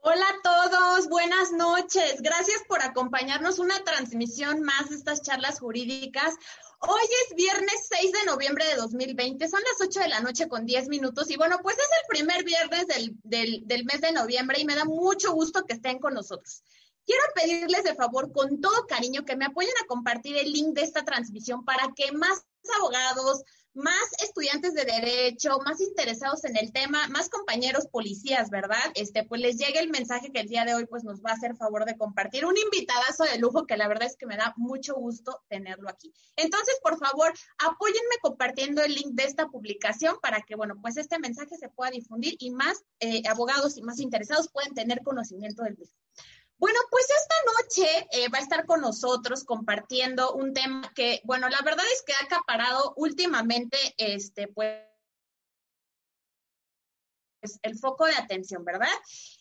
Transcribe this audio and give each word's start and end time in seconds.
Hola 0.00 0.24
a 0.28 0.42
todos, 0.42 1.08
buenas 1.08 1.50
noches. 1.50 2.22
Gracias 2.22 2.62
por 2.68 2.80
acompañarnos 2.82 3.58
una 3.58 3.82
transmisión 3.82 4.62
más 4.62 4.90
de 4.90 4.94
estas 4.94 5.22
charlas 5.22 5.58
jurídicas. 5.58 6.36
Hoy 6.78 7.02
es 7.26 7.34
viernes 7.34 7.88
6 7.90 8.12
de 8.12 8.24
noviembre 8.26 8.64
de 8.66 8.76
2020, 8.76 9.48
son 9.48 9.60
las 9.60 9.88
8 9.88 9.98
de 9.98 10.08
la 10.08 10.20
noche 10.20 10.48
con 10.48 10.64
10 10.64 10.88
minutos 10.88 11.28
y 11.30 11.36
bueno, 11.36 11.58
pues 11.64 11.76
es 11.76 11.88
el 12.00 12.16
primer 12.16 12.44
viernes 12.44 12.86
del, 12.86 13.16
del, 13.24 13.66
del 13.66 13.84
mes 13.86 14.00
de 14.00 14.12
noviembre 14.12 14.60
y 14.60 14.64
me 14.64 14.76
da 14.76 14.84
mucho 14.84 15.32
gusto 15.32 15.64
que 15.64 15.74
estén 15.74 15.98
con 15.98 16.14
nosotros. 16.14 16.62
Quiero 17.04 17.22
pedirles 17.34 17.82
de 17.82 17.96
favor, 17.96 18.32
con 18.32 18.60
todo 18.60 18.86
cariño, 18.86 19.24
que 19.24 19.34
me 19.34 19.46
apoyen 19.46 19.74
a 19.82 19.86
compartir 19.86 20.36
el 20.36 20.52
link 20.52 20.76
de 20.76 20.82
esta 20.82 21.04
transmisión 21.04 21.64
para 21.64 21.92
que 21.96 22.12
más 22.12 22.44
abogados, 22.76 23.42
más 23.78 24.12
estudiantes 24.22 24.74
de 24.74 24.84
derecho, 24.84 25.58
más 25.64 25.80
interesados 25.80 26.44
en 26.44 26.56
el 26.56 26.72
tema, 26.72 27.06
más 27.08 27.28
compañeros 27.28 27.86
policías, 27.86 28.50
¿verdad? 28.50 28.82
Este, 28.94 29.22
pues 29.24 29.40
les 29.40 29.56
llegue 29.56 29.78
el 29.78 29.88
mensaje 29.88 30.32
que 30.32 30.40
el 30.40 30.48
día 30.48 30.64
de 30.64 30.74
hoy 30.74 30.86
pues 30.86 31.04
nos 31.04 31.20
va 31.20 31.30
a 31.30 31.34
hacer 31.34 31.54
favor 31.54 31.84
de 31.84 31.96
compartir. 31.96 32.44
Un 32.44 32.56
invitadazo 32.56 33.24
de 33.24 33.38
lujo 33.38 33.66
que 33.66 33.76
la 33.76 33.86
verdad 33.86 34.08
es 34.08 34.16
que 34.16 34.26
me 34.26 34.36
da 34.36 34.52
mucho 34.56 34.94
gusto 34.94 35.42
tenerlo 35.48 35.88
aquí. 35.88 36.12
Entonces, 36.34 36.78
por 36.82 36.98
favor, 36.98 37.32
apóyenme 37.58 38.16
compartiendo 38.20 38.82
el 38.82 38.94
link 38.94 39.12
de 39.12 39.24
esta 39.24 39.46
publicación 39.46 40.18
para 40.20 40.42
que, 40.42 40.56
bueno, 40.56 40.74
pues 40.82 40.96
este 40.96 41.20
mensaje 41.20 41.56
se 41.56 41.68
pueda 41.68 41.92
difundir 41.92 42.34
y 42.40 42.50
más 42.50 42.82
eh, 42.98 43.22
abogados 43.28 43.76
y 43.76 43.82
más 43.82 44.00
interesados 44.00 44.50
pueden 44.50 44.74
tener 44.74 45.02
conocimiento 45.02 45.62
del 45.62 45.76
mismo. 45.76 45.96
Bueno, 46.58 46.78
pues 46.90 47.06
esta 47.08 47.34
noche 47.52 48.08
eh, 48.10 48.28
va 48.28 48.38
a 48.38 48.42
estar 48.42 48.66
con 48.66 48.80
nosotros 48.80 49.44
compartiendo 49.44 50.32
un 50.32 50.52
tema 50.52 50.92
que, 50.94 51.20
bueno, 51.24 51.48
la 51.48 51.60
verdad 51.64 51.84
es 51.92 52.02
que 52.02 52.12
ha 52.14 52.24
acaparado 52.24 52.94
últimamente, 52.96 53.78
este, 53.96 54.48
pues, 54.48 54.82
el 57.62 57.78
foco 57.78 58.06
de 58.06 58.14
atención, 58.14 58.64
¿verdad? 58.64 58.88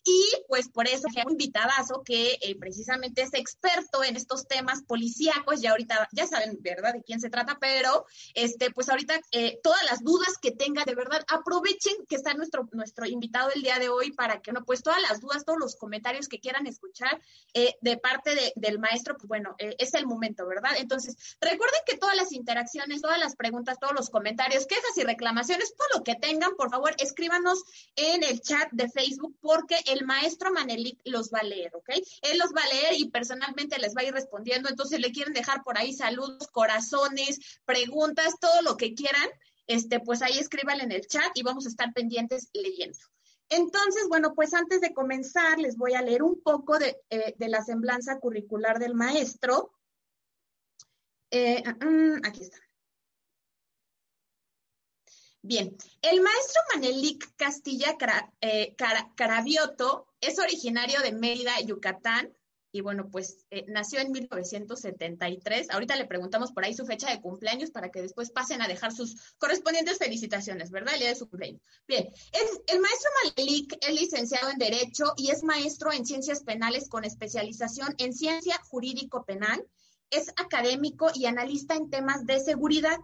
Y 0.04 0.24
pues 0.48 0.70
por 0.70 0.88
eso 0.88 1.08
un 1.26 1.32
invitadazo 1.32 2.04
que 2.04 2.38
eh, 2.42 2.56
precisamente 2.60 3.22
es 3.22 3.34
experto 3.34 4.04
en 4.04 4.16
estos 4.16 4.48
temas 4.48 4.84
policíacos, 4.84 5.62
ya 5.62 5.72
ahorita, 5.72 6.08
ya 6.12 6.28
saben, 6.28 6.58
¿verdad?, 6.62 6.94
de 6.94 7.04
quién 7.04 7.20
se 7.20 7.30
trata, 7.30 7.58
pero 7.60 8.06
este, 8.34 8.72
pues 8.72 8.90
ahorita 8.90 9.20
eh, 9.32 9.60
todas 9.64 9.84
las 9.90 10.04
dudas 10.04 10.38
que 10.42 10.52
tenga, 10.52 10.84
de 10.86 10.96
verdad, 10.96 11.24
aprovechen 11.28 11.96
que 12.08 12.16
está 12.16 12.34
nuestro, 12.34 12.70
nuestro 12.72 13.06
invitado 13.06 13.50
el 13.54 13.62
día 13.62 13.80
de 13.80 13.90
hoy 13.90 14.12
para 14.12 14.42
que, 14.42 14.52
no, 14.52 14.64
pues 14.64 14.84
todas 14.84 15.02
las 15.02 15.20
dudas, 15.20 15.46
todos 15.46 15.60
los 15.60 15.76
comentarios 15.76 16.28
que 16.28 16.40
quieran 16.40 16.68
escuchar 16.68 17.20
eh, 17.54 17.76
de 17.82 17.98
parte 17.98 18.36
de, 18.36 18.54
del 18.56 18.80
maestro, 18.80 19.16
pues 19.18 19.28
bueno, 19.28 19.56
es 19.58 19.94
el 19.94 20.06
momento, 20.06 20.48
¿verdad? 20.48 20.72
Entonces, 20.78 21.38
recuerden 21.42 21.82
que 21.86 21.98
todas 21.98 22.16
las 22.16 22.32
interacciones, 22.32 23.02
todas 23.02 23.20
las 23.20 23.36
preguntas, 23.36 23.80
todos 23.80 23.94
los 23.94 24.10
comentarios, 24.10 24.68
quejas 24.68 24.98
y 24.98 25.04
reclamaciones, 25.04 25.76
todo 25.76 25.88
lo 25.98 26.04
que 26.04 26.16
tengan, 26.16 26.56
por 26.56 26.70
favor, 26.70 26.96
escríbanos 26.98 27.64
en 27.98 28.24
el 28.24 28.40
chat 28.42 28.70
de 28.72 28.90
Facebook 28.90 29.36
porque 29.42 29.76
el 29.88 30.06
maestro 30.06 30.52
Manelik 30.54 31.02
los 31.04 31.32
va 31.34 31.40
a 31.40 31.44
leer, 31.44 31.76
¿ok? 31.76 31.90
Él 32.22 32.38
los 32.38 32.54
va 32.56 32.62
a 32.62 32.74
leer 32.74 32.94
y 33.00 33.10
personalmente 33.10 33.80
les 33.80 33.96
va 33.96 34.02
a 34.02 34.06
ir 34.06 34.14
respondiendo. 34.14 34.70
Entonces, 34.70 35.00
le 35.00 35.12
quieren 35.12 35.34
dejar 35.34 35.64
por 35.64 35.78
ahí 35.78 35.94
saludos, 35.94 36.48
corazones, 36.48 37.60
preguntas, 37.66 38.36
todo 38.40 38.62
lo 38.62 38.78
que 38.78 38.94
quieran, 38.94 39.28
este, 39.66 40.00
pues 40.00 40.22
ahí 40.22 40.38
escríbanle 40.38 40.84
en 40.84 40.92
el 40.92 41.08
chat 41.08 41.32
y 41.34 41.42
vamos 41.42 41.66
a 41.66 41.70
estar 41.70 41.92
pendientes 41.92 42.50
leyendo. 42.54 43.00
Entonces, 43.50 44.06
bueno, 44.10 44.34
pues 44.36 44.54
antes 44.54 44.80
de 44.82 44.94
comenzar, 44.94 45.58
les 45.58 45.76
voy 45.76 45.94
a 45.94 46.02
leer 46.02 46.22
un 46.22 46.42
poco 46.42 46.78
de, 46.78 47.02
eh, 47.10 47.36
la 47.40 47.64
semblanza 47.64 48.20
curricular 48.20 48.78
del 48.78 48.94
maestro. 48.94 49.74
Eh, 51.32 51.64
ah, 51.66 51.86
mm, 51.86 52.26
aquí 52.26 52.44
está. 52.44 52.67
Bien, 55.48 55.78
el 56.02 56.20
maestro 56.20 56.62
Manelik 56.74 57.34
Castilla 57.38 57.96
eh, 58.42 58.76
Carabioto 59.16 60.06
es 60.20 60.40
originario 60.40 61.00
de 61.00 61.14
Mérida, 61.14 61.58
Yucatán, 61.62 62.34
y 62.74 62.82
bueno, 62.82 63.10
pues 63.10 63.46
eh, 63.50 63.64
nació 63.70 64.02
en 64.02 64.12
1973. 64.12 65.68
Ahorita 65.70 65.96
le 65.96 66.06
preguntamos 66.06 66.52
por 66.52 66.66
ahí 66.66 66.74
su 66.74 66.86
fecha 66.86 67.10
de 67.10 67.22
cumpleaños 67.22 67.72
para 67.72 67.92
que 67.92 68.02
después 68.02 68.30
pasen 68.30 68.62
a 68.62 68.68
dejar 68.68 68.92
sus 68.92 69.36
correspondientes 69.38 70.00
felicitaciones, 70.00 70.70
¿verdad? 70.70 70.96
El 70.96 71.00
día 71.00 71.10
de 71.10 71.16
su 71.16 71.30
cumpleaños. 71.30 71.62
Bien, 71.88 72.10
el 72.68 72.82
maestro 72.82 73.10
Manelik 73.24 73.78
es 73.80 73.94
licenciado 73.94 74.50
en 74.50 74.58
Derecho 74.58 75.14
y 75.16 75.32
es 75.32 75.44
maestro 75.44 75.94
en 75.94 76.06
Ciencias 76.06 76.44
Penales 76.44 76.90
con 76.90 77.06
especialización 77.06 77.96
en 78.00 78.12
Ciencia 78.12 78.60
Jurídico 78.66 79.24
Penal. 79.24 79.66
Es 80.10 80.28
académico 80.36 81.08
y 81.16 81.26
analista 81.26 81.76
en 81.76 81.90
temas 81.90 82.26
de 82.26 82.42
seguridad 82.42 82.98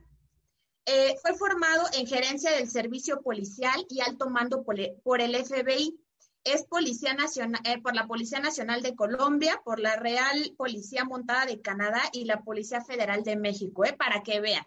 eh, 0.86 1.16
fue 1.22 1.34
formado 1.36 1.84
en 1.94 2.08
gerencia 2.08 2.52
del 2.52 2.70
servicio 2.70 3.22
policial 3.22 3.86
y 3.90 4.02
alto 4.02 4.30
mando 4.30 4.64
por 4.64 5.22
el 5.22 5.36
FBI. 5.36 5.98
Es 6.44 6.66
policía 6.66 7.14
nacional, 7.14 7.62
eh, 7.64 7.82
por 7.82 7.96
la 7.96 8.06
Policía 8.06 8.40
Nacional 8.40 8.82
de 8.82 8.96
Colombia, 8.96 9.62
por 9.64 9.80
la 9.80 9.96
Real 9.96 10.54
Policía 10.58 11.06
Montada 11.06 11.46
de 11.46 11.62
Canadá 11.62 12.02
y 12.12 12.26
la 12.26 12.42
Policía 12.42 12.82
Federal 12.84 13.24
de 13.24 13.38
México, 13.38 13.86
eh, 13.86 13.94
para 13.94 14.24
que 14.24 14.42
vean. 14.42 14.66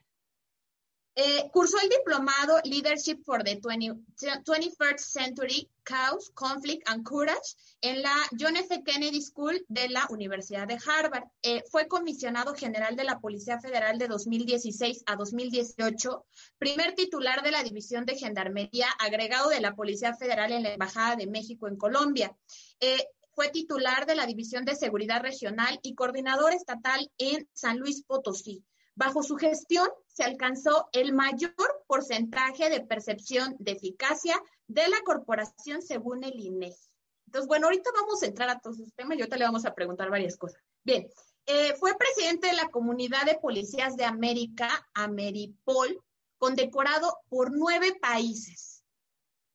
Eh, 1.19 1.49
cursó 1.50 1.78
el 1.82 1.88
diplomado 1.88 2.60
Leadership 2.65 3.22
for 3.25 3.43
the 3.43 3.59
21st 3.59 4.99
Century 4.99 5.66
Cause, 5.82 6.31
Conflict 6.34 6.87
and 6.91 7.04
Courage 7.04 7.56
en 7.81 8.03
la 8.03 8.15
John 8.38 8.54
F. 8.56 8.82
Kennedy 8.84 9.22
School 9.22 9.65
de 9.69 9.88
la 9.88 10.06
Universidad 10.10 10.66
de 10.66 10.78
Harvard. 10.87 11.25
Eh, 11.41 11.62
fue 11.71 11.88
comisionado 11.88 12.53
general 12.53 12.97
de 12.97 13.05
la 13.05 13.19
Policía 13.19 13.59
Federal 13.59 13.97
de 13.97 14.09
2016 14.09 15.05
a 15.06 15.16
2018, 15.16 16.26
primer 16.59 16.94
titular 16.94 17.43
de 17.43 17.50
la 17.50 17.62
División 17.62 18.05
de 18.05 18.16
Gendarmería, 18.16 18.88
agregado 18.99 19.49
de 19.49 19.60
la 19.60 19.75
Policía 19.75 20.15
Federal 20.15 20.53
en 20.53 20.65
la 20.65 20.75
Embajada 20.75 21.16
de 21.16 21.28
México 21.28 21.66
en 21.66 21.78
Colombia. 21.78 22.37
Eh, 22.78 23.09
fue 23.32 23.49
titular 23.49 24.05
de 24.05 24.16
la 24.16 24.26
División 24.26 24.66
de 24.66 24.76
Seguridad 24.76 25.22
Regional 25.22 25.78
y 25.82 25.94
coordinador 25.94 26.53
estatal 26.53 27.10
en 27.16 27.49
San 27.55 27.78
Luis 27.78 28.03
Potosí. 28.03 28.62
Bajo 28.97 29.23
su 29.23 29.37
gestión 29.37 29.89
se 30.09 30.25
alcanzó 30.25 30.89
el 30.93 31.12
mayor 31.12 31.55
porcentaje 31.87 32.71
de 32.71 32.81
percepción 32.81 33.55
de 33.59 33.73
eficacia 33.73 34.41
de 34.67 34.89
la 34.89 35.01
corporación 35.05 35.83
según 35.83 36.25
el 36.25 36.41
INEGI. 36.41 36.89
Entonces, 37.27 37.47
bueno, 37.47 37.67
ahorita 37.67 37.91
vamos 37.95 38.23
a 38.23 38.27
entrar 38.27 38.49
a 38.49 38.59
todos 38.59 38.81
esos 38.81 38.95
temas 38.95 39.19
y 39.19 39.21
ahorita 39.21 39.37
le 39.37 39.45
vamos 39.45 39.67
a 39.67 39.75
preguntar 39.75 40.09
varias 40.09 40.37
cosas. 40.37 40.62
Bien, 40.83 41.06
eh, 41.45 41.75
fue 41.79 41.97
presidente 41.97 42.47
de 42.47 42.55
la 42.55 42.69
Comunidad 42.71 43.27
de 43.27 43.39
Policías 43.39 43.97
de 43.97 44.05
América, 44.05 44.89
Ameripol, 44.95 46.03
condecorado 46.39 47.19
por 47.29 47.53
nueve 47.53 47.99
países, 48.01 48.83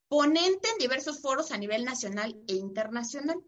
ponente 0.07 0.69
en 0.69 0.77
diversos 0.77 1.19
foros 1.19 1.51
a 1.51 1.57
nivel 1.57 1.83
nacional 1.83 2.35
e 2.47 2.53
internacional. 2.53 3.41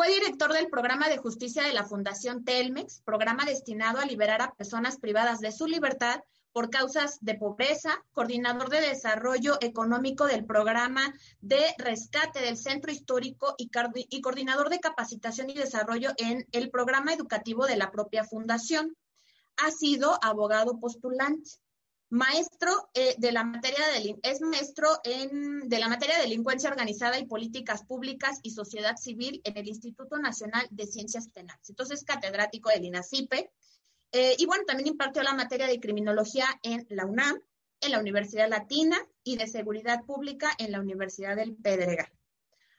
Fue 0.00 0.14
director 0.14 0.50
del 0.54 0.70
programa 0.70 1.10
de 1.10 1.18
justicia 1.18 1.62
de 1.62 1.74
la 1.74 1.84
Fundación 1.84 2.42
Telmex, 2.42 3.02
programa 3.04 3.44
destinado 3.44 3.98
a 3.98 4.06
liberar 4.06 4.40
a 4.40 4.54
personas 4.54 4.98
privadas 4.98 5.40
de 5.40 5.52
su 5.52 5.66
libertad 5.66 6.22
por 6.52 6.70
causas 6.70 7.18
de 7.20 7.34
pobreza, 7.34 8.02
coordinador 8.12 8.70
de 8.70 8.80
desarrollo 8.80 9.58
económico 9.60 10.24
del 10.24 10.46
programa 10.46 11.12
de 11.42 11.60
rescate 11.76 12.40
del 12.40 12.56
centro 12.56 12.90
histórico 12.90 13.54
y, 13.58 13.70
y, 14.08 14.20
coordinador 14.22 14.70
de 14.70 14.80
capacitación 14.80 15.50
y 15.50 15.54
desarrollo 15.54 16.12
en 16.16 16.46
el 16.52 16.70
programa 16.70 17.12
educativo 17.12 17.66
de 17.66 17.76
la 17.76 17.90
propia 17.90 18.24
fundación. 18.24 18.96
Ha 19.58 19.70
sido 19.70 20.18
abogado 20.22 20.80
postulante 20.80 21.50
maestro 22.10 22.90
eh, 22.92 23.14
de 23.18 23.30
la 23.32 23.44
materia 23.44 23.86
de, 23.94 24.18
es 24.22 24.40
maestro 24.40 24.88
en, 25.04 25.68
de 25.68 25.78
la 25.78 25.88
materia 25.88 26.16
de 26.16 26.22
delincuencia 26.22 26.68
organizada 26.68 27.18
y 27.18 27.26
políticas 27.26 27.84
públicas 27.84 28.40
y 28.42 28.50
sociedad 28.50 28.96
civil 28.96 29.40
en 29.44 29.56
el 29.56 29.68
Instituto 29.68 30.18
Nacional 30.18 30.66
de 30.70 30.86
Ciencias 30.86 31.28
Penales. 31.28 31.68
Entonces, 31.70 32.04
catedrático 32.04 32.68
del 32.70 32.84
INACIPE. 32.84 33.50
Eh, 34.12 34.34
y 34.38 34.46
bueno, 34.46 34.64
también 34.66 34.88
impartió 34.88 35.22
la 35.22 35.34
materia 35.34 35.68
de 35.68 35.78
criminología 35.78 36.46
en 36.64 36.84
la 36.90 37.06
UNAM, 37.06 37.40
en 37.80 37.92
la 37.92 38.00
Universidad 38.00 38.48
Latina 38.48 38.98
y 39.22 39.36
de 39.36 39.46
seguridad 39.46 40.04
pública 40.04 40.50
en 40.58 40.72
la 40.72 40.80
Universidad 40.80 41.36
del 41.36 41.54
Pedregal. 41.54 42.12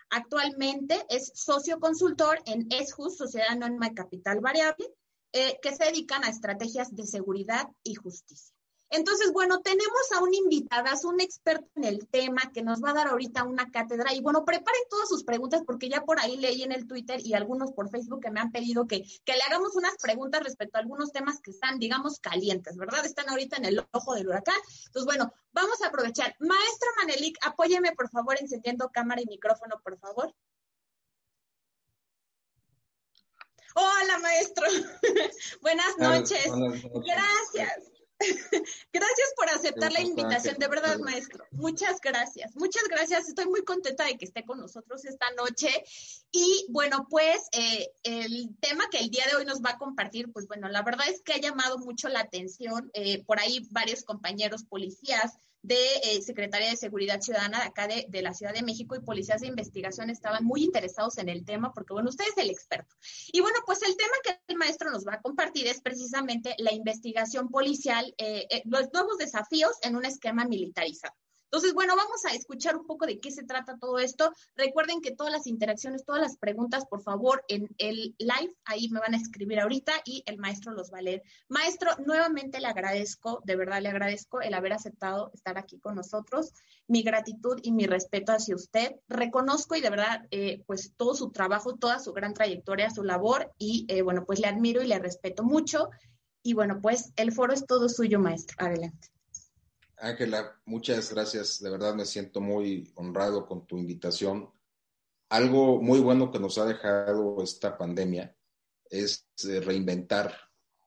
Actualmente 0.10 1.06
es 1.10 1.31
socio 1.36 1.80
consultor 1.80 2.42
en 2.45 2.68
ESJUS, 2.69 3.16
Sociedad 3.16 3.51
Anónima 3.51 3.88
de 3.88 3.95
Capital 3.95 4.42
Variable, 4.42 4.88
eh, 5.31 5.57
que 5.62 5.74
se 5.74 5.86
dedican 5.86 6.25
a 6.25 6.30
estrategias 6.30 6.94
de 6.94 7.07
seguridad 7.07 7.69
y 7.81 7.95
justicia. 7.95 8.54
Entonces, 8.93 9.31
bueno, 9.31 9.61
tenemos 9.61 10.11
a 10.13 10.21
un 10.21 10.33
invitada, 10.33 10.91
un 11.05 11.21
experto 11.21 11.65
en 11.75 11.85
el 11.85 12.07
tema 12.09 12.51
que 12.53 12.61
nos 12.61 12.83
va 12.83 12.89
a 12.89 12.93
dar 12.93 13.07
ahorita 13.07 13.45
una 13.45 13.71
cátedra. 13.71 14.13
Y 14.13 14.19
bueno, 14.19 14.43
preparen 14.43 14.81
todas 14.89 15.07
sus 15.07 15.23
preguntas 15.23 15.63
porque 15.65 15.88
ya 15.88 16.01
por 16.01 16.19
ahí 16.19 16.35
leí 16.35 16.63
en 16.63 16.73
el 16.73 16.88
Twitter 16.88 17.21
y 17.23 17.33
algunos 17.33 17.71
por 17.71 17.89
Facebook 17.89 18.21
que 18.21 18.31
me 18.31 18.41
han 18.41 18.51
pedido 18.51 18.88
que, 18.88 19.03
que 19.23 19.33
le 19.33 19.41
hagamos 19.47 19.77
unas 19.77 19.95
preguntas 19.95 20.43
respecto 20.43 20.77
a 20.77 20.81
algunos 20.81 21.13
temas 21.13 21.39
que 21.39 21.51
están, 21.51 21.79
digamos, 21.79 22.19
calientes, 22.19 22.75
¿verdad? 22.75 23.05
Están 23.05 23.29
ahorita 23.29 23.55
en 23.57 23.65
el 23.65 23.88
ojo 23.91 24.13
del 24.13 24.27
huracán. 24.27 24.59
Entonces, 24.88 25.05
bueno, 25.05 25.33
vamos 25.53 25.81
a 25.81 25.88
aprovechar. 25.88 26.35
Maestra 26.39 26.89
Manelik, 26.97 27.38
apóyeme 27.45 27.93
por 27.93 28.09
favor 28.09 28.35
encendiendo 28.41 28.89
cámara 28.89 29.21
y 29.21 29.25
micrófono, 29.25 29.79
por 29.81 29.97
favor. 29.99 30.35
Hola, 33.73 34.19
maestro. 34.19 34.67
Buenas 35.61 35.97
noches. 35.97 36.45
Gracias. 37.05 38.00
Gracias 38.94 39.33
por 39.35 39.50
aceptar 39.50 39.91
la 39.91 40.01
invitación, 40.01 40.57
de 40.57 40.68
verdad, 40.68 41.00
maestro. 41.00 41.45
Muchas 41.51 42.00
gracias. 42.01 42.56
Muchas 42.56 42.83
gracias. 42.89 43.27
Estoy 43.27 43.45
muy 43.45 43.63
contenta 43.63 44.06
de 44.06 44.18
que 44.18 44.25
esté 44.25 44.45
con 44.45 44.59
nosotros 44.59 45.06
esta 45.06 45.31
noche. 45.31 45.69
Y 46.31 46.65
bueno, 46.69 47.07
pues 47.09 47.47
eh, 47.51 47.91
el 48.03 48.56
tema 48.59 48.85
que 48.89 49.00
el 49.00 49.09
día 49.09 49.25
de 49.27 49.35
hoy 49.35 49.45
nos 49.45 49.62
va 49.62 49.71
a 49.71 49.77
compartir, 49.77 50.31
pues 50.31 50.47
bueno, 50.47 50.69
la 50.69 50.83
verdad 50.83 51.07
es 51.09 51.21
que 51.21 51.33
ha 51.33 51.39
llamado 51.39 51.77
mucho 51.79 52.09
la 52.09 52.21
atención. 52.21 52.89
Eh, 52.94 53.23
por 53.25 53.39
ahí 53.39 53.68
varios 53.71 54.03
compañeros 54.03 54.63
policías 54.63 55.38
de 55.63 55.78
eh, 56.04 56.22
Secretaría 56.22 56.69
de 56.69 56.78
Seguridad 56.78 57.22
Ciudadana 57.22 57.60
de 57.60 57.66
acá 57.66 57.88
de, 57.88 58.06
de, 58.10 58.22
la 58.22 58.34
Ciudad 58.34 58.54
de 58.54 58.63
México 58.63 58.96
y 58.96 59.02
policías 59.02 59.42
de 59.42 59.48
investigación 59.48 60.10
estaban 60.10 60.44
muy 60.44 60.63
interesados 60.63 61.18
en 61.18 61.30
el 61.30 61.46
tema 61.46 61.72
porque, 61.74 61.94
bueno, 61.94 62.10
usted 62.10 62.25
es 62.30 62.38
el 62.38 62.50
experto. 62.50 62.96
Y 63.31 63.42
bueno, 63.42 63.60
pues 63.66 63.81
el 63.84 63.96
tema 63.96 64.13
que 64.24 64.40
el 64.48 64.58
maestro 64.58 64.92
nos 64.92 65.06
va 65.06 65.16
a 65.16 65.22
compartir 65.22 65.68
es 65.68 65.81
precisamente 65.81 66.56
la 66.58 66.74
investigación 66.74 67.50
policial, 67.50 68.13
eh, 68.18 68.48
eh, 68.50 68.62
los 68.66 68.92
nuevos 68.94 69.18
desafíos 69.18 69.74
en 69.84 69.96
un 69.96 70.06
esquema 70.06 70.46
militarizado. 70.46 71.13
Entonces, 71.51 71.74
bueno, 71.74 71.98
vamos 71.98 72.24
a 72.24 72.33
escuchar 72.33 72.77
un 72.77 72.88
poco 72.88 73.06
de 73.06 73.19
qué 73.19 73.30
se 73.30 73.44
trata 73.44 73.77
todo 73.77 74.00
esto. 74.00 74.31
Recuerden 74.56 75.01
que 75.01 75.12
todas 75.12 75.33
las 75.33 75.48
interacciones, 75.48 76.06
todas 76.06 76.21
las 76.21 76.38
preguntas, 76.38 76.86
por 76.86 77.01
favor, 77.01 77.44
en 77.50 77.68
el 77.77 78.15
live, 78.19 78.56
ahí 78.63 78.88
me 78.88 79.01
van 79.01 79.15
a 79.15 79.18
escribir 79.18 79.59
ahorita 79.59 79.92
y 80.06 80.24
el 80.27 80.38
maestro 80.38 80.71
los 80.71 80.94
va 80.94 81.00
a 81.00 81.01
leer. 81.01 81.24
Maestro, 81.50 81.92
nuevamente 82.06 82.62
le 82.62 82.68
agradezco, 82.68 83.42
de 83.44 83.57
verdad 83.57 83.81
le 83.81 83.89
agradezco 83.89 84.39
el 84.39 84.53
haber 84.53 84.71
aceptado 84.71 85.30
estar 85.33 85.57
aquí 85.57 85.77
con 85.77 85.95
nosotros. 85.95 86.53
Mi 86.88 87.03
gratitud 87.03 87.59
y 87.63 87.74
mi 87.74 87.86
respeto 87.86 88.31
hacia 88.31 88.56
usted. 88.56 88.95
Reconozco 89.09 89.75
y 89.75 89.81
de 89.81 89.89
verdad, 89.89 90.25
eh, 90.31 90.63
pues 90.65 90.94
todo 90.95 91.15
su 91.15 91.31
trabajo, 91.31 91.75
toda 91.75 92.00
su 92.00 92.13
gran 92.13 92.33
trayectoria, 92.33 92.89
su 92.92 93.03
labor 93.03 93.51
y 93.57 93.86
eh, 93.89 94.03
bueno, 94.03 94.24
pues 94.25 94.39
le 94.39 94.48
admiro 94.48 94.81
y 94.81 94.88
le 94.88 95.00
respeto 95.00 95.44
mucho. 95.44 95.89
Y 96.44 96.53
bueno, 96.53 96.80
pues 96.81 97.12
el 97.18 97.33
foro 97.33 97.53
es 97.53 97.65
todo 97.65 97.89
suyo, 97.89 98.19
maestro. 98.19 98.56
Adelante. 98.59 99.11
Ángela, 100.01 100.59
muchas 100.65 101.13
gracias. 101.13 101.62
De 101.62 101.69
verdad 101.69 101.94
me 101.94 102.06
siento 102.06 102.42
muy 102.42 102.92
honrado 102.95 103.45
con 103.45 103.68
tu 103.68 103.77
invitación. 103.77 104.50
Algo 105.30 105.80
muy 105.80 106.00
bueno 106.00 106.31
que 106.31 106.39
nos 106.39 106.57
ha 106.57 106.65
dejado 106.65 107.42
esta 107.44 107.77
pandemia 107.77 108.36
es 108.89 109.27
eh, 109.48 109.62
reinventar, 109.62 110.36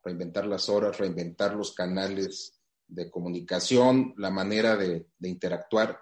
reinventar 0.02 0.46
las 0.46 0.68
horas, 0.68 0.98
reinventar 0.98 1.54
los 1.54 1.74
canales 1.74 2.60
de 2.88 3.08
comunicación, 3.08 4.14
la 4.18 4.30
manera 4.30 4.76
de, 4.76 5.06
interactuar. 5.20 6.00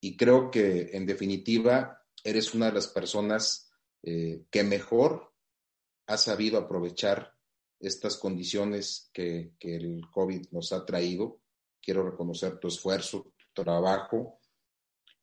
Y 0.00 0.16
creo 0.16 0.48
que, 0.48 0.90
en 0.92 1.06
definitiva, 1.06 2.04
eres 2.22 2.54
una 2.54 2.66
de 2.66 2.72
las 2.72 2.86
personas 2.86 3.68
eh, 4.04 4.44
que 4.48 4.62
mejor 4.62 5.34
ha 6.06 6.16
sabido 6.16 6.56
aprovechar 6.56 7.34
estas 7.80 8.16
condiciones 8.16 9.10
que, 9.12 9.54
que 9.58 9.74
el 9.74 10.02
COVID 10.12 10.46
nos 10.52 10.72
ha 10.72 10.86
traído 10.86 11.40
quiero 11.88 12.04
reconocer 12.04 12.58
tu 12.58 12.68
esfuerzo, 12.68 13.32
tu 13.54 13.64
trabajo. 13.64 14.40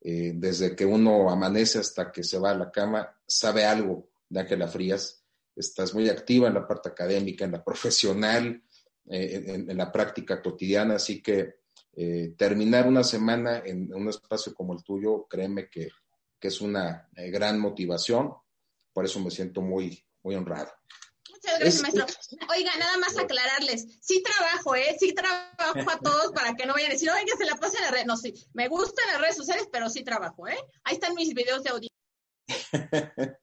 Eh, 0.02 0.32
desde 0.34 0.76
que 0.76 0.84
uno 0.84 1.30
amanece 1.30 1.78
hasta 1.78 2.12
que 2.12 2.24
se 2.24 2.40
va 2.40 2.50
a 2.50 2.58
la 2.58 2.72
cama, 2.72 3.08
sabe 3.28 3.66
algo 3.66 4.10
de 4.28 4.40
Ángela 4.40 4.68
Frías. 4.68 5.24
Estás 5.56 5.94
muy 5.94 6.10
activa 6.10 6.48
en 6.48 6.56
la 6.56 6.68
parte 6.68 6.90
académica, 6.90 7.46
en 7.46 7.52
la 7.52 7.64
profesional, 7.64 8.64
eh, 9.08 9.64
en, 9.70 9.78
la 9.78 9.92
práctica 9.92 10.42
cotidiana, 10.42 10.96
así 10.96 11.22
que 11.22 11.58
eh, 11.96 12.34
terminar 12.36 12.88
una 12.88 13.04
semana 13.04 13.60
en 13.64 13.94
un 13.94 14.10
espacio 14.10 14.52
como 14.56 14.74
el 14.74 14.84
tuyo, 14.84 15.28
créeme 15.30 15.70
que, 15.70 15.90
que 16.40 16.48
es 16.48 16.62
una 16.62 17.08
gran 17.14 17.60
motivación. 17.60 18.34
Por 18.92 19.06
eso 19.06 19.20
me 19.20 19.30
siento 19.30 19.62
muy, 19.62 20.04
muy 20.24 20.34
honrado. 20.34 20.72
Muchas 21.56 21.82
gracias, 21.82 21.82
maestro. 21.82 22.48
Oiga, 22.56 22.72
nada 22.78 22.98
más 22.98 23.18
aclararles, 23.18 23.88
sí 24.02 24.22
trabajo, 24.24 24.76
¿eh? 24.76 24.96
Sí 25.00 25.14
trabajo 25.14 25.92
a 25.92 26.00
todos 26.00 26.32
para 26.34 26.54
que 26.56 26.66
no 26.66 26.74
vayan 26.74 26.92
a 26.92 26.94
decir, 26.94 27.10
oiga, 27.10 27.36
se 27.38 27.46
la 27.46 27.56
pasa 27.56 27.78
en 27.78 27.86
la 27.86 27.92
red. 27.92 28.06
No, 28.06 28.18
sí, 28.18 28.34
me 28.54 28.68
gustan 28.68 29.06
las 29.12 29.22
redes 29.22 29.38
sociales, 29.38 29.68
pero 29.72 29.90
sí 29.90 30.04
trabajo, 30.04 30.48
¿eh? 30.48 30.58
Ahí 30.84 30.96
están 30.96 31.16
mis 31.16 31.34
videos 31.34 31.64
de 31.64 31.70
audio. 31.70 31.90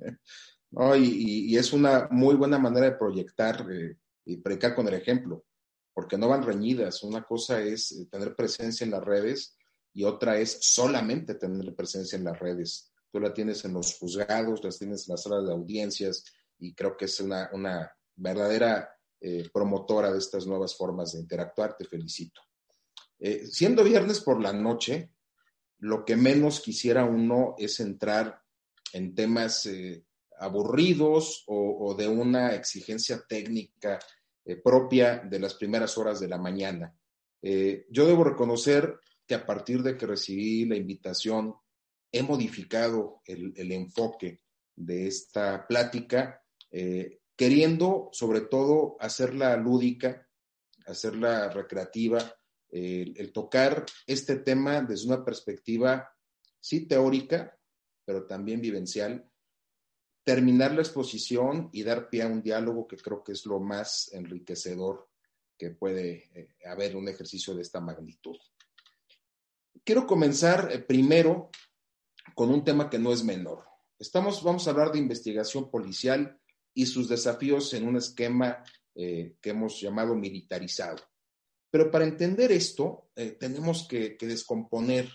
no, 0.70 0.96
y, 0.96 1.56
es 1.56 1.72
una 1.72 2.08
muy 2.10 2.34
buena 2.34 2.58
manera 2.58 2.90
de 2.90 2.96
proyectar 2.96 3.66
eh, 3.70 3.96
y 4.24 4.36
predicar 4.38 4.74
con 4.74 4.86
el 4.88 4.94
ejemplo, 4.94 5.44
porque 5.92 6.18
no 6.18 6.28
van 6.28 6.42
reñidas. 6.42 7.02
Una 7.02 7.24
cosa 7.24 7.60
es 7.60 7.92
eh, 7.92 8.06
tener 8.10 8.34
presencia 8.34 8.84
en 8.84 8.90
las 8.90 9.04
redes 9.04 9.56
y 9.94 10.04
otra 10.04 10.38
es 10.38 10.58
solamente 10.60 11.34
tener 11.34 11.74
presencia 11.74 12.16
en 12.16 12.24
las 12.24 12.38
redes. 12.38 12.92
Tú 13.10 13.20
la 13.20 13.34
tienes 13.34 13.64
en 13.64 13.74
los 13.74 13.98
juzgados, 13.98 14.64
las 14.64 14.78
tienes 14.78 15.06
en 15.06 15.12
las 15.12 15.22
salas 15.22 15.44
de 15.44 15.52
audiencias, 15.52 16.24
y 16.62 16.74
creo 16.74 16.96
que 16.96 17.06
es 17.06 17.20
una, 17.20 17.50
una 17.52 17.92
verdadera 18.16 18.96
eh, 19.20 19.48
promotora 19.52 20.12
de 20.12 20.18
estas 20.18 20.46
nuevas 20.46 20.76
formas 20.76 21.12
de 21.12 21.20
interactuar. 21.20 21.76
Te 21.76 21.84
felicito. 21.84 22.40
Eh, 23.18 23.46
siendo 23.46 23.84
viernes 23.84 24.20
por 24.20 24.40
la 24.40 24.52
noche, 24.52 25.12
lo 25.78 26.04
que 26.04 26.16
menos 26.16 26.60
quisiera 26.60 27.04
uno 27.04 27.54
es 27.58 27.80
entrar 27.80 28.40
en 28.92 29.14
temas 29.14 29.66
eh, 29.66 30.04
aburridos 30.38 31.44
o, 31.46 31.94
de 31.96 32.08
una 32.08 32.54
exigencia 32.54 33.22
técnica 33.28 33.98
propia 34.64 35.18
de 35.18 35.38
las 35.38 35.54
primeras 35.54 35.96
horas 35.96 36.18
de 36.18 36.26
la 36.26 36.36
mañana. 36.36 36.92
yo 37.40 38.06
debo 38.06 38.24
reconocer 38.24 38.98
que 39.26 39.36
a 39.36 39.46
partir 39.46 39.84
de 39.84 39.96
que 39.96 40.06
recibí 40.06 40.64
la 40.64 40.76
invitación, 40.76 41.54
he 42.12 42.22
modificado 42.22 43.22
el, 43.24 43.72
enfoque 43.72 44.42
de 44.76 45.06
esta 45.06 45.66
plática 45.66 46.42
eh, 46.70 47.20
queriendo 47.36 48.08
sobre 48.12 48.42
todo 48.42 48.96
hacerla 49.00 49.56
lúdica, 49.56 50.28
hacerla 50.86 51.48
recreativa, 51.50 52.34
el 52.70 53.32
tocar 53.32 53.84
este 54.06 54.36
tema 54.36 54.80
desde 54.80 55.06
una 55.06 55.22
perspectiva, 55.22 56.10
sí 56.58 56.86
teórica, 56.86 57.58
pero 58.04 58.26
también 58.26 58.60
vivencial, 58.62 59.30
terminar 60.24 60.72
la 60.72 60.82
exposición 60.82 61.68
y 61.72 61.82
dar 61.82 62.08
pie 62.08 62.22
a 62.22 62.28
un 62.28 62.42
diálogo 62.42 62.86
que 62.86 62.96
creo 62.96 63.22
que 63.22 63.32
es 63.32 63.44
lo 63.46 63.58
más 63.58 64.12
enriquecedor 64.12 65.08
que 65.58 65.70
puede 65.70 66.30
eh, 66.34 66.48
haber 66.66 66.96
un 66.96 67.08
ejercicio 67.08 67.54
de 67.54 67.62
esta 67.62 67.80
magnitud. 67.80 68.36
Quiero 69.84 70.06
comenzar 70.06 70.70
eh, 70.72 70.78
primero 70.78 71.50
con 72.34 72.50
un 72.50 72.64
tema 72.64 72.88
que 72.88 72.98
no 72.98 73.12
es 73.12 73.24
menor. 73.24 73.64
Estamos, 73.98 74.42
vamos 74.42 74.66
a 74.66 74.70
hablar 74.70 74.92
de 74.92 74.98
investigación 74.98 75.70
policial 75.70 76.40
y 76.74 76.86
sus 76.86 77.08
desafíos 77.08 77.72
en 77.74 77.86
un 77.86 77.96
esquema 77.96 78.64
eh, 78.94 79.36
que 79.40 79.50
hemos 79.50 79.80
llamado 79.80 80.14
militarizado. 80.14 81.02
Pero 81.70 81.90
para 81.90 82.04
entender 82.04 82.52
esto, 82.52 83.10
eh, 83.16 83.32
tenemos 83.32 83.86
que, 83.88 84.16
descomponer 84.20 85.10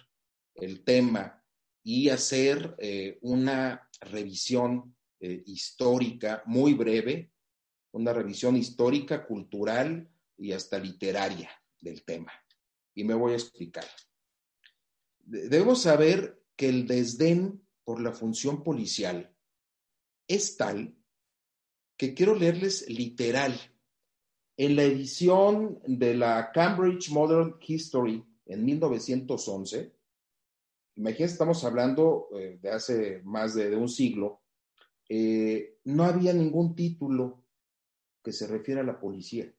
el 0.56 0.84
tema 0.84 1.44
y 1.84 2.10
hacer 2.10 2.76
eh, 2.80 3.18
una 3.22 3.90
revisión 4.02 4.96
histórica 5.20 6.44
muy 6.46 6.76
breve, 6.76 7.32
una 7.92 8.14
revisión 8.14 8.56
histórica, 8.56 9.26
cultural 9.26 10.08
y 10.38 10.52
hasta 10.52 10.78
literaria 10.78 11.50
del 11.82 12.04
tema. 12.04 12.32
Y 12.94 13.04
me 13.04 13.16
voy 13.16 13.34
a 13.34 13.38
explicar. 13.38 13.86
Debemos 15.20 15.82
saber 15.82 16.44
que 16.56 16.70
el 16.70 16.86
desdén 16.86 17.68
por 17.84 18.02
la 18.02 18.12
función 18.12 18.64
policial 18.64 19.36
es 20.28 20.58
tal 20.58 20.97
que 21.98 22.13
quiero 22.13 22.36
leerles 22.36 22.88
literal. 22.89 23.60
En 24.56 24.75
la 24.75 24.84
edición 24.84 25.80
de 25.86 26.16
la 26.16 26.51
Cambridge 26.51 27.12
Modern 27.12 27.58
History 27.60 28.24
en 28.46 28.66
1911, 28.66 29.94
imagínense, 30.96 31.34
estamos 31.34 31.63
hablando 31.63 32.30
eh, 32.34 32.58
de 32.62 32.72
hace 32.72 33.22
más 33.24 33.54
de, 33.54 33.75
un 33.75 33.89
siglo, 33.89 34.42
eh, 35.10 35.77
no 35.84 36.04
había 36.04 36.34
ningún 36.34 36.75
título 36.75 37.44
que 38.24 38.32
se 38.32 38.48
refiera 38.48 38.82
a 38.82 38.86
la 38.86 39.00
policía. 39.00 39.54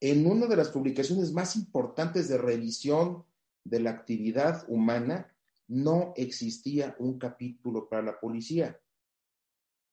En 0.00 0.26
una 0.26 0.46
de 0.46 0.56
las 0.56 0.68
publicaciones 0.68 1.32
más 1.32 1.56
importantes 1.56 2.28
de 2.28 2.38
revisión 2.38 3.24
de 3.64 3.80
la 3.80 3.90
actividad 3.90 4.64
humana, 4.68 5.34
no 5.66 6.12
existía 6.16 6.94
un 6.98 7.18
capítulo 7.18 7.88
para 7.88 8.02
la 8.02 8.20
policía. 8.20 8.80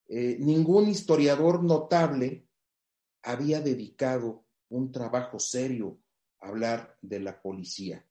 Eh, 0.07 0.37
ningún 0.39 0.87
historiador 0.87 1.63
notable 1.63 2.47
había 3.23 3.59
dedicado 3.59 4.45
un 4.69 4.91
trabajo 4.91 5.39
serio 5.39 5.99
a 6.39 6.49
hablar 6.49 6.97
de 7.01 7.19
la 7.19 7.41
policía. 7.41 8.05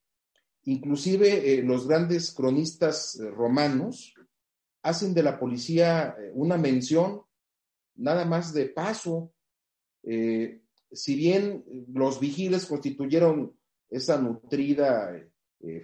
Inclusive 0.64 1.54
eh, 1.54 1.62
los 1.62 1.86
grandes 1.86 2.32
cronistas 2.32 3.16
eh, 3.16 3.30
romanos 3.30 4.14
hacen 4.82 5.14
de 5.14 5.22
la 5.22 5.38
policía 5.38 6.16
una 6.32 6.58
mención 6.58 7.22
nada 7.94 8.24
más 8.24 8.52
de 8.52 8.66
paso. 8.66 9.32
si 10.02 11.14
bien 11.14 11.64
los 11.88 12.20
vigiles 12.20 12.66
constituyeron 12.66 13.56
esa 13.88 14.20
nutrida 14.20 15.10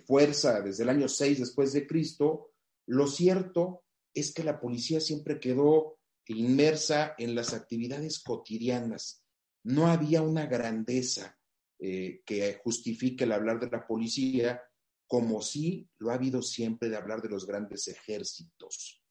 fuerza 0.04 0.60
desde 0.60 0.82
el 0.82 0.90
año 0.90 1.08
6 1.08 1.38
después 1.38 1.72
de 1.72 1.86
Cristo, 1.86 2.50
lo 2.84 3.06
cierto 3.06 3.84
es 4.12 4.34
que 4.34 4.44
la 4.44 4.60
policía 4.60 5.00
siempre 5.00 5.40
quedó 5.40 5.99
inmersa 6.26 7.14
en 7.18 7.34
las 7.34 7.52
actividades 7.52 8.20
cotidianas. 8.20 9.24
No 9.64 9.88
había 9.88 10.22
una 10.22 10.46
grandeza 10.46 11.38
eh, 11.78 12.22
que 12.24 12.60
justifique 12.62 13.24
el 13.24 13.32
hablar 13.32 13.58
de 13.58 13.70
la 13.70 13.86
policía, 13.86 14.62
como 15.06 15.42
si 15.42 15.88
lo 15.98 16.10
ha 16.10 16.14
habido 16.14 16.42
siempre 16.42 16.88
de 16.88 16.96
hablar 16.96 17.20
de 17.20 17.28
los 17.28 17.46
grandes 17.46 17.88
ejércitos. 17.88 19.02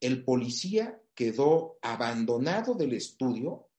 El 0.00 0.24
policía 0.24 1.00
quedó 1.14 1.78
abandonado 1.82 2.74
del 2.74 2.92
estudio 2.94 3.70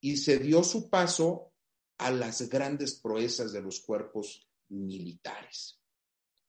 y 0.00 0.16
se 0.16 0.38
dio 0.38 0.62
su 0.62 0.88
paso 0.88 1.52
a 1.98 2.10
las 2.10 2.48
grandes 2.48 2.94
proezas 2.94 3.52
de 3.52 3.60
los 3.60 3.80
cuerpos 3.80 4.48
militares. 4.68 5.80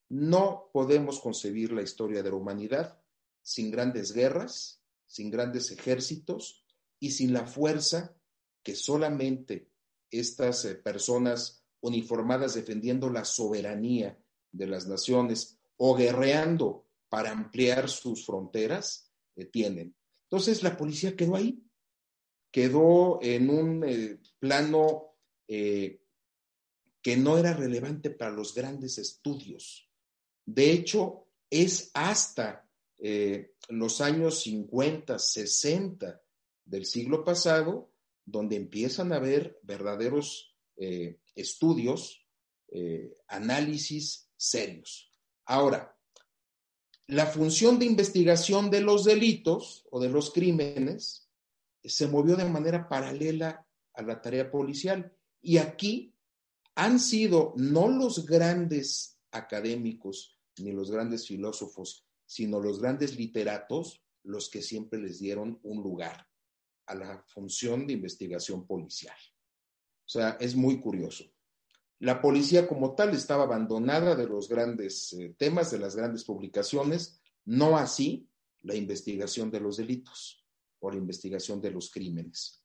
No 0.10 0.70
podemos 0.72 1.20
concebir 1.20 1.72
la 1.72 1.82
historia 1.82 2.22
de 2.22 2.30
la 2.30 2.36
humanidad 2.36 3.02
sin 3.42 3.72
grandes 3.72 4.14
guerras, 4.14 4.81
sin 5.12 5.30
grandes 5.30 5.70
ejércitos 5.72 6.66
y 7.02 7.12
sin 7.12 7.34
la 7.34 7.46
fuerza 7.46 8.16
que 8.64 8.76
solamente 8.76 9.70
estas 10.10 10.64
eh, 10.64 10.76
personas 10.76 11.66
uniformadas 11.82 12.54
defendiendo 12.54 13.10
la 13.10 13.26
soberanía 13.26 14.18
de 14.54 14.68
las 14.68 14.88
naciones 14.88 15.60
o 15.76 15.96
guerreando 15.96 16.88
para 17.10 17.32
ampliar 17.32 17.90
sus 17.90 18.26
fronteras 18.26 19.12
eh, 19.36 19.44
tienen. 19.44 19.94
Entonces 20.30 20.64
la 20.64 20.78
policía 20.78 21.18
quedó 21.18 21.36
ahí, 21.36 21.62
quedó 22.50 23.20
en 23.22 23.50
un 23.50 23.84
eh, 23.84 24.18
plano 24.40 25.10
que 25.48 27.18
no 27.18 27.38
era 27.38 27.52
relevante 27.52 28.10
para 28.10 28.32
los 28.32 28.54
grandes 28.56 28.98
estudios. 28.98 29.92
De 30.46 30.72
hecho, 30.72 31.28
es 31.50 31.92
hasta 31.94 32.71
los 33.70 34.02
años 34.02 34.42
50, 34.42 35.18
60 35.18 36.22
del 36.66 36.86
siglo 36.86 37.24
pasado 37.24 37.92
donde 38.26 38.56
empiezan 38.56 39.12
a 39.12 39.18
haber 39.18 39.60
verdaderos 39.64 40.56
eh, 40.78 41.20
estudios, 41.36 42.26
eh, 42.70 43.18
análisis 43.28 44.30
serios. 44.36 45.12
Ahora, 45.46 45.98
la 47.08 47.26
función 47.26 47.78
de 47.78 47.86
investigación 47.86 48.70
de 48.70 48.82
los 48.82 49.04
delitos 49.04 49.86
o 49.92 50.00
de 50.00 50.10
los 50.10 50.32
crímenes 50.32 51.30
se 51.84 52.08
movió 52.08 52.36
de 52.36 52.46
manera 52.46 52.88
paralela 52.88 53.68
a 53.94 54.02
la 54.02 54.22
tarea 54.22 54.50
policial. 54.50 55.14
Y 55.42 55.58
aquí 55.58 56.16
han 56.76 57.00
sido 57.00 57.54
no 57.58 57.90
los 57.90 58.26
grandes 58.26 59.20
académicos 59.32 60.38
ni 60.60 60.72
los 60.72 60.92
grandes 60.92 61.28
filósofos, 61.28 62.06
sino 62.32 62.62
los 62.62 62.80
grandes 62.80 63.18
literatos 63.18 64.06
los 64.24 64.50
que 64.50 64.62
siempre 64.62 64.98
les 65.02 65.20
dieron 65.20 65.60
un 65.64 65.84
lugar 65.84 66.26
a 66.86 66.96
la 66.96 67.26
función 67.28 67.86
de 67.86 67.92
investigación 67.92 68.66
policial. 68.66 69.18
O 70.06 70.10
sea, 70.10 70.38
es 70.40 70.56
muy 70.56 70.80
curioso. 70.80 71.26
La 72.00 72.22
policía 72.22 72.70
como 72.70 72.96
tal 72.96 73.14
estaba 73.14 73.44
abandonada 73.44 74.16
de 74.16 74.28
los 74.28 74.48
grandes 74.48 75.12
eh, 75.12 75.36
temas, 75.38 75.72
de 75.72 75.80
las 75.80 75.98
grandes 75.98 76.24
publicaciones, 76.24 77.22
no 77.44 77.78
así 77.78 78.30
la 78.62 78.76
investigación 78.76 79.52
de 79.52 79.60
los 79.60 79.76
delitos 79.76 80.48
o 80.80 80.90
la 80.90 80.98
investigación 80.98 81.60
de 81.60 81.72
los 81.72 81.92
crímenes. 81.92 82.64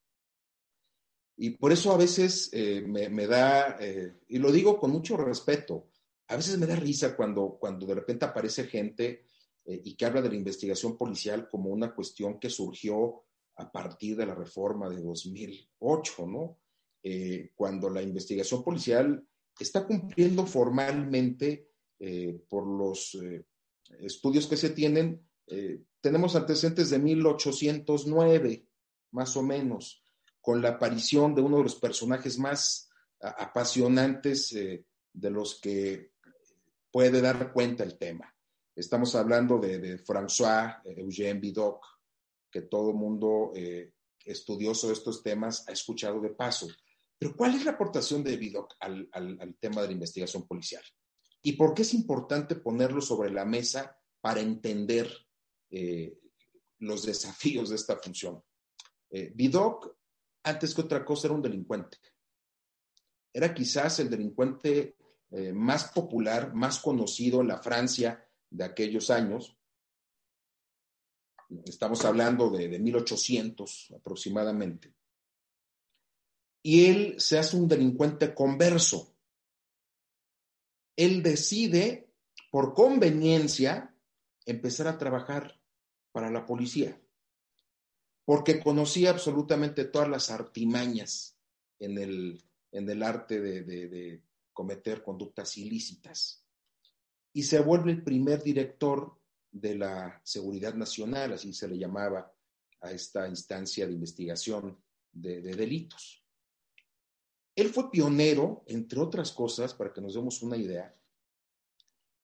Y 1.36 1.50
por 1.50 1.72
eso 1.72 1.92
a 1.92 1.96
veces 1.96 2.50
eh, 2.52 2.82
me, 2.86 3.26
da, 3.26 3.78
eh, 3.80 4.14
y 4.28 4.38
lo 4.38 4.52
digo 4.52 4.78
con 4.78 4.92
mucho 4.92 5.16
respeto, 5.16 5.88
a 6.28 6.36
veces 6.36 6.56
me 6.56 6.66
da 6.66 6.76
risa 6.76 7.16
cuando, 7.16 7.56
cuando 7.58 7.84
de 7.84 7.96
repente 7.96 8.24
aparece 8.24 8.68
gente 8.68 9.26
y 9.68 9.96
que 9.96 10.06
habla 10.06 10.22
de 10.22 10.28
la 10.28 10.36
investigación 10.36 10.96
policial 10.96 11.48
como 11.48 11.70
una 11.70 11.94
cuestión 11.94 12.38
que 12.38 12.50
surgió 12.50 13.24
a 13.56 13.70
partir 13.70 14.16
de 14.16 14.26
la 14.26 14.34
reforma 14.34 14.88
de 14.88 15.00
2008, 15.02 16.26
¿no? 16.26 16.58
Eh, 17.02 17.52
cuando 17.54 17.88
la 17.88 18.02
investigación 18.02 18.62
policial 18.62 19.24
está 19.58 19.86
cumpliendo 19.86 20.44
formalmente 20.46 21.70
eh, 21.98 22.42
por 22.48 22.66
los 22.66 23.14
eh, 23.14 23.46
estudios 24.00 24.46
que 24.46 24.56
se 24.56 24.70
tienen, 24.70 25.22
tenemos 26.00 26.34
antecedentes 26.34 26.90
de 26.90 26.98
1809, 26.98 28.66
más 29.12 29.36
o 29.36 29.42
menos, 29.44 30.02
con 30.40 30.60
la 30.60 30.70
aparición 30.70 31.36
de 31.36 31.42
uno 31.42 31.58
de 31.58 31.62
los 31.62 31.76
personajes 31.76 32.36
más 32.36 32.90
apasionantes 33.20 34.52
de 34.52 35.30
los 35.30 35.60
que 35.60 36.10
puede 36.90 37.20
dar 37.20 37.52
cuenta 37.52 37.84
el 37.84 37.96
tema. 37.96 38.35
Estamos 38.76 39.14
hablando 39.14 39.58
de, 39.58 39.78
de 39.78 39.98
François 39.98 40.82
Eugène 40.84 41.40
Vidocq, 41.40 41.82
que 42.50 42.60
todo 42.60 42.92
mundo 42.92 43.52
eh, 43.54 43.94
estudioso 44.22 44.88
de 44.88 44.92
estos 44.92 45.22
temas 45.22 45.66
ha 45.66 45.72
escuchado 45.72 46.20
de 46.20 46.28
paso. 46.28 46.68
Pero 47.18 47.34
¿cuál 47.34 47.54
es 47.54 47.64
la 47.64 47.70
aportación 47.70 48.22
de 48.22 48.36
Vidocq 48.36 48.74
al, 48.80 49.56
tema 49.58 49.80
de 49.80 49.86
la 49.86 49.94
investigación 49.94 50.46
policial? 50.46 50.82
¿Y 51.40 51.52
por 51.52 51.72
qué 51.72 51.82
es 51.82 51.94
importante 51.94 52.56
ponerlo 52.56 53.00
sobre 53.00 53.30
la 53.30 53.46
mesa 53.46 53.98
para 54.20 54.40
entender 54.40 55.10
eh, 55.70 56.18
los 56.80 57.06
desafíos 57.06 57.70
de 57.70 57.76
esta 57.76 57.96
función? 57.96 58.42
Eh, 59.08 59.34
antes 60.42 60.74
que 60.74 60.82
otra 60.82 61.02
cosa, 61.02 61.28
era 61.28 61.34
un 61.34 61.40
delincuente. 61.40 61.96
Era 63.32 63.54
quizás 63.54 64.00
el 64.00 64.10
delincuente 64.10 64.96
eh, 65.30 65.52
más 65.54 65.92
popular, 65.92 66.54
más 66.54 66.78
conocido 66.78 67.40
en 67.40 67.48
la 67.48 67.58
Francia 67.58 68.25
de 68.50 68.64
aquellos 68.64 69.10
años, 69.10 69.56
Estamos 71.64 72.04
hablando 72.04 72.50
de, 72.50 72.78
1800 72.78 73.92
aproximadamente. 73.96 74.94
Y 76.62 76.86
él 76.86 77.20
se 77.20 77.38
hace 77.38 77.56
un 77.56 77.68
delincuente 77.68 78.34
converso. 78.34 79.14
Él 80.96 81.22
decide, 81.22 82.10
por 82.50 82.74
conveniencia, 82.74 83.94
empezar 84.44 84.88
a 84.88 84.98
trabajar 84.98 85.60
para 86.10 86.30
la 86.30 86.46
policía, 86.46 87.00
porque 88.24 88.60
conocía 88.60 89.10
absolutamente 89.10 89.84
todas 89.84 90.08
las 90.08 90.30
artimañas 90.30 91.38
en 91.78 91.98
el, 91.98 92.42
en 92.72 92.88
el 92.88 93.02
arte 93.02 93.40
de, 93.40 93.62
de 93.62 94.22
cometer 94.52 95.02
conductas 95.04 95.56
ilícitas. 95.58 96.45
Y 97.36 97.42
se 97.42 97.60
vuelve 97.60 97.90
el 97.90 98.02
primer 98.02 98.42
director 98.42 99.14
de 99.50 99.74
la 99.74 100.22
Seguridad 100.24 100.72
Nacional, 100.72 101.34
así 101.34 101.52
se 101.52 101.68
le 101.68 101.76
llamaba 101.76 102.34
a 102.80 102.92
esta 102.92 103.28
instancia 103.28 103.86
de 103.86 103.92
investigación 103.92 104.82
de, 105.12 105.42
delitos. 105.42 106.24
Él 107.54 107.68
fue 107.68 107.90
pionero, 107.90 108.64
entre 108.66 109.00
otras 109.00 109.32
cosas, 109.32 109.74
para 109.74 109.92
que 109.92 110.00
nos 110.00 110.14
demos 110.14 110.40
una 110.40 110.56
idea, 110.56 110.98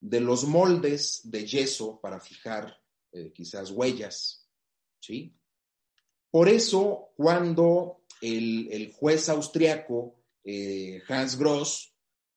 de 0.01 0.19
los 0.19 0.45
moldes 0.45 1.21
de 1.25 1.47
yeso 1.47 2.01
para 2.01 2.19
fijar 2.19 2.75
eh, 3.13 3.35
quizás 3.35 3.71
huellas, 3.71 4.49
¿sí? 4.99 5.37
Por 6.31 6.49
eso, 6.49 7.11
cuando 7.19 8.07
el, 8.23 8.91
juez 8.95 9.29
austriaco 9.29 10.25
eh, 10.43 11.03
Hans 11.07 11.37
Gross, 11.37 11.92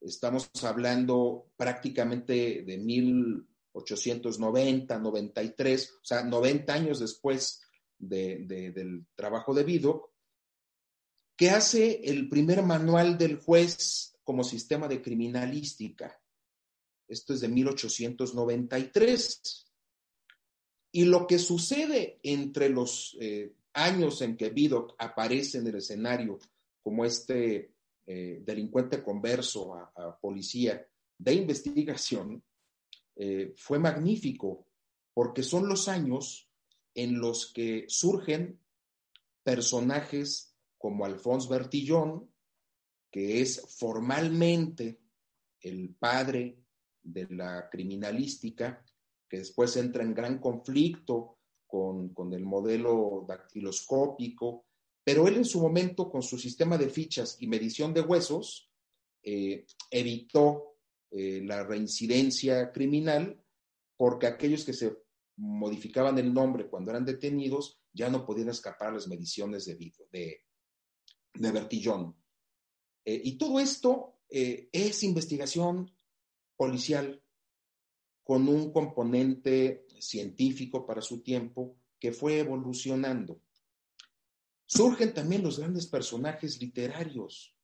estamos 0.05 0.49
hablando 0.63 1.51
prácticamente 1.57 2.63
de 2.63 2.77
mil 2.77 3.45
890, 3.73 4.99
93, 4.99 5.93
o 6.01 6.05
sea, 6.05 6.23
90 6.23 6.73
años 6.73 6.99
después 6.99 7.61
del 7.97 9.05
trabajo 9.15 9.53
de 9.53 9.63
Vidocq, 9.63 10.09
que 11.35 11.49
hace 11.49 12.01
el 12.05 12.29
primer 12.29 12.63
manual 12.63 13.17
del 13.17 13.37
juez 13.37 14.15
como 14.23 14.43
sistema 14.43 14.87
de 14.87 15.01
criminalística. 15.01 16.21
Esto 17.07 17.33
es 17.33 17.41
de 17.41 17.49
1893. 17.49 19.65
Y 20.93 21.05
lo 21.05 21.27
que 21.27 21.39
sucede 21.39 22.19
entre 22.23 22.69
los 22.69 23.17
eh, 23.19 23.53
años 23.73 24.21
en 24.21 24.37
que 24.37 24.49
Vidocq 24.49 24.95
aparece 24.97 25.57
en 25.57 25.67
el 25.67 25.75
escenario 25.75 26.39
como 26.81 27.03
este 27.03 27.74
eh, 28.05 28.41
delincuente 28.45 29.03
converso 29.03 29.73
a 29.75 30.19
policía 30.19 30.85
de 31.17 31.33
investigación, 31.33 32.43
eh, 33.15 33.53
fue 33.55 33.79
magnífico 33.79 34.67
porque 35.13 35.41
son 35.41 35.69
los 35.69 35.87
años 35.87 36.49
en 36.93 37.19
los 37.19 37.53
que 37.53 37.85
surgen 37.87 38.59
personajes 39.43 40.57
como 40.77 41.05
Alphonse 41.05 41.47
Bertillon, 41.49 42.29
que 43.09 43.41
es 43.41 43.65
formalmente 43.77 44.99
el 45.61 45.95
padre 45.95 46.59
de 47.01 47.27
la 47.29 47.69
criminalística, 47.69 48.83
que 49.29 49.37
después 49.37 49.77
entra 49.77 50.03
en 50.03 50.13
gran 50.13 50.39
conflicto 50.39 51.39
con, 51.65 52.13
el 52.33 52.45
modelo 52.45 53.25
dactiloscópico, 53.27 54.65
pero 55.05 55.27
él 55.27 55.35
en 55.35 55.45
su 55.45 55.61
momento, 55.61 56.09
con 56.09 56.23
su 56.23 56.35
sistema 56.39 56.79
de 56.79 56.89
fichas 56.89 57.37
y 57.39 57.45
medición 57.45 57.93
de 57.93 58.01
huesos, 58.01 58.71
eh, 59.21 59.67
evitó 59.91 60.79
eh, 61.11 61.43
la 61.45 61.63
reincidencia 61.63 62.71
criminal, 62.71 63.39
porque 63.95 64.25
aquellos 64.25 64.65
que 64.65 64.73
se 64.73 64.97
modificaban 65.37 66.17
el 66.17 66.33
nombre 66.33 66.67
cuando 66.67 66.89
eran 66.89 67.05
detenidos 67.05 67.79
ya 67.93 68.09
no 68.09 68.25
podían 68.25 68.49
escapar 68.49 68.89
a 68.89 68.93
las 68.93 69.07
mediciones 69.07 69.65
de, 69.65 69.75
de, 70.11 70.41
de 71.35 71.51
Bertillón. 71.51 72.15
Eh, 73.05 73.21
y 73.23 73.37
todo 73.37 73.59
esto 73.59 74.11
es 74.27 75.03
investigación 75.03 75.95
policial 76.57 77.21
con 78.23 78.49
un 78.49 78.73
componente 78.73 79.85
científico 79.99 80.83
para 80.83 81.01
su 81.01 81.21
tiempo 81.21 81.77
que 81.99 82.11
fue 82.11 82.39
evolucionando. 82.39 83.39
Surgen 84.65 85.13
también 85.13 85.43
los 85.43 85.59
grandes 85.59 85.87
personajes 85.87 86.59
literarios, 86.59 87.55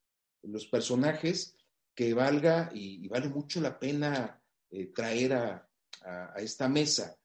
los 0.43 0.65
personajes 0.67 1.55
que 1.96 2.13
valga 2.13 2.72
y, 2.74 3.08
vale 3.08 3.29
mucho 3.29 3.60
la 3.60 3.79
pena 3.79 4.41
eh, 4.70 4.88
traer 4.88 5.34
a, 5.34 5.67
esta 6.38 6.67
mesa. 6.67 7.20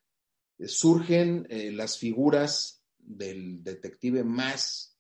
surgen 0.59 1.47
las 1.77 1.97
figuras 1.97 2.85
del 2.99 3.63
detective 3.63 4.23
más 4.23 4.99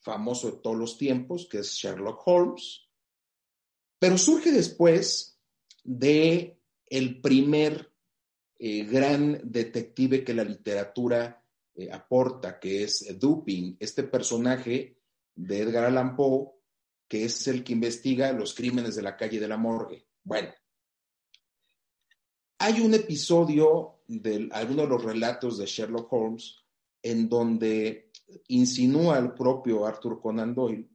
famoso 0.00 0.50
de 0.50 0.58
todos 0.58 0.76
los 0.76 0.96
tiempos, 0.96 1.48
que 1.50 1.58
es 1.58 1.72
Sherlock 1.72 2.22
Holmes, 2.26 2.88
pero 3.98 4.18
surge 4.18 4.52
después 4.52 5.40
de 5.82 6.60
el 6.86 7.20
primer 7.20 7.92
eh, 8.58 8.84
gran 8.84 9.40
detective 9.50 10.22
que 10.22 10.34
la 10.34 10.44
literatura 10.44 11.44
eh, 11.76 11.90
aporta, 11.92 12.58
que 12.58 12.84
es 12.84 13.18
Dupin, 13.18 13.76
este 13.78 14.04
personaje 14.04 15.00
de 15.34 15.60
Edgar 15.60 15.84
Allan 15.84 16.16
Poe, 16.16 16.52
que 17.08 17.24
es 17.24 17.46
el 17.48 17.62
que 17.62 17.72
investiga 17.72 18.32
los 18.32 18.54
crímenes 18.54 18.96
de 18.96 19.02
la 19.02 19.16
calle 19.16 19.38
de 19.38 19.48
la 19.48 19.56
morgue. 19.56 20.08
Bueno, 20.24 20.52
hay 22.58 22.80
un 22.80 22.94
episodio 22.94 24.00
de 24.08 24.48
alguno 24.52 24.82
de 24.82 24.88
los 24.88 25.04
relatos 25.04 25.58
de 25.58 25.66
Sherlock 25.66 26.12
Holmes 26.12 26.64
en 27.02 27.28
donde 27.28 28.10
insinúa 28.48 29.18
el 29.18 29.32
propio 29.34 29.86
Arthur 29.86 30.20
Conan 30.20 30.54
Doyle 30.54 30.88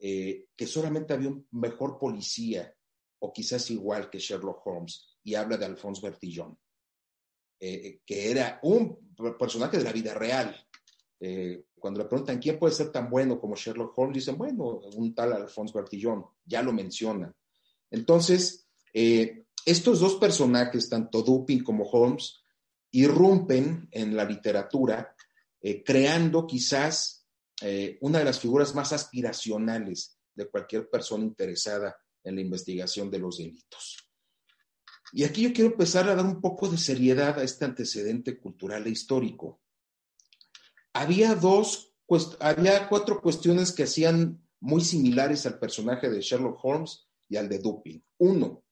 eh, 0.00 0.46
que 0.54 0.66
solamente 0.66 1.12
había 1.12 1.28
un 1.28 1.48
mejor 1.50 1.98
policía, 1.98 2.72
o 3.20 3.32
quizás 3.32 3.68
igual 3.72 4.08
que 4.08 4.20
Sherlock 4.20 4.64
Holmes, 4.64 5.18
y 5.24 5.34
habla 5.34 5.56
de 5.56 5.64
Alphonse 5.64 6.00
Bertillon, 6.00 6.56
eh, 7.60 7.80
eh, 7.84 8.00
que 8.04 8.30
era 8.30 8.60
un 8.62 9.14
personaje 9.38 9.78
de 9.78 9.84
la 9.84 9.92
vida 9.92 10.14
real. 10.14 10.54
cuando 11.78 12.00
le 12.00 12.08
preguntan 12.08 12.38
quién 12.38 12.58
puede 12.58 12.74
ser 12.74 12.90
tan 12.90 13.08
bueno 13.10 13.40
como 13.40 13.56
Sherlock 13.56 13.96
Holmes, 13.96 14.14
dicen, 14.14 14.36
bueno, 14.36 14.80
un 14.94 15.14
tal 15.14 15.32
Alphonse 15.32 15.72
Bertillon, 15.74 16.24
ya 16.44 16.62
lo 16.62 16.72
mencionan. 16.72 17.34
Entonces, 17.90 18.68
estos 19.64 20.00
dos 20.00 20.16
personajes, 20.16 20.88
tanto 20.88 21.22
Dupin 21.22 21.62
como 21.62 21.84
Holmes, 21.84 22.42
irrumpen 22.90 23.88
en 23.90 24.16
la 24.16 24.24
literatura 24.24 25.14
eh, 25.60 25.82
creando 25.82 26.46
quizás 26.46 27.26
eh, 27.60 27.98
una 28.02 28.20
de 28.20 28.24
las 28.24 28.38
figuras 28.38 28.74
más 28.74 28.92
aspiracionales 28.92 30.18
de 30.34 30.48
cualquier 30.48 30.88
persona 30.88 31.24
interesada 31.24 31.96
en 32.22 32.36
la 32.36 32.40
investigación 32.40 33.10
de 33.10 33.18
los 33.18 33.38
delitos. 33.38 34.07
Y 35.12 35.24
aquí 35.24 35.42
yo 35.42 35.52
quiero 35.52 35.70
empezar 35.70 36.08
a 36.08 36.14
dar 36.14 36.24
un 36.24 36.40
poco 36.40 36.68
de 36.68 36.76
seriedad 36.76 37.38
a 37.38 37.42
este 37.42 37.64
antecedente 37.64 38.38
cultural 38.38 38.86
e 38.86 38.90
histórico. 38.90 39.60
Había 40.92 41.34
dos, 41.34 41.94
había 42.40 42.88
cuatro 42.88 43.20
cuestiones 43.20 43.72
que 43.72 43.84
hacían 43.84 44.42
muy 44.60 44.82
similares 44.82 45.46
al 45.46 45.58
personaje 45.58 46.10
de 46.10 46.20
Sherlock 46.20 46.58
Holmes 46.62 47.08
y 47.28 47.36
al 47.36 47.48
de 47.48 47.58
Dupin. 47.58 48.04
Uno, 48.18 48.64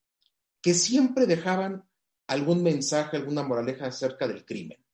que 0.60 0.74
siempre 0.74 1.26
dejaban 1.26 1.88
algún 2.26 2.62
mensaje, 2.62 3.16
alguna 3.16 3.42
moraleja 3.42 3.86
acerca 3.86 4.26
del 4.26 4.44
crimen. 4.44 4.84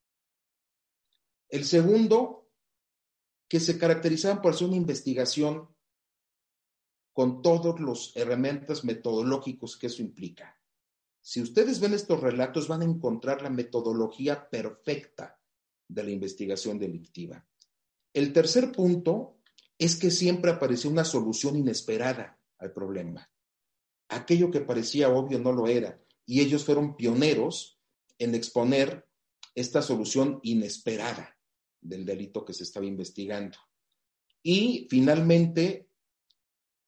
El 1.48 1.64
segundo, 1.64 2.50
que 3.48 3.60
se 3.60 3.78
caracterizaban 3.78 4.40
por 4.40 4.54
hacer 4.54 4.68
una 4.68 4.76
investigación 4.76 5.68
con 7.12 7.42
todos 7.42 7.80
los 7.80 8.16
herramientas 8.16 8.84
metodológicos 8.84 9.76
que 9.76 9.88
eso 9.88 10.02
implica. 10.02 10.61
Si 11.22 11.40
ustedes 11.40 11.78
ven 11.78 11.94
estos 11.94 12.20
relatos, 12.20 12.66
van 12.66 12.82
a 12.82 12.84
encontrar 12.84 13.42
la 13.42 13.50
metodología 13.50 14.50
perfecta 14.50 15.40
de 15.88 16.02
la 16.02 16.10
investigación 16.10 16.80
delictiva. 16.80 17.46
El 18.12 18.32
tercer 18.32 18.72
punto 18.72 19.38
es 19.78 19.96
que 19.96 20.10
siempre 20.10 20.50
apareció 20.50 20.90
una 20.90 21.04
solución 21.04 21.56
inesperada 21.56 22.40
al 22.58 22.72
problema. 22.72 23.30
Aquello 24.08 24.50
que 24.50 24.60
parecía 24.60 25.10
obvio 25.10 25.38
no 25.38 25.52
lo 25.52 25.68
era, 25.68 26.02
y 26.26 26.40
ellos 26.40 26.64
fueron 26.64 26.96
pioneros 26.96 27.80
en 28.18 28.34
exponer 28.34 29.08
esta 29.54 29.80
solución 29.80 30.40
inesperada 30.42 31.38
del 31.80 32.04
delito 32.04 32.44
que 32.44 32.52
se 32.52 32.64
estaba 32.64 32.86
investigando. 32.86 33.58
Y 34.42 34.88
finalmente, 34.90 35.88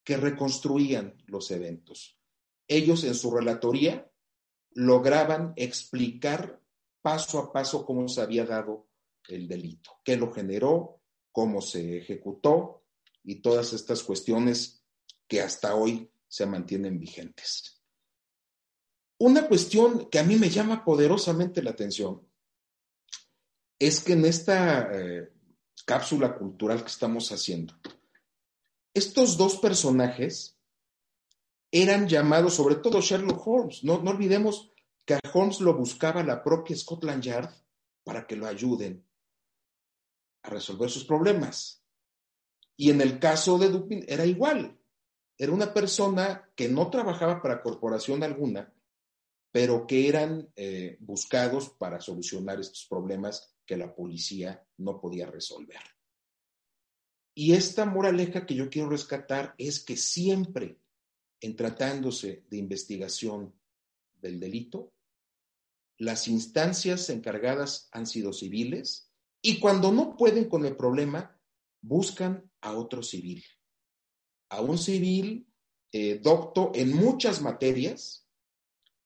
que 0.02 0.16
reconstruían 0.16 1.22
los 1.26 1.50
eventos. 1.50 2.18
Ellos 2.66 3.04
en 3.04 3.14
su 3.14 3.30
relatoría 3.30 4.10
lograban 4.74 5.52
explicar 5.56 6.60
paso 7.00 7.38
a 7.38 7.52
paso 7.52 7.84
cómo 7.84 8.08
se 8.08 8.20
había 8.20 8.44
dado 8.44 8.88
el 9.28 9.48
delito, 9.48 10.00
qué 10.04 10.16
lo 10.16 10.32
generó, 10.32 11.00
cómo 11.32 11.60
se 11.60 11.98
ejecutó 11.98 12.84
y 13.22 13.36
todas 13.36 13.72
estas 13.72 14.02
cuestiones 14.02 14.84
que 15.26 15.40
hasta 15.40 15.74
hoy 15.74 16.10
se 16.28 16.46
mantienen 16.46 16.98
vigentes. 16.98 17.82
Una 19.18 19.46
cuestión 19.46 20.08
que 20.10 20.18
a 20.18 20.24
mí 20.24 20.36
me 20.36 20.50
llama 20.50 20.84
poderosamente 20.84 21.62
la 21.62 21.70
atención 21.70 22.28
es 23.78 24.00
que 24.00 24.14
en 24.14 24.24
esta 24.24 24.90
eh, 24.92 25.32
cápsula 25.86 26.36
cultural 26.36 26.82
que 26.82 26.90
estamos 26.90 27.30
haciendo, 27.32 27.74
estos 28.92 29.36
dos 29.36 29.56
personajes 29.56 30.58
eran 31.74 32.06
llamados, 32.06 32.54
sobre 32.54 32.76
todo 32.76 33.00
Sherlock 33.00 33.44
Holmes, 33.44 33.82
no, 33.82 34.00
no 34.00 34.12
olvidemos 34.12 34.70
que 35.04 35.14
a 35.14 35.20
Holmes 35.32 35.60
lo 35.60 35.74
buscaba 35.74 36.22
la 36.22 36.40
propia 36.40 36.76
Scotland 36.76 37.20
Yard 37.20 37.50
para 38.04 38.28
que 38.28 38.36
lo 38.36 38.46
ayuden 38.46 39.04
a 40.44 40.50
resolver 40.50 40.88
sus 40.88 41.04
problemas. 41.04 41.82
Y 42.76 42.90
en 42.90 43.00
el 43.00 43.18
caso 43.18 43.58
de 43.58 43.70
Dupin 43.70 44.04
era 44.06 44.24
igual. 44.24 44.78
Era 45.36 45.50
una 45.50 45.74
persona 45.74 46.48
que 46.54 46.68
no 46.68 46.90
trabajaba 46.90 47.42
para 47.42 47.60
corporación 47.60 48.22
alguna, 48.22 48.72
pero 49.50 49.84
que 49.84 50.08
eran 50.08 50.48
eh, 50.54 50.96
buscados 51.00 51.70
para 51.70 52.00
solucionar 52.00 52.60
estos 52.60 52.86
problemas 52.88 53.52
que 53.66 53.76
la 53.76 53.92
policía 53.92 54.64
no 54.76 55.00
podía 55.00 55.26
resolver. 55.26 55.80
Y 57.34 57.54
esta 57.54 57.84
moraleja 57.84 58.46
que 58.46 58.54
yo 58.54 58.70
quiero 58.70 58.90
rescatar 58.90 59.56
es 59.58 59.82
que 59.82 59.96
siempre 59.96 60.78
en 61.44 61.56
tratándose 61.56 62.42
de 62.48 62.56
investigación 62.56 63.54
del 64.22 64.40
delito, 64.40 64.94
las 65.98 66.26
instancias 66.26 67.10
encargadas 67.10 67.90
han 67.92 68.06
sido 68.06 68.32
civiles 68.32 69.12
y 69.42 69.60
cuando 69.60 69.92
no 69.92 70.16
pueden 70.16 70.48
con 70.48 70.64
el 70.64 70.74
problema, 70.74 71.38
buscan 71.82 72.50
a 72.62 72.72
otro 72.72 73.02
civil, 73.02 73.44
a 74.48 74.62
un 74.62 74.78
civil 74.78 75.46
eh, 75.92 76.18
docto 76.18 76.72
en 76.74 76.96
muchas 76.96 77.42
materias, 77.42 78.26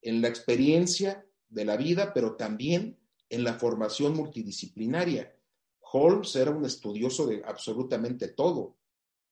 en 0.00 0.22
la 0.22 0.28
experiencia 0.28 1.26
de 1.48 1.64
la 1.64 1.76
vida, 1.76 2.14
pero 2.14 2.36
también 2.36 3.00
en 3.30 3.42
la 3.42 3.54
formación 3.54 4.14
multidisciplinaria. 4.14 5.36
Holmes 5.80 6.36
era 6.36 6.52
un 6.52 6.64
estudioso 6.64 7.26
de 7.26 7.42
absolutamente 7.44 8.28
todo, 8.28 8.76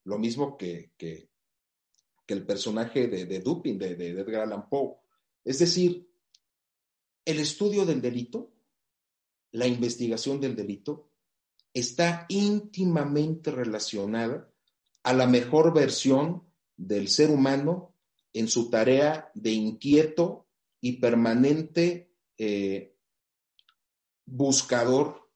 lo 0.02 0.18
mismo 0.18 0.56
que, 0.56 0.90
que, 0.96 1.30
el 2.34 2.44
personaje 2.44 3.08
de, 3.08 3.40
Dupin, 3.40 3.78
de, 3.78 3.94
de 3.94 4.10
Edgar 4.10 4.42
Allan 4.42 4.68
Poe. 4.68 4.96
Es 5.44 5.58
decir, 5.58 6.08
el 7.24 7.38
estudio 7.38 7.84
del 7.84 8.00
delito, 8.00 8.52
la 9.52 9.66
investigación 9.66 10.40
del 10.40 10.56
delito, 10.56 11.10
está 11.72 12.26
íntimamente 12.28 13.50
relacionada 13.50 14.50
a 15.02 15.12
la 15.12 15.26
mejor 15.26 15.74
versión 15.74 16.42
del 16.76 17.08
ser 17.08 17.30
humano 17.30 17.94
en 18.32 18.48
su 18.48 18.70
tarea 18.70 19.30
de 19.34 19.50
inquieto 19.50 20.46
y 20.80 20.94
permanente 20.94 22.12
eh, 22.38 22.94
buscador 24.24 25.30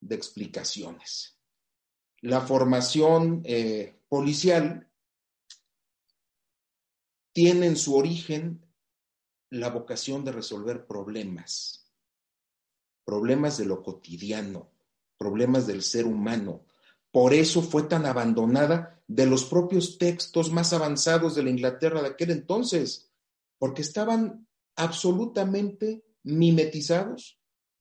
de 0.00 0.14
explicaciones. 0.14 1.38
La 2.20 2.40
formación 2.40 3.42
eh, 3.44 4.00
policial 4.08 4.88
tiene 7.36 7.66
en 7.66 7.76
su 7.76 7.94
origen 7.94 8.66
la 9.50 9.68
vocación 9.68 10.24
de 10.24 10.32
resolver 10.32 10.86
problemas, 10.86 11.92
problemas 13.04 13.58
de 13.58 13.66
lo 13.66 13.82
cotidiano, 13.82 14.72
problemas 15.18 15.66
del 15.66 15.82
ser 15.82 16.06
humano. 16.06 16.64
Por 17.10 17.34
eso 17.34 17.60
fue 17.60 17.82
tan 17.82 18.06
abandonada 18.06 19.02
de 19.06 19.26
los 19.26 19.44
propios 19.44 19.98
textos 19.98 20.50
más 20.50 20.72
avanzados 20.72 21.34
de 21.34 21.42
la 21.42 21.50
Inglaterra 21.50 22.00
de 22.00 22.08
aquel 22.08 22.30
entonces, 22.30 23.12
porque 23.58 23.82
estaban 23.82 24.48
absolutamente 24.74 26.06
mimetizados 26.22 27.38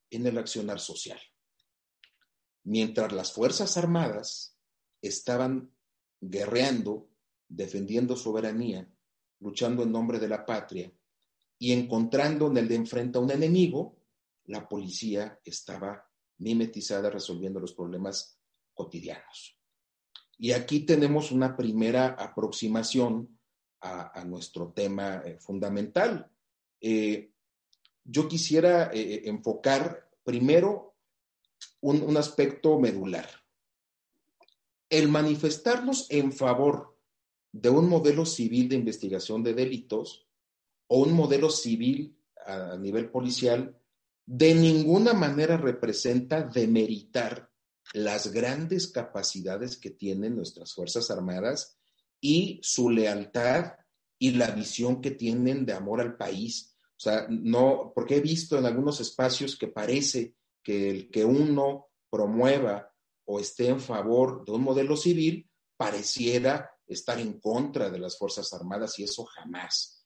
en 0.09 0.27
el 0.27 0.37
accionar 0.37 0.81
social. 0.81 1.21
Mientras 2.65 3.13
las 3.13 3.31
Fuerzas 3.31 3.77
Armadas 3.77 4.57
estaban 5.01 5.73
guerreando 6.19 7.07
defendiendo 7.47 8.17
soberanía, 8.17 8.91
luchando 9.45 9.83
en 9.83 9.91
nombre 9.91 10.17
de 10.17 10.27
la 10.27 10.43
patria 10.43 10.91
y 11.59 11.71
encontrando 11.71 12.47
en 12.47 12.57
el 12.57 12.67
de 12.67 12.75
enfrente 12.75 13.19
a 13.19 13.21
un 13.21 13.29
enemigo, 13.29 13.95
la 14.45 14.67
policía 14.67 15.39
estaba 15.45 16.03
mimetizada 16.39 17.11
resolviendo 17.11 17.59
los 17.59 17.73
problemas 17.73 18.39
cotidianos. 18.73 19.57
Y 20.39 20.51
aquí 20.51 20.81
tenemos 20.81 21.31
una 21.31 21.55
primera 21.55 22.07
aproximación 22.07 23.39
a, 23.81 24.25
nuestro 24.25 24.73
tema 24.73 25.21
eh, 25.23 25.37
fundamental. 25.37 26.27
Eh, 26.81 27.31
yo 28.03 28.27
quisiera 28.27 28.89
eh, 28.91 29.21
enfocar 29.25 30.09
primero 30.23 30.95
un 31.81 32.17
aspecto 32.17 32.79
medular. 32.79 33.29
El 34.89 35.07
manifestarnos 35.07 36.07
en 36.09 36.33
favor 36.33 36.94
de 37.55 37.69
un 37.69 37.87
modelo 37.87 38.25
civil 38.25 38.67
de 38.67 38.75
investigación 38.75 39.41
de 39.41 39.53
delitos 39.53 40.27
o 40.87 40.99
un 40.99 41.13
modelo 41.13 41.49
civil 41.49 42.19
a 42.45 42.77
nivel 42.77 43.09
policial 43.09 43.79
de 44.25 44.53
ninguna 44.53 45.13
manera 45.13 45.55
representa 45.55 46.43
demeritar 46.43 47.49
las 47.93 48.33
grandes 48.33 48.87
capacidades 48.87 49.77
que 49.77 49.91
tienen 49.91 50.35
nuestras 50.35 50.73
Fuerzas 50.73 51.09
Armadas 51.11 51.77
y 52.19 52.59
su 52.61 52.89
lealtad 52.89 53.73
y 54.19 54.31
la 54.31 54.51
visión 54.51 54.99
que 54.99 55.11
tienen 55.11 55.65
de 55.65 55.73
amor 55.73 56.01
al 56.01 56.17
país. 56.17 56.75
O 56.97 56.99
sea, 56.99 57.25
no, 57.29 57.93
porque 57.95 58.17
he 58.17 58.21
visto 58.21 58.57
en 58.57 58.65
algunos 58.65 58.99
espacios 58.99 59.55
que 59.55 59.67
parece 59.67 60.35
que 60.61 60.89
el 60.89 61.09
que 61.09 61.23
uno 61.23 61.87
promueva 62.09 62.91
o 63.23 63.39
esté 63.39 63.67
en 63.69 63.79
favor 63.79 64.43
de 64.43 64.51
un 64.51 64.63
modelo 64.63 64.97
civil 64.97 65.49
pareciera 65.77 66.74
estar 66.87 67.19
en 67.19 67.39
contra 67.39 67.89
de 67.89 67.99
las 67.99 68.17
Fuerzas 68.17 68.53
Armadas 68.53 68.99
y 68.99 69.03
eso 69.03 69.25
jamás. 69.25 70.05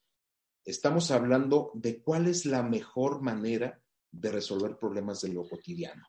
Estamos 0.64 1.12
hablando 1.12 1.72
de 1.74 2.02
cuál 2.02 2.28
es 2.28 2.46
la 2.46 2.64
mejor 2.64 3.22
manera 3.22 3.82
de 4.12 4.32
resolver 4.32 4.78
problemas 4.78 5.22
de 5.22 5.30
lo 5.30 5.48
cotidiano. 5.48 6.08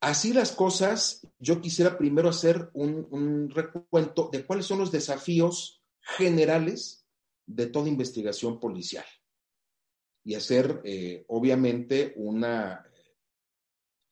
Así 0.00 0.32
las 0.32 0.52
cosas, 0.52 1.26
yo 1.38 1.60
quisiera 1.60 1.98
primero 1.98 2.28
hacer 2.28 2.70
un, 2.74 3.50
recuento 3.50 4.28
de 4.32 4.46
cuáles 4.46 4.66
son 4.66 4.78
los 4.78 4.92
desafíos 4.92 5.82
generales 6.00 7.04
de 7.46 7.66
toda 7.66 7.88
investigación 7.88 8.60
policial 8.60 9.04
y 10.24 10.34
hacer, 10.34 10.82
eh, 10.84 11.24
obviamente, 11.28 12.12
una 12.16 12.86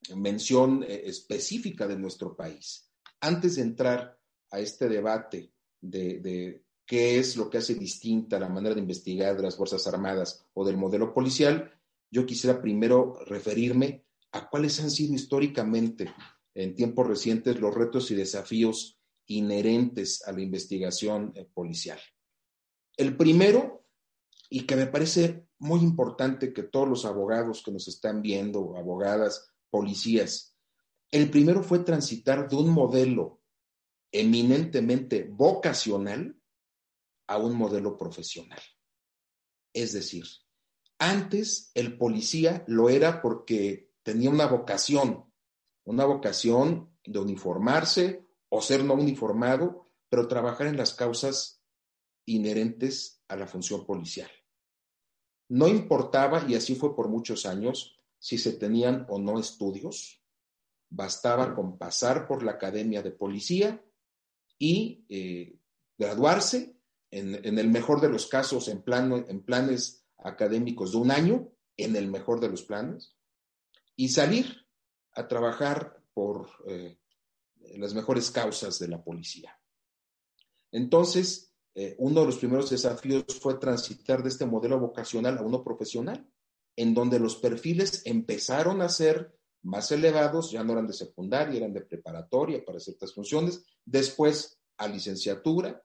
eh, 0.09 0.15
mención 0.17 0.83
eh, 0.83 1.03
específica 1.05 1.87
de 1.87 1.99
nuestro 1.99 2.35
país. 2.35 2.91
Antes 3.21 3.57
de 3.57 3.63
entrar 3.63 4.19
a 4.51 4.61
este 4.61 4.89
debate 4.89 5.53
de, 5.81 6.65
qué 6.85 7.19
es 7.19 7.37
lo 7.37 7.51
que 7.51 7.59
hace 7.59 7.75
distinta 7.75 8.39
la 8.39 8.49
manera 8.49 8.75
de 8.75 8.81
investigar 8.81 9.37
de 9.37 9.43
las 9.43 9.57
Fuerzas 9.57 9.87
Armadas 9.87 10.47
o 10.55 10.65
del 10.65 10.77
modelo 10.77 11.13
policial, 11.13 11.73
yo 12.11 12.25
quisiera 12.25 12.61
primero 12.61 13.19
referirme 13.27 14.05
a 14.33 14.49
cuáles 14.49 14.81
han 14.81 14.91
sido 14.91 15.15
históricamente 15.15 16.13
en 16.55 16.75
tiempos 16.75 17.07
recientes 17.07 17.61
los 17.61 17.75
retos 17.75 18.11
y 18.11 18.15
desafíos 18.15 18.99
inherentes 19.27 20.27
a 20.27 20.33
la 20.33 20.41
investigación 20.41 21.33
eh, 21.35 21.49
policial. 21.53 21.99
El 22.97 23.17
primero, 23.17 23.85
y 24.49 24.63
que 24.63 24.77
me 24.77 24.87
parece 24.87 25.49
muy 25.59 25.81
importante 25.81 26.53
que 26.53 26.63
todos 26.63 26.89
los 26.89 27.05
abogados 27.05 27.63
que 27.65 27.73
nos 27.73 27.89
están 27.89 28.23
viendo, 28.23 28.77
abogadas, 28.77 29.53
policías, 29.71 30.57
el 31.11 31.31
primero 31.31 31.63
fue 31.63 31.81
transitar 31.81 32.49
de 32.49 32.57
un 32.57 32.71
modelo 32.71 33.36
eminentemente 34.13 35.25
vocacional 35.25 36.41
a 37.27 37.39
un 37.39 37.57
modelo 37.57 37.97
profesional. 37.97 38.61
Es 39.73 39.93
decir, 39.93 40.25
antes 40.99 41.71
el 41.75 41.99
policía 41.99 42.65
lo 42.67 42.89
era 42.89 43.21
porque 43.21 43.93
tenía 44.03 44.31
una 44.31 44.47
vocación, 44.47 45.33
una 45.85 46.05
vocación 46.05 46.97
de 47.05 47.19
uniformarse 47.19 48.27
o 48.49 48.63
ser 48.63 48.85
no 48.85 48.95
uniformado, 48.95 49.91
pero 50.09 50.29
trabajar 50.29 50.69
en 50.69 50.77
las 50.77 50.95
causas 50.95 51.63
inherentes 52.27 53.23
a 53.29 53.37
la 53.37 53.47
función 53.47 53.85
policial. 53.85 54.31
No 55.49 55.69
importaba, 55.69 56.45
y 56.49 56.55
así 56.55 56.75
fue 56.75 56.97
por 56.97 57.09
muchos 57.09 57.47
años, 57.47 58.01
si 58.19 58.39
se 58.39 58.53
tenían 58.53 59.07
o 59.09 59.19
no 59.19 59.39
estudios, 59.39 60.25
bastaba 60.89 61.55
con 61.55 61.79
pasar 61.79 62.27
por 62.27 62.43
la 62.43 62.53
academia 62.53 63.03
de 63.03 63.13
policía 63.13 63.85
y 64.59 65.05
eh, 65.09 65.59
graduarse, 65.99 66.77
en, 67.11 67.59
el 67.59 67.69
mejor 67.69 68.01
de 68.01 68.09
los 68.09 68.27
casos, 68.27 68.69
en, 68.69 68.83
en 68.87 69.43
planes 69.43 70.05
académicos 70.19 70.93
de 70.93 70.99
un 70.99 71.11
año, 71.11 71.53
en 71.77 71.97
el 71.97 72.09
mejor 72.09 72.41
de 72.41 72.49
los 72.49 72.63
planes, 72.63 73.17
y 73.95 74.09
salir 74.09 74.67
a 75.13 75.27
trabajar 75.29 76.03
por 76.13 76.49
eh, 76.67 76.99
las 77.77 77.95
mejores 77.95 78.31
causas 78.31 78.79
de 78.79 78.89
la 78.89 79.03
policía. 79.03 79.59
Entonces, 80.73 81.55
eh, 81.75 81.95
uno 81.99 82.21
de 82.21 82.27
los 82.27 82.39
primeros 82.39 82.71
desafíos 82.71 83.25
fue 83.41 83.59
transitar 83.59 84.23
de 84.23 84.29
este 84.29 84.47
modelo 84.47 84.79
vocacional 84.79 85.39
a 85.39 85.43
uno 85.43 85.63
profesional, 85.63 86.29
en 86.75 86.95
donde 86.95 87.19
los 87.19 87.37
perfiles 87.37 88.03
empezaron 88.05 88.83
a 88.83 88.89
ser 88.89 89.36
más 89.67 89.91
elevados, 89.91 90.53
ya 90.53 90.63
no 90.63 90.75
eran 90.75 90.87
de 90.87 90.93
secundaria, 90.93 91.57
eran 91.57 91.73
de 91.73 91.81
preparatoria 91.81 92.65
para 92.65 92.79
ciertas 92.79 93.13
funciones, 93.13 93.65
después 93.85 94.61
a 94.77 94.87
licenciatura 94.87 95.83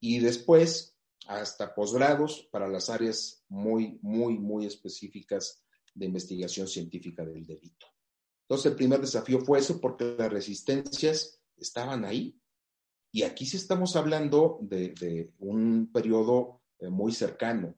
y 0.00 0.20
después 0.20 0.96
hasta 1.26 1.74
posgrados 1.74 2.48
para 2.50 2.66
las 2.66 2.88
áreas 2.88 3.44
muy, 3.48 3.98
muy, 4.00 4.38
muy 4.38 4.64
específicas 4.64 5.62
de 5.94 6.06
investigación 6.06 6.66
científica 6.66 7.22
del 7.22 7.46
delito. 7.46 7.86
Entonces, 8.48 8.72
el 8.72 8.76
primer 8.76 9.00
desafío 9.00 9.40
fue 9.40 9.58
eso 9.58 9.78
porque 9.80 10.16
las 10.18 10.32
resistencias 10.32 11.40
estaban 11.58 12.06
ahí. 12.06 12.40
Y 13.12 13.22
aquí 13.24 13.44
sí 13.44 13.58
estamos 13.58 13.96
hablando 13.96 14.58
de, 14.62 15.30
un 15.40 15.90
periodo 15.92 16.62
eh, 16.78 16.88
muy 16.88 17.12
cercano. 17.12 17.76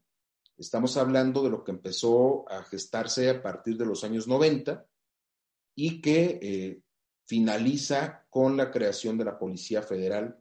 Estamos 0.56 0.96
hablando 0.96 1.42
de 1.42 1.50
lo 1.50 1.64
que 1.64 1.72
empezó 1.72 2.48
a 2.48 2.62
gestarse 2.62 3.28
a 3.28 3.42
partir 3.42 3.76
de 3.76 3.86
los 3.86 4.04
años 4.04 4.28
90 4.28 4.86
y 5.74 6.00
que 6.00 6.38
eh, 6.42 6.82
finaliza 7.24 8.26
con 8.28 8.56
la 8.56 8.70
creación 8.70 9.16
de 9.18 9.24
la 9.24 9.38
Policía 9.38 9.82
Federal, 9.82 10.38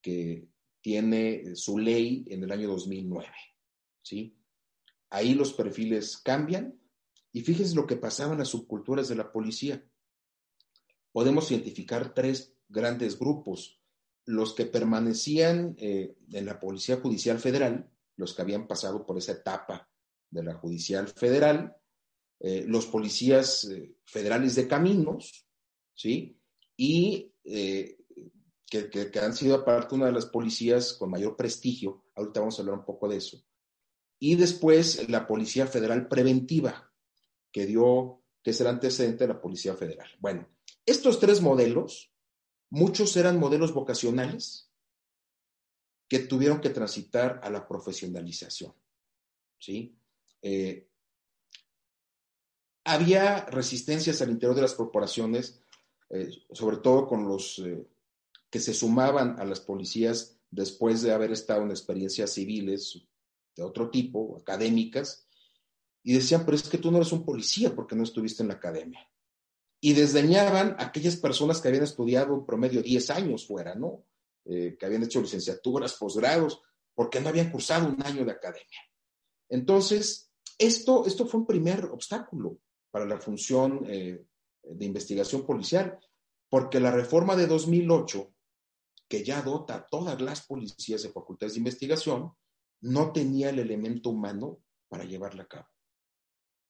que 0.00 0.48
tiene 0.80 1.54
su 1.56 1.78
ley 1.78 2.24
en 2.28 2.44
el 2.44 2.52
año 2.52 2.68
2009. 2.68 3.28
¿sí? 4.02 4.36
Ahí 5.10 5.34
los 5.34 5.52
perfiles 5.52 6.18
cambian 6.18 6.80
y 7.32 7.42
fíjense 7.42 7.74
lo 7.74 7.86
que 7.86 7.96
pasaba 7.96 8.32
en 8.32 8.38
las 8.38 8.48
subculturas 8.48 9.08
de 9.08 9.16
la 9.16 9.32
policía. 9.32 9.84
Podemos 11.12 11.50
identificar 11.50 12.14
tres 12.14 12.54
grandes 12.68 13.18
grupos. 13.18 13.80
Los 14.24 14.54
que 14.54 14.66
permanecían 14.66 15.74
eh, 15.78 16.16
en 16.32 16.46
la 16.46 16.60
Policía 16.60 16.96
Judicial 16.96 17.38
Federal, 17.38 17.90
los 18.16 18.34
que 18.34 18.42
habían 18.42 18.66
pasado 18.68 19.04
por 19.06 19.18
esa 19.18 19.32
etapa 19.32 19.90
de 20.30 20.44
la 20.44 20.54
Judicial 20.54 21.08
Federal, 21.08 21.76
eh, 22.40 22.64
los 22.66 22.86
policías 22.86 23.64
eh, 23.64 23.94
federales 24.04 24.54
de 24.54 24.66
caminos, 24.66 25.46
¿sí? 25.94 26.40
Y 26.76 27.32
que, 27.42 29.10
han 29.20 29.34
sido 29.34 29.56
aparte 29.56 29.94
una 29.94 30.06
de 30.06 30.12
las 30.12 30.26
policías 30.26 30.94
con 30.94 31.10
mayor 31.10 31.36
prestigio, 31.36 32.04
ahorita 32.14 32.40
vamos 32.40 32.58
a 32.58 32.62
hablar 32.62 32.78
un 32.78 32.84
poco 32.84 33.08
de 33.08 33.18
eso, 33.18 33.44
y 34.18 34.36
después 34.36 35.08
la 35.08 35.26
Policía 35.26 35.66
Federal 35.66 36.08
Preventiva, 36.08 36.92
que 37.50 37.66
dio, 37.66 38.22
que 38.42 38.50
es 38.50 38.60
el 38.60 38.68
antecedente 38.68 39.24
de 39.24 39.34
la 39.34 39.40
Policía 39.40 39.74
Federal. 39.74 40.08
Bueno, 40.20 40.48
estos 40.86 41.18
tres 41.18 41.40
modelos, 41.40 42.12
muchos 42.70 43.16
eran 43.16 43.38
modelos 43.38 43.74
vocacionales 43.74 44.70
que 46.08 46.20
tuvieron 46.20 46.60
que 46.60 46.70
transitar 46.70 47.40
a 47.42 47.50
la 47.50 47.66
profesionalización, 47.66 48.74
¿sí? 49.58 49.96
Eh, 50.42 50.89
había 52.84 53.44
resistencias 53.46 54.20
al 54.22 54.30
interior 54.30 54.56
de 54.56 54.62
las 54.62 54.74
corporaciones, 54.74 55.62
eh, 56.10 56.30
sobre 56.52 56.78
todo 56.78 57.06
con 57.06 57.28
los 57.28 57.58
eh, 57.60 57.86
que 58.50 58.60
se 58.60 58.74
sumaban 58.74 59.38
a 59.38 59.44
las 59.44 59.60
policías 59.60 60.38
después 60.50 61.02
de 61.02 61.12
haber 61.12 61.30
estado 61.30 61.62
en 61.62 61.70
experiencias 61.70 62.32
civiles 62.32 63.06
de 63.54 63.62
otro 63.62 63.90
tipo, 63.90 64.36
académicas, 64.40 65.26
y 66.02 66.14
decían, 66.14 66.44
pero 66.44 66.56
es 66.56 66.68
que 66.68 66.78
tú 66.78 66.90
no 66.90 66.96
eres 66.96 67.12
un 67.12 67.24
policía 67.24 67.74
porque 67.74 67.94
no 67.94 68.02
estuviste 68.02 68.42
en 68.42 68.48
la 68.48 68.54
academia. 68.54 69.06
Y 69.80 69.92
desdeñaban 69.92 70.76
aquellas 70.78 71.16
personas 71.16 71.60
que 71.60 71.68
habían 71.68 71.84
estudiado 71.84 72.34
en 72.34 72.46
promedio 72.46 72.82
10 72.82 73.10
años 73.10 73.46
fuera, 73.46 73.74
¿no? 73.74 74.04
Eh, 74.44 74.76
que 74.78 74.86
habían 74.86 75.02
hecho 75.02 75.20
licenciaturas, 75.20 75.94
posgrados, 75.94 76.62
porque 76.94 77.20
no 77.20 77.28
habían 77.28 77.50
cursado 77.50 77.88
un 77.88 78.02
año 78.02 78.24
de 78.24 78.32
academia. 78.32 78.80
Entonces, 79.48 80.30
esto, 80.58 81.06
esto 81.06 81.26
fue 81.26 81.40
un 81.40 81.46
primer 81.46 81.84
obstáculo 81.86 82.58
para 82.90 83.06
la 83.06 83.18
función 83.18 83.84
eh, 83.88 84.24
de 84.62 84.84
investigación 84.84 85.46
policial, 85.46 85.98
porque 86.48 86.80
la 86.80 86.90
reforma 86.90 87.36
de 87.36 87.46
2008 87.46 88.32
que 89.10 89.24
ya 89.24 89.42
dota 89.42 89.74
a 89.74 89.86
todas 89.88 90.20
las 90.20 90.46
policías 90.46 91.02
de 91.02 91.10
facultades 91.10 91.54
de 91.54 91.58
investigación, 91.58 92.32
no 92.80 93.12
tenía 93.12 93.50
el 93.50 93.58
elemento 93.58 94.10
humano 94.10 94.62
para 94.88 95.04
llevarla 95.04 95.42
a 95.42 95.48
cabo. 95.48 95.68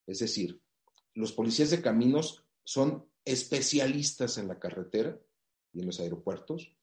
Es 0.07 0.21
decir, 0.21 0.59
los 1.13 1.33
policías 1.33 1.69
de 1.69 1.83
caminos 1.83 2.47
son 2.65 3.07
especialistas 3.27 4.39
en 4.39 4.49
la 4.49 4.59
carretera 4.59 5.21
y 5.75 5.81
en 5.81 5.87
los 5.87 6.01
aeropuertos, 6.01 6.75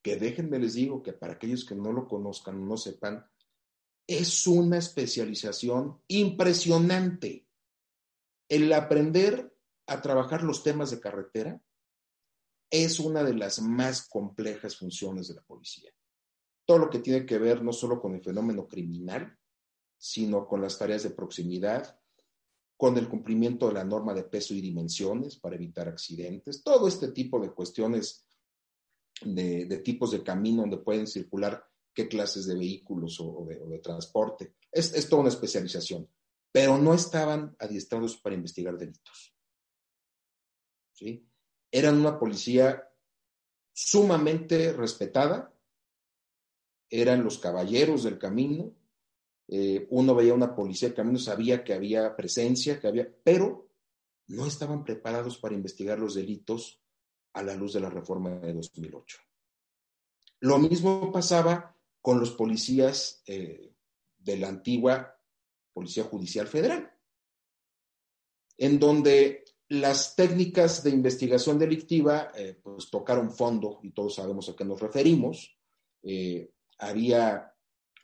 que 0.00 0.16
déjenme 0.16 0.58
les 0.58 0.74
digo 0.74 1.02
que 1.02 1.12
para 1.12 1.34
aquellos 1.34 1.66
que 1.66 1.74
no 1.74 1.92
lo 1.92 2.08
conozcan, 2.08 2.66
no 2.66 2.78
sepan, 2.78 3.26
es 4.06 4.46
una 4.46 4.78
especialización 4.78 6.00
impresionante. 6.08 7.46
El 8.52 8.70
aprender 8.74 9.50
a 9.86 10.02
trabajar 10.02 10.42
los 10.42 10.62
temas 10.62 10.90
de 10.90 11.00
carretera 11.00 11.58
es 12.70 13.00
una 13.00 13.24
de 13.24 13.32
las 13.32 13.62
más 13.62 14.06
complejas 14.06 14.76
funciones 14.76 15.28
de 15.28 15.36
la 15.36 15.40
policía. 15.40 15.90
Todo 16.66 16.76
lo 16.76 16.90
que 16.90 16.98
tiene 16.98 17.24
que 17.24 17.38
ver 17.38 17.62
no 17.62 17.72
solo 17.72 17.98
con 17.98 18.14
el 18.14 18.22
fenómeno 18.22 18.68
criminal, 18.68 19.38
sino 19.96 20.46
con 20.46 20.60
las 20.60 20.78
tareas 20.78 21.02
de 21.02 21.12
proximidad, 21.12 21.98
con 22.76 22.98
el 22.98 23.08
cumplimiento 23.08 23.68
de 23.68 23.72
la 23.72 23.84
norma 23.84 24.12
de 24.12 24.24
peso 24.24 24.52
y 24.52 24.60
dimensiones 24.60 25.38
para 25.38 25.56
evitar 25.56 25.88
accidentes, 25.88 26.62
todo 26.62 26.88
este 26.88 27.08
tipo 27.08 27.40
de 27.40 27.54
cuestiones 27.54 28.26
de, 29.22 29.64
tipos 29.78 30.10
de 30.10 30.22
camino 30.22 30.60
donde 30.60 30.76
pueden 30.76 31.06
circular 31.06 31.64
qué 31.94 32.06
clases 32.06 32.44
de 32.44 32.56
vehículos 32.56 33.18
o, 33.18 33.46
de, 33.46 33.78
transporte. 33.78 34.56
Es, 34.70 34.92
es, 34.92 35.08
toda 35.08 35.22
una 35.22 35.30
especialización, 35.30 36.06
pero 36.52 36.76
no 36.76 36.92
estaban 36.94 37.56
adiestrados 37.58 38.18
para 38.18 38.34
investigar 38.34 38.76
delitos. 38.76 39.34
¿Sí? 40.92 41.26
Eran 41.70 41.98
una 41.98 42.18
policía 42.18 42.88
sumamente 43.72 44.72
respetada, 44.74 45.52
eran 46.90 47.24
los 47.24 47.38
caballeros 47.38 48.04
del 48.04 48.18
camino, 48.18 48.76
eh, 49.48 49.86
uno 49.90 50.14
veía 50.14 50.34
una 50.34 50.54
policía 50.54 50.88
del 50.88 50.96
camino, 50.96 51.18
sabía 51.18 51.64
que 51.64 51.72
había 51.72 52.14
presencia, 52.14 52.78
que 52.78 52.86
había, 52.86 53.10
pero 53.24 53.70
no 54.28 54.46
estaban 54.46 54.84
preparados 54.84 55.38
para 55.38 55.54
investigar 55.54 55.98
los 55.98 56.14
delitos 56.14 56.82
a 57.32 57.42
la 57.42 57.54
luz 57.54 57.72
de 57.72 57.80
la 57.80 57.88
reforma 57.88 58.30
de 58.30 58.52
2008. 58.52 59.18
Lo 60.40 60.58
mismo 60.58 61.10
pasaba 61.10 61.76
con 62.02 62.20
los 62.20 62.32
policías 62.32 63.22
eh, 63.26 63.74
de 64.18 64.36
la 64.36 64.48
antigua 64.48 65.18
Policía 65.72 66.04
Judicial 66.04 66.46
Federal, 66.46 66.92
en 68.58 68.78
donde 68.78 69.44
las 69.68 70.14
técnicas 70.14 70.82
de 70.82 70.90
investigación 70.90 71.58
delictiva 71.58 72.30
eh, 72.34 72.58
pues 72.62 72.90
tocaron 72.90 73.32
fondo 73.32 73.80
y 73.82 73.90
todos 73.90 74.16
sabemos 74.16 74.48
a 74.48 74.56
qué 74.56 74.64
nos 74.64 74.80
referimos. 74.80 75.56
había 76.78 77.54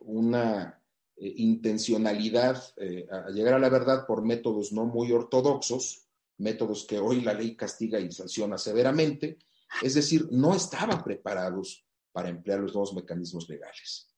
una 0.01 0.79
eh, 1.21 1.35
intencionalidad 1.39 2.63
eh, 2.77 3.09
a 3.11 3.31
llegar 3.31 3.55
a 3.55 3.59
la 3.59 3.69
verdad 3.69 4.07
por 4.07 4.25
métodos 4.25 4.73
no 4.73 4.85
muy 4.85 5.11
ortodoxos, 5.11 6.07
métodos 6.37 6.85
que 6.85 6.99
hoy 6.99 7.23
la 7.23 7.35
ley 7.35 7.57
castiga 7.57 7.99
y 7.99 8.13
sanciona 8.13 8.57
severamente, 8.57 9.39
es 9.83 9.95
decir, 9.95 10.29
no 10.31 10.55
estaban 10.55 11.03
preparados 11.03 11.85
para 12.13 12.29
emplear 12.29 12.61
los 12.61 12.73
nuevos 12.73 12.95
mecanismos 12.95 13.49
legales. 13.49 14.09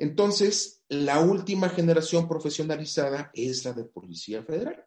Entonces, 0.00 0.82
la 0.88 1.20
última 1.20 1.68
generación 1.68 2.26
profesionalizada 2.26 3.30
es 3.34 3.66
la 3.66 3.74
de 3.74 3.84
Policía 3.84 4.42
Federal, 4.42 4.86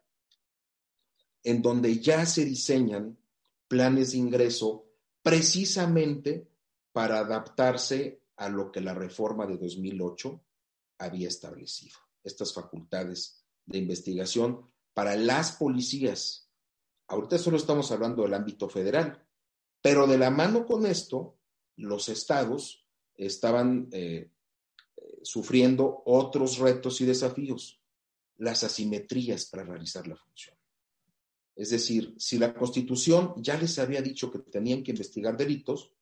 en 1.44 1.62
donde 1.62 2.00
ya 2.00 2.26
se 2.26 2.44
diseñan 2.44 3.16
planes 3.68 4.10
de 4.10 4.18
ingreso 4.18 4.88
precisamente 5.22 6.50
para 6.90 7.20
adaptarse 7.20 8.22
a 8.34 8.48
lo 8.48 8.72
que 8.72 8.80
la 8.80 8.92
reforma 8.92 9.46
de 9.46 9.56
2008 9.56 10.44
había 10.98 11.28
establecido, 11.28 11.96
estas 12.24 12.52
facultades 12.52 13.46
de 13.66 13.78
investigación 13.78 14.68
para 14.94 15.14
las 15.14 15.52
policías. 15.52 16.50
Ahorita 17.06 17.38
solo 17.38 17.56
estamos 17.56 17.92
hablando 17.92 18.24
del 18.24 18.34
ámbito 18.34 18.68
federal, 18.68 19.24
pero 19.80 20.08
de 20.08 20.18
la 20.18 20.30
mano 20.30 20.66
con 20.66 20.86
esto, 20.86 21.38
los 21.76 22.08
estados 22.08 22.84
estaban 23.14 23.88
eh, 23.92 24.33
sufriendo 25.24 26.02
otros 26.06 26.58
retos 26.58 27.00
y 27.00 27.06
desafíos, 27.06 27.80
las 28.36 28.62
asimetrías 28.64 29.46
para 29.46 29.64
realizar 29.64 30.06
la 30.06 30.16
función. 30.16 30.56
Es 31.56 31.70
decir, 31.70 32.14
si 32.18 32.38
la 32.38 32.54
Constitución 32.54 33.34
ya 33.36 33.56
les 33.56 33.78
había 33.78 34.02
dicho 34.02 34.30
que 34.30 34.40
tenían 34.40 34.82
que 34.82 34.90
investigar 34.90 35.36
delitos, 35.36 35.92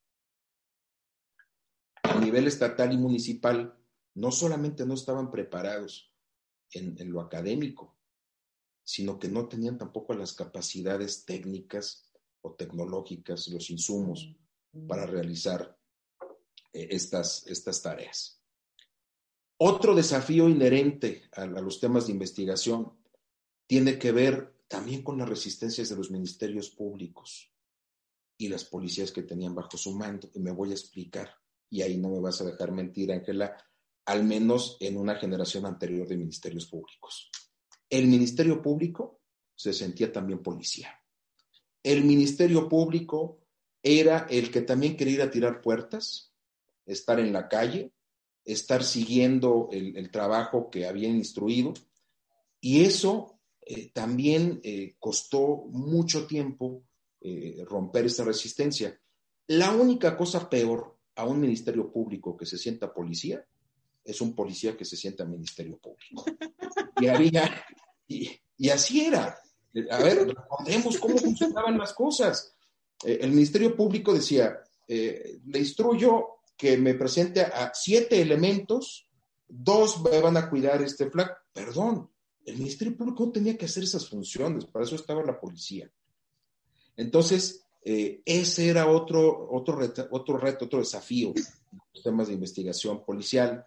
a 2.03 2.19
nivel 2.19 2.47
estatal 2.47 2.93
y 2.93 2.97
municipal 2.97 3.79
no 4.15 4.31
solamente 4.31 4.85
no 4.87 4.95
estaban 4.95 5.31
preparados 5.31 6.13
en, 6.73 6.97
lo 7.11 7.21
académico, 7.21 7.97
sino 8.83 9.19
que 9.19 9.29
no 9.29 9.47
tenían 9.47 9.79
tampoco 9.79 10.15
las 10.15 10.33
capacidades 10.33 11.25
técnicas 11.25 12.11
o 12.41 12.55
tecnológicas, 12.55 13.49
los 13.49 13.71
insumos 13.71 14.35
para 14.89 15.07
realizar 15.07 15.79
eh, 16.73 16.89
estas, 16.91 17.47
estas 17.47 17.83
tareas. 17.83 18.42
Otro 19.65 19.95
desafío 19.95 20.49
inherente 20.49 21.23
a, 21.31 21.47
los 21.47 21.79
temas 21.79 22.07
de 22.07 22.13
investigación 22.13 22.99
tiene 23.69 23.97
que 23.97 24.11
ver 24.11 24.57
también 24.67 25.05
con 25.05 25.17
las 25.17 25.29
resistencias 25.29 25.89
de 25.89 25.95
los 25.95 26.11
ministerios 26.11 26.69
públicos 26.71 27.49
y 28.37 28.49
las 28.49 28.65
policías 28.65 29.13
que 29.13 29.23
tenían 29.23 29.55
bajo 29.55 29.77
su 29.77 29.95
mando. 29.95 30.29
Y 30.35 30.41
me 30.41 30.51
voy 30.51 30.71
a 30.71 30.75
explicar, 30.75 31.37
y 31.71 31.83
ahí 31.83 31.97
no 31.97 32.09
me 32.09 32.19
vas 32.19 32.41
a 32.41 32.45
dejar 32.45 32.73
mentir, 32.73 33.13
Ángela, 33.13 33.57
al 34.07 34.25
menos 34.25 34.79
en 34.81 34.97
una 34.97 35.15
generación 35.15 35.65
anterior 35.65 36.09
de 36.09 36.17
ministerios 36.17 36.67
públicos. 36.67 37.31
El 37.89 38.09
Ministerio 38.09 38.61
Público 38.61 39.21
se 39.55 39.73
sentía 39.73 40.11
también 40.11 40.43
policía. 40.43 40.93
El 41.85 42.03
Ministerio 42.03 42.69
Público 42.69 43.39
era 43.81 44.27
el 44.29 44.51
que 44.51 44.63
también 44.63 44.97
quería 44.97 45.31
tirar 45.31 45.61
puertas, 45.61 46.35
estar 46.85 47.21
en 47.21 47.33
la 47.33 47.49
calle, 47.49 47.93
estar 48.45 48.83
siguiendo 48.83 49.69
el, 49.73 50.11
trabajo 50.11 50.71
que 50.71 50.87
habían 50.87 51.17
instruido. 51.17 51.75
Y 52.61 52.85
eso 52.85 53.39
eh, 53.61 53.91
también 53.93 54.61
eh, 54.63 54.97
costó 54.99 55.65
mucho 55.71 56.27
tiempo 56.27 56.85
eh, 57.21 57.63
romper 57.67 58.07
esa 58.07 58.25
resistencia. 58.25 58.99
La 59.49 59.73
única 59.73 60.17
cosa 60.17 60.49
peor 60.49 60.97
a 61.17 61.25
un 61.27 61.41
ministerio 61.41 61.93
público 61.93 62.37
que 62.37 62.47
se 62.47 62.59
sienta 62.59 62.93
policía 62.93 63.45
es 64.05 64.21
un 64.21 64.35
policía 64.35 64.77
que 64.77 64.85
se 64.85 64.97
sienta 64.97 65.25
Ministerio 65.25 65.79
Público. 65.79 66.25
Y 67.01 67.09
había, 67.09 67.65
y, 68.07 68.69
así 68.69 69.07
era. 69.07 69.37
A 69.91 70.03
ver, 70.05 70.25
recordemos 70.25 70.99
cómo 70.99 71.17
funcionaban 71.17 71.77
las 71.77 71.93
cosas. 71.95 72.55
El 73.03 73.31
Ministerio 73.33 73.75
Público 73.75 74.15
decía, 74.15 74.57
le 74.87 75.59
instruyo 75.59 76.42
que 76.57 76.77
me 76.77 76.95
presente 76.95 77.43
a 77.43 77.73
siete 77.75 78.21
elementos, 78.21 79.09
dos 79.49 80.03
van 80.03 80.37
a 80.37 80.49
cuidar 80.49 80.83
este 80.83 81.11
flag. 81.11 81.31
Perdón, 81.53 82.11
el 82.45 82.59
Ministerio 82.59 82.97
Público 82.97 83.31
tenía 83.31 83.57
que 83.57 83.67
hacer 83.67 83.85
esas 83.85 84.09
funciones, 84.09 84.65
para 84.67 84.85
eso 84.85 84.97
estaba 84.97 85.23
la 85.23 85.39
policía. 85.39 85.91
Entonces, 86.97 87.65
eh, 87.85 88.23
ese 88.25 88.69
era 88.69 88.87
otro, 88.87 89.49
otro, 89.51 89.77
reto, 89.77 90.07
otro 90.11 90.39
reto, 90.39 90.67
otro 90.67 90.79
desafío, 90.79 91.33
los 91.93 92.03
temas 92.03 92.29
de 92.29 92.35
investigación 92.35 93.05
policial 93.05 93.67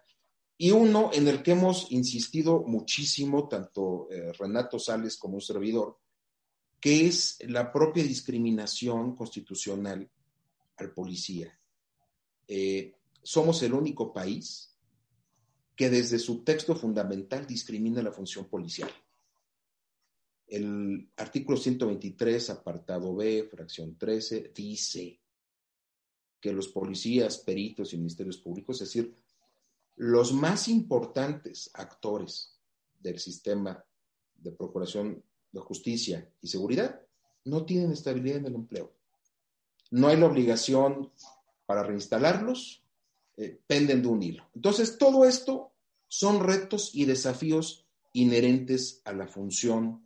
y 0.58 0.70
uno 0.70 1.10
en 1.12 1.28
el 1.28 1.42
que 1.42 1.52
hemos 1.52 1.90
insistido 1.92 2.62
muchísimo, 2.62 3.46
tanto 3.46 4.08
eh, 4.10 4.32
Renato 4.32 4.78
Sales 4.78 5.18
como 5.18 5.34
un 5.34 5.42
servidor, 5.42 5.98
que 6.80 7.06
es 7.06 7.38
la 7.46 7.70
propia 7.70 8.02
discriminación 8.02 9.14
constitucional 9.14 10.08
al 10.78 10.90
policía. 10.92 11.58
Eh, 12.48 12.94
somos 13.22 13.62
el 13.62 13.74
único 13.74 14.12
país 14.12 14.76
que 15.74 15.90
desde 15.90 16.18
su 16.18 16.42
texto 16.42 16.74
fundamental 16.74 17.46
discrimina 17.46 18.02
la 18.02 18.12
función 18.12 18.46
policial. 18.46 18.90
El 20.46 21.10
artículo 21.16 21.58
123, 21.58 22.50
apartado 22.50 23.14
B, 23.14 23.48
fracción 23.50 23.98
13, 23.98 24.52
dice 24.54 25.20
que 26.40 26.52
los 26.52 26.68
policías, 26.68 27.38
peritos 27.38 27.92
y 27.92 27.96
ministerios 27.96 28.38
públicos, 28.38 28.80
es 28.80 28.88
decir, 28.88 29.14
los 29.96 30.32
más 30.32 30.68
importantes 30.68 31.70
actores 31.74 32.58
del 33.00 33.18
sistema 33.18 33.84
de 34.36 34.52
procuración 34.52 35.22
de 35.50 35.60
justicia 35.60 36.30
y 36.40 36.48
seguridad 36.48 37.00
no 37.44 37.64
tienen 37.64 37.92
estabilidad 37.92 38.38
en 38.38 38.46
el 38.46 38.54
empleo. 38.54 38.92
No 39.90 40.08
hay 40.08 40.16
la 40.16 40.26
obligación 40.26 41.10
para 41.66 41.82
reinstalarlos, 41.82 42.82
eh, 43.36 43.60
penden 43.66 44.00
de 44.00 44.08
un 44.08 44.22
hilo. 44.22 44.48
Entonces, 44.54 44.96
todo 44.96 45.26
esto 45.26 45.72
son 46.08 46.40
retos 46.40 46.94
y 46.94 47.04
desafíos 47.04 47.84
inherentes 48.12 49.02
a 49.04 49.12
la 49.12 49.26
función 49.26 50.02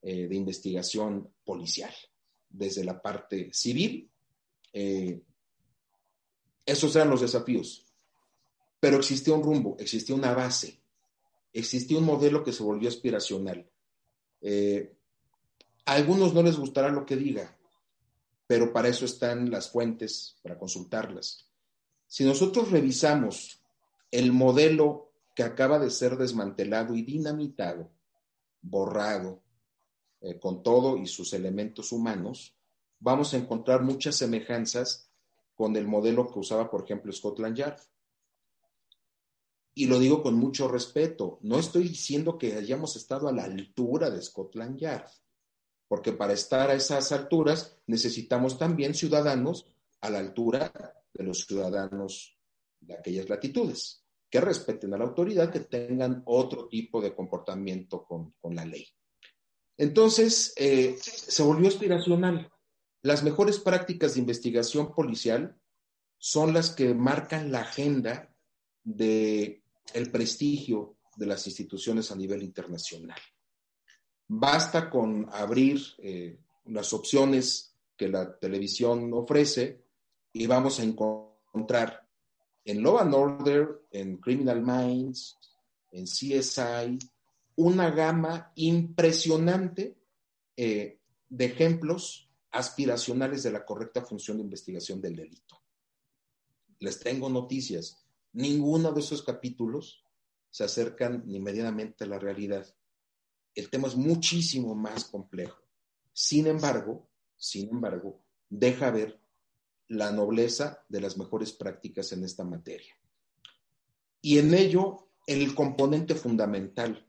eh, 0.00 0.26
de 0.26 0.34
investigación 0.34 1.30
policial, 1.44 1.94
desde 2.48 2.82
la 2.82 3.00
parte 3.00 3.50
civil, 3.52 4.10
eh, 4.72 5.22
Esos 6.64 6.94
eran 6.96 7.10
los 7.10 7.20
desafíos. 7.20 7.84
Pero 8.80 8.96
existía 8.96 9.34
un 9.34 9.42
rumbo, 9.42 9.76
existía 9.78 10.16
una 10.16 10.32
base, 10.32 10.80
existía 11.52 11.98
un 11.98 12.04
modelo 12.04 12.42
que 12.42 12.52
se 12.52 12.62
volvió 12.62 12.88
aspiracional. 12.88 13.68
A 15.84 15.92
algunos 15.92 16.34
no 16.34 16.42
les 16.42 16.56
gustará 16.56 16.88
lo 16.88 17.04
que 17.04 17.16
diga, 17.16 17.56
pero 18.46 18.72
para 18.72 18.88
eso 18.88 19.04
están 19.04 19.50
las 19.50 19.70
fuentes, 19.70 20.36
para 20.42 20.58
consultarlas. 20.58 21.48
Si 22.06 22.24
nosotros 22.24 22.70
revisamos 22.70 23.62
el 24.10 24.32
modelo 24.32 25.12
que 25.34 25.42
acaba 25.42 25.78
de 25.78 25.90
ser 25.90 26.16
desmantelado 26.16 26.94
y 26.94 27.02
dinamitado, 27.02 27.90
borrado, 28.60 29.42
eh, 30.20 30.38
con 30.38 30.62
todo 30.62 30.98
y 30.98 31.06
sus 31.06 31.32
elementos 31.32 31.90
humanos, 31.90 32.54
vamos 33.00 33.34
a 33.34 33.38
encontrar 33.38 33.82
muchas 33.82 34.16
semejanzas 34.16 35.10
con 35.54 35.74
el 35.76 35.86
modelo 35.86 36.30
que 36.30 36.38
usaba, 36.38 36.70
por 36.70 36.84
ejemplo, 36.84 37.12
Scotland 37.12 37.56
Yard. 37.56 37.80
Y 39.74 39.86
lo 39.86 39.98
digo 39.98 40.22
con 40.22 40.34
mucho 40.34 40.68
respeto. 40.68 41.38
No 41.42 41.58
estoy 41.58 41.88
diciendo 41.88 42.36
que 42.36 42.54
hayamos 42.54 42.94
estado 42.96 43.28
a 43.28 43.32
la 43.32 43.44
altura 43.44 44.10
de 44.10 44.20
Scotland 44.20 44.78
Yard, 44.78 45.08
porque 45.92 46.14
para 46.14 46.32
estar 46.32 46.70
a 46.70 46.74
esas 46.74 47.12
alturas 47.12 47.78
necesitamos 47.86 48.56
también 48.56 48.94
ciudadanos 48.94 49.66
a 50.00 50.08
la 50.08 50.20
altura 50.20 50.72
de 51.12 51.22
los 51.22 51.44
ciudadanos 51.44 52.38
de 52.80 52.94
aquellas 52.94 53.28
latitudes, 53.28 54.02
que 54.30 54.40
respeten 54.40 54.94
a 54.94 54.96
la 54.96 55.04
autoridad, 55.04 55.52
que 55.52 55.60
tengan 55.60 56.22
otro 56.24 56.66
tipo 56.66 57.02
de 57.02 57.14
comportamiento 57.14 58.06
con, 58.06 58.32
la 58.54 58.64
ley. 58.64 58.88
Entonces, 59.76 60.54
eh, 60.56 60.96
se 60.98 61.42
volvió 61.42 61.68
aspiracional. 61.68 62.50
Las 63.02 63.22
mejores 63.22 63.58
prácticas 63.58 64.14
de 64.14 64.20
investigación 64.20 64.94
policial 64.94 65.60
son 66.16 66.54
las 66.54 66.70
que 66.70 66.94
marcan 66.94 67.52
la 67.52 67.60
agenda 67.60 68.34
de 68.82 69.62
el 69.92 70.10
prestigio 70.10 70.96
de 71.16 71.26
las 71.26 71.46
instituciones 71.46 72.10
a 72.10 72.16
nivel 72.16 72.42
internacional. 72.42 73.20
Basta 74.34 74.88
con 74.88 75.28
abrir 75.30 75.78
eh, 75.98 76.38
las 76.64 76.94
opciones 76.94 77.76
que 77.94 78.08
la 78.08 78.38
televisión 78.38 79.12
ofrece 79.12 79.84
y 80.32 80.46
vamos 80.46 80.80
a 80.80 80.84
encontrar 80.84 82.08
en 82.64 82.82
Law 82.82 83.00
and 83.00 83.14
Order, 83.14 83.82
en 83.90 84.16
Criminal 84.16 84.62
Minds, 84.62 85.38
en 85.90 86.06
CSI, 86.06 86.98
una 87.56 87.90
gama 87.90 88.52
impresionante 88.54 89.98
eh, 90.56 90.98
de 91.28 91.44
ejemplos 91.44 92.30
aspiracionales 92.52 93.42
de 93.42 93.52
la 93.52 93.66
correcta 93.66 94.00
función 94.00 94.38
de 94.38 94.44
investigación 94.44 94.98
del 95.02 95.14
delito. 95.14 95.60
Les 96.78 96.98
tengo 96.98 97.28
noticias. 97.28 98.02
Ninguno 98.32 98.92
de 98.92 99.00
esos 99.00 99.22
capítulos 99.22 100.06
se 100.48 100.64
acercan 100.64 101.22
ni 101.26 101.38
medianamente 101.38 102.04
a 102.04 102.06
la 102.06 102.18
realidad. 102.18 102.66
El 103.54 103.68
tema 103.68 103.88
es 103.88 103.96
muchísimo 103.96 104.74
más 104.74 105.04
complejo. 105.04 105.60
Sin 106.12 106.46
embargo, 106.46 107.08
sin 107.36 107.68
embargo, 107.70 108.22
deja 108.48 108.90
ver 108.90 109.20
la 109.88 110.12
nobleza 110.12 110.84
de 110.88 111.00
las 111.00 111.16
mejores 111.16 111.52
prácticas 111.52 112.12
en 112.12 112.24
esta 112.24 112.44
materia. 112.44 112.96
Y 114.20 114.38
en 114.38 114.54
ello, 114.54 115.08
el 115.26 115.54
componente 115.54 116.14
fundamental, 116.14 117.06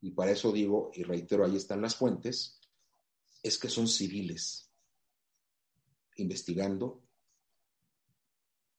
y 0.00 0.12
para 0.12 0.30
eso 0.30 0.52
digo, 0.52 0.90
y 0.94 1.02
reitero, 1.02 1.44
ahí 1.44 1.56
están 1.56 1.82
las 1.82 1.96
fuentes, 1.96 2.60
es 3.42 3.58
que 3.58 3.68
son 3.68 3.88
civiles 3.88 4.70
investigando 6.16 7.02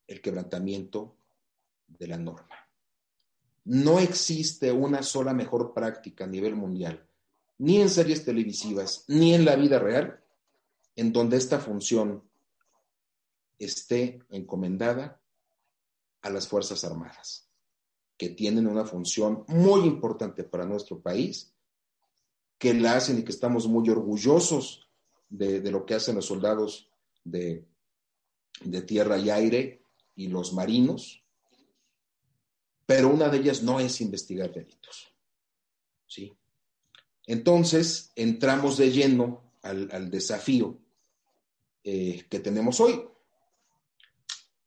el 0.07 0.21
quebrantamiento 0.21 1.17
de 1.87 2.07
la 2.07 2.17
norma. 2.17 2.66
No 3.67 3.99
existe 3.99 4.71
una 4.71 5.03
sola 5.03 5.33
mejor 5.33 5.73
práctica 5.73 6.23
a 6.23 6.27
nivel 6.27 6.55
mundial, 6.55 7.05
ni 7.57 7.81
en 7.81 7.89
series 7.89 8.23
televisivas, 8.23 9.03
ni 9.07 9.33
en 9.33 9.43
la 9.43 9.55
vida 9.55 9.77
real, 9.77 10.23
en 10.95 11.11
donde 11.11 11.35
esta 11.35 11.59
función 11.59 12.23
esté 13.59 14.19
encomendada 14.29 15.21
a 16.21 16.29
las 16.29 16.47
Fuerzas 16.47 16.83
Armadas, 16.85 17.49
que 18.17 18.29
tienen 18.29 18.67
una 18.67 18.85
función 18.85 19.43
muy 19.47 19.81
importante 19.81 20.43
para 20.43 20.65
nuestro 20.65 21.01
país, 21.01 21.53
que 22.57 22.73
la 22.73 22.95
hacen 22.95 23.19
y 23.19 23.23
que 23.23 23.31
estamos 23.31 23.67
muy 23.67 23.89
orgullosos 23.89 24.89
de, 25.29 25.59
de 25.59 25.71
lo 25.71 25.85
que 25.85 25.95
hacen 25.95 26.15
los 26.15 26.25
soldados 26.25 26.89
de, 27.23 27.67
tierra 28.85 29.17
y 29.17 29.29
aire 29.29 29.81
y 30.15 30.27
los 30.27 30.53
marinos, 30.53 31.23
pero 32.87 33.09
una 33.09 33.29
de 33.29 33.37
ellas 33.37 33.61
no 33.61 33.79
es 33.79 34.01
investigar 34.01 34.51
delitos. 34.51 35.13
¿sí? 36.07 36.33
Entonces, 37.27 38.11
entramos 38.15 38.77
de 38.77 38.91
lleno 38.91 39.51
al, 39.61 40.09
desafío 40.09 40.79
eh, 41.83 42.25
que 42.29 42.39
tenemos 42.39 42.79
hoy. 42.79 43.03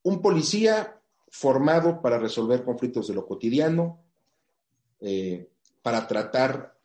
Un 0.02 0.22
policía 0.22 1.00
formado 1.28 2.00
para 2.02 2.18
resolver 2.18 2.62
conflictos 2.62 3.09
de 3.09 3.14
lo 3.14 3.26
cotidiano, 3.26 4.04
eh, 5.00 5.48
para 5.83 6.06
tratar 6.06 6.78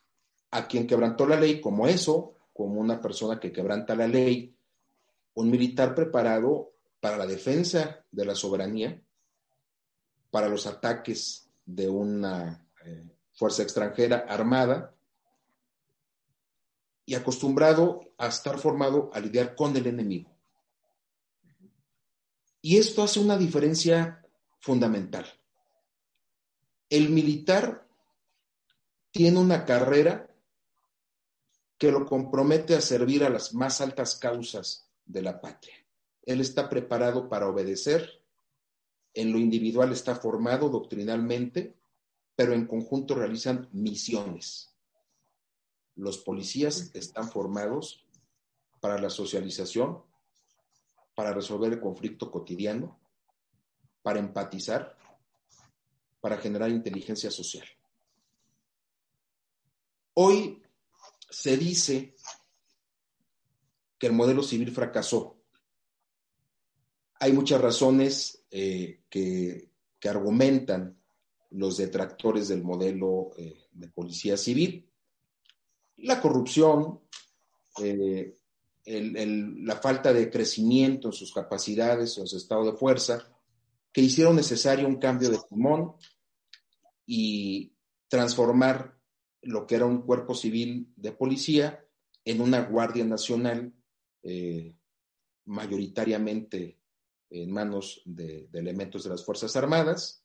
a 0.52 0.67
quien 0.67 0.88
quebrantó 0.88 1.28
la 1.28 1.39
ley 1.39 1.60
como 1.60 1.86
eso, 1.86 2.38
como 2.54 2.80
una 2.80 3.02
persona 3.02 3.39
que 3.39 3.52
quebranta 3.52 3.95
la 3.95 4.08
ley 4.08 4.56
un 5.34 5.52
militar 5.52 5.93
preparado 5.93 6.71
para 7.02 7.17
la 7.17 7.28
defensa 7.28 8.06
de 8.10 8.26
la 8.26 8.36
soberanía, 8.36 9.02
para 10.36 10.50
los 10.50 10.67
ataques 10.67 11.50
de 11.65 11.88
una 11.88 12.67
eh, 12.84 13.10
fuerza 13.32 13.63
extranjera 13.63 14.26
armada 14.28 14.93
y 17.06 17.15
acostumbrado 17.15 18.02
a 18.17 18.28
estar 18.28 18.60
formado 18.60 19.10
a 19.13 19.21
lidiar 19.21 19.56
con 19.56 19.78
el 19.78 19.88
enemigo. 19.88 20.30
Y 22.62 22.76
esto 22.76 23.02
hace 23.02 23.21
una 23.21 23.38
diferencia 23.38 24.26
fundamental. 24.60 25.26
El 26.89 27.12
militar 27.12 27.88
tiene 29.12 29.39
una 29.39 29.63
carrera 29.63 30.36
que 31.78 31.93
lo 31.93 32.06
compromete 32.06 32.76
a 32.76 32.82
servir 32.82 33.24
a 33.24 33.30
las 33.30 33.54
más 33.54 33.80
altas 33.80 34.17
causas 34.17 34.91
de 35.06 35.21
la 35.21 35.39
patria. 35.39 35.76
Él 36.24 36.41
está 36.41 36.67
preparado 36.67 37.30
para 37.30 37.48
obedecer, 37.48 38.24
en 39.15 39.32
lo 39.32 39.39
individual 39.39 39.91
está 39.91 40.15
formado 40.15 40.69
doctrinalmente, 40.69 41.75
pero 42.36 42.54
en 42.54 42.67
conjunto 42.67 43.15
realizan 43.15 43.69
misiones. 43.71 44.75
Los 45.95 46.17
policías 46.17 46.91
están 46.93 47.30
formados 47.30 48.05
para 48.82 48.99
la 48.99 49.09
socialización, 49.09 50.03
para 51.16 51.34
resolver 51.34 51.72
el 51.72 51.80
conflicto 51.80 52.30
cotidiano, 52.30 52.99
para 54.03 54.20
empatizar, 54.20 54.97
para 56.20 56.38
generar 56.38 56.70
inteligencia 56.70 57.32
social. 57.32 57.66
Hoy 60.16 60.61
se 61.30 61.57
dice 61.57 62.16
que 63.97 64.07
el 64.07 64.13
modelo 64.13 64.43
civil 64.43 64.72
fracasó. 64.72 65.34
Hay 67.20 67.32
muchas 67.32 67.61
razones 67.61 68.45
eh, 68.51 69.01
que, 69.09 69.74
argumentan 70.07 71.01
los 71.49 71.78
detractores 71.78 72.47
del 72.47 72.63
modelo 72.63 73.32
eh, 73.39 73.70
de 73.72 73.88
policía 73.88 74.38
civil. 74.38 74.88
La 75.97 76.22
corrupción, 76.22 76.99
eh, 77.82 78.38
la 78.86 79.76
falta 79.78 80.13
de 80.13 80.30
crecimiento 80.30 81.07
en 81.07 81.13
sus 81.13 81.34
capacidades 81.34 82.20
en 82.20 82.28
su 82.28 82.38
estado 82.38 82.72
de 82.72 82.78
fuerza, 82.78 83.28
que 83.91 84.01
hicieron 84.01 84.36
necesario 84.36 84.88
un 84.88 84.97
cambio 84.97 85.32
de 85.32 85.39
timón 85.49 85.95
y 87.07 87.74
transformar 88.07 88.99
lo 89.41 89.66
que 89.66 89.74
era 89.74 89.88
un 89.88 90.03
cuerpo 90.03 90.36
civil 90.36 90.93
de 90.95 91.13
policía 91.13 91.84
en 92.24 92.41
una 92.41 92.61
Guardia 92.61 93.05
Nacional 93.05 93.74
mayoritariamente 95.45 96.78
en 97.30 97.51
manos 97.51 98.01
de, 98.05 98.49
elementos 98.53 99.03
de 99.03 99.09
las 99.09 99.23
Fuerzas 99.23 99.55
Armadas, 99.55 100.23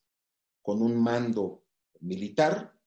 con 0.62 0.82
un 0.82 1.00
mando 1.00 1.64
militar, 2.00 2.78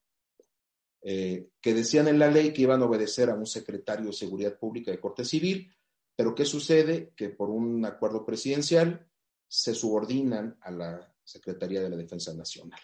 eh, 1.02 1.50
que 1.60 1.74
decían 1.74 2.08
en 2.08 2.18
la 2.18 2.30
ley 2.30 2.52
que 2.52 2.62
iban 2.62 2.80
a 2.82 2.86
obedecer 2.86 3.28
a 3.28 3.34
un 3.34 3.46
secretario 3.46 4.06
de 4.06 4.12
Seguridad 4.12 4.58
Pública 4.58 4.90
de 4.90 5.00
Corte 5.00 5.24
Civil, 5.24 5.70
pero 6.16 6.34
¿qué 6.34 6.44
sucede? 6.44 7.12
Que 7.16 7.28
por 7.28 7.50
un 7.50 7.84
acuerdo 7.84 8.24
presidencial 8.24 9.08
se 9.46 9.74
subordinan 9.74 10.56
a 10.62 10.70
la 10.70 11.14
Secretaría 11.22 11.82
de 11.82 11.90
la 11.90 11.96
Defensa 11.96 12.32
Nacional. 12.32 12.80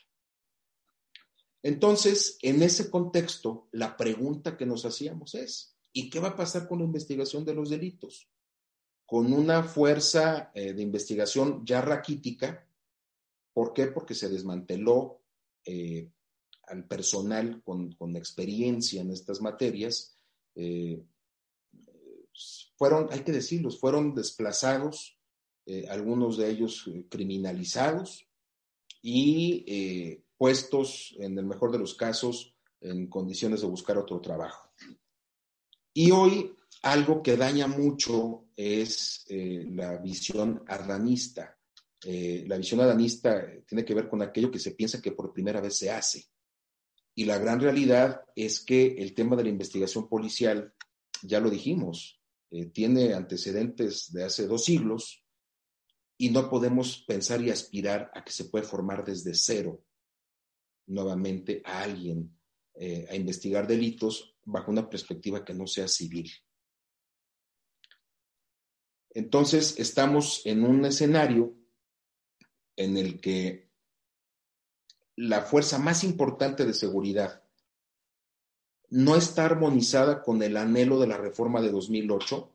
Entonces, 1.63 2.39
en 2.43 2.63
ese 2.63 2.91
contexto, 2.91 3.69
la 3.73 3.97
pregunta 3.97 4.57
que 4.57 4.67
nos 4.67 4.85
hacíamos 4.85 5.35
es, 5.35 5.77
¿Y 5.93 6.09
qué 6.11 6.21
va 6.21 6.29
a 6.29 6.37
pasar 6.37 6.69
con 6.69 6.79
la 6.79 6.85
investigación 6.85 7.45
de 7.45 7.55
los 7.55 7.71
delitos? 7.71 8.29
Con 9.11 9.33
una 9.33 9.65
fuerza 9.65 10.53
eh, 10.55 10.73
de 10.73 10.83
investigación 10.83 11.67
ya 11.67 11.81
raquítica. 11.81 12.65
¿Por 13.53 13.73
qué? 13.73 13.89
Porque 13.89 14.15
se 14.15 14.29
desmanteló 14.29 15.21
eh, 15.65 16.09
al 16.69 16.87
personal 16.87 17.61
con, 17.65 17.97
experiencia 18.15 19.01
en 19.01 19.11
estas 19.11 19.41
materias. 19.41 20.17
Eh, 20.55 21.03
fueron, 22.77 23.09
hay 23.11 23.25
que 23.25 23.33
decirlos, 23.33 23.81
fueron 23.81 24.15
desplazados, 24.15 25.19
algunos 25.89 26.37
de 26.37 26.51
ellos 26.51 26.91
criminalizados 27.09 28.27
y 29.03 30.23
puestos, 30.37 31.15
en 31.19 31.39
el 31.39 31.47
mejor 31.47 31.71
de 31.71 31.79
los 31.79 31.95
casos, 31.95 32.57
en 32.81 33.09
condiciones 33.09 33.61
de 33.61 33.69
buscar 33.69 33.99
otro 33.99 34.21
trabajo. 34.21 34.73
Y 35.93 36.11
hoy 36.11 36.57
algo 36.83 37.23
que 37.23 37.37
daña 37.37 37.67
mucho 37.67 38.47
es 38.57 39.25
eh, 39.29 39.67
la 39.71 39.99
visión 39.99 40.65
adanista. 40.67 41.59
Eh, 42.03 42.45
la 42.47 42.57
visión 42.57 42.81
adanista 42.81 43.47
tiene 43.67 43.85
que 43.85 43.95
ver 43.95 44.09
con 44.09 44.23
aquello 44.23 44.51
que 44.51 44.59
se 44.59 44.73
piensa 44.73 45.03
que 45.03 45.13
por 45.13 45.33
primera 45.33 45.61
vez 45.61 45.77
se 45.77 45.91
hace. 45.91 46.25
Y 47.15 47.25
la 47.25 47.39
gran 47.39 47.61
realidad 47.61 48.23
es 48.35 48.65
que 48.65 48.95
el 48.99 49.15
tema 49.15 49.37
de 49.37 49.45
la 49.45 49.51
investigación 49.51 50.09
policial, 50.09 50.73
ya 51.23 51.41
lo 51.41 51.51
dijimos, 51.51 52.23
eh, 52.51 52.67
tiene 52.67 53.13
antecedentes 53.13 54.11
de 54.13 54.25
hace 54.25 54.47
dos 54.47 54.65
siglos 54.65 55.23
y 56.17 56.31
no 56.31 56.49
podemos 56.49 57.05
pensar 57.07 57.43
y 57.43 57.51
aspirar 57.51 58.11
a 58.15 58.25
que 58.25 58.33
se 58.33 58.47
puede 58.47 58.65
formar 58.65 59.05
desde 59.05 59.35
cero 59.35 59.85
nuevamente 60.87 61.63
a 61.65 61.83
alguien 61.83 62.37
a 63.11 63.15
investigar 63.15 63.67
delitos 63.67 64.39
bajo 64.43 64.71
una 64.71 64.89
perspectiva 64.89 65.45
que 65.45 65.53
no 65.53 65.67
sea 65.67 65.87
civil. 65.87 66.31
Entonces, 69.11 69.79
estamos 69.79 70.43
en 70.45 70.65
un 70.65 70.85
escenario 70.85 71.55
en 72.77 72.97
el 72.97 73.21
que 73.21 73.69
la 75.17 75.43
fuerza 75.43 75.79
más 75.79 76.05
importante 76.05 76.65
de 76.65 76.73
seguridad 76.73 77.45
no 78.89 79.17
está 79.17 79.45
armonizada 79.45 80.23
con 80.23 80.43
el 80.43 80.57
anhelo 80.57 80.99
de 80.99 81.07
la 81.07 81.17
reforma 81.17 81.61
de 81.61 81.71
2008, 81.71 82.53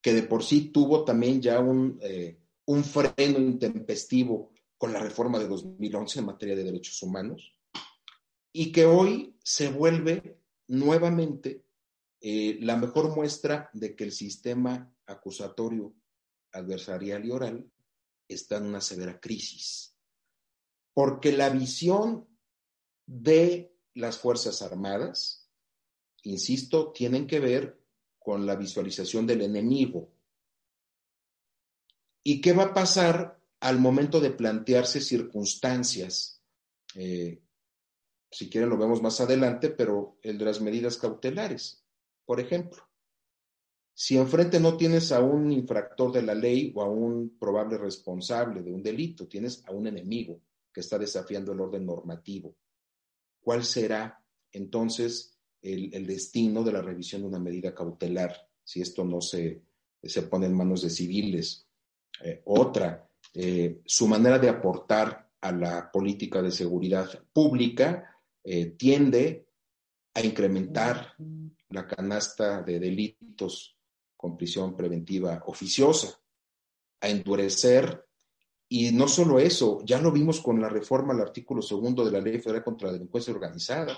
que 0.00 0.12
de 0.14 0.22
por 0.22 0.42
sí 0.42 0.70
tuvo 0.70 1.04
también 1.04 1.42
ya 1.42 1.60
un, 1.60 1.98
eh, 2.02 2.38
un 2.66 2.84
freno 2.84 3.38
intempestivo 3.38 4.52
con 4.76 4.92
la 4.92 5.00
reforma 5.00 5.38
de 5.38 5.48
2011 5.48 6.20
en 6.20 6.24
materia 6.24 6.56
de 6.56 6.64
derechos 6.64 7.02
humanos, 7.02 7.54
y 8.52 8.72
que 8.72 8.86
hoy 8.86 9.36
se 9.42 9.68
vuelve 9.68 10.40
nuevamente 10.68 11.67
eh, 12.20 12.58
la 12.60 12.76
mejor 12.76 13.14
muestra 13.14 13.70
de 13.72 13.94
que 13.94 14.04
el 14.04 14.12
sistema 14.12 14.92
acusatorio 15.06 15.94
adversarial 16.52 17.24
y 17.24 17.30
oral 17.30 17.70
está 18.26 18.56
en 18.56 18.66
una 18.66 18.80
severa 18.80 19.20
crisis. 19.20 19.96
Porque 20.92 21.32
la 21.32 21.48
visión 21.48 22.28
de 23.06 23.72
las 23.94 24.18
Fuerzas 24.18 24.62
Armadas, 24.62 25.48
insisto, 26.22 26.92
tienen 26.92 27.26
que 27.26 27.40
ver 27.40 27.80
con 28.18 28.46
la 28.46 28.56
visualización 28.56 29.26
del 29.26 29.42
enemigo. 29.42 30.12
¿Y 32.22 32.40
qué 32.40 32.52
va 32.52 32.64
a 32.64 32.74
pasar 32.74 33.40
al 33.60 33.78
momento 33.78 34.20
de 34.20 34.30
plantearse 34.30 35.00
circunstancias? 35.00 36.42
Eh, 36.94 37.40
si 38.30 38.50
quieren 38.50 38.68
lo 38.68 38.76
vemos 38.76 39.00
más 39.00 39.20
adelante, 39.20 39.70
pero 39.70 40.18
el 40.22 40.36
de 40.36 40.44
las 40.44 40.60
medidas 40.60 40.98
cautelares. 40.98 41.84
Por 42.28 42.40
ejemplo, 42.40 42.82
si 43.94 44.18
enfrente 44.18 44.60
no 44.60 44.76
tienes 44.76 45.12
a 45.12 45.22
un 45.22 45.50
infractor 45.50 46.12
de 46.12 46.20
la 46.20 46.34
ley 46.34 46.70
o 46.76 46.82
a 46.82 46.86
un 46.86 47.38
probable 47.38 47.78
responsable 47.78 48.60
de 48.60 48.70
un 48.70 48.82
delito, 48.82 49.26
tienes 49.26 49.64
a 49.66 49.72
un 49.72 49.86
enemigo 49.86 50.38
que 50.70 50.80
está 50.80 50.98
desafiando 50.98 51.52
el 51.52 51.60
orden 51.60 51.86
normativo. 51.86 52.54
¿Cuál 53.40 53.64
será 53.64 54.22
entonces 54.52 55.38
el, 55.62 56.06
destino 56.06 56.62
de 56.62 56.72
la 56.72 56.82
revisión 56.82 57.22
de 57.22 57.28
una 57.28 57.38
medida 57.38 57.74
cautelar 57.74 58.36
si 58.62 58.82
esto 58.82 59.06
no 59.06 59.22
se, 59.22 59.62
se 60.02 60.22
pone 60.24 60.44
en 60.44 60.54
manos 60.54 60.82
de 60.82 60.90
civiles? 60.90 61.66
Eh, 62.22 62.42
otra, 62.44 63.08
eh, 63.32 63.80
su 63.86 64.06
manera 64.06 64.38
de 64.38 64.50
aportar 64.50 65.30
a 65.40 65.50
la 65.50 65.90
política 65.90 66.42
de 66.42 66.50
seguridad 66.50 67.08
pública 67.32 68.20
eh, 68.44 68.66
tiende 68.66 69.48
a 70.12 70.20
incrementar 70.20 71.14
la 71.70 71.86
canasta 71.86 72.62
de 72.62 72.78
delitos 72.78 73.76
con 74.16 74.36
prisión 74.36 74.76
preventiva 74.76 75.42
oficiosa, 75.46 76.20
a 77.00 77.08
endurecer. 77.08 78.04
Y 78.68 78.90
no 78.92 79.08
solo 79.08 79.38
eso, 79.38 79.80
ya 79.84 80.00
lo 80.00 80.12
vimos 80.12 80.40
con 80.40 80.60
la 80.60 80.68
reforma 80.68 81.14
al 81.14 81.20
artículo 81.20 81.62
segundo 81.62 82.04
de 82.04 82.12
la 82.12 82.20
Ley 82.20 82.38
Federal 82.40 82.64
contra 82.64 82.88
la 82.88 82.94
Delincuencia 82.94 83.32
Organizada. 83.32 83.96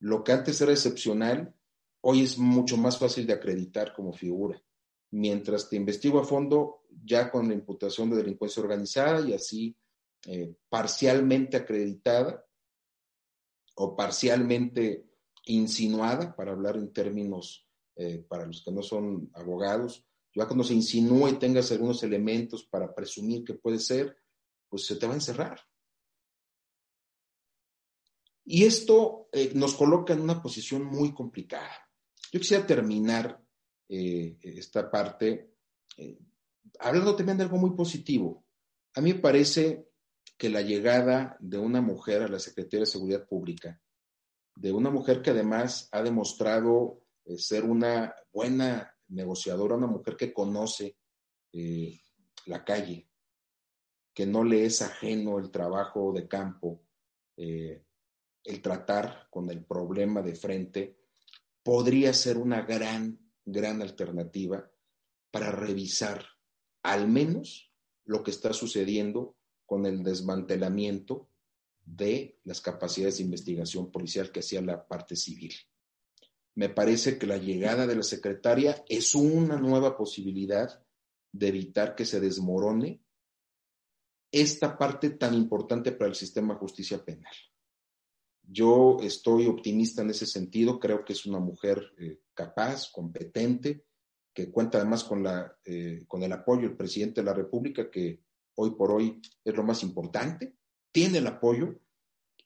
Lo 0.00 0.22
que 0.22 0.32
antes 0.32 0.60
era 0.60 0.72
excepcional, 0.72 1.54
hoy 2.02 2.22
es 2.22 2.38
mucho 2.38 2.76
más 2.76 2.98
fácil 2.98 3.26
de 3.26 3.34
acreditar 3.34 3.92
como 3.92 4.12
figura. 4.12 4.62
Mientras 5.10 5.68
te 5.68 5.76
investigo 5.76 6.20
a 6.20 6.24
fondo, 6.24 6.84
ya 7.04 7.30
con 7.30 7.48
la 7.48 7.54
imputación 7.54 8.10
de 8.10 8.16
delincuencia 8.16 8.62
organizada 8.62 9.20
y 9.28 9.34
así 9.34 9.76
eh, 10.26 10.54
parcialmente 10.68 11.56
acreditada 11.56 12.44
o 13.74 13.94
parcialmente 13.94 15.06
insinuada, 15.46 16.34
para 16.34 16.52
hablar 16.52 16.76
en 16.76 16.92
términos 16.92 17.66
eh, 17.96 18.24
para 18.28 18.46
los 18.46 18.62
que 18.62 18.72
no 18.72 18.82
son 18.82 19.30
abogados, 19.34 20.04
ya 20.34 20.46
cuando 20.46 20.64
se 20.64 20.74
insinúa 20.74 21.30
y 21.30 21.38
tengas 21.38 21.72
algunos 21.72 22.02
elementos 22.02 22.64
para 22.64 22.94
presumir 22.94 23.42
que 23.44 23.54
puede 23.54 23.78
ser, 23.78 24.16
pues 24.68 24.84
se 24.84 24.96
te 24.96 25.06
va 25.06 25.12
a 25.12 25.16
encerrar. 25.16 25.60
Y 28.44 28.64
esto 28.64 29.28
eh, 29.32 29.52
nos 29.54 29.74
coloca 29.74 30.12
en 30.12 30.20
una 30.20 30.42
posición 30.42 30.84
muy 30.84 31.14
complicada. 31.14 31.90
Yo 32.30 32.38
quisiera 32.38 32.66
terminar 32.66 33.42
eh, 33.88 34.36
esta 34.42 34.90
parte 34.90 35.54
hablando 36.78 37.16
también 37.16 37.38
de 37.38 37.44
algo 37.44 37.56
muy 37.56 37.74
positivo. 37.74 38.44
A 38.94 39.00
mí 39.00 39.14
me 39.14 39.20
parece 39.20 39.88
que 40.36 40.50
la 40.50 40.60
llegada 40.60 41.36
de 41.40 41.58
una 41.58 41.80
mujer 41.80 42.22
a 42.22 42.28
la 42.28 42.38
Secretaría 42.38 42.80
de 42.80 42.86
Seguridad 42.86 43.26
Pública 43.26 43.80
de 44.56 44.72
una 44.72 44.90
mujer 44.90 45.22
que 45.22 45.30
además 45.30 45.88
ha 45.92 46.02
demostrado 46.02 47.02
eh, 47.24 47.38
ser 47.38 47.64
una 47.64 48.14
buena 48.32 48.92
negociadora, 49.08 49.76
una 49.76 49.86
mujer 49.86 50.16
que 50.16 50.32
conoce 50.32 50.96
eh, 51.52 52.00
la 52.46 52.64
calle, 52.64 53.08
que 54.14 54.26
no 54.26 54.42
le 54.42 54.64
es 54.64 54.80
ajeno 54.80 55.38
el 55.38 55.50
trabajo 55.50 56.12
de 56.12 56.26
campo, 56.26 56.82
eh, 57.36 57.84
el 58.44 58.62
tratar 58.62 59.28
con 59.30 59.50
el 59.50 59.64
problema 59.64 60.22
de 60.22 60.34
frente, 60.34 60.96
podría 61.62 62.14
ser 62.14 62.38
una 62.38 62.62
gran, 62.62 63.18
gran 63.44 63.82
alternativa 63.82 64.70
para 65.30 65.50
revisar 65.50 66.24
al 66.82 67.08
menos 67.08 67.70
lo 68.04 68.22
que 68.22 68.30
está 68.30 68.52
sucediendo 68.52 69.36
con 69.66 69.84
el 69.84 70.02
desmantelamiento 70.02 71.28
de 71.86 72.40
las 72.44 72.60
capacidades 72.60 73.18
de 73.18 73.24
investigación 73.24 73.90
policial 73.90 74.30
que 74.32 74.40
hacía 74.40 74.60
la 74.60 74.86
parte 74.86 75.14
civil. 75.16 75.54
Me 76.56 76.68
parece 76.68 77.16
que 77.18 77.26
la 77.26 77.36
llegada 77.38 77.86
de 77.86 77.94
la 77.94 78.02
secretaria 78.02 78.84
es 78.88 79.14
una 79.14 79.56
nueva 79.56 79.96
posibilidad 79.96 80.82
de 81.32 81.48
evitar 81.48 81.94
que 81.94 82.04
se 82.04 82.18
desmorone 82.18 83.02
esta 84.32 84.76
parte 84.76 85.10
tan 85.10 85.34
importante 85.34 85.92
para 85.92 86.08
el 86.08 86.16
sistema 86.16 86.54
de 86.54 86.60
justicia 86.60 87.04
penal. 87.04 87.34
Yo 88.42 88.98
estoy 89.00 89.46
optimista 89.46 90.02
en 90.02 90.10
ese 90.10 90.26
sentido, 90.26 90.80
creo 90.80 91.04
que 91.04 91.12
es 91.12 91.26
una 91.26 91.38
mujer 91.38 91.92
eh, 91.98 92.20
capaz, 92.34 92.90
competente, 92.90 93.84
que 94.32 94.50
cuenta 94.50 94.78
además 94.78 95.04
con, 95.04 95.22
la, 95.22 95.56
eh, 95.64 96.04
con 96.06 96.22
el 96.22 96.32
apoyo 96.32 96.62
del 96.62 96.76
presidente 96.76 97.20
de 97.20 97.24
la 97.24 97.34
República, 97.34 97.90
que 97.90 98.22
hoy 98.56 98.70
por 98.72 98.92
hoy 98.92 99.20
es 99.44 99.54
lo 99.54 99.62
más 99.62 99.82
importante, 99.82 100.56
tiene 100.96 101.18
el 101.18 101.26
apoyo 101.26 101.78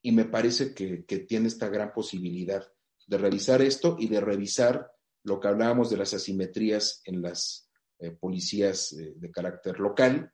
y 0.02 0.10
me 0.10 0.24
parece 0.24 0.74
que, 0.74 1.04
tiene 1.28 1.46
esta 1.46 1.68
gran 1.68 1.92
posibilidad 1.92 2.66
de 3.06 3.16
revisar 3.16 3.62
esto 3.62 3.94
y 3.96 4.08
de 4.08 4.20
revisar 4.20 4.90
lo 5.22 5.38
que 5.38 5.46
hablábamos 5.46 5.88
de 5.88 5.96
las 5.96 6.14
asimetrías 6.14 7.00
en 7.04 7.22
las 7.22 7.70
eh, 8.00 8.10
policías 8.10 8.92
eh, 8.94 9.12
de 9.14 9.30
carácter 9.30 9.78
local, 9.78 10.32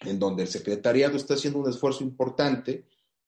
en 0.00 0.18
donde 0.18 0.44
el 0.44 0.48
secretariado 0.48 1.18
está 1.18 1.34
haciendo 1.34 1.58
un 1.58 1.68
esfuerzo 1.68 2.04
importante, 2.04 2.86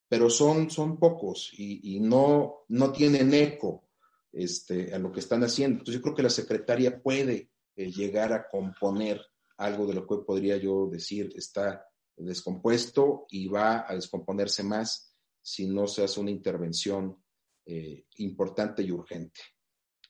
pero 0.09 0.27
son, 0.27 0.71
son 0.71 0.97
pocos 0.97 1.51
y, 1.55 1.99
no, 1.99 2.65
no 2.69 2.91
tienen 2.91 3.31
eco 3.31 3.89
este, 4.31 4.91
a 4.91 4.97
lo 4.97 5.11
que 5.11 5.19
están 5.19 5.43
haciendo. 5.43 5.81
Entonces 5.81 5.99
yo 5.99 6.01
creo 6.01 6.15
que 6.15 6.23
la 6.23 6.31
secretaria 6.31 6.99
puede 6.99 7.51
eh, 7.75 7.91
llegar 7.91 8.33
a 8.33 8.49
componer 8.49 9.21
algo 9.57 9.85
de 9.85 9.93
lo 9.93 10.07
que 10.07 10.15
podría 10.25 10.57
yo 10.57 10.87
decir 10.87 11.31
está 11.35 11.85
descompuesto 12.15 13.25
y 13.29 13.47
va 13.47 13.85
a 13.89 13.95
descomponerse 13.95 14.63
más 14.63 15.15
si 15.41 15.67
no 15.67 15.87
se 15.87 16.03
hace 16.03 16.19
una 16.19 16.31
intervención 16.31 17.21
eh, 17.65 18.05
importante 18.17 18.83
y 18.83 18.91
urgente. 18.91 19.41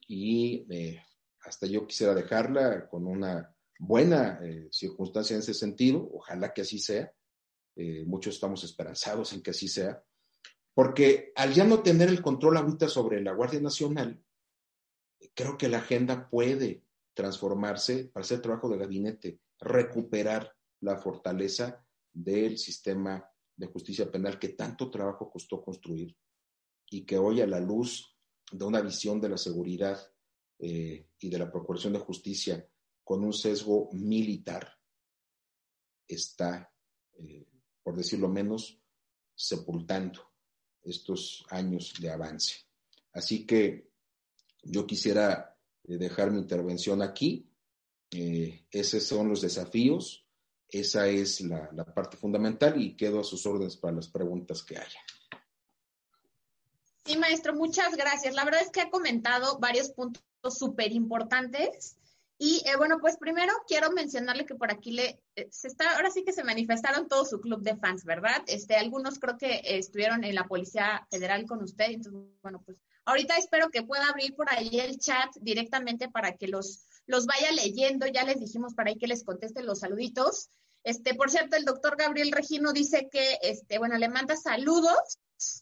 Y 0.06 0.66
eh, 0.70 1.02
hasta 1.40 1.66
yo 1.66 1.86
quisiera 1.86 2.14
dejarla 2.14 2.88
con 2.88 3.06
una 3.06 3.54
buena 3.78 4.38
eh, 4.42 4.68
circunstancia 4.70 5.34
en 5.34 5.40
ese 5.40 5.54
sentido, 5.54 6.08
ojalá 6.12 6.52
que 6.52 6.62
así 6.62 6.78
sea, 6.78 7.12
eh, 7.76 8.04
muchos 8.06 8.34
estamos 8.34 8.62
esperanzados 8.64 9.32
en 9.32 9.42
que 9.42 9.50
así 9.50 9.68
sea, 9.68 10.02
porque 10.74 11.32
al 11.36 11.52
ya 11.52 11.64
no 11.64 11.82
tener 11.82 12.08
el 12.08 12.22
control 12.22 12.56
ahorita 12.56 12.88
sobre 12.88 13.20
la 13.20 13.32
Guardia 13.32 13.60
Nacional, 13.60 14.22
creo 15.34 15.56
que 15.56 15.68
la 15.68 15.78
agenda 15.78 16.28
puede 16.28 16.84
transformarse 17.14 18.06
para 18.06 18.24
hacer 18.24 18.40
trabajo 18.40 18.68
de 18.68 18.78
gabinete, 18.78 19.40
recuperar 19.60 20.54
la 20.80 20.96
fortaleza 20.96 21.84
del 22.14 22.56
sistema 22.56 23.28
de 23.56 23.66
justicia 23.66 24.10
penal 24.10 24.38
que 24.38 24.50
tanto 24.50 24.90
trabajo 24.90 25.30
costó 25.30 25.62
construir 25.62 26.16
y 26.90 27.04
que 27.04 27.18
hoy 27.18 27.40
a 27.40 27.46
la 27.46 27.60
luz 27.60 28.16
de 28.50 28.64
una 28.64 28.80
visión 28.80 29.20
de 29.20 29.28
la 29.28 29.36
seguridad 29.36 30.00
eh, 30.58 31.08
y 31.18 31.28
de 31.28 31.38
la 31.38 31.50
procuración 31.50 31.92
de 31.92 31.98
justicia 31.98 32.68
con 33.02 33.24
un 33.24 33.32
sesgo 33.32 33.90
militar 33.92 34.78
está, 36.06 36.72
eh, 37.14 37.46
por 37.82 37.96
decirlo 37.96 38.28
menos, 38.28 38.80
sepultando 39.34 40.32
estos 40.82 41.44
años 41.50 41.94
de 42.00 42.10
avance. 42.10 42.56
Así 43.12 43.46
que 43.46 43.90
yo 44.62 44.86
quisiera 44.86 45.58
eh, 45.84 45.96
dejar 45.96 46.30
mi 46.30 46.38
intervención 46.38 47.02
aquí. 47.02 47.50
esos 48.70 49.02
son 49.02 49.28
los 49.28 49.40
desafíos, 49.40 50.23
esa 50.80 51.06
es 51.06 51.40
la, 51.40 51.70
la 51.72 51.84
parte 51.84 52.16
fundamental 52.16 52.80
y 52.80 52.96
quedo 52.96 53.20
a 53.20 53.24
sus 53.24 53.46
órdenes 53.46 53.76
para 53.76 53.94
las 53.94 54.08
preguntas 54.08 54.62
que 54.62 54.76
haya. 54.76 55.00
Sí, 57.04 57.18
maestro, 57.18 57.54
muchas 57.54 57.96
gracias. 57.96 58.34
La 58.34 58.44
verdad 58.44 58.62
es 58.62 58.70
que 58.70 58.80
ha 58.80 58.90
comentado 58.90 59.58
varios 59.58 59.90
puntos 59.90 60.22
súper 60.48 60.92
importantes. 60.92 61.96
Y 62.38 62.62
eh, 62.66 62.76
bueno, 62.76 62.98
pues 63.00 63.16
primero 63.16 63.52
quiero 63.68 63.92
mencionarle 63.92 64.44
que 64.44 64.54
por 64.54 64.72
aquí 64.72 64.90
le 64.90 65.22
eh, 65.36 65.46
se 65.50 65.68
está, 65.68 65.96
ahora 65.96 66.10
sí 66.10 66.24
que 66.24 66.32
se 66.32 66.42
manifestaron 66.42 67.08
todo 67.08 67.24
su 67.24 67.40
club 67.40 67.62
de 67.62 67.76
fans, 67.76 68.04
¿verdad? 68.04 68.42
Este, 68.46 68.74
algunos 68.74 69.18
creo 69.18 69.38
que 69.38 69.60
estuvieron 69.64 70.24
en 70.24 70.34
la 70.34 70.48
Policía 70.48 71.06
Federal 71.10 71.46
con 71.46 71.62
usted, 71.62 71.90
entonces, 71.90 72.22
bueno, 72.42 72.60
pues 72.64 72.76
ahorita 73.04 73.36
espero 73.36 73.70
que 73.70 73.82
pueda 73.82 74.08
abrir 74.08 74.34
por 74.34 74.50
ahí 74.50 74.80
el 74.80 74.98
chat 74.98 75.30
directamente 75.40 76.08
para 76.08 76.36
que 76.36 76.48
los, 76.48 76.86
los 77.06 77.26
vaya 77.26 77.52
leyendo, 77.52 78.06
ya 78.06 78.24
les 78.24 78.40
dijimos 78.40 78.74
para 78.74 78.90
ahí 78.90 78.96
que 78.96 79.06
les 79.06 79.24
contesten 79.24 79.66
los 79.66 79.80
saluditos. 79.80 80.50
Este, 80.84 81.14
por 81.14 81.30
cierto, 81.30 81.56
el 81.56 81.64
doctor 81.64 81.96
Gabriel 81.96 82.30
Regino 82.30 82.72
dice 82.72 83.08
que, 83.10 83.38
este, 83.42 83.78
bueno, 83.78 83.96
le 83.96 84.08
manda 84.08 84.36
saludos 84.36 85.18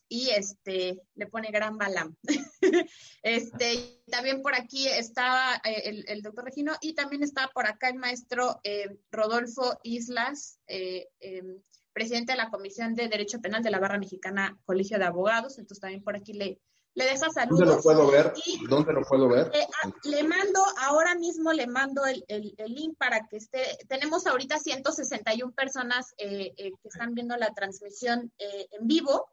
y 0.09 0.31
este 0.31 1.01
le 1.15 1.27
pone 1.27 1.51
gran 1.51 1.79
balam. 1.79 2.17
este, 3.23 4.03
también 4.11 4.43
por 4.43 4.55
aquí 4.55 4.89
está 4.89 5.61
eh, 5.65 6.05
el, 6.07 6.23
doctor 6.23 6.45
Regino 6.45 6.75
y 6.81 6.95
también 6.95 7.23
está 7.23 7.49
por 7.55 7.67
acá 7.67 7.89
el 7.89 7.99
maestro 7.99 8.61
eh, 8.65 8.99
Rodolfo 9.11 9.79
Islas, 9.85 10.59
eh, 10.67 11.09
em, 11.21 11.63
presidente 11.93 12.33
de 12.33 12.39
la 12.39 12.51
Comisión 12.51 12.95
de 12.95 13.09
Derecho 13.09 13.41
Penal 13.41 13.63
de 13.63 13.71
la 13.71 13.79
Barra 13.79 13.99
Mexicana 13.99 14.59
Colegio 14.65 14.99
de 14.99 15.05
Abogados. 15.05 15.59
Entonces 15.59 15.81
también 15.81 16.03
por 16.03 16.17
aquí 16.17 16.33
le, 16.33 16.61
le 16.95 17.05
deja 17.05 17.31
saludos. 17.31 17.59
¿Dónde 17.61 17.75
lo 17.77 17.83
puedo 17.83 18.11
ver? 18.11 18.33
¿Dónde 18.69 18.93
lo 18.93 19.03
puedo 19.03 19.29
ver? 19.29 19.51
Ah, 19.55 19.91
le 20.05 20.23
mando, 20.25 20.63
ahora 20.79 21.15
mismo 21.15 21.53
le 21.53 21.67
mando 21.67 22.05
el, 22.05 22.25
el, 22.29 22.55
link 22.67 22.97
para 22.99 23.27
que 23.29 23.39
esté. 23.39 23.79
Tenemos 23.89 24.27
ahorita 24.27 24.59
161 24.59 25.53
personas 25.53 26.13
que 26.17 26.73
están 26.85 27.15
viendo 27.15 27.37
la 27.37 27.53
transmisión 27.53 28.33
en 28.39 28.87
vivo. 28.87 29.29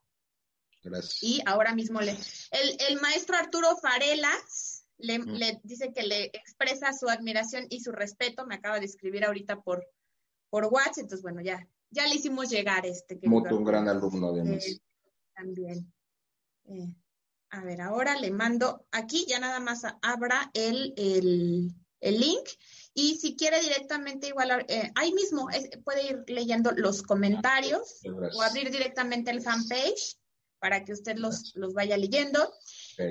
Y 1.21 1.41
ahora 1.45 1.75
mismo 1.75 1.99
le, 1.99 2.11
el, 2.11 2.77
el 2.87 3.01
maestro 3.01 3.35
Arturo 3.35 3.75
Farelas 3.81 4.85
le, 4.97 5.17
le, 5.19 5.59
dice 5.63 5.91
que 5.93 6.03
le 6.03 6.25
expresa 6.25 6.93
su 6.93 7.09
admiración 7.09 7.65
y 7.69 7.81
su 7.81 7.91
respeto. 7.91 8.45
Me 8.45 8.55
acaba 8.55 8.79
de 8.79 8.85
escribir 8.85 9.25
ahorita 9.25 9.61
por, 9.61 9.85
por 10.49 10.65
WhatsApp, 10.65 10.99
entonces 10.99 11.21
bueno, 11.21 11.41
ya, 11.41 11.67
ya 11.89 12.07
le 12.07 12.15
hicimos 12.15 12.49
llegar 12.49 12.85
este. 12.85 13.19
Como 13.19 13.37
un 13.37 13.63
gran 13.63 13.87
alumno 13.87 14.33
de 14.33 14.55
eh, 14.55 14.79
También. 15.33 15.91
A 17.51 17.63
ver, 17.63 17.81
ahora 17.81 18.15
le 18.15 18.31
mando 18.31 18.85
aquí, 18.91 19.25
ya 19.27 19.39
nada 19.39 19.59
más 19.59 19.81
abra 20.01 20.51
el, 20.53 20.93
el, 20.97 21.73
el 21.99 22.19
link. 22.19 22.47
Y 22.93 23.17
si 23.17 23.35
quiere 23.35 23.59
directamente, 23.61 24.27
igual 24.27 24.65
eh, 24.67 24.91
ahí 24.95 25.13
mismo 25.13 25.47
puede 25.83 26.03
ir 26.09 26.23
leyendo 26.27 26.71
los 26.71 27.01
comentarios 27.01 28.01
o 28.35 28.41
abrir 28.41 28.71
directamente 28.71 29.31
el 29.31 29.41
fanpage 29.41 30.17
para 30.59 30.83
que 30.83 30.93
usted 30.93 31.17
los, 31.17 31.53
los 31.55 31.73
vaya 31.73 31.97
leyendo. 31.97 32.53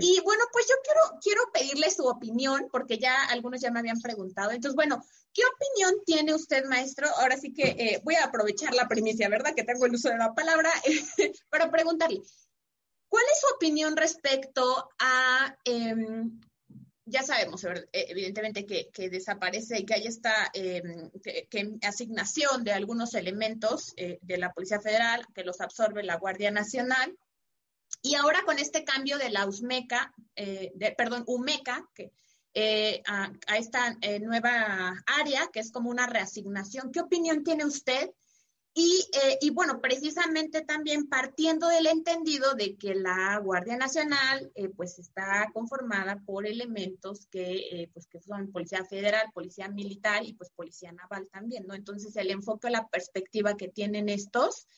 Y 0.00 0.20
bueno, 0.20 0.44
pues 0.52 0.66
yo 0.68 0.74
quiero, 0.84 1.00
quiero 1.22 1.40
pedirle 1.52 1.90
su 1.90 2.06
opinión, 2.06 2.68
porque 2.70 2.98
ya 2.98 3.24
algunos 3.30 3.60
ya 3.62 3.70
me 3.70 3.80
habían 3.80 4.00
preguntado. 4.00 4.50
Entonces, 4.50 4.76
bueno, 4.76 5.02
¿qué 5.32 5.42
opinión 5.46 6.04
tiene 6.04 6.34
usted, 6.34 6.64
maestro? 6.66 7.08
Ahora 7.16 7.38
sí 7.38 7.54
que 7.54 7.68
eh, 7.70 8.00
voy 8.04 8.16
a 8.16 8.24
aprovechar 8.24 8.74
la 8.74 8.86
primicia, 8.86 9.30
¿verdad? 9.30 9.54
Que 9.54 9.64
tengo 9.64 9.86
el 9.86 9.94
uso 9.94 10.10
de 10.10 10.18
la 10.18 10.34
palabra, 10.34 10.70
para 11.50 11.70
preguntarle, 11.70 12.20
¿cuál 13.08 13.24
es 13.32 13.40
su 13.40 13.54
opinión 13.54 13.96
respecto 13.96 14.90
a, 14.98 15.56
em, 15.64 16.40
ya 17.04 17.22
sabemos, 17.22 17.64
eh, 17.64 17.88
evidentemente, 17.92 18.66
que, 18.66 18.90
que, 18.92 19.08
desaparece 19.08 19.78
y 19.78 19.86
que 19.86 19.94
hay 19.94 20.06
esta 20.06 20.50
em, 20.52 21.10
que, 21.22 21.78
asignación 21.82 22.64
de 22.64 22.72
algunos 22.72 23.14
elementos 23.14 23.94
eh, 23.96 24.18
de 24.22 24.38
la 24.38 24.52
Policía 24.52 24.80
Federal, 24.80 25.26
que 25.34 25.44
los 25.44 25.60
absorbe 25.60 26.02
la 26.02 26.16
Guardia 26.16 26.50
Nacional? 26.50 27.16
Y 28.02 28.14
ahora 28.14 28.42
con 28.44 28.58
este 28.58 28.84
cambio 28.84 29.18
de 29.18 29.30
la 29.30 29.46
USMECA, 29.46 30.12
eh, 30.36 30.72
perdón, 30.96 31.24
UMECA, 31.26 31.88
eh, 32.54 33.02
a, 33.06 33.32
esta 33.56 33.96
nueva 34.20 35.02
área, 35.06 35.48
que 35.52 35.60
es 35.60 35.72
como 35.72 35.90
una 35.90 36.06
reasignación, 36.06 36.92
¿qué 36.92 37.00
opinión 37.00 37.42
tiene 37.42 37.64
usted? 37.64 38.10
Y, 38.80 39.04
y, 39.40 39.50
bueno, 39.50 39.80
precisamente 39.80 40.60
también 40.60 41.08
partiendo 41.08 41.66
del 41.66 41.88
entendido 41.88 42.54
de 42.54 42.76
que 42.76 42.94
la 42.94 43.38
Guardia 43.38 43.76
Nacional 43.76 44.52
pues 44.76 45.00
está 45.00 45.50
conformada 45.52 46.22
por 46.24 46.46
elementos 46.46 47.26
que, 47.26 47.90
pues 47.92 48.06
que 48.06 48.20
son 48.20 48.52
Policía 48.52 48.84
Federal, 48.84 49.32
Policía 49.34 49.68
Militar 49.68 50.24
y 50.24 50.34
pues 50.34 50.50
Policía 50.50 50.92
Naval 50.92 51.28
también, 51.32 51.66
¿no? 51.66 51.74
Entonces 51.74 52.14
el 52.14 52.30
enfoque, 52.30 52.70
la 52.70 52.86
perspectiva 52.86 53.56
que 53.56 53.68
tienen 53.68 54.08
estos 54.08 54.68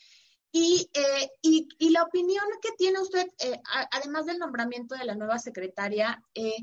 eh, 0.53 1.30
y, 1.42 1.68
y, 1.78 1.90
la 1.90 2.03
opinión 2.03 2.44
que 2.61 2.70
tiene 2.76 3.01
usted, 3.01 3.26
eh, 3.38 3.61
además 3.92 4.26
del 4.26 4.38
nombramiento 4.38 4.96
de 4.96 5.05
la 5.05 5.14
nueva 5.14 5.38
secretaria, 5.38 6.22
eh, 6.34 6.57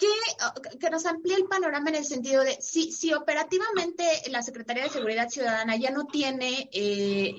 que, 0.00 0.78
que, 0.78 0.90
nos 0.90 1.06
amplíe 1.06 1.36
el 1.36 1.44
panorama 1.44 1.90
en 1.90 1.96
el 1.96 2.04
sentido 2.04 2.42
de 2.42 2.56
si, 2.60 2.90
si 2.90 3.12
operativamente 3.12 4.04
la 4.30 4.42
Secretaría 4.42 4.84
de 4.84 4.90
Seguridad 4.90 5.28
Ciudadana 5.28 5.76
ya 5.76 5.90
no 5.90 6.06
tiene, 6.06 6.68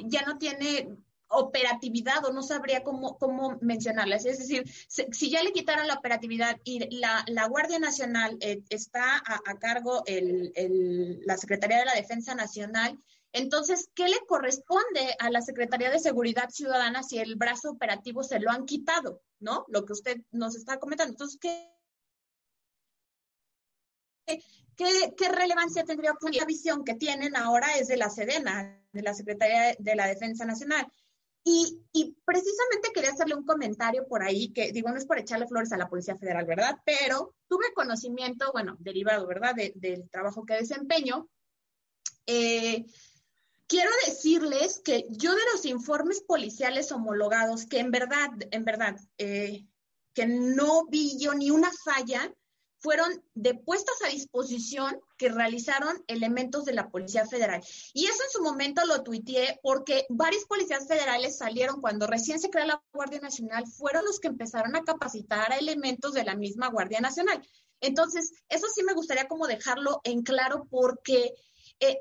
ya 0.05 0.21
no 0.21 0.37
tiene 0.37 0.95
operatividad 1.27 2.25
o 2.25 2.33
no 2.33 2.43
sabría 2.43 2.83
cómo, 2.83 3.17
cómo 3.17 3.57
mencionarlas. 3.61 4.25
Es 4.25 4.39
decir, 4.39 4.63
si, 4.87 5.29
ya 5.29 5.41
le 5.41 5.53
quitaron 5.53 5.87
la 5.87 5.95
operatividad 5.95 6.57
y 6.63 6.97
la, 6.97 7.23
la 7.27 7.47
Guardia 7.47 7.79
Nacional 7.79 8.37
está 8.69 9.15
a, 9.17 9.39
a 9.45 9.57
cargo 9.57 10.03
el, 10.05 10.51
el, 10.55 11.21
la 11.25 11.37
Secretaría 11.37 11.79
de 11.79 11.85
la 11.85 11.95
Defensa 11.95 12.35
Nacional, 12.35 12.99
entonces, 13.33 13.89
¿qué 13.95 14.09
le 14.09 14.19
corresponde 14.27 15.15
a 15.19 15.29
la 15.29 15.41
Secretaría 15.41 15.89
de 15.89 15.99
Seguridad 15.99 16.49
Ciudadana 16.49 17.01
si 17.01 17.17
el 17.17 17.35
brazo 17.35 17.71
operativo 17.71 18.23
se 18.23 18.39
lo 18.39 18.51
han 18.51 18.65
quitado? 18.65 19.21
¿No? 19.39 19.65
Lo 19.69 19.85
que 19.85 19.93
usted 19.93 20.21
nos 20.31 20.55
está 20.55 20.79
comentando. 20.79 21.13
Entonces, 21.13 21.39
¿qué, 21.39 21.71
qué, 24.75 25.29
relevancia 25.29 25.83
tendría 25.83 26.13
la 26.31 26.45
visión 26.45 26.83
que 26.83 26.95
tienen 26.95 27.35
ahora 27.35 27.77
es 27.77 27.87
de 27.87 27.97
la 27.97 28.09
Sedena, 28.09 28.81
de 28.91 29.01
la 29.01 29.13
Secretaría 29.13 29.75
de 29.77 29.95
la 29.95 30.07
Defensa 30.07 30.45
Nacional? 30.45 30.87
Y, 31.43 31.79
precisamente 32.23 32.91
quería 32.93 33.11
hacerle 33.11 33.35
un 33.35 33.45
comentario 33.45 34.07
por 34.07 34.21
ahí, 34.23 34.53
que 34.53 34.71
digo, 34.71 34.89
no 34.89 34.97
es 34.97 35.05
por 35.05 35.17
echarle 35.17 35.47
flores 35.47 35.71
a 35.71 35.77
la 35.77 35.89
Policía 35.89 36.15
Federal, 36.15 36.45
¿verdad? 36.45 36.77
Pero 36.85 37.35
tuve 37.47 37.73
conocimiento, 37.73 38.51
bueno, 38.51 38.77
derivado, 38.79 39.25
¿verdad?, 39.25 39.55
del 39.55 40.09
trabajo 40.09 40.45
que 40.45 40.53
desempeño. 40.53 41.27
Eh, 42.27 42.85
quiero 43.67 43.89
decirles 44.05 44.81
que 44.83 45.05
yo 45.09 45.33
de 45.33 45.41
los 45.51 45.65
informes 45.65 46.21
policiales 46.21 46.91
homologados, 46.91 47.65
que 47.65 47.79
en 47.79 47.89
verdad, 47.89 48.29
en 48.51 48.63
verdad, 48.63 48.99
eh, 49.17 49.65
que 50.13 50.27
no 50.27 50.85
vi 50.87 51.17
yo 51.17 51.33
ni 51.33 51.49
una 51.49 51.71
falla, 51.71 52.31
fueron 52.81 53.23
depuestas 53.35 53.95
a 54.03 54.09
disposición 54.09 54.99
que 55.17 55.29
realizaron 55.29 56.03
elementos 56.07 56.65
de 56.65 56.73
la 56.73 56.89
Policía 56.89 57.27
Federal. 57.27 57.61
Y 57.93 58.05
eso 58.05 58.23
en 58.23 58.31
su 58.31 58.41
momento 58.41 58.83
lo 58.85 59.03
tuiteé 59.03 59.59
porque 59.61 60.05
varios 60.09 60.45
policías 60.45 60.87
federales 60.87 61.37
salieron 61.37 61.79
cuando 61.79 62.07
recién 62.07 62.39
se 62.39 62.49
creó 62.49 62.65
la 62.65 62.83
Guardia 62.91 63.19
Nacional, 63.19 63.65
fueron 63.67 64.03
los 64.05 64.19
que 64.19 64.29
empezaron 64.29 64.75
a 64.75 64.83
capacitar 64.83 65.51
a 65.51 65.57
elementos 65.57 66.13
de 66.13 66.23
la 66.23 66.35
misma 66.35 66.69
Guardia 66.69 67.01
Nacional. 67.01 67.47
Entonces, 67.81 68.33
eso 68.49 68.67
sí 68.73 68.83
me 68.83 68.93
gustaría 68.93 69.27
como 69.27 69.47
dejarlo 69.47 70.01
en 70.03 70.23
claro 70.23 70.67
porque 70.69 71.33
eh, 71.81 71.99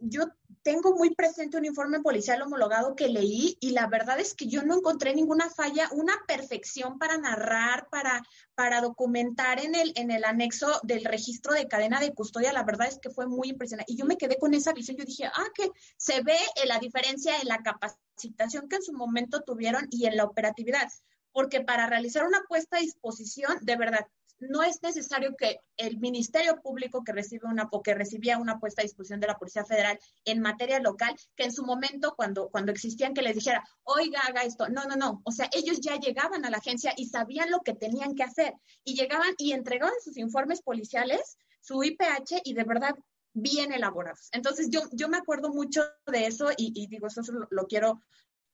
yo 0.00 0.24
tengo 0.64 0.96
muy 0.96 1.14
presente 1.14 1.58
un 1.58 1.66
informe 1.66 2.00
policial 2.00 2.40
homologado 2.40 2.96
que 2.96 3.08
leí 3.08 3.58
y 3.60 3.72
la 3.72 3.86
verdad 3.86 4.18
es 4.18 4.32
que 4.32 4.46
yo 4.46 4.62
no 4.62 4.78
encontré 4.78 5.14
ninguna 5.14 5.50
falla, 5.50 5.90
una 5.92 6.14
perfección 6.26 6.98
para 6.98 7.18
narrar, 7.18 7.88
para, 7.90 8.22
para 8.54 8.80
documentar 8.80 9.62
en 9.62 9.74
el, 9.74 9.92
en 9.94 10.10
el 10.10 10.24
anexo 10.24 10.80
del 10.82 11.04
registro 11.04 11.52
de 11.52 11.68
cadena 11.68 12.00
de 12.00 12.14
custodia. 12.14 12.54
La 12.54 12.64
verdad 12.64 12.88
es 12.88 12.98
que 12.98 13.10
fue 13.10 13.26
muy 13.26 13.50
impresionante. 13.50 13.92
Y 13.92 13.96
yo 13.96 14.06
me 14.06 14.16
quedé 14.16 14.38
con 14.38 14.54
esa 14.54 14.72
visión. 14.72 14.96
Yo 14.96 15.04
dije, 15.04 15.26
ah, 15.26 15.48
que 15.54 15.68
se 15.98 16.22
ve 16.22 16.38
la 16.66 16.78
diferencia 16.78 17.38
en 17.38 17.48
la 17.48 17.58
capacitación 17.62 18.66
que 18.66 18.76
en 18.76 18.82
su 18.82 18.94
momento 18.94 19.42
tuvieron 19.42 19.86
y 19.90 20.06
en 20.06 20.16
la 20.16 20.24
operatividad. 20.24 20.88
Porque 21.30 21.60
para 21.60 21.86
realizar 21.86 22.26
una 22.26 22.42
puesta 22.48 22.78
a 22.78 22.80
disposición, 22.80 23.58
de 23.60 23.76
verdad, 23.76 24.06
no 24.48 24.62
es 24.62 24.82
necesario 24.82 25.34
que 25.36 25.60
el 25.76 25.98
Ministerio 25.98 26.60
Público 26.60 27.02
que 27.04 27.12
recibe 27.12 27.48
una 27.48 27.68
o 27.70 27.82
que 27.82 27.94
recibía 27.94 28.38
una 28.38 28.58
puesta 28.58 28.82
a 28.82 28.84
disposición 28.84 29.20
de 29.20 29.26
la 29.26 29.38
Policía 29.38 29.64
Federal 29.64 29.98
en 30.24 30.40
materia 30.40 30.80
local, 30.80 31.14
que 31.36 31.44
en 31.44 31.52
su 31.52 31.64
momento 31.64 32.14
cuando, 32.16 32.48
cuando 32.48 32.72
existían 32.72 33.14
que 33.14 33.22
les 33.22 33.34
dijera, 33.34 33.64
oiga, 33.84 34.20
haga 34.20 34.42
esto. 34.42 34.68
No, 34.68 34.84
no, 34.84 34.96
no. 34.96 35.22
O 35.24 35.32
sea, 35.32 35.48
ellos 35.52 35.80
ya 35.80 35.96
llegaban 35.96 36.44
a 36.44 36.50
la 36.50 36.58
agencia 36.58 36.92
y 36.96 37.06
sabían 37.06 37.50
lo 37.50 37.60
que 37.60 37.74
tenían 37.74 38.14
que 38.14 38.22
hacer 38.22 38.54
y 38.84 38.94
llegaban 38.94 39.34
y 39.38 39.52
entregaban 39.52 39.94
sus 40.02 40.16
informes 40.16 40.62
policiales, 40.62 41.36
su 41.60 41.82
IPH 41.82 42.42
y 42.44 42.54
de 42.54 42.64
verdad 42.64 42.94
bien 43.34 43.72
elaborados. 43.72 44.28
Entonces 44.32 44.68
yo, 44.70 44.82
yo 44.92 45.08
me 45.08 45.18
acuerdo 45.18 45.50
mucho 45.50 45.82
de 46.06 46.26
eso 46.26 46.50
y, 46.56 46.86
digo, 46.86 47.08
eso 47.08 47.20
lo 47.50 47.66
quiero 47.66 48.00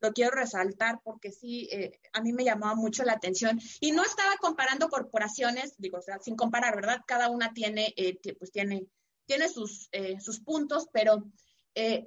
lo 0.01 0.13
quiero 0.13 0.33
resaltar 0.33 1.01
porque 1.05 1.31
sí, 1.31 1.69
eh, 1.71 2.01
a 2.13 2.23
mí 2.23 2.33
me 2.33 2.45
llamaba 2.45 2.75
mucho 2.75 3.05
la 3.05 3.13
atención. 3.13 3.61
Y 3.81 3.93
no 3.93 4.03
estaba 4.03 4.37
comparando 4.37 4.89
corporaciones, 4.89 5.75
digo, 5.79 5.99
o 5.99 6.03
sea, 6.03 6.19
sin 6.19 6.37
comparar, 6.37 6.75
¿verdad? 6.75 7.03
Cada 7.07 7.29
una 7.29 7.53
tiene, 7.53 7.93
eh, 7.97 8.19
pues 8.39 8.51
tiene, 8.51 8.87
tiene 9.27 9.49
sus, 9.49 9.89
eh, 9.93 10.19
sus 10.21 10.41
puntos, 10.41 10.89
pero, 10.93 11.25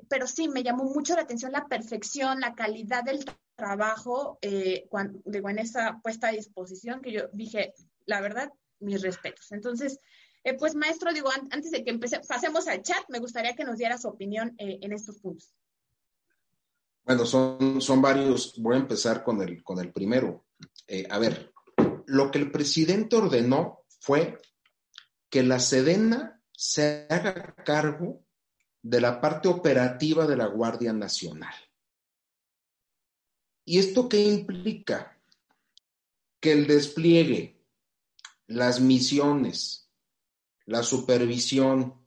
pero 0.09 0.27
sí, 0.27 0.49
me 0.49 0.61
llamó 0.61 0.83
mucho 0.83 1.15
la 1.15 1.21
atención 1.21 1.51
la 1.51 1.67
perfección, 1.67 2.41
la 2.41 2.53
calidad 2.53 3.03
del 3.03 3.23
trabajo, 3.55 4.37
cuando, 4.89 5.19
digo, 5.25 5.49
en 5.49 5.57
esa 5.57 5.99
puesta 6.03 6.27
a 6.27 6.31
disposición 6.31 7.01
que 7.01 7.13
yo 7.13 7.29
dije, 7.31 7.73
la 8.05 8.19
verdad, 8.21 8.51
mis 8.79 9.01
respetos. 9.01 9.51
Entonces, 9.51 9.99
pues 10.59 10.75
maestro, 10.75 11.13
digo, 11.13 11.29
antes 11.49 11.71
de 11.71 11.83
que 11.83 11.91
empecé, 11.91 12.19
pasemos 12.27 12.67
al 12.67 12.83
chat, 12.83 13.03
me 13.07 13.19
gustaría 13.19 13.55
que 13.55 13.63
nos 13.63 13.77
diera 13.77 13.97
su 13.97 14.09
opinión 14.09 14.53
en 14.57 14.91
estos 14.91 15.19
puntos. 15.19 15.55
Bueno, 17.05 17.25
son, 17.25 17.81
son 17.81 18.01
varios. 18.01 18.55
Voy 18.57 18.75
a 18.75 18.79
empezar 18.79 19.23
con 19.23 19.41
el, 19.41 19.63
con 19.63 19.79
el 19.79 19.91
primero. 19.91 20.45
Eh, 20.87 21.05
a 21.09 21.19
ver, 21.19 21.53
lo 22.05 22.31
que 22.31 22.39
el 22.39 22.51
presidente 22.51 23.15
ordenó 23.15 23.85
fue 23.99 24.37
que 25.29 25.43
la 25.43 25.59
Sedena 25.59 26.41
se 26.51 27.07
haga 27.09 27.55
cargo 27.65 28.23
de 28.81 29.01
la 29.01 29.19
parte 29.19 29.47
operativa 29.47 30.27
de 30.27 30.37
la 30.37 30.45
Guardia 30.47 30.93
Nacional. 30.93 31.53
¿Y 33.65 33.79
esto 33.79 34.09
qué 34.09 34.21
implica? 34.21 35.17
Que 36.39 36.51
el 36.51 36.67
despliegue, 36.67 37.65
las 38.47 38.81
misiones, 38.81 39.89
la 40.65 40.83
supervisión, 40.83 42.05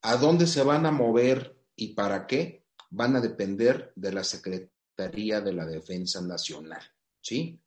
a 0.00 0.16
dónde 0.16 0.46
se 0.46 0.62
van 0.62 0.86
a 0.86 0.92
mover 0.92 1.60
y 1.74 1.94
para 1.94 2.26
qué, 2.26 2.61
van 2.92 3.16
a 3.16 3.20
depender 3.20 3.92
de 3.96 4.12
la 4.12 4.22
Secretaría 4.22 5.40
de 5.40 5.52
la 5.52 5.66
Defensa 5.66 6.20
Nacional, 6.20 6.82
¿sí? 7.20 7.58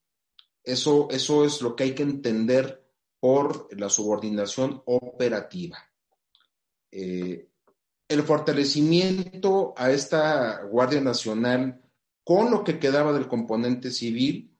Eso, 0.63 1.07
eso 1.09 1.45
es 1.45 1.61
lo 1.61 1.75
que 1.75 1.83
hay 1.83 1.95
que 1.95 2.03
entender 2.03 2.87
por 3.19 3.67
la 3.79 3.89
subordinación 3.89 4.81
operativa. 4.85 5.77
Eh, 6.91 7.49
el 8.07 8.23
fortalecimiento 8.23 9.73
a 9.75 9.91
esta 9.91 10.63
Guardia 10.63 11.01
Nacional 11.01 11.81
con 12.23 12.51
lo 12.51 12.63
que 12.63 12.79
quedaba 12.79 13.11
del 13.11 13.27
componente 13.27 13.89
civil 13.89 14.55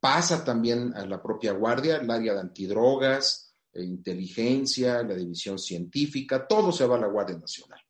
pasa 0.00 0.44
también 0.44 0.92
a 0.94 1.06
la 1.06 1.22
propia 1.22 1.52
Guardia, 1.52 1.96
el 1.96 2.10
área 2.10 2.34
de 2.34 2.40
antidrogas, 2.40 3.54
eh, 3.72 3.84
inteligencia, 3.84 5.02
la 5.04 5.14
división 5.14 5.58
científica, 5.58 6.48
todo 6.48 6.72
se 6.72 6.86
va 6.86 6.96
a 6.96 7.00
la 7.00 7.06
Guardia 7.06 7.38
Nacional. 7.38 7.80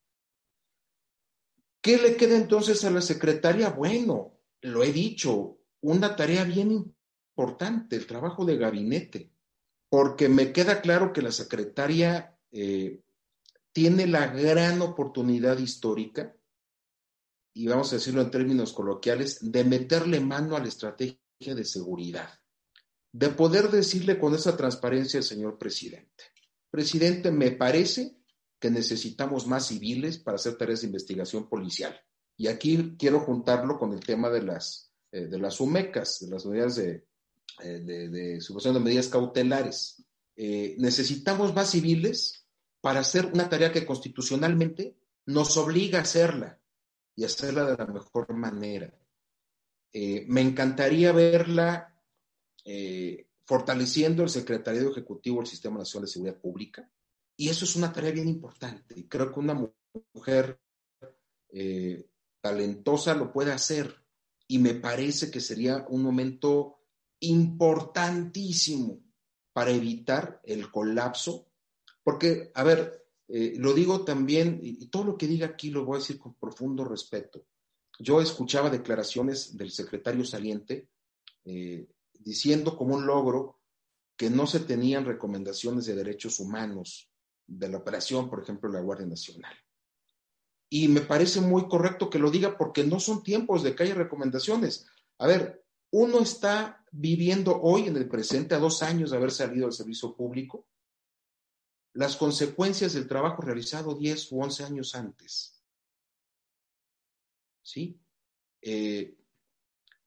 ¿Qué 1.81 1.97
le 1.97 2.17
queda 2.17 2.37
entonces 2.37 2.85
a 2.85 2.91
la 2.91 3.01
secretaria? 3.01 3.71
Bueno, 3.71 4.39
lo 4.61 4.83
he 4.83 4.93
dicho, 4.93 5.59
una 5.81 6.15
tarea 6.15 6.45
bien 6.45 6.95
importante, 7.37 7.97
el 7.97 8.07
trabajo 8.07 8.45
de 8.45 8.59
gabinete, 8.59 9.31
porque 9.89 10.29
me 10.29 10.53
queda 10.53 10.81
claro 10.83 11.13
que 11.13 11.23
la 11.23 11.33
secretaria 11.33 12.39
eh, 12.53 13.01
tiene 13.73 14.07
la 14.07 14.27
gran 14.27 14.83
oportunidad 14.83 15.59
histórica, 15.59 16.37
y 17.55 17.67
vamos 17.67 17.93
a 17.93 17.97
decirlo 17.97 18.21
en 18.21 18.31
términos 18.31 18.73
coloquiales, 18.73 19.39
de 19.41 19.65
meterle 19.65 20.21
mano 20.21 20.57
a 20.57 20.61
la 20.61 20.69
estrategia 20.69 21.19
de 21.41 21.65
seguridad, 21.65 22.29
de 23.13 23.31
poder 23.31 23.71
decirle 23.71 24.19
con 24.19 24.35
esa 24.35 24.57
transparencia 24.57 25.19
al 25.19 25.25
señor 25.25 25.57
presidente, 25.57 26.25
presidente, 26.71 27.31
me 27.31 27.53
parece 27.53 28.20
que 28.61 28.71
necesitamos 28.71 29.47
más 29.47 29.67
civiles 29.69 30.19
para 30.19 30.37
hacer 30.37 30.57
tareas 30.57 30.83
de 30.83 30.89
investigación 30.89 31.49
policial. 31.49 31.99
Y 32.37 32.47
aquí 32.47 32.95
quiero 32.99 33.21
juntarlo 33.21 33.79
con 33.79 33.93
el 33.95 34.01
tema 34.01 34.29
de 34.29 34.43
las, 34.43 34.93
eh, 35.11 35.27
de 35.27 35.39
las 35.39 35.61
UMECAS, 35.61 36.21
de 36.21 36.29
las 36.29 36.45
unidades 36.45 36.77
de, 36.77 37.07
eh, 37.63 37.81
de, 37.81 38.09
de 38.11 38.81
medidas 38.81 39.09
cautelares. 39.09 40.05
Eh, 40.37 40.77
necesitamos 40.79 41.55
más 41.55 41.71
civiles 41.71 42.47
para 42.83 43.01
hacer 43.01 43.27
una 43.27 43.49
tarea 43.49 43.73
que 43.73 43.87
constitucionalmente 43.87 44.95
nos 45.27 45.57
obliga 45.57 45.99
a 45.99 46.03
hacerla 46.03 46.61
y 47.17 47.25
hacerla 47.25 47.65
de 47.65 47.77
la 47.77 47.87
mejor 47.87 48.33
manera. 48.35 48.95
me 49.93 50.41
encantaría 50.41 51.13
verla 51.13 51.95
fortaleciendo 53.45 54.23
el 54.23 54.29
Secretariado 54.29 54.93
Ejecutivo 54.93 55.39
del 55.39 55.47
Sistema 55.47 55.79
Nacional 55.79 56.07
de 56.07 56.13
Seguridad 56.13 56.41
Pública, 56.41 56.89
y 57.41 57.49
eso 57.49 57.65
es 57.65 57.75
una 57.75 57.91
tarea 57.91 58.11
bien 58.11 58.29
importante. 58.29 59.09
Creo 59.09 59.33
que 59.33 59.41
una 59.41 59.67
mujer 60.13 60.61
eh, 61.49 62.11
talentosa 62.39 63.15
lo 63.15 63.33
puede 63.33 63.51
hacer. 63.51 63.97
Y 64.47 64.59
me 64.59 64.75
parece 64.75 65.31
que 65.31 65.41
sería 65.41 65.87
un 65.89 66.03
momento 66.03 66.81
importantísimo 67.21 69.01
para 69.55 69.71
evitar 69.71 70.43
el 70.45 70.71
colapso. 70.71 71.51
Porque, 72.03 72.53
a 72.55 72.63
ver, 72.63 73.07
eh, 73.27 73.55
lo 73.57 73.73
digo 73.73 74.05
también, 74.05 74.61
y, 74.63 74.89
todo 74.89 75.05
lo 75.05 75.17
que 75.17 75.27
diga 75.27 75.47
aquí 75.47 75.71
lo 75.71 75.87
voy 75.87 75.97
a 75.97 76.01
decir 76.01 76.19
con 76.19 76.35
profundo 76.35 76.85
respeto. 76.85 77.47
Yo 77.99 78.21
escuchaba 78.21 78.69
declaraciones 78.69 79.57
del 79.57 79.71
secretario 79.71 80.27
saliente 80.27 80.91
eh, 81.47 81.89
diciendo 82.13 82.77
como 82.77 82.97
un 82.97 83.07
logro 83.07 83.63
que 84.15 84.29
no 84.29 84.47
se 84.47 84.61
tenían 84.61 85.07
recomendaciones 85.07 85.87
de 85.87 85.95
derechos 85.95 86.39
humanos 86.39 87.10
de 87.51 87.69
la 87.69 87.79
operación, 87.79 88.31
por 88.31 88.43
ejemplo, 88.43 88.71
la 88.71 88.81
Guardia 88.81 89.07
Nacional. 89.07 89.55
Y 90.71 90.87
me 90.89 91.01
parece 91.01 91.41
muy 91.41 91.69
correcto 91.69 92.09
que 92.09 92.21
lo 92.21 92.31
diga 92.31 92.57
porque 92.57 92.85
no 92.85 93.01
son 93.01 93.23
tiempos 93.25 93.63
de 93.63 93.75
que 93.75 93.83
haya 93.83 93.95
recomendaciones. 93.95 94.87
A 95.19 95.27
ver, 95.27 95.65
uno 95.91 96.21
está 96.21 96.85
viviendo 96.93 97.61
hoy 97.61 97.89
en 97.89 97.97
el 97.97 98.09
presente, 98.09 98.55
a 98.55 98.59
dos 98.59 98.83
años 98.83 99.11
de 99.11 99.17
haber 99.17 99.33
salido 99.33 99.67
del 99.67 99.75
servicio 99.75 100.15
público, 100.15 100.69
las 101.93 102.17
consecuencias 102.17 102.93
del 102.93 103.09
trabajo 103.09 103.43
realizado 103.43 103.97
10 103.97 104.31
u 104.31 104.43
11 104.43 104.65
años 104.65 104.95
antes. 104.95 105.61
¿Sí? 107.63 108.01
Eh, 108.63 109.17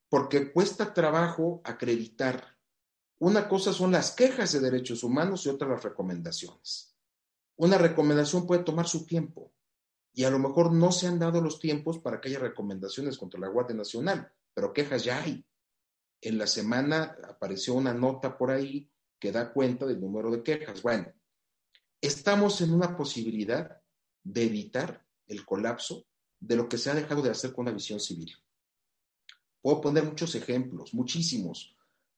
porque 0.07 0.53
cuesta 0.53 0.93
trabajo 0.93 1.61
acreditar. 1.65 2.57
Una 3.19 3.49
cosa 3.49 3.73
son 3.73 3.91
las 3.91 4.11
quejas 4.11 4.53
de 4.53 4.61
derechos 4.61 5.03
humanos 5.03 5.45
y 5.45 5.49
otra 5.49 5.67
las 5.67 5.83
recomendaciones. 5.83 6.92
Una 7.55 7.77
recomendación 7.77 8.47
puede 8.47 8.63
tomar 8.63 8.87
su 8.87 9.05
tiempo 9.05 9.53
y 10.13 10.23
a 10.23 10.29
lo 10.29 10.39
mejor 10.39 10.71
no 10.71 10.91
se 10.91 11.07
han 11.07 11.19
dado 11.19 11.41
los 11.41 11.59
tiempos 11.59 11.99
para 11.99 12.19
que 12.19 12.29
haya 12.29 12.39
recomendaciones 12.39 13.17
contra 13.17 13.39
la 13.39 13.47
Guardia 13.47 13.75
Nacional, 13.75 14.31
pero 14.53 14.73
quejas 14.73 15.03
ya 15.03 15.21
hay. 15.21 15.45
En 16.21 16.37
la 16.37 16.47
semana 16.47 17.17
apareció 17.27 17.73
una 17.73 17.93
nota 17.93 18.37
por 18.37 18.51
ahí 18.51 18.89
que 19.19 19.31
da 19.31 19.51
cuenta 19.51 19.85
del 19.85 19.99
número 19.99 20.31
de 20.31 20.43
quejas. 20.43 20.81
Bueno, 20.81 21.11
estamos 22.01 22.61
en 22.61 22.73
una 22.73 22.95
posibilidad 22.95 23.81
de 24.23 24.43
evitar 24.43 25.05
el 25.27 25.45
colapso 25.45 26.05
de 26.39 26.55
lo 26.55 26.67
que 26.67 26.77
se 26.77 26.91
ha 26.91 26.95
dejado 26.95 27.21
de 27.21 27.29
hacer 27.29 27.53
con 27.53 27.65
la 27.65 27.71
visión 27.71 27.99
civil. 27.99 28.33
Puedo 29.61 29.79
poner 29.79 30.03
muchos 30.03 30.35
ejemplos, 30.35 30.93
muchísimos, 30.93 31.75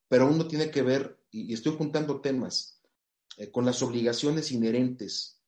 pero 0.08 0.26
uno 0.26 0.46
tiene 0.48 0.70
que 0.70 0.82
ver, 0.82 1.20
y 1.30 1.52
estoy 1.52 1.76
juntando 1.76 2.20
temas, 2.20 2.75
eh, 3.36 3.50
con 3.50 3.64
las 3.64 3.82
obligaciones 3.82 4.50
inherentes 4.50 5.40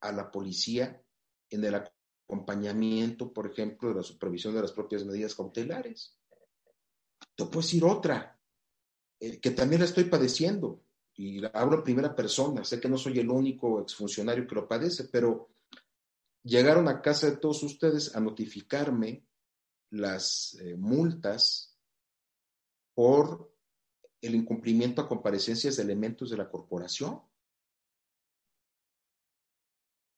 a 0.00 0.12
la 0.12 0.30
policía 0.30 1.02
en 1.50 1.64
el 1.64 1.74
acompañamiento, 1.74 3.32
por 3.32 3.46
ejemplo, 3.46 3.90
de 3.90 3.96
la 3.96 4.02
supervisión 4.02 4.54
de 4.54 4.62
las 4.62 4.72
propias 4.72 5.04
medidas 5.04 5.34
cautelares. 5.34 6.16
Te 7.34 7.44
puedo 7.44 7.60
decir 7.60 7.84
otra, 7.84 8.40
eh, 9.20 9.38
que 9.40 9.50
también 9.50 9.80
la 9.80 9.86
estoy 9.86 10.04
padeciendo, 10.04 10.82
y 11.14 11.42
hablo 11.52 11.76
en 11.76 11.84
primera 11.84 12.14
persona, 12.14 12.64
sé 12.64 12.80
que 12.80 12.88
no 12.88 12.98
soy 12.98 13.18
el 13.18 13.30
único 13.30 13.80
exfuncionario 13.80 14.46
que 14.46 14.54
lo 14.54 14.68
padece, 14.68 15.04
pero 15.04 15.48
llegaron 16.42 16.88
a 16.88 17.00
casa 17.00 17.30
de 17.30 17.36
todos 17.38 17.62
ustedes 17.62 18.14
a 18.14 18.20
notificarme 18.20 19.26
las 19.90 20.56
eh, 20.60 20.76
multas 20.76 21.76
por 22.94 23.55
el 24.20 24.34
incumplimiento 24.34 25.02
a 25.02 25.08
comparecencias 25.08 25.76
de 25.76 25.82
elementos 25.82 26.30
de 26.30 26.36
la 26.36 26.48
corporación. 26.50 27.22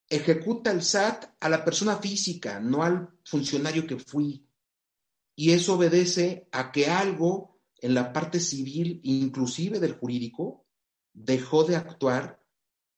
Ejecuta 0.09 0.71
el 0.71 0.83
SAT 0.83 1.37
a 1.41 1.49
la 1.49 1.65
persona 1.65 1.97
física, 1.97 2.61
no 2.61 2.83
al 2.83 3.11
funcionario 3.25 3.87
que 3.87 3.99
fui. 3.99 4.47
Y 5.37 5.53
eso 5.53 5.75
obedece 5.75 6.49
a 6.51 6.73
que 6.73 6.87
algo 6.87 7.61
en 7.81 7.95
la 7.95 8.13
parte 8.13 8.41
civil, 8.41 9.01
inclusive 9.05 9.79
del 9.79 9.93
jurídico, 9.93 10.67
dejó 11.13 11.65
de 11.65 11.77
actuar 11.77 12.43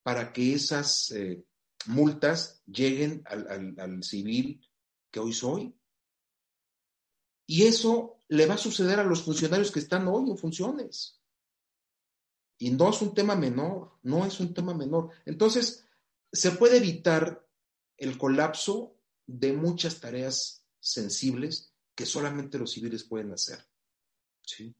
para 0.03 0.33
que 0.33 0.53
esas 0.53 1.11
eh, 1.11 1.43
multas 1.87 2.63
lleguen 2.65 3.23
al, 3.25 4.03
civil 4.03 4.61
que 5.11 5.19
hoy 5.19 5.33
soy. 5.33 5.75
Y 7.45 7.63
eso 7.63 8.20
le 8.31 8.45
va 8.45 8.53
a 8.53 8.57
suceder 8.57 8.97
a 8.97 9.03
los 9.03 9.23
funcionarios 9.23 9.71
que 9.71 9.79
están 9.79 10.07
hoy 10.07 10.29
en 10.29 10.37
funciones. 10.37 11.19
Y 12.57 12.69
no 12.69 12.89
es 12.89 13.01
un 13.01 13.13
tema 13.13 13.35
menor, 13.35 13.97
no 14.03 14.25
es 14.25 14.39
un 14.39 14.53
tema 14.53 14.73
menor. 14.73 15.09
Entonces, 15.25 15.85
se 16.31 16.51
puede 16.51 16.77
evitar 16.77 17.45
el 17.97 18.17
colapso 18.17 18.95
de 19.27 19.51
muchas 19.51 19.99
tareas 19.99 20.65
sensibles 20.79 21.73
que 21.93 22.05
solamente 22.05 22.57
los 22.57 22.71
civiles 22.71 23.03
pueden 23.03 23.33
hacer. 23.33 23.59
¿sí? 24.43 24.73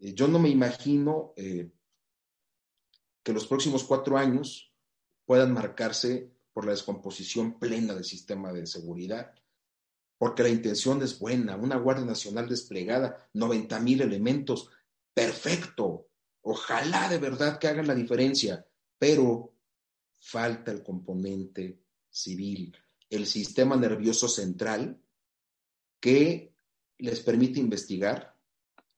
Eh, 0.00 0.12
yo 0.12 0.26
no 0.26 0.40
me 0.40 0.48
imagino 0.48 1.32
eh, 1.36 1.70
que 3.22 3.32
los 3.32 3.46
próximos 3.46 3.84
cuatro 3.84 4.18
años 4.18 4.74
puedan 5.24 5.54
marcarse 5.54 6.28
por 6.52 6.64
la 6.64 6.72
descomposición 6.72 7.56
plena 7.56 7.94
del 7.94 8.04
sistema 8.04 8.52
de 8.52 8.66
seguridad, 8.66 9.32
porque 10.20 10.42
la 10.42 10.50
intención 10.50 11.00
es 11.00 11.18
buena, 11.18 11.56
una 11.56 11.76
Guardia 11.76 12.04
Nacional 12.04 12.46
desplegada, 12.46 13.26
90 13.32 13.80
mil 13.80 14.02
elementos, 14.02 14.68
perfecto, 15.14 16.08
ojalá 16.42 17.08
de 17.08 17.16
verdad 17.16 17.58
que 17.58 17.68
hagan 17.68 17.86
la 17.86 17.94
diferencia, 17.94 18.66
pero 18.98 19.54
falta 20.18 20.72
el 20.72 20.82
componente 20.82 21.80
civil, 22.10 22.76
el 23.08 23.26
sistema 23.26 23.76
nervioso 23.76 24.28
central 24.28 25.00
que 25.98 26.54
les 26.98 27.20
permite 27.20 27.58
investigar 27.58 28.38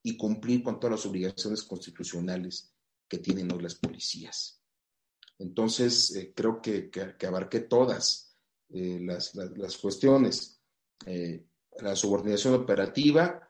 y 0.02 0.16
cumplir 0.16 0.64
con 0.64 0.80
todas 0.80 0.96
las 0.96 1.06
obligaciones 1.06 1.62
constitucionales 1.62 2.74
que 3.06 3.18
tienen 3.18 3.52
hoy 3.52 3.62
las 3.62 3.76
policías. 3.76 4.60
Entonces, 5.38 6.16
eh, 6.16 6.32
creo 6.34 6.60
que, 6.60 6.90
que, 6.90 7.26
abarqué 7.28 7.60
todas 7.60 8.36
eh, 8.70 8.98
las, 9.00 9.36
las, 9.36 9.78
cuestiones. 9.78 10.61
Eh, 11.06 11.44
la 11.80 11.96
subordinación 11.96 12.54
operativa, 12.54 13.48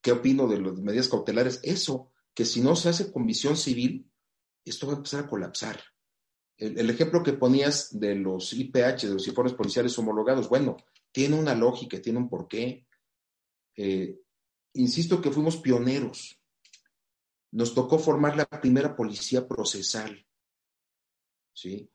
¿qué 0.00 0.12
opino 0.12 0.48
de 0.48 0.60
las 0.60 0.78
medidas 0.78 1.08
cautelares? 1.08 1.60
Eso, 1.62 2.12
que 2.34 2.44
si 2.44 2.60
no 2.60 2.74
se 2.74 2.88
hace 2.88 3.12
con 3.12 3.26
visión 3.26 3.56
civil, 3.56 4.10
esto 4.64 4.86
va 4.86 4.94
a 4.94 4.96
empezar 4.96 5.24
a 5.24 5.28
colapsar. 5.28 5.80
El, 6.56 6.88
ejemplo 6.88 7.22
que 7.22 7.34
ponías 7.34 7.98
de 7.98 8.14
los 8.14 8.54
IPH, 8.54 9.02
de 9.02 9.14
los 9.14 9.28
informes 9.28 9.52
policiales 9.52 9.98
homologados, 9.98 10.48
bueno, 10.48 10.78
tiene 11.12 11.38
una 11.38 11.54
lógica, 11.54 12.00
tiene 12.00 12.18
un 12.18 12.30
porqué. 12.30 12.86
insisto 14.72 15.20
que 15.20 15.30
fuimos 15.30 15.58
pioneros 15.58 16.40
nos 17.56 17.74
tocó 17.74 17.98
formar 17.98 18.36
la 18.36 18.44
primera 18.46 18.94
policía 18.94 19.48
procesal. 19.48 20.26
¿Sí? 21.54 21.90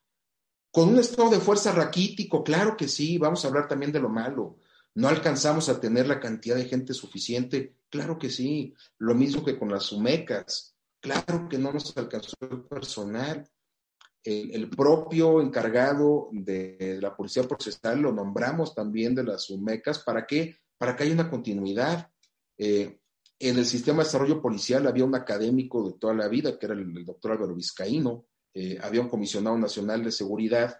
Con 0.71 0.89
un 0.89 0.99
estado 0.99 1.29
de 1.29 1.39
fuerza 1.39 1.73
raquítico, 1.73 2.43
claro 2.43 2.77
que 2.77 2.87
sí, 2.87 3.17
vamos 3.17 3.43
a 3.43 3.49
hablar 3.49 3.67
también 3.67 3.91
de 3.91 3.99
lo 3.99 4.09
malo. 4.09 4.57
No 4.95 5.07
alcanzamos 5.07 5.69
a 5.69 5.79
tener 5.79 6.07
la 6.07 6.19
cantidad 6.19 6.55
de 6.55 6.65
gente 6.65 6.93
suficiente, 6.93 7.75
claro 7.89 8.17
que 8.17 8.29
sí. 8.29 8.73
Lo 8.97 9.13
mismo 9.13 9.43
que 9.43 9.59
con 9.59 9.69
las 9.69 9.83
sumecas, 9.83 10.75
claro 10.99 11.47
que 11.49 11.57
no 11.57 11.73
nos 11.73 11.95
alcanzó 11.97 12.35
el 12.41 12.61
personal. 12.63 13.49
El, 14.23 14.69
propio 14.69 15.41
encargado 15.41 16.29
de 16.31 16.99
la 17.01 17.15
policía 17.15 17.43
procesal 17.43 18.01
lo 18.01 18.13
nombramos 18.13 18.75
también 18.75 19.15
de 19.15 19.23
las 19.23 19.45
sumecas, 19.45 19.99
¿para 19.99 20.27
qué? 20.27 20.57
Para 20.77 20.95
que 20.95 21.03
haya 21.03 21.13
una 21.13 21.29
continuidad. 21.29 22.11
Eh, 22.57 22.99
en 23.39 23.57
el 23.57 23.65
sistema 23.65 23.99
de 23.99 24.03
desarrollo 24.03 24.39
policial 24.39 24.85
había 24.85 25.05
un 25.05 25.15
académico 25.15 25.83
de 25.89 25.97
toda 25.97 26.13
la 26.13 26.27
vida, 26.27 26.59
que 26.59 26.67
era 26.67 26.75
el, 26.75 27.03
doctor 27.03 27.31
Álvaro 27.31 27.55
Vizcaíno, 27.55 28.27
eh, 28.53 28.77
había 28.81 29.01
un 29.01 29.09
comisionado 29.09 29.57
nacional 29.57 30.03
de 30.03 30.11
seguridad 30.11 30.75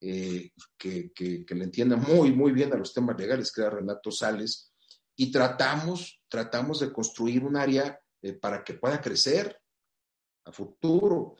eh, 0.00 0.50
que, 0.76 1.12
le 1.48 1.64
entiende 1.64 1.96
muy, 1.96 2.32
muy 2.32 2.52
bien 2.52 2.72
a 2.72 2.76
los 2.76 2.92
temas 2.92 3.18
legales, 3.18 3.50
que 3.52 3.62
era 3.62 3.70
Renato 3.70 4.10
Sales, 4.10 4.72
y 5.16 5.30
tratamos, 5.30 6.20
tratamos 6.28 6.80
de 6.80 6.92
construir 6.92 7.44
un 7.44 7.56
área 7.56 7.98
eh, 8.22 8.34
para 8.34 8.62
que 8.62 8.74
pueda 8.74 9.00
crecer 9.00 9.58
a 10.44 10.52
futuro. 10.52 11.36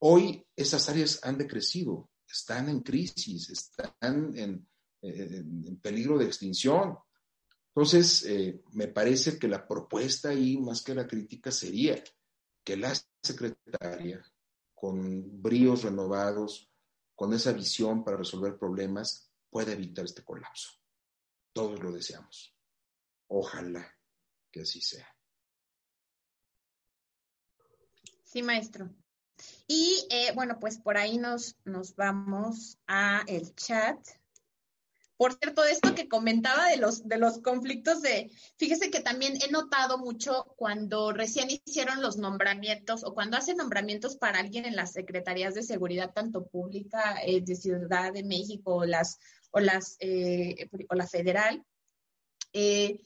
Hoy 0.00 0.46
esas 0.54 0.88
áreas 0.88 1.20
han 1.24 1.38
decrecido, 1.38 2.10
están 2.28 2.68
en 2.68 2.80
crisis, 2.80 3.50
están 3.50 4.36
en 4.36 4.68
peligro 5.80 6.18
de 6.18 6.26
extinción. 6.26 6.96
Entonces, 7.78 8.24
eh, 8.24 8.60
me 8.72 8.88
parece 8.88 9.38
que 9.38 9.46
la 9.46 9.64
propuesta 9.64 10.30
ahí, 10.30 10.56
más 10.58 10.82
que 10.82 10.96
la 10.96 11.06
crítica, 11.06 11.52
sería 11.52 12.02
que 12.64 12.76
la 12.76 12.92
secretaria, 13.22 14.20
con 14.80 15.42
bríos 15.42 15.82
renovados, 15.82 16.70
con 17.16 17.32
esa 17.34 17.52
visión 17.52 18.04
para 18.04 18.16
resolver 18.16 18.56
problemas, 18.56 19.32
pueda 19.50 19.72
evitar 19.72 20.04
este 20.04 20.22
colapso. 20.22 20.70
Todos 21.52 21.82
lo 21.82 21.90
deseamos. 21.90 22.56
Ojalá 23.26 23.92
que 24.52 24.60
así 24.60 24.80
sea. 24.80 25.08
Sí, 28.22 28.42
maestro. 28.42 28.88
Y 29.66 30.06
eh, 30.10 30.32
bueno, 30.36 30.60
pues 30.60 30.78
por 30.78 30.96
ahí 30.96 31.18
nos, 31.18 31.56
nos 31.64 31.96
vamos 31.96 32.78
a 32.86 33.24
el 33.26 33.54
chat. 33.56 33.98
Por 35.18 35.34
cierto, 35.34 35.64
esto 35.64 35.96
que 35.96 36.08
comentaba 36.08 36.68
de 36.68 36.76
los, 36.76 37.08
de 37.08 37.18
los 37.18 37.40
conflictos 37.40 38.02
de, 38.02 38.30
fíjese 38.56 38.88
que 38.88 39.00
también 39.00 39.34
he 39.42 39.50
notado 39.50 39.98
mucho 39.98 40.54
cuando 40.56 41.12
recién 41.12 41.48
hicieron 41.50 42.00
los 42.00 42.18
nombramientos 42.18 43.02
o 43.02 43.14
cuando 43.14 43.36
hacen 43.36 43.56
nombramientos 43.56 44.16
para 44.16 44.38
alguien 44.38 44.64
en 44.64 44.76
las 44.76 44.92
secretarías 44.92 45.54
de 45.54 45.64
seguridad, 45.64 46.12
tanto 46.14 46.46
pública 46.46 47.18
eh, 47.26 47.40
de 47.40 47.56
Ciudad 47.56 48.12
de 48.12 48.22
México 48.22 48.76
o 48.76 48.84
las, 48.84 49.18
o 49.50 49.58
las, 49.58 49.96
eh, 49.98 50.68
o 50.88 50.94
la 50.94 51.08
federal, 51.08 51.64
eh, 52.52 53.00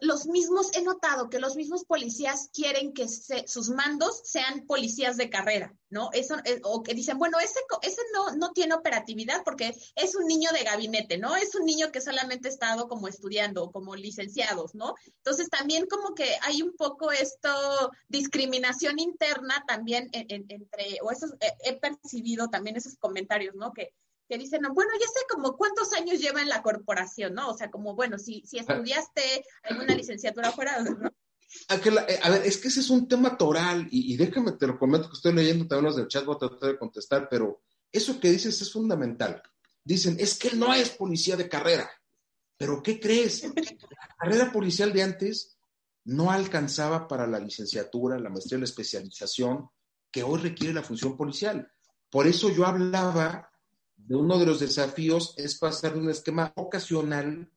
los 0.00 0.26
mismos, 0.26 0.74
he 0.74 0.82
notado 0.82 1.28
que 1.28 1.38
los 1.38 1.54
mismos 1.54 1.84
policías 1.84 2.48
quieren 2.52 2.94
que 2.94 3.06
sus 3.08 3.68
mandos 3.68 4.22
sean 4.24 4.66
policías 4.66 5.18
de 5.18 5.28
carrera, 5.28 5.74
¿no? 5.90 6.10
Eso, 6.14 6.36
eh, 6.44 6.60
o 6.64 6.82
que 6.82 6.94
dicen, 6.94 7.18
bueno, 7.18 7.38
ese, 7.38 7.60
ese 7.82 8.00
no, 8.14 8.34
no 8.36 8.52
tiene 8.52 8.74
operatividad 8.74 9.42
porque 9.44 9.76
es 9.94 10.16
un 10.16 10.26
niño 10.26 10.50
de 10.52 10.64
gabinete, 10.64 11.18
¿no? 11.18 11.36
Es 11.36 11.54
un 11.54 11.66
niño 11.66 11.92
que 11.92 12.00
solamente 12.00 12.48
ha 12.48 12.52
estado 12.52 12.88
como 12.88 13.06
estudiando, 13.06 13.70
como 13.70 13.94
licenciados, 13.94 14.74
¿no? 14.74 14.94
Entonces 15.18 15.50
también 15.50 15.86
como 15.86 16.14
que 16.14 16.36
hay 16.42 16.62
un 16.62 16.74
poco 16.74 17.12
esto, 17.12 17.90
discriminación 18.08 18.98
interna 18.98 19.62
también 19.68 20.08
entre, 20.12 20.98
o 21.02 21.10
eso 21.10 21.26
he 21.64 21.78
percibido 21.78 22.48
también 22.48 22.76
esos 22.76 22.96
comentarios, 22.96 23.54
¿no? 23.54 23.74
Que 23.74 23.92
que 24.28 24.38
dicen, 24.38 24.62
bueno, 24.74 24.90
ya 25.00 25.06
sé 25.06 25.20
como 25.30 25.56
cuántos 25.56 25.92
años 25.92 26.18
lleva 26.18 26.42
en 26.42 26.48
la 26.48 26.62
corporación, 26.62 27.34
¿no? 27.34 27.50
O 27.50 27.56
sea, 27.56 27.70
como, 27.70 27.94
bueno, 27.94 28.18
si, 28.18 28.42
si 28.46 28.58
estudiaste 28.58 29.44
alguna 29.62 29.94
licenciatura 29.94 30.52
fuera, 30.52 30.80
¿no? 30.82 31.10
Eh, 31.68 32.18
a, 32.22 32.30
ver, 32.30 32.42
es 32.44 32.58
que 32.58 32.68
ese 32.68 32.80
es 32.80 32.90
un 32.90 33.08
tema 33.08 33.36
toral, 33.36 33.86
y, 33.90 34.16
déjame 34.16 34.52
te 34.52 34.66
lo 34.66 34.78
comento 34.78 35.08
que 35.08 35.16
estoy 35.16 35.32
leyendo 35.32 35.66
también 35.66 35.86
los 35.86 35.96
del 35.96 36.08
chat, 36.08 36.24
voy 36.24 36.36
a 36.36 36.38
tratar 36.38 36.72
de 36.72 36.78
contestar, 36.78 37.28
pero 37.28 37.62
eso 37.90 38.20
que 38.20 38.30
dices 38.30 38.60
es 38.60 38.72
fundamental. 38.72 39.42
Dicen, 39.84 40.16
es 40.18 40.36
que 40.38 40.50
no 40.56 40.74
es 40.74 40.90
policía 40.90 41.36
de 41.36 41.48
carrera. 41.48 41.88
¿Pero 42.58 42.82
qué 42.82 42.98
crees? 42.98 43.44
La 43.44 44.16
carrera 44.18 44.52
policial 44.52 44.92
de 44.92 45.02
antes 45.02 45.56
no 46.04 46.30
alcanzaba 46.30 47.06
para 47.06 47.26
la 47.26 47.38
licenciatura, 47.38 48.18
la 48.18 48.30
maestría, 48.30 48.58
la 48.58 48.64
especialización 48.64 49.68
que 50.10 50.22
hoy 50.22 50.40
requiere 50.40 50.74
la 50.74 50.82
función 50.82 51.16
policial. 51.16 51.70
Por 52.10 52.26
eso 52.26 52.50
yo 52.50 52.64
hablaba 52.66 53.50
de 53.96 54.14
uno 54.14 54.38
de 54.38 54.46
los 54.46 54.60
desafíos 54.60 55.34
es 55.36 55.58
pasar 55.58 55.94
de 55.94 56.00
un 56.00 56.10
esquema 56.10 56.52
ocasional 56.56 57.50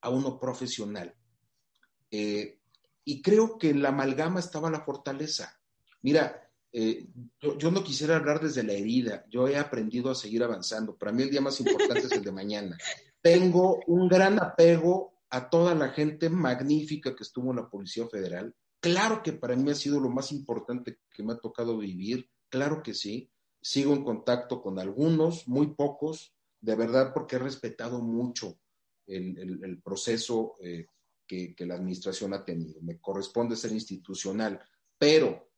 a 0.00 0.10
uno 0.10 0.38
profesional. 0.38 1.14
Eh, 2.10 2.60
y 3.04 3.22
creo 3.22 3.58
que 3.58 3.70
en 3.70 3.82
la 3.82 3.90
amalgama 3.90 4.40
estaba 4.40 4.70
la 4.70 4.84
fortaleza. 4.84 5.58
Mira, 6.02 6.44
eh, 6.72 7.06
yo, 7.58 7.70
no 7.70 7.84
quisiera 7.84 8.16
hablar 8.16 8.40
desde 8.40 8.62
la 8.62 8.72
herida, 8.72 9.24
yo 9.30 9.46
he 9.46 9.56
aprendido 9.56 10.10
a 10.10 10.14
seguir 10.14 10.42
avanzando. 10.42 10.96
Para 10.96 11.12
mí 11.12 11.22
el 11.22 11.30
día 11.30 11.40
más 11.40 11.58
importante 11.60 12.00
es 12.00 12.12
el 12.12 12.24
de 12.24 12.32
mañana. 12.32 12.76
Tengo 13.22 13.80
un 13.86 14.08
gran 14.08 14.42
apego 14.42 15.14
a 15.30 15.48
toda 15.48 15.74
la 15.74 15.90
gente 15.90 16.28
magnífica 16.28 17.14
que 17.14 17.22
estuvo 17.22 17.50
en 17.50 17.56
la 17.56 17.68
Policía 17.68 18.06
Federal. 18.08 18.54
Claro 18.80 19.22
que 19.22 19.32
para 19.32 19.56
mí 19.56 19.70
ha 19.70 19.74
sido 19.74 20.00
lo 20.00 20.10
más 20.10 20.32
importante 20.32 20.98
que 21.10 21.22
me 21.22 21.32
ha 21.32 21.38
tocado 21.38 21.78
vivir, 21.78 22.28
claro 22.50 22.82
que 22.82 22.92
sí 22.92 23.30
sigo 23.64 23.94
en 23.94 24.04
contacto 24.04 24.60
con 24.60 24.78
algunos, 24.78 25.48
muy 25.48 25.68
pocos, 25.68 26.34
de 26.60 26.74
verdad 26.74 27.14
porque 27.14 27.36
he 27.36 27.38
respetado 27.38 28.02
mucho 28.02 28.58
el, 29.06 29.80
proceso 29.82 30.54
eh, 30.60 30.86
que, 31.26 31.54
la 31.60 31.76
administración 31.76 32.34
ha 32.34 32.44
tenido. 32.44 32.82
Me 32.82 33.00
corresponde 33.00 33.56
ser 33.56 33.72
institucional, 33.72 34.60
pero 34.98 35.48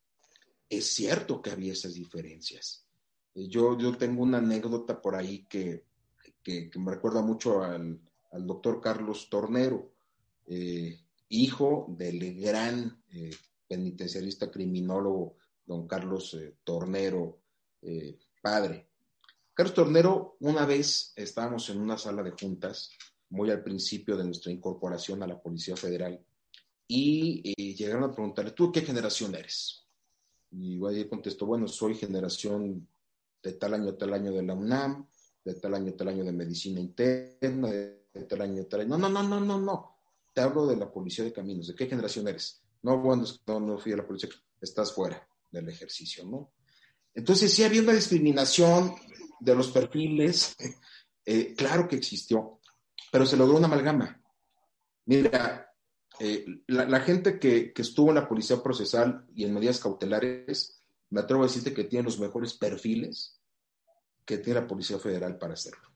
es 0.69 0.85
cierto 0.85 1.41
que 1.41 1.51
había 1.51 1.73
esas 1.73 1.95
diferencias. 1.95 2.87
Eh, 3.35 3.49
yo, 3.49 3.77
yo 3.77 3.97
tengo 3.97 4.23
una 4.23 4.37
anécdota 4.37 5.01
por 5.01 5.13
ahí 5.13 5.45
que, 5.45 5.83
me 6.77 6.91
recuerda 6.93 7.21
mucho 7.21 7.61
al, 7.61 7.99
doctor 8.31 8.79
Carlos 8.79 9.27
Tornero, 9.29 9.91
eh, 10.45 10.97
hijo 11.27 11.87
del 11.89 12.39
gran 12.39 13.03
penitenciarista 13.67 14.49
criminólogo 14.49 15.35
don 15.65 15.85
Carlos 15.85 16.37
Tornero, 16.63 17.41
padre. 18.41 18.87
Carlos 19.53 19.73
Tornero, 19.73 20.37
una 20.41 20.65
vez 20.65 21.13
estábamos 21.15 21.69
en 21.69 21.81
una 21.81 21.97
sala 21.97 22.21
de 22.23 22.31
juntas 22.31 22.91
muy 23.29 23.49
al 23.51 23.63
principio 23.63 24.15
de 24.15 24.23
nuestra 24.23 24.51
incorporación 24.51 25.21
a 25.23 25.27
la 25.27 25.41
Policía 25.41 25.75
Federal, 25.75 26.23
y 26.87 27.41
eh, 27.43 27.75
llegaron 27.75 28.05
a 28.05 28.11
preguntarle, 28.11 28.51
¿tú 28.51 28.71
qué 28.71 28.81
generación 28.81 29.35
eres? 29.35 29.85
Y 30.51 30.79
yo 30.79 31.09
contestó, 31.09 31.45
bueno, 31.45 31.67
soy 31.67 31.95
generación 31.95 32.87
de 33.43 33.53
tal 33.53 33.73
año, 33.73 33.93
tal 33.95 34.13
año 34.13 34.31
de 34.31 34.43
la 34.43 34.53
UNAM, 34.53 35.05
de 35.43 35.53
tal 35.55 35.73
año, 35.73 35.93
tal 35.93 36.07
año 36.07 36.23
de 36.23 36.31
medicina 36.31 36.79
interna, 36.79 37.69
de 37.69 38.23
tal 38.27 38.41
año, 38.41 38.65
tal 38.65 38.81
año. 38.81 38.97
No, 38.97 38.97
no, 38.97 39.09
no, 39.09 39.23
no, 39.23 39.39
no, 39.41 39.59
no. 39.59 39.97
Te 40.33 40.41
hablo 40.41 40.65
de 40.65 40.77
la 40.77 40.89
policía 40.89 41.25
de 41.25 41.33
caminos. 41.33 41.67
¿De 41.67 41.75
qué 41.75 41.87
generación 41.87 42.27
eres? 42.27 42.61
No, 42.83 42.97
bueno, 42.99 43.25
no, 43.45 43.59
no 43.59 43.77
fui 43.77 43.91
a 43.91 43.97
la 43.97 44.07
policía. 44.07 44.29
Estás 44.61 44.93
fuera 44.93 45.27
del 45.51 45.67
ejercicio, 45.67 46.23
¿no? 46.23 46.51
Entonces 47.17 47.51
sí 47.51 47.65
había 47.65 47.81
una 47.81 47.93
discriminación 47.93 48.95
de 49.39 49.55
los 49.55 49.71
perfiles. 49.71 50.55
Eh, 51.29 51.55
claro 51.57 51.89
que 51.89 51.97
existió 51.97 52.57
pero 53.11 53.25
se 53.25 53.37
logró 53.37 53.57
una 53.57 53.67
amalgama. 53.67 54.21
Mira, 55.05 55.73
eh, 56.19 56.45
la, 56.67 56.99
gente 56.99 57.39
que, 57.39 57.73
estuvo 57.75 58.09
en 58.09 58.15
la 58.15 58.27
policía 58.27 58.61
procesal 58.61 59.25
y 59.33 59.45
en 59.45 59.53
medidas 59.53 59.79
cautelares, 59.79 60.83
me 61.09 61.21
atrevo 61.21 61.43
a 61.43 61.47
decirte 61.47 61.73
que 61.73 61.85
tiene 61.85 62.05
los 62.05 62.19
mejores 62.19 62.53
perfiles 62.53 63.41
que 64.25 64.39
tiene 64.39 64.59
la 64.59 64.67
Policía 64.67 64.99
Federal 64.99 65.37
para 65.37 65.53
hacerlo, 65.53 65.89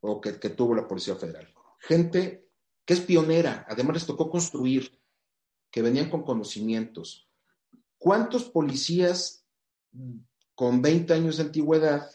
o 0.00 0.22
que, 0.22 0.40
que 0.40 0.48
tuvo 0.50 0.74
la 0.74 0.88
Policía 0.88 1.16
Federal. 1.16 1.52
Gente 1.80 2.48
que 2.86 2.94
es 2.94 3.00
pionera, 3.00 3.66
además 3.68 3.94
les 3.94 4.06
tocó 4.06 4.30
construir, 4.30 4.98
que 5.70 5.82
venían 5.82 6.08
con 6.08 6.22
conocimientos. 6.22 7.28
¿Cuántos 7.98 8.44
policías 8.44 9.46
con 10.62 10.80
20 10.80 11.12
años 11.12 11.38
de 11.38 11.42
antigüedad 11.42 12.08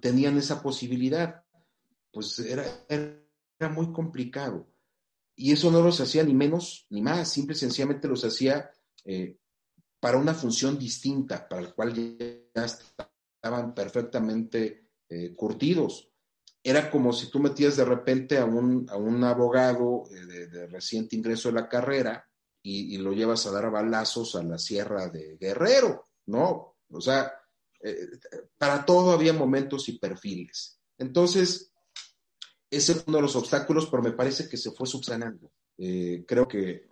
tenían 0.00 0.38
esa 0.38 0.62
posibilidad? 0.62 1.42
Pues 2.12 2.38
era, 2.38 2.64
era 2.88 3.68
muy 3.68 3.90
complicado. 3.90 4.68
Y 5.34 5.50
eso 5.50 5.72
no 5.72 5.82
los 5.82 6.00
hacía 6.00 6.22
ni 6.22 6.34
menos 6.34 6.86
ni 6.90 7.02
más, 7.02 7.28
simple 7.32 7.56
y 7.56 7.58
sencillamente 7.58 8.06
los 8.06 8.24
hacía 8.24 8.70
eh, 9.04 9.38
para 9.98 10.18
una 10.18 10.34
función 10.34 10.78
distinta, 10.78 11.48
para 11.48 11.62
la 11.62 11.72
cual 11.72 11.94
ya 12.54 12.64
estaban 12.64 13.74
perfectamente 13.74 14.90
eh, 15.08 15.34
curtidos. 15.34 16.12
Era 16.62 16.88
como 16.88 17.12
si 17.12 17.28
tú 17.28 17.40
metías 17.40 17.76
de 17.76 17.86
repente 17.86 18.38
a 18.38 18.44
un, 18.44 18.86
a 18.88 18.96
un 18.96 19.24
abogado 19.24 20.04
eh, 20.12 20.46
de, 20.46 20.66
reciente 20.68 21.16
ingreso 21.16 21.48
de 21.48 21.54
la 21.54 21.68
carrera 21.68 22.24
y, 22.62 22.94
y, 22.94 22.98
lo 22.98 23.12
llevas 23.12 23.44
a 23.46 23.50
dar 23.50 23.68
balazos 23.68 24.36
a 24.36 24.44
la 24.44 24.58
sierra 24.58 25.08
de 25.08 25.36
Guerrero, 25.38 26.04
¿no? 26.26 26.76
O 26.88 27.00
sea, 27.00 27.32
para 28.56 28.84
todo 28.84 29.12
había 29.12 29.32
momentos 29.32 29.88
y 29.88 29.98
perfiles. 29.98 30.78
Entonces, 30.98 31.72
ese 32.70 32.92
es 32.92 33.04
uno 33.06 33.18
de 33.18 33.22
los 33.22 33.36
obstáculos, 33.36 33.86
pero 33.90 34.02
me 34.02 34.12
parece 34.12 34.48
que 34.48 34.56
se 34.56 34.70
fue 34.72 34.86
subsanando. 34.86 35.52
Eh, 35.78 36.24
creo 36.26 36.46
que, 36.48 36.88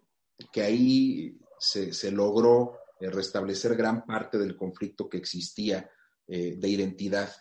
ahí 0.57 1.39
se, 1.59 2.11
logró 2.11 2.79
eh, 3.01 3.11
restablecer 3.11 3.77
gran 3.77 4.05
parte 4.05 4.39
del 4.39 4.57
conflicto 4.57 5.09
que 5.09 5.17
existía 5.17 5.91
eh, 6.27 6.57
de 6.57 6.69
identidad. 6.69 7.33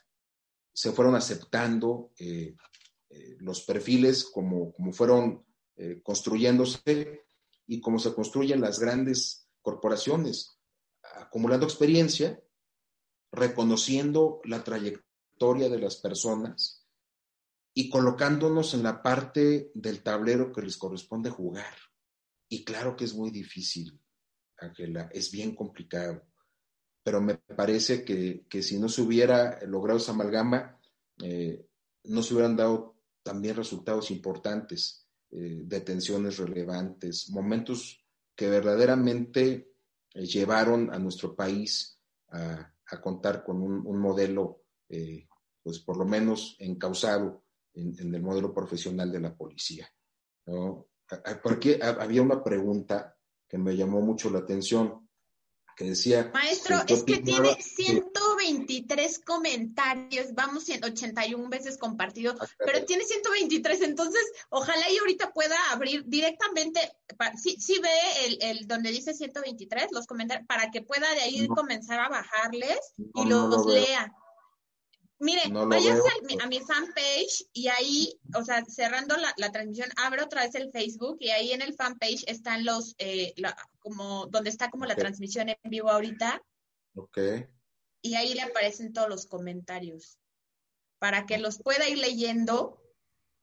Se 0.73 0.91
fueron 0.91 1.15
aceptando 1.15 2.11
los 3.39 3.63
perfiles 3.63 4.23
como, 4.23 4.71
como 4.71 4.93
fueron 4.93 5.45
construyéndose 6.01 7.25
y 7.67 7.81
como 7.81 7.99
se 7.99 8.13
construyen 8.13 8.61
las 8.61 8.79
grandes 8.79 9.49
corporaciones, 9.61 10.57
acumulando 11.15 11.65
experiencia, 11.65 12.41
reconociendo 13.31 14.41
la 14.43 14.63
trayectoria 14.63 15.69
de 15.69 15.79
las 15.79 15.95
personas 15.97 16.85
y 17.73 17.89
colocándonos 17.89 18.73
en 18.73 18.83
la 18.83 19.01
parte 19.01 19.71
del 19.73 20.03
tablero 20.03 20.51
que 20.51 20.61
les 20.61 20.77
corresponde 20.77 21.29
jugar. 21.29 21.73
Y 22.49 22.65
claro 22.65 22.95
que 22.95 23.05
es 23.05 23.13
muy 23.13 23.31
difícil, 23.31 23.99
Ángela, 24.57 25.09
es 25.13 25.31
bien 25.31 25.55
complicado, 25.55 26.27
pero 27.03 27.21
me 27.21 27.35
parece 27.35 28.03
que, 28.03 28.61
si 28.61 28.77
no 28.77 28.89
se 28.89 29.01
hubiera 29.01 29.59
logrado 29.65 29.97
esa 29.97 30.11
amalgama, 30.11 30.77
eh, 31.23 31.65
no 32.03 32.21
se 32.21 32.33
hubieran 32.33 32.57
dado 32.57 32.97
también 33.23 33.55
resultados 33.55 34.11
importantes, 34.11 35.07
eh, 35.31 35.61
detenciones 35.63 36.37
relevantes, 36.37 37.29
momentos 37.29 38.05
que 38.35 38.49
verdaderamente 38.49 39.71
eh, 40.13 40.25
llevaron 40.25 40.93
a 40.93 40.99
nuestro 40.99 41.35
país 41.35 41.99
a, 42.29 42.73
contar 42.99 43.43
con 43.43 43.61
un, 43.61 43.99
modelo, 43.99 44.63
pues 45.63 45.79
por 45.79 45.97
lo 45.97 46.05
menos 46.05 46.55
encausado 46.59 47.43
en, 47.73 48.13
el 48.13 48.21
modelo 48.21 48.53
profesional 48.53 49.11
de 49.11 49.19
la 49.19 49.35
policía. 49.35 49.87
¿no? 50.47 50.87
Porque 51.43 51.79
había 51.81 52.21
una 52.21 52.43
pregunta 52.43 53.15
que 53.47 53.57
me 53.57 53.75
llamó 53.75 54.01
mucho 54.01 54.29
la 54.29 54.39
atención, 54.39 55.00
que 55.81 55.89
decía... 55.89 56.29
Maestro, 56.33 56.77
es 56.87 57.03
que 57.03 57.17
tiene 57.17 57.57
123 57.59 59.19
comentarios, 59.25 60.33
vamos 60.33 60.65
81 60.69 61.49
veces 61.49 61.77
compartido, 61.77 62.35
ah, 62.39 62.47
pero 62.59 62.85
tiene 62.85 63.03
123, 63.03 63.81
entonces 63.81 64.21
ojalá 64.49 64.89
y 64.89 64.97
ahorita 64.97 65.31
pueda 65.33 65.57
abrir 65.71 66.03
directamente, 66.05 66.79
si 67.41 67.59
sí, 67.59 67.79
ve 67.81 67.89
el, 68.25 68.37
el, 68.41 68.67
donde 68.67 68.91
dice 68.91 69.13
123, 69.13 69.87
los 69.91 70.05
comentarios, 70.05 70.45
para 70.47 70.69
que 70.69 70.81
pueda 70.81 71.11
de 71.15 71.21
ahí 71.21 71.47
comenzar 71.47 71.99
a 71.99 72.09
bajarles 72.09 72.93
y 72.97 73.25
los 73.25 73.65
lea. 73.65 74.13
Mire, 75.21 75.41
váyase 75.49 76.09
a, 76.41 76.47
mi 76.47 76.59
fanpage 76.61 77.45
y 77.53 77.67
ahí, 77.67 78.19
o 78.35 78.43
sea, 78.43 78.65
cerrando 78.65 79.15
la, 79.17 79.51
transmisión, 79.51 79.87
abre 79.97 80.23
otra 80.23 80.41
vez 80.41 80.55
el 80.55 80.71
Facebook 80.71 81.17
y 81.19 81.29
ahí 81.29 81.51
en 81.51 81.61
el 81.61 81.75
fanpage 81.75 82.23
están 82.25 82.65
los, 82.65 82.95
eh, 82.97 83.35
como, 83.77 84.25
donde 84.25 84.49
está 84.49 84.71
como 84.71 84.85
la 84.85 84.95
transmisión 84.95 85.49
en 85.49 85.57
vivo 85.65 85.91
ahorita. 85.91 86.41
Ok. 86.95 87.19
Y 88.01 88.15
ahí 88.15 88.33
le 88.33 88.41
aparecen 88.41 88.93
todos 88.93 89.09
los 89.09 89.27
comentarios 89.27 90.17
para 90.97 91.27
que 91.27 91.37
los 91.37 91.61
pueda 91.61 91.87
ir 91.87 91.99
leyendo. 91.99 92.81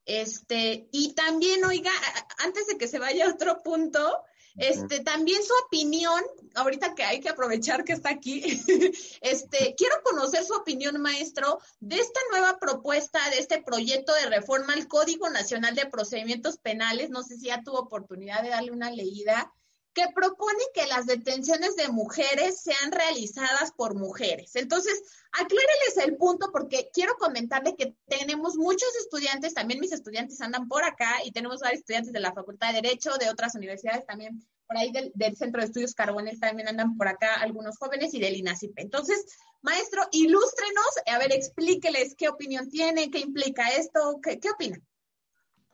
Este, 0.04 0.88
y 0.90 1.12
también, 1.14 1.64
oiga, 1.64 1.92
antes 2.38 2.66
de 2.66 2.76
que 2.76 2.88
se 2.88 2.98
vaya 2.98 3.26
a 3.26 3.32
otro 3.32 3.62
punto, 3.62 4.24
este, 4.58 5.00
también 5.00 5.42
su 5.42 5.52
opinión, 5.66 6.22
ahorita 6.54 6.94
que 6.94 7.04
hay 7.04 7.20
que 7.20 7.28
aprovechar 7.28 7.84
que 7.84 7.92
está 7.92 8.10
aquí, 8.10 8.42
este, 9.20 9.74
quiero 9.76 9.94
conocer 10.02 10.44
su 10.44 10.54
opinión, 10.54 11.00
maestro, 11.00 11.58
de 11.80 11.96
esta 11.96 12.20
nueva 12.30 12.58
propuesta, 12.58 13.18
de 13.30 13.38
este 13.38 13.62
proyecto 13.62 14.12
de 14.14 14.26
reforma 14.26 14.72
al 14.72 14.88
Código 14.88 15.30
Nacional 15.30 15.74
de 15.74 15.86
Procedimientos 15.86 16.58
Penales, 16.58 17.10
no 17.10 17.22
sé 17.22 17.36
si 17.36 17.46
ya 17.46 17.62
tuvo 17.62 17.78
oportunidad 17.80 18.42
de 18.42 18.50
darle 18.50 18.72
una 18.72 18.90
leída, 18.90 19.52
que 19.98 20.12
propone 20.14 20.62
que 20.74 20.86
las 20.86 21.06
detenciones 21.06 21.74
de 21.74 21.88
mujeres 21.88 22.60
sean 22.60 22.92
realizadas 22.92 23.72
por 23.72 23.96
mujeres. 23.96 24.54
Entonces, 24.54 25.02
acláreles 25.32 25.96
el 26.04 26.16
punto 26.16 26.50
porque 26.52 26.88
quiero 26.92 27.16
comentarle 27.18 27.74
que 27.74 27.96
tenemos 28.06 28.54
muchos 28.56 28.88
estudiantes, 29.00 29.54
también 29.54 29.80
mis 29.80 29.90
estudiantes 29.90 30.40
andan 30.40 30.68
por 30.68 30.84
acá 30.84 31.16
y 31.24 31.32
tenemos 31.32 31.60
varios 31.60 31.80
estudiantes 31.80 32.12
de 32.12 32.20
la 32.20 32.32
Facultad 32.32 32.68
de 32.68 32.80
Derecho, 32.80 33.10
de 33.18 33.28
otras 33.28 33.56
universidades 33.56 34.06
también, 34.06 34.40
por 34.68 34.76
ahí 34.76 34.92
del, 34.92 35.36
Centro 35.36 35.60
de 35.60 35.66
Estudios 35.66 35.94
Carbonel 35.94 36.38
también 36.38 36.68
andan 36.68 36.96
por 36.96 37.08
acá 37.08 37.34
algunos 37.40 37.76
jóvenes 37.76 38.14
y 38.14 38.20
del 38.20 38.36
INACIP. 38.36 38.78
Entonces, 38.78 39.26
maestro, 39.62 40.02
ilústrenos, 40.12 40.90
a 41.06 41.18
ver, 41.18 41.32
explíqueles 41.32 42.14
qué 42.14 42.28
opinión 42.28 42.70
tiene, 42.70 43.10
qué 43.10 43.18
implica 43.18 43.66
esto, 43.70 44.20
qué, 44.22 44.38
qué 44.38 44.50
opina. 44.50 44.80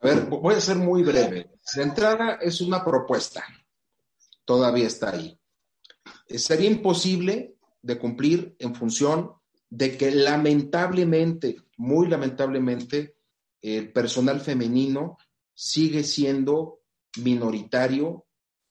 A 0.00 0.06
ver, 0.06 0.20
voy 0.24 0.54
a 0.54 0.60
ser 0.62 0.76
muy 0.76 1.02
breve. 1.02 1.50
De 1.74 2.38
es 2.40 2.60
una 2.62 2.82
propuesta 2.82 3.44
todavía 4.44 4.86
está 4.86 5.10
ahí. 5.10 5.38
Eh, 6.26 6.38
sería 6.38 6.70
imposible 6.70 7.56
de 7.82 7.98
cumplir 7.98 8.56
en 8.58 8.74
función 8.74 9.32
de 9.68 9.96
que 9.96 10.10
lamentablemente, 10.10 11.56
muy 11.76 12.08
lamentablemente, 12.08 13.16
el 13.60 13.92
personal 13.92 14.40
femenino 14.40 15.18
sigue 15.52 16.02
siendo 16.04 16.82
minoritario 17.22 18.26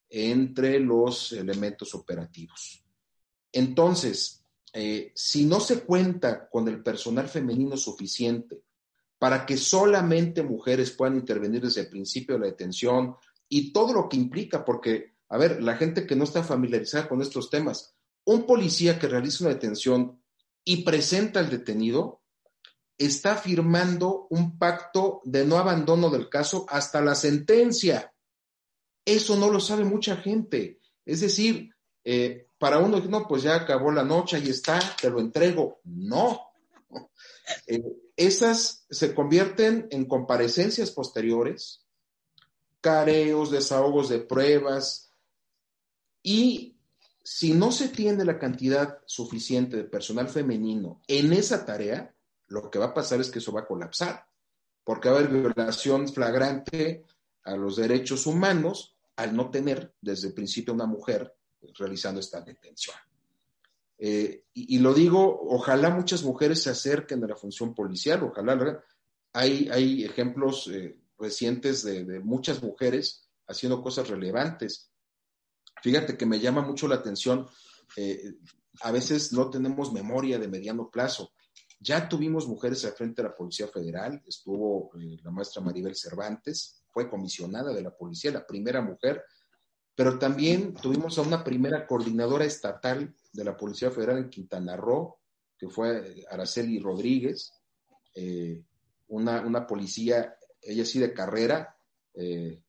entre 0.09 0.79
los 0.79 1.31
elementos 1.31 1.95
operativos. 1.95 2.83
Entonces, 3.51 4.43
eh, 4.71 5.11
si 5.15 5.45
no 5.45 5.59
se 5.59 5.81
cuenta 5.81 6.49
con 6.49 6.67
el 6.67 6.81
personal 6.81 7.27
femenino 7.27 7.77
suficiente 7.77 8.63
para 9.19 9.45
que 9.45 9.57
solamente 9.57 10.43
mujeres 10.43 10.91
puedan 10.91 11.15
intervenir 11.15 11.61
desde 11.61 11.81
el 11.81 11.89
principio 11.89 12.35
de 12.35 12.41
la 12.41 12.47
detención 12.47 13.15
y 13.47 13.71
todo 13.71 13.93
lo 13.93 14.09
que 14.09 14.17
implica, 14.17 14.65
porque, 14.65 15.12
a 15.33 15.37
ver, 15.37 15.63
la 15.63 15.77
gente 15.77 16.05
que 16.05 16.15
no 16.15 16.25
está 16.25 16.43
familiarizada 16.43 17.09
con 17.09 17.19
estos 17.19 17.49
temas, 17.49 17.95
un 18.23 18.45
policía 18.45 18.99
que 18.99 19.07
realiza 19.07 19.45
una 19.45 19.55
detención 19.55 20.21
y 20.63 20.83
presenta 20.83 21.39
al 21.39 21.49
detenido, 21.49 22.21
está 22.99 23.35
firmando 23.35 24.27
un 24.29 24.59
pacto 24.59 25.21
de 25.23 25.43
no 25.43 25.57
abandono 25.57 26.11
del 26.11 26.29
caso 26.29 26.67
hasta 26.69 27.01
la 27.01 27.15
sentencia. 27.15 28.13
Eso 29.03 29.35
no 29.35 29.49
lo 29.49 29.59
sabe 29.59 29.85
mucha 29.85 30.17
gente. 30.17 30.79
Es 31.03 31.21
decir, 31.21 31.73
eh, 32.03 32.45
para 32.59 32.77
uno, 32.77 32.99
no, 32.99 33.27
pues 33.27 33.41
ya 33.41 33.55
acabó 33.55 33.91
la 33.91 34.03
noche, 34.03 34.35
ahí 34.35 34.49
está, 34.49 34.79
te 35.01 35.09
lo 35.09 35.19
entrego. 35.19 35.79
No. 35.83 36.41
Eh, 37.67 37.83
esas 38.15 38.85
se 38.89 39.13
convierten 39.13 39.87
en 39.91 40.05
comparecencias 40.05 40.91
posteriores, 40.91 41.85
careos, 42.79 43.51
desahogos 43.51 44.07
de 44.07 44.19
pruebas, 44.19 45.12
y 46.23 46.77
si 47.23 47.53
no 47.53 47.71
se 47.71 47.89
tiene 47.89 48.25
la 48.25 48.39
cantidad 48.39 48.99
suficiente 49.05 49.77
de 49.77 49.83
personal 49.83 50.27
femenino 50.27 51.01
en 51.07 51.33
esa 51.33 51.65
tarea, 51.65 52.13
lo 52.47 52.69
que 52.69 52.79
va 52.79 52.85
a 52.85 52.93
pasar 52.93 53.21
es 53.21 53.29
que 53.29 53.39
eso 53.39 53.53
va 53.53 53.61
a 53.61 53.67
colapsar, 53.67 54.25
porque 54.83 55.09
va 55.09 55.15
a 55.15 55.19
haber 55.19 55.31
violación 55.31 56.07
flagrante 56.07 57.05
a 57.43 57.55
los 57.55 57.75
derechos 57.75 58.25
humanos 58.25 58.97
al 59.15 59.35
no 59.35 59.49
tener 59.49 59.93
desde 60.01 60.29
el 60.29 60.33
principio 60.33 60.73
una 60.73 60.85
mujer 60.85 61.35
realizando 61.77 62.19
esta 62.19 62.41
detención. 62.41 62.95
Eh, 63.97 64.45
y, 64.53 64.79
lo 64.79 64.93
digo, 64.93 65.41
ojalá 65.49 65.89
muchas 65.89 66.23
mujeres 66.23 66.61
se 66.61 66.69
acerquen 66.69 67.23
a 67.23 67.27
la 67.27 67.35
función 67.35 67.73
policial, 67.73 68.23
ojalá. 68.23 68.83
Hay, 69.31 69.69
hay 69.71 70.03
ejemplos 70.03 70.67
eh, 70.67 70.99
recientes 71.17 71.83
de, 71.83 72.19
muchas 72.19 72.61
mujeres 72.61 73.29
haciendo 73.47 73.81
cosas 73.81 74.09
relevantes. 74.09 74.91
Fíjate 75.83 76.17
que 76.17 76.25
me 76.25 76.39
llama 76.39 76.61
mucho 76.63 76.87
la 76.87 76.95
atención, 76.95 77.47
eh, 77.95 78.33
a 78.81 78.91
veces 78.91 79.31
no 79.33 79.51
tenemos 79.51 79.93
memoria 79.93 80.39
de 80.39 80.47
mediano 80.47 80.89
plazo. 80.89 81.33
Ya 81.79 82.09
tuvimos 82.09 82.47
mujeres 82.47 82.83
al 82.85 82.93
frente 82.93 83.21
de 83.21 83.27
la 83.27 83.35
Policía 83.35 83.67
Federal, 83.67 84.23
estuvo 84.25 84.89
la 84.95 85.29
maestra 85.29 85.61
Maribel 85.61 85.95
Cervantes, 85.95 86.83
fue 86.89 87.07
comisionada 87.07 87.71
de 87.71 87.81
la 87.81 87.95
policía, 87.95 88.31
la 88.31 88.47
primera 88.47 88.81
mujer 88.81 89.23
pero 89.95 90.17
también 90.17 90.73
tuvimos 90.73 91.17
a 91.17 91.21
una 91.21 91.43
primera 91.43 91.85
coordinadora 91.85 92.45
estatal 92.45 93.13
de 93.31 93.43
la 93.43 93.55
Policía 93.55 93.91
Federal 93.91 94.17
en 94.17 94.29
Quintana 94.29 94.75
Roo, 94.75 95.17
que 95.57 95.69
fue 95.69 96.25
Araceli 96.29 96.79
Rodríguez, 96.79 97.53
eh, 98.15 98.63
una, 99.07 99.67
policía, 99.67 100.35
ella 100.61 100.85
sí 100.85 100.99
de 100.99 101.13
carrera, 101.13 101.75
eh, 102.15 102.59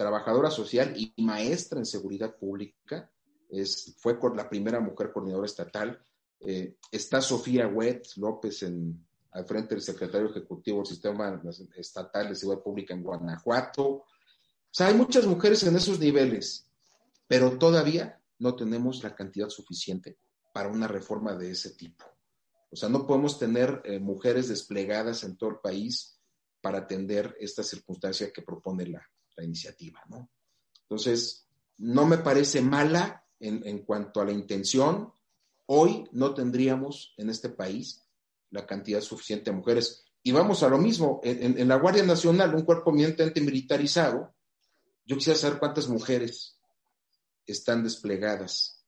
trabajadora 0.00 0.50
social 0.50 0.94
y 0.96 1.12
maestra 1.22 1.78
en 1.78 1.84
seguridad 1.84 2.34
pública, 2.34 3.12
es, 3.50 3.94
fue 3.98 4.18
la 4.34 4.48
primera 4.48 4.80
mujer 4.80 5.12
coordinadora 5.12 5.44
estatal. 5.44 6.02
Eh, 6.40 6.76
está 6.90 7.20
Sofía 7.20 7.68
Wet 7.68 8.06
López 8.16 8.62
en, 8.62 9.06
al 9.32 9.44
frente 9.44 9.74
del 9.74 9.82
secretario 9.82 10.30
ejecutivo 10.30 10.78
del 10.78 10.86
Sistema 10.86 11.42
Estatal 11.76 12.30
de 12.30 12.34
Seguridad 12.34 12.62
Pública 12.62 12.94
en 12.94 13.02
Guanajuato. 13.02 13.86
O 13.88 14.06
sea, 14.70 14.86
hay 14.86 14.94
muchas 14.94 15.26
mujeres 15.26 15.62
en 15.64 15.76
esos 15.76 15.98
niveles 15.98 16.70
pero 17.30 17.58
todavía 17.58 18.20
no 18.40 18.56
tenemos 18.56 19.04
la 19.04 19.14
cantidad 19.14 19.48
suficiente 19.50 20.18
para 20.52 20.68
una 20.68 20.88
reforma 20.88 21.36
de 21.36 21.52
ese 21.52 21.70
tipo. 21.74 22.04
O 22.72 22.74
sea, 22.74 22.88
no 22.88 23.06
podemos 23.06 23.38
tener 23.38 23.82
eh, 23.84 24.00
mujeres 24.00 24.48
desplegadas 24.48 25.22
en 25.22 25.36
todo 25.36 25.50
el 25.50 25.58
país 25.58 26.18
para 26.60 26.78
atender 26.78 27.36
esta 27.38 27.62
circunstancia 27.62 28.32
que 28.32 28.42
propone 28.42 28.86
la, 28.88 29.08
iniciativa, 29.38 30.02
¿no? 30.08 30.30
Entonces, 30.82 31.46
no 31.78 32.06
me 32.06 32.18
parece 32.18 32.60
mala 32.60 33.24
en, 33.38 33.84
cuanto 33.84 34.20
a 34.20 34.24
la 34.24 34.32
intención. 34.32 35.12
Hoy 35.66 36.04
no 36.12 36.34
tendríamos 36.34 37.14
en 37.16 37.30
este 37.30 37.48
país 37.48 38.04
la 38.50 38.66
cantidad 38.66 39.00
suficiente 39.00 39.50
de 39.50 39.56
mujeres. 39.56 40.04
Y 40.22 40.32
vamos 40.32 40.62
a 40.62 40.68
lo 40.68 40.78
mismo, 40.78 41.20
en, 41.22 41.66
la 41.66 41.76
Guardia 41.76 42.04
Nacional, 42.04 42.54
un 42.54 42.64
cuerpo 42.64 42.90
eminentemente 42.90 43.40
militarizado, 43.40 44.34
yo 45.06 45.16
quisiera 45.16 45.38
saber 45.38 45.58
cuántas 45.58 45.88
mujeres 45.88 46.58
están 47.46 47.82
desplegadas 47.82 48.84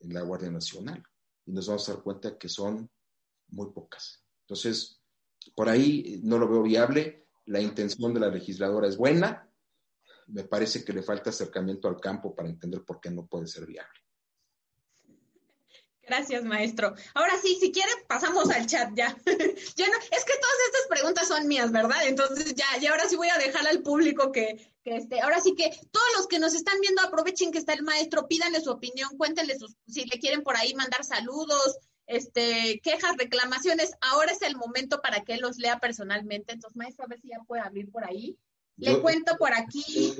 en 0.00 0.14
la 0.14 0.22
Guardia 0.22 0.50
Nacional 0.50 1.02
y 1.44 1.52
nos 1.52 1.66
vamos 1.66 1.88
a 1.88 1.94
dar 1.94 2.02
cuenta 2.02 2.38
que 2.38 2.48
son 2.48 2.88
muy 3.48 3.70
pocas. 3.72 4.22
Entonces, 4.42 5.00
por 5.54 5.68
ahí 5.68 6.20
no 6.22 6.38
lo 6.38 6.48
veo 6.48 6.62
viable. 6.62 7.26
La 7.46 7.60
intención 7.60 8.14
de 8.14 8.20
la 8.20 8.28
legisladora 8.28 8.88
es 8.88 8.96
buena. 8.96 9.47
Me 10.28 10.44
parece 10.44 10.84
que 10.84 10.92
le 10.92 11.02
falta 11.02 11.30
acercamiento 11.30 11.88
al 11.88 12.00
campo 12.00 12.34
para 12.34 12.48
entender 12.48 12.84
por 12.84 13.00
qué 13.00 13.10
no 13.10 13.26
puede 13.26 13.46
ser 13.46 13.66
viable. 13.66 14.00
Gracias, 16.08 16.42
maestro. 16.42 16.94
Ahora 17.12 17.34
sí, 17.42 17.58
si 17.60 17.70
quiere, 17.70 17.90
pasamos 18.08 18.48
al 18.50 18.66
chat 18.66 18.90
ya. 18.94 19.08
ya 19.76 19.86
no, 19.88 19.98
es 19.98 20.24
que 20.24 20.32
todas 20.40 20.58
estas 20.66 20.86
preguntas 20.88 21.28
son 21.28 21.46
mías, 21.46 21.70
¿verdad? 21.70 22.06
Entonces 22.06 22.54
ya, 22.54 22.64
ya 22.80 22.92
ahora 22.92 23.06
sí 23.06 23.16
voy 23.16 23.28
a 23.28 23.36
dejar 23.36 23.66
al 23.68 23.82
público 23.82 24.32
que, 24.32 24.72
que 24.82 24.96
este, 24.96 25.20
ahora 25.20 25.38
sí 25.40 25.54
que 25.54 25.70
todos 25.90 26.06
los 26.16 26.26
que 26.26 26.38
nos 26.38 26.54
están 26.54 26.80
viendo 26.80 27.02
aprovechen 27.02 27.52
que 27.52 27.58
está 27.58 27.74
el 27.74 27.82
maestro, 27.82 28.26
pídanle 28.26 28.62
su 28.62 28.70
opinión, 28.70 29.10
cuéntenle 29.18 29.58
sus, 29.58 29.76
si 29.86 30.06
le 30.06 30.18
quieren 30.18 30.42
por 30.42 30.56
ahí 30.56 30.72
mandar 30.74 31.04
saludos, 31.04 31.76
este, 32.06 32.80
quejas, 32.82 33.16
reclamaciones. 33.18 33.92
Ahora 34.00 34.32
es 34.32 34.40
el 34.40 34.56
momento 34.56 35.02
para 35.02 35.24
que 35.24 35.34
él 35.34 35.40
los 35.42 35.58
lea 35.58 35.78
personalmente. 35.78 36.54
Entonces, 36.54 36.74
maestro, 36.74 37.04
a 37.04 37.08
ver 37.08 37.20
si 37.20 37.28
ya 37.28 37.40
puede 37.46 37.60
abrir 37.60 37.90
por 37.90 38.04
ahí. 38.04 38.38
Le 38.78 39.00
cuento 39.00 39.36
por 39.36 39.52
aquí. 39.52 40.16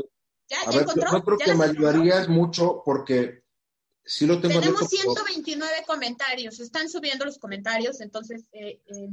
¿Ya, 0.49 0.71
ya 0.71 0.81
encontró? 0.81 1.11
Yo 1.13 1.25
creo 1.25 1.39
que 1.39 1.55
me 1.55 1.65
ayudarías 1.65 2.29
mucho 2.29 2.83
porque 2.85 3.43
tenemos 4.09 4.89
129 4.89 5.85
comentarios, 5.87 6.61
están 6.61 6.89
subiendo 6.89 7.27
los 7.27 7.39
comentarios, 7.39 8.01
entonces 8.01 8.47
eh, 8.53 8.81
eh, 8.87 9.11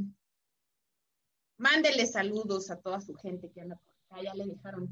mándele 1.58 2.08
saludos 2.08 2.72
a 2.72 2.80
toda 2.80 3.02
su 3.02 3.14
gente 3.16 3.52
que 3.52 3.62
anda 3.62 3.76
por 3.76 3.94
acá, 3.94 4.24
ya 4.24 4.34
le 4.34 4.46
dejaron 4.46 4.90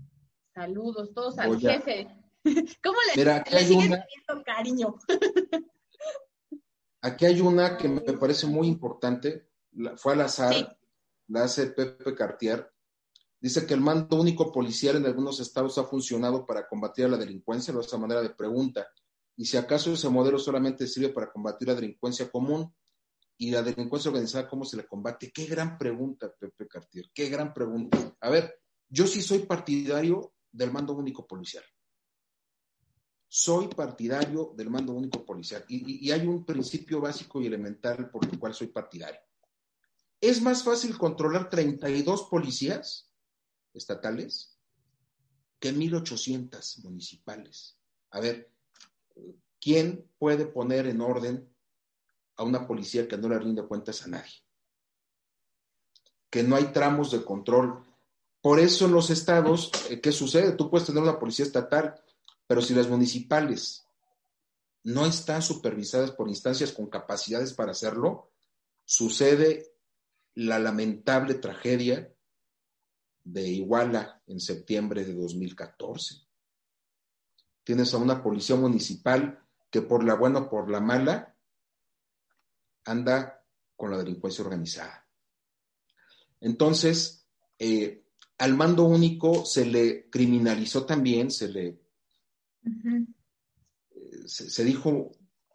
saludos, 0.54 1.14
todos 1.14 1.40
al 1.40 1.58
jefe. 1.60 2.08
¿Cómo 2.84 2.98
le, 3.08 3.22
Mira, 3.22 3.38
aquí 3.38 3.56
hay 3.56 3.72
una, 3.72 4.06
cariño? 4.46 4.96
aquí 7.02 7.26
hay 7.26 7.40
una 7.40 7.78
que 7.78 7.88
me 7.88 8.02
parece 8.02 8.46
muy 8.46 8.68
importante, 8.68 9.48
fue 9.96 10.14
al 10.14 10.22
azar, 10.22 10.78
la 11.28 11.46
hace 11.46 11.68
Pepe 11.68 12.14
Cartier. 12.14 12.73
Dice 13.44 13.68
que 13.68 13.74
el 13.74 13.82
mando 13.82 14.22
único 14.22 14.54
policial 14.54 14.96
en 14.96 15.06
algunos 15.06 15.42
estados 15.42 15.78
ha 15.78 15.84
funcionado 15.84 16.46
para 16.46 16.66
combatir 16.66 17.04
a 17.04 17.10
la 17.10 17.18
delincuencia, 17.18 17.74
de 17.74 17.82
esa 17.82 17.98
manera 17.98 18.22
de 18.22 18.30
pregunta 18.30 18.88
y 19.36 19.44
si 19.44 19.58
acaso 19.58 19.92
ese 19.92 20.08
modelo 20.08 20.40
solamente 20.40 20.88
sirve 20.88 21.10
para 21.10 21.30
combatir 21.30 21.68
la 21.68 21.76
delincuencia 21.76 22.32
común 22.32 22.74
y 23.38 23.52
la 23.52 23.62
delincuencia 23.62 24.12
organizada, 24.12 24.48
¿cómo 24.48 24.64
se 24.64 24.78
le 24.78 24.88
combate? 24.88 25.30
Qué 25.34 25.46
gran 25.46 25.78
pregunta, 25.78 26.34
Pepe 26.40 26.70
Cartier, 26.70 27.12
qué 27.14 27.28
gran 27.28 27.54
pregunta. 27.54 28.16
A 28.22 28.30
ver, 28.30 28.62
yo 28.88 29.06
sí 29.06 29.22
soy 29.22 29.40
partidario 29.40 30.36
del 30.50 30.72
mando 30.72 30.94
único 30.94 31.28
policial. 31.28 31.66
Soy 33.28 33.68
partidario 33.68 34.54
del 34.56 34.70
mando 34.70 34.94
único 34.94 35.26
policial 35.26 35.66
y, 35.68 36.08
y 36.08 36.12
hay 36.14 36.26
un 36.26 36.46
principio 36.46 37.02
básico 37.02 37.42
y 37.42 37.48
elemental 37.48 38.10
por 38.10 38.24
el 38.24 38.40
cual 38.40 38.54
soy 38.54 38.68
partidario. 38.68 39.20
Es 40.22 40.42
más 40.42 40.64
fácil 40.64 40.98
controlar 40.98 41.50
32 41.50 42.30
policías 42.30 43.10
estatales 43.74 44.58
que 45.60 45.74
1.800 45.74 46.84
municipales. 46.84 47.78
A 48.12 48.20
ver, 48.20 48.52
¿quién 49.62 50.10
puede 50.18 50.46
poner 50.46 50.88
en 50.88 51.02
orden 51.02 51.50
a 52.36 52.44
una 52.44 52.68
policía 52.68 53.08
que 53.08 53.18
no 53.18 53.30
le 53.30 53.40
rinde 53.40 53.66
cuentas 53.66 54.04
a 54.04 54.08
nadie? 54.08 54.44
Que 56.30 56.44
no 56.44 56.56
hay 56.56 56.66
tramos 56.74 57.12
de 57.12 57.24
control. 57.24 57.84
Por 58.42 58.60
eso 58.60 58.86
en 58.86 58.92
los 58.92 59.10
estados, 59.10 59.72
eh, 59.90 60.02
¿qué 60.02 60.12
sucede? 60.12 60.52
Tú 60.52 60.70
puedes 60.70 60.86
tener 60.86 61.02
una 61.02 61.18
policía 61.18 61.46
estatal, 61.46 61.96
pero 62.46 62.62
si 62.62 62.74
las 62.74 62.90
municipales 62.90 63.88
no 64.84 65.06
están 65.06 65.42
supervisadas 65.42 66.12
por 66.12 66.28
instancias 66.28 66.74
con 66.74 66.88
capacidades 66.88 67.54
para 67.54 67.72
hacerlo, 67.72 68.32
sucede 68.84 69.74
la 70.36 70.60
lamentable 70.60 71.36
tragedia 71.36 72.13
de 73.24 73.48
Iguala 73.48 74.22
en 74.28 74.40
septiembre 74.40 75.06
de 75.06 75.14
2014 75.14 76.24
tienes 77.64 77.94
a 77.94 77.98
una 77.98 78.22
policía 78.22 78.56
municipal 78.56 79.40
que 79.70 79.82
por 79.82 80.04
la 80.04 80.16
buena 80.16 80.40
o 80.40 80.50
por 80.50 80.70
la 80.70 80.80
mala 80.80 81.36
anda 82.86 83.46
con 83.76 83.92
la 83.92 83.98
delincuencia 83.98 84.44
organizada. 84.44 85.08
Entonces, 86.42 87.26
eh, 87.58 88.06
al 88.38 88.56
mando 88.56 88.84
único 88.84 89.46
se 89.46 89.66
le 89.66 90.10
criminalizó 90.10 90.86
también, 90.86 91.32
se 91.32 91.48
le 91.48 91.68
eh, 92.66 93.06
se, 94.26 94.64
dijo, 94.64 95.12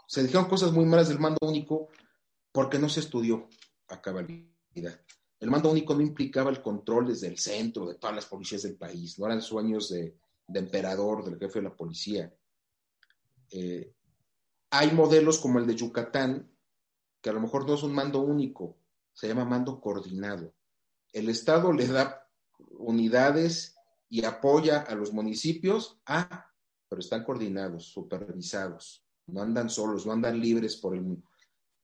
se 0.06 0.22
dijeron 0.22 0.48
cosas 0.48 0.72
muy 0.72 0.86
malas 0.86 1.08
del 1.08 1.20
mando 1.20 1.38
único 1.42 1.88
porque 2.50 2.78
no 2.78 2.88
se 2.88 3.00
estudió 3.00 3.48
a 3.88 4.00
cabalidad. 4.00 5.00
El 5.40 5.50
mando 5.50 5.70
único 5.70 5.94
no 5.94 6.00
implicaba 6.00 6.50
el 6.50 6.60
control 6.60 7.08
desde 7.08 7.28
el 7.28 7.38
centro 7.38 7.86
de 7.86 7.94
todas 7.94 8.16
las 8.16 8.26
policías 8.26 8.62
del 8.62 8.76
país, 8.76 9.18
no 9.18 9.26
eran 9.26 9.40
sueños 9.40 9.88
de, 9.90 10.18
emperador, 10.52 11.24
del 11.24 11.38
jefe 11.38 11.60
de 11.60 11.64
la 11.64 11.76
policía. 11.76 12.34
Eh, 13.50 13.94
hay 14.70 14.90
modelos 14.92 15.38
como 15.38 15.60
el 15.60 15.66
de 15.66 15.76
Yucatán, 15.76 16.50
que 17.20 17.30
a 17.30 17.32
lo 17.32 17.40
mejor 17.40 17.66
no 17.66 17.74
es 17.74 17.82
un 17.82 17.92
mando 17.92 18.20
único, 18.20 18.76
se 19.12 19.28
llama 19.28 19.44
mando 19.44 19.80
coordinado. 19.80 20.52
El 21.12 21.28
Estado 21.28 21.72
le 21.72 21.86
da 21.86 22.28
unidades 22.78 23.76
y 24.08 24.24
apoya 24.24 24.80
a 24.80 24.94
los 24.94 25.12
municipios, 25.12 26.00
ah, 26.06 26.50
pero 26.88 27.00
están 27.00 27.22
coordinados, 27.22 27.86
supervisados, 27.86 29.04
no 29.26 29.42
andan 29.42 29.70
solos, 29.70 30.04
no 30.04 30.12
andan 30.12 30.40
libres 30.40 30.76
por 30.76 30.94
el 30.94 31.02
mundo. 31.02 31.28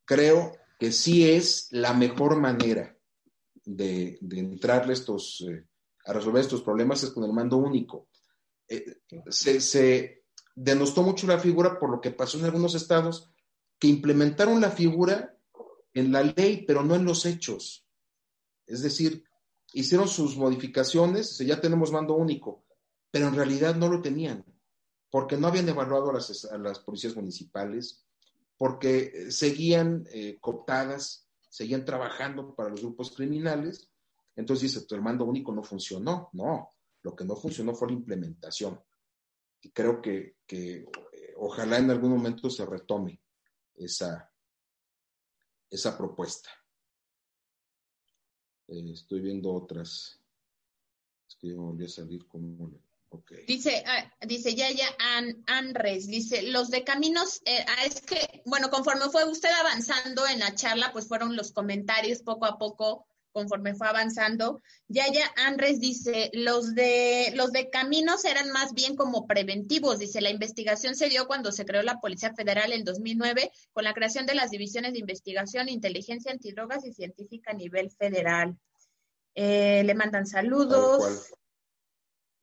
Creo 0.04 0.52
que 0.78 0.90
sí 0.90 1.30
es 1.30 1.68
la 1.70 1.94
mejor 1.94 2.36
manera 2.36 2.93
de, 3.64 4.18
entrarle 4.20 4.92
estos, 4.92 5.44
eh, 5.48 5.66
a 6.06 6.12
resolver 6.12 6.42
estos 6.42 6.62
problemas 6.62 7.02
es 7.02 7.10
con 7.10 7.24
el 7.24 7.32
mando 7.32 7.56
único. 7.56 8.08
Eh, 8.68 8.98
se, 9.28 9.60
se 9.60 10.24
denostó 10.54 11.02
mucho 11.02 11.26
la 11.26 11.38
figura 11.38 11.78
por 11.78 11.90
lo 11.90 12.00
que 12.00 12.10
pasó 12.10 12.38
en 12.38 12.44
algunos 12.44 12.74
estados 12.74 13.30
que 13.78 13.88
implementaron 13.88 14.60
la 14.60 14.70
figura 14.70 15.36
en 15.92 16.12
la 16.12 16.22
ley, 16.22 16.64
pero 16.66 16.82
no 16.82 16.94
en 16.94 17.04
los 17.04 17.24
hechos. 17.26 17.86
Es 18.66 18.82
decir, 18.82 19.24
hicieron 19.72 20.08
sus 20.08 20.36
modificaciones, 20.36 21.38
ya 21.38 21.60
tenemos 21.60 21.92
mando 21.92 22.14
único, 22.14 22.64
pero 23.10 23.28
en 23.28 23.34
realidad 23.34 23.74
no 23.74 23.88
lo 23.88 24.00
tenían, 24.00 24.44
porque 25.10 25.36
no 25.36 25.48
habían 25.48 25.68
evaluado 25.68 26.10
a 26.10 26.58
las, 26.58 26.78
policías 26.80 27.14
municipales, 27.14 28.04
porque 28.56 29.12
eh, 29.14 29.30
seguían 29.30 30.06
eh, 30.12 30.38
cooptadas, 30.40 31.23
seguían 31.54 31.84
trabajando 31.84 32.52
para 32.52 32.70
los 32.70 32.80
grupos 32.80 33.14
criminales. 33.14 33.88
Entonces 34.34 34.72
dice, 34.72 34.84
el 34.92 35.00
mando 35.00 35.24
único 35.24 35.54
no 35.54 35.62
funcionó. 35.62 36.28
No, 36.32 36.68
lo 37.02 37.14
que 37.14 37.24
no 37.24 37.36
funcionó 37.36 37.76
fue 37.76 37.86
la 37.88 37.94
implementación. 37.94 38.82
Y 39.62 39.70
creo 39.70 40.02
que, 40.02 40.38
eh, 40.48 40.84
ojalá 41.36 41.78
en 41.78 41.92
algún 41.92 42.10
momento 42.10 42.50
se 42.50 42.66
retome 42.66 43.22
esa, 43.76 44.28
esa 45.70 45.96
propuesta. 45.96 46.50
Eh, 48.66 48.90
estoy 48.92 49.20
viendo 49.20 49.54
otras. 49.54 50.20
Es 51.28 51.36
que 51.36 51.50
yo 51.50 51.58
volví 51.58 51.84
a 51.84 51.88
salir 51.88 52.26
como... 52.26 52.72
Okay. 53.18 53.44
Dice, 53.46 53.84
ah, 53.86 54.10
dice 54.26 54.56
An, 54.98 55.44
Anres, 55.46 56.06
dice, 56.08 56.42
los 56.42 56.70
de 56.70 56.82
caminos, 56.82 57.42
eh, 57.44 57.64
ah, 57.68 57.84
es 57.84 58.00
que, 58.00 58.42
bueno, 58.44 58.70
conforme 58.70 59.08
fue 59.10 59.24
usted 59.24 59.50
avanzando 59.60 60.26
en 60.26 60.40
la 60.40 60.54
charla, 60.54 60.90
pues 60.92 61.06
fueron 61.06 61.36
los 61.36 61.52
comentarios 61.52 62.22
poco 62.22 62.46
a 62.46 62.58
poco 62.58 63.06
conforme 63.34 63.74
fue 63.74 63.88
avanzando. 63.88 64.62
Yaya 64.88 65.30
Andrés 65.36 65.80
dice, 65.80 66.30
los 66.32 66.74
de, 66.74 67.32
los 67.34 67.50
de 67.50 67.68
caminos 67.68 68.24
eran 68.24 68.50
más 68.52 68.72
bien 68.74 68.94
como 68.96 69.26
preventivos. 69.26 69.98
Dice, 69.98 70.20
la 70.20 70.30
investigación 70.30 70.94
se 70.94 71.08
dio 71.08 71.26
cuando 71.26 71.50
se 71.50 71.64
creó 71.64 71.82
la 71.82 72.00
Policía 72.00 72.32
Federal 72.32 72.72
en 72.72 72.84
2009 72.84 73.50
con 73.72 73.84
la 73.84 73.92
creación 73.92 74.24
de 74.24 74.36
las 74.36 74.50
divisiones 74.50 74.92
de 74.92 75.00
investigación, 75.00 75.68
inteligencia 75.68 76.30
antidrogas 76.30 76.86
y 76.86 76.92
científica 76.92 77.50
a 77.50 77.54
nivel 77.54 77.90
federal. 77.90 78.56
Eh, 79.34 79.82
le 79.84 79.94
mandan 79.94 80.26
saludos. 80.26 81.34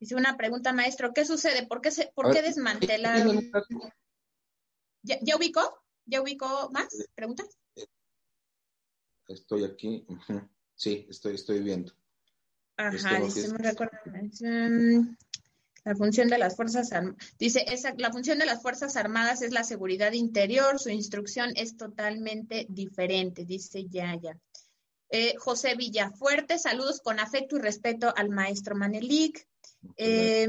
Dice 0.02 0.16
una 0.16 0.36
pregunta, 0.36 0.72
maestro, 0.72 1.12
¿qué 1.14 1.24
sucede? 1.24 1.64
¿Por 1.64 1.80
qué, 1.80 1.92
se, 1.92 2.10
por 2.12 2.32
qué 2.32 2.42
desmantelan? 2.42 3.52
¿Ya, 5.02 5.16
¿Ya 5.22 5.36
ubicó? 5.36 5.80
¿Ya 6.06 6.20
ubicó 6.20 6.70
más 6.72 6.88
preguntas? 7.14 7.46
Estoy 9.28 9.62
aquí. 9.62 10.04
Sí, 10.74 11.06
estoy, 11.08 11.36
estoy 11.36 11.62
viendo. 11.62 11.92
Ajá, 12.76 13.20
dice, 13.20 13.46
la 15.84 15.94
función 15.94 16.26
de 16.26 16.38
las 16.38 16.56
Fuerzas 16.56 16.90
Armadas, 16.90 17.36
dice, 17.38 17.64
esa, 17.68 17.94
la 17.96 18.10
función 18.10 18.40
de 18.40 18.46
las 18.46 18.60
Fuerzas 18.60 18.96
Armadas 18.96 19.40
es 19.42 19.52
la 19.52 19.62
seguridad 19.62 20.10
interior, 20.14 20.80
su 20.80 20.90
instrucción 20.90 21.52
es 21.54 21.76
totalmente 21.76 22.66
diferente, 22.68 23.44
dice 23.44 23.86
Yaya. 23.88 24.36
Eh, 25.10 25.36
José 25.38 25.76
Villafuerte, 25.76 26.58
saludos 26.58 27.00
con 27.00 27.20
afecto 27.20 27.56
y 27.56 27.60
respeto 27.60 28.12
al 28.16 28.30
maestro 28.30 28.74
Manelik. 28.74 29.46
Eh, 29.96 30.46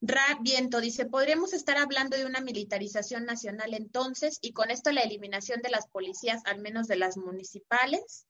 Ra 0.00 0.38
Viento 0.40 0.80
dice, 0.80 1.06
podríamos 1.06 1.52
estar 1.52 1.76
hablando 1.76 2.16
de 2.16 2.24
una 2.24 2.40
militarización 2.40 3.24
nacional 3.24 3.74
entonces 3.74 4.38
y 4.40 4.52
con 4.52 4.70
esto 4.70 4.92
la 4.92 5.02
eliminación 5.02 5.60
de 5.62 5.70
las 5.70 5.88
policías, 5.88 6.42
al 6.46 6.60
menos 6.60 6.86
de 6.88 6.96
las 6.96 7.16
municipales. 7.16 8.26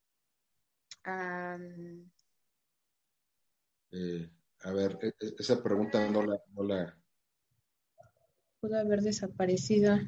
Eh, 3.92 4.30
a 4.62 4.72
ver, 4.72 4.98
e, 5.02 5.08
e, 5.08 5.34
esa 5.38 5.62
pregunta 5.62 6.08
no 6.10 6.22
la, 6.22 6.42
no 6.54 6.62
la... 6.64 6.96
Pudo 8.60 8.78
haber 8.78 9.00
desaparecido. 9.00 9.98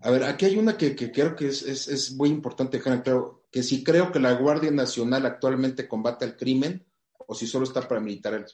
A 0.00 0.10
ver, 0.10 0.24
aquí 0.24 0.46
hay 0.46 0.56
una 0.56 0.76
que, 0.76 0.94
creo 0.94 1.34
que 1.34 1.48
es, 1.48 2.12
muy 2.12 2.28
importante 2.28 2.80
claro, 2.80 3.37
que 3.50 3.62
si 3.62 3.82
creo 3.82 4.12
que 4.12 4.20
la 4.20 4.34
Guardia 4.34 4.70
Nacional 4.70 5.26
actualmente 5.26 5.88
combate 5.88 6.24
el 6.24 6.36
crimen 6.36 6.86
o 7.30 7.34
si 7.34 7.46
solo 7.46 7.64
está 7.64 7.86
para 7.86 8.00
militar, 8.00 8.46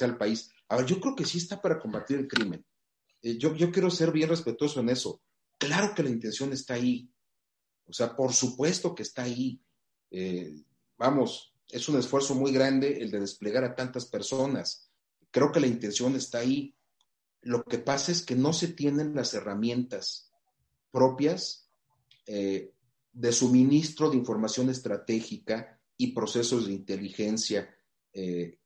al 0.00 0.18
país. 0.18 0.50
A 0.68 0.76
ver, 0.76 0.86
yo 0.86 1.00
creo 1.00 1.16
que 1.16 1.24
sí 1.24 1.38
está 1.38 1.62
para 1.62 1.78
combatir 1.78 2.18
el 2.18 2.28
crimen. 2.28 2.64
Eh, 3.22 3.38
yo, 3.38 3.54
yo 3.54 3.72
quiero 3.72 3.90
ser 3.90 4.12
bien 4.12 4.28
respetuoso 4.28 4.80
en 4.80 4.90
eso. 4.90 5.22
Claro 5.56 5.94
que 5.94 6.02
la 6.02 6.10
intención 6.10 6.52
está 6.52 6.74
ahí. 6.74 7.10
O 7.86 7.92
sea, 7.92 8.14
por 8.14 8.34
supuesto 8.34 8.94
que 8.94 9.02
está 9.02 9.22
ahí. 9.22 9.62
Eh, 10.10 10.52
vamos, 10.98 11.54
es 11.70 11.88
un 11.88 11.98
esfuerzo 11.98 12.34
muy 12.34 12.52
grande 12.52 12.98
el 13.00 13.10
de 13.10 13.20
desplegar 13.20 13.64
a 13.64 13.74
tantas 13.74 14.04
personas. 14.04 14.90
Creo 15.30 15.50
que 15.50 15.60
la 15.60 15.66
intención 15.66 16.14
está 16.14 16.38
ahí. 16.38 16.74
Lo 17.40 17.64
que 17.64 17.78
pasa 17.78 18.12
es 18.12 18.22
que 18.22 18.34
no 18.34 18.52
se 18.52 18.68
tienen 18.68 19.14
las 19.14 19.32
herramientas 19.32 20.30
propias 20.90 21.70
eh, 22.26 22.74
de 23.18 23.32
suministro 23.32 24.08
de 24.08 24.16
información 24.16 24.70
estratégica 24.70 25.80
y 25.96 26.12
procesos 26.12 26.68
de 26.68 26.72
inteligencia 26.72 27.68
eh, 28.12 28.58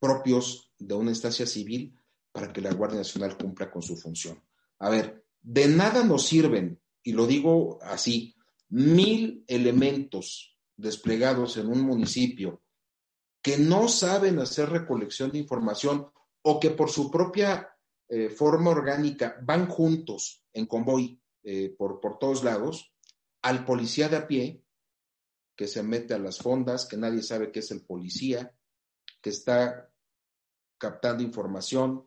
propios 0.00 0.72
de 0.76 0.94
una 0.94 1.10
instancia 1.10 1.46
civil 1.46 1.96
para 2.32 2.52
que 2.52 2.60
la 2.60 2.72
Guardia 2.72 2.98
Nacional 2.98 3.38
cumpla 3.38 3.70
con 3.70 3.80
su 3.80 3.96
función. 3.96 4.42
A 4.80 4.90
ver, 4.90 5.24
de 5.40 5.68
nada 5.68 6.02
nos 6.02 6.26
sirven, 6.26 6.80
y 7.04 7.12
lo 7.12 7.28
digo 7.28 7.78
así, 7.82 8.34
mil 8.70 9.44
elementos 9.46 10.58
desplegados 10.76 11.56
en 11.56 11.68
un 11.68 11.82
municipio 11.82 12.60
que 13.40 13.56
no 13.56 13.86
saben 13.86 14.40
hacer 14.40 14.68
recolección 14.70 15.30
de 15.30 15.38
información 15.38 16.08
o 16.42 16.58
que 16.58 16.70
por 16.70 16.90
su 16.90 17.08
propia 17.08 17.68
eh, 18.08 18.30
forma 18.30 18.70
orgánica 18.70 19.38
van 19.42 19.68
juntos 19.68 20.44
en 20.52 20.66
convoy 20.66 21.20
eh, 21.44 21.72
por, 21.78 22.00
por 22.00 22.18
todos 22.18 22.42
lados, 22.42 22.91
al 23.42 23.64
policía 23.64 24.08
de 24.08 24.16
a 24.16 24.26
pie, 24.26 24.62
que 25.56 25.66
se 25.66 25.82
mete 25.82 26.14
a 26.14 26.18
las 26.18 26.38
fondas, 26.38 26.86
que 26.86 26.96
nadie 26.96 27.22
sabe 27.22 27.52
qué 27.52 27.60
es 27.60 27.70
el 27.70 27.82
policía, 27.82 28.54
que 29.20 29.30
está 29.30 29.90
captando 30.78 31.22
información 31.22 32.04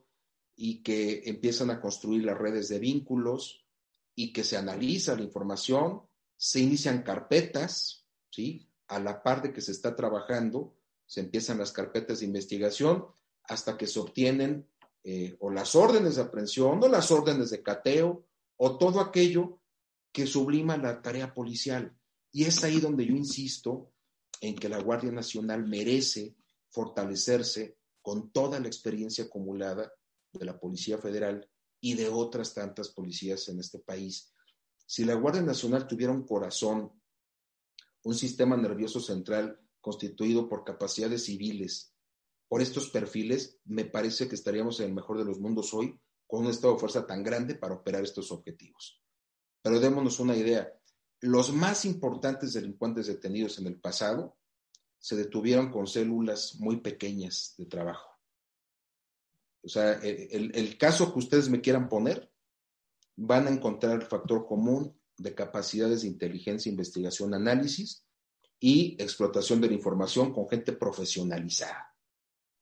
y 0.55 0.81
que 0.81 1.23
empiezan 1.25 1.69
a 1.69 1.79
construir 1.79 2.23
las 2.23 2.37
redes 2.37 2.69
de 2.69 2.79
vínculos 2.79 3.65
y 4.15 4.33
que 4.33 4.43
se 4.43 4.57
analiza 4.57 5.15
la 5.15 5.23
información 5.23 6.01
se 6.37 6.59
inician 6.59 7.03
carpetas, 7.03 8.05
¿sí? 8.29 8.69
A 8.87 8.99
la 8.99 9.23
par 9.23 9.41
de 9.41 9.53
que 9.53 9.61
se 9.61 9.71
está 9.71 9.95
trabajando, 9.95 10.75
se 11.05 11.21
empiezan 11.21 11.57
las 11.57 11.71
carpetas 11.71 12.19
de 12.19 12.25
investigación 12.25 13.07
hasta 13.43 13.77
que 13.77 13.87
se 13.87 13.99
obtienen 13.99 14.67
eh, 15.03 15.35
o 15.39 15.49
las 15.49 15.75
órdenes 15.75 16.15
de 16.15 16.23
aprehensión 16.23 16.83
o 16.83 16.87
las 16.87 17.11
órdenes 17.11 17.51
de 17.51 17.61
cateo 17.61 18.25
o 18.57 18.77
todo 18.77 18.99
aquello 18.99 19.59
que 20.15 20.25
sublima 20.25 20.77
la 20.77 21.01
tarea 21.01 21.33
policial. 21.33 21.93
Y 22.31 22.45
es 22.45 22.63
ahí 22.63 22.79
donde 22.79 23.05
yo 23.05 23.13
insisto 23.13 23.91
en 24.39 24.55
que 24.55 24.69
la 24.69 24.79
Guardia 24.81 25.11
Nacional 25.11 25.67
merece 25.67 26.37
fortalecerse 26.69 27.77
con 28.01 28.31
toda 28.31 28.59
la 28.59 28.67
experiencia 28.67 29.25
acumulada 29.25 29.91
de 30.31 30.45
la 30.45 30.57
Policía 30.57 30.97
Federal 30.97 31.49
y 31.81 31.95
de 31.95 32.07
otras 32.07 32.53
tantas 32.53 32.89
policías 32.89 33.49
en 33.49 33.59
este 33.59 33.79
país 33.79 34.31
si 34.87 35.03
la 35.03 35.15
Guardia 35.15 35.41
Nacional 35.41 35.87
tuviera 35.87 36.13
un 36.13 36.25
corazón, 36.25 36.91
un 38.03 38.13
sistema 38.13 38.55
nervioso 38.55 38.99
central 38.99 39.59
constituido 39.81 40.47
por 40.47 40.63
capacidades 40.63 41.25
civiles, 41.25 41.93
por 42.47 42.61
estos 42.61 42.89
perfiles, 42.89 43.59
me 43.65 43.85
parece 43.85 44.29
que 44.29 44.35
estaríamos 44.35 44.79
en 44.79 44.87
el 44.87 44.93
mejor 44.93 45.17
de 45.17 45.25
los 45.25 45.39
mundos 45.39 45.73
hoy 45.73 45.99
con 46.27 46.45
un 46.45 46.51
estado 46.51 46.73
de 46.73 46.79
fuerza 46.79 47.07
tan 47.07 47.23
grande 47.23 47.55
para 47.55 47.73
operar 47.73 48.03
estos 48.03 48.31
objetivos. 48.31 49.01
Pero 49.65 49.79
démonos 49.79 50.19
una 50.19 50.37
idea. 50.37 50.71
Los 51.21 51.51
más 51.51 51.85
importantes 51.85 52.53
delincuentes 52.53 53.07
detenidos 53.07 53.57
en 53.57 53.65
el 53.65 53.81
pasado 53.81 54.37
se 54.99 55.15
detuvieron 55.15 55.71
con 55.71 55.87
células 55.87 56.57
muy 56.59 56.81
pequeñas 56.81 57.55
de 57.57 57.65
trabajo. 57.65 58.07
O 59.63 59.67
sea, 59.67 59.93
el, 59.93 60.51
el 60.53 60.77
caso 60.77 61.11
que 61.11 61.17
ustedes 61.17 61.49
me 61.49 61.61
quieran 61.61 61.89
poner 61.89 62.31
van 63.15 63.47
a 63.47 63.49
encontrar 63.49 63.95
el 63.95 64.03
factor 64.03 64.45
común 64.45 64.95
de 65.17 65.33
capacidades 65.33 66.03
de 66.03 66.09
inteligencia, 66.09 66.69
investigación, 66.69 67.33
análisis 67.33 68.05
y 68.59 68.95
explotación 68.99 69.61
de 69.61 69.69
la 69.69 69.73
información 69.73 70.31
con 70.31 70.47
gente 70.47 70.73
profesionalizada. 70.73 71.91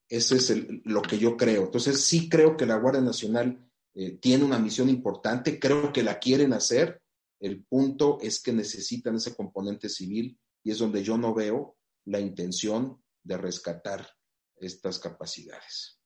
Eso 0.08 0.36
es 0.36 0.56
lo 0.86 1.02
que 1.02 1.20
yo 1.20 1.36
creo. 1.36 1.66
Entonces, 1.66 2.02
sí 2.06 2.30
creo 2.30 2.56
que 2.56 2.66
la 2.66 2.78
Guardia 2.78 3.02
Nacional 3.02 3.73
eh, 3.96 4.18
tiene 4.18 4.44
una 4.44 4.60
misión 4.60 4.90
importante, 4.90 5.60
creo 5.60 5.94
que 5.94 6.04
la 6.04 6.20
quieren 6.20 6.54
hacer. 6.54 7.02
El 7.40 7.64
punto 7.66 8.18
es 8.22 8.42
que 8.42 8.54
necesitan 8.54 9.16
ese 9.16 9.36
componente 9.36 9.90
civil 9.90 10.40
y 10.64 10.72
es 10.72 10.80
donde 10.80 11.04
yo 11.04 11.18
no 11.18 11.34
veo 11.34 11.76
la 12.06 12.20
intención 12.20 13.02
de 13.24 13.38
rescatar 13.38 14.08
estas 14.56 15.00
capacidades. 15.00 16.00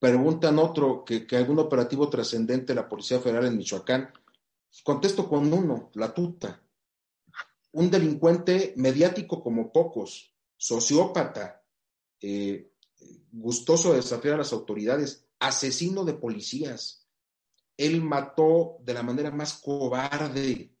Preguntan 0.00 0.58
otro, 0.58 1.04
que, 1.04 1.26
algún 1.36 1.58
operativo 1.58 2.08
trascendente 2.08 2.68
de 2.68 2.80
la 2.80 2.88
Policía 2.88 3.20
Federal 3.20 3.44
en 3.44 3.58
Michoacán. 3.58 4.10
Contesto 4.82 5.28
con 5.28 5.52
uno, 5.52 5.90
la 5.94 6.14
tuta. 6.14 6.62
Un 7.72 7.90
delincuente 7.90 8.72
mediático 8.76 9.42
como 9.42 9.70
pocos, 9.70 10.29
sociópata, 10.60 11.64
eh, 12.20 12.70
gustoso 13.32 13.90
de 13.90 13.96
desafiar 13.96 14.34
a 14.34 14.38
las 14.38 14.52
autoridades, 14.52 15.26
asesino 15.38 16.04
de 16.04 16.12
policías. 16.12 17.08
Él 17.78 18.02
mató 18.02 18.76
de 18.82 18.92
la 18.92 19.02
manera 19.02 19.30
más 19.30 19.54
cobarde 19.54 20.76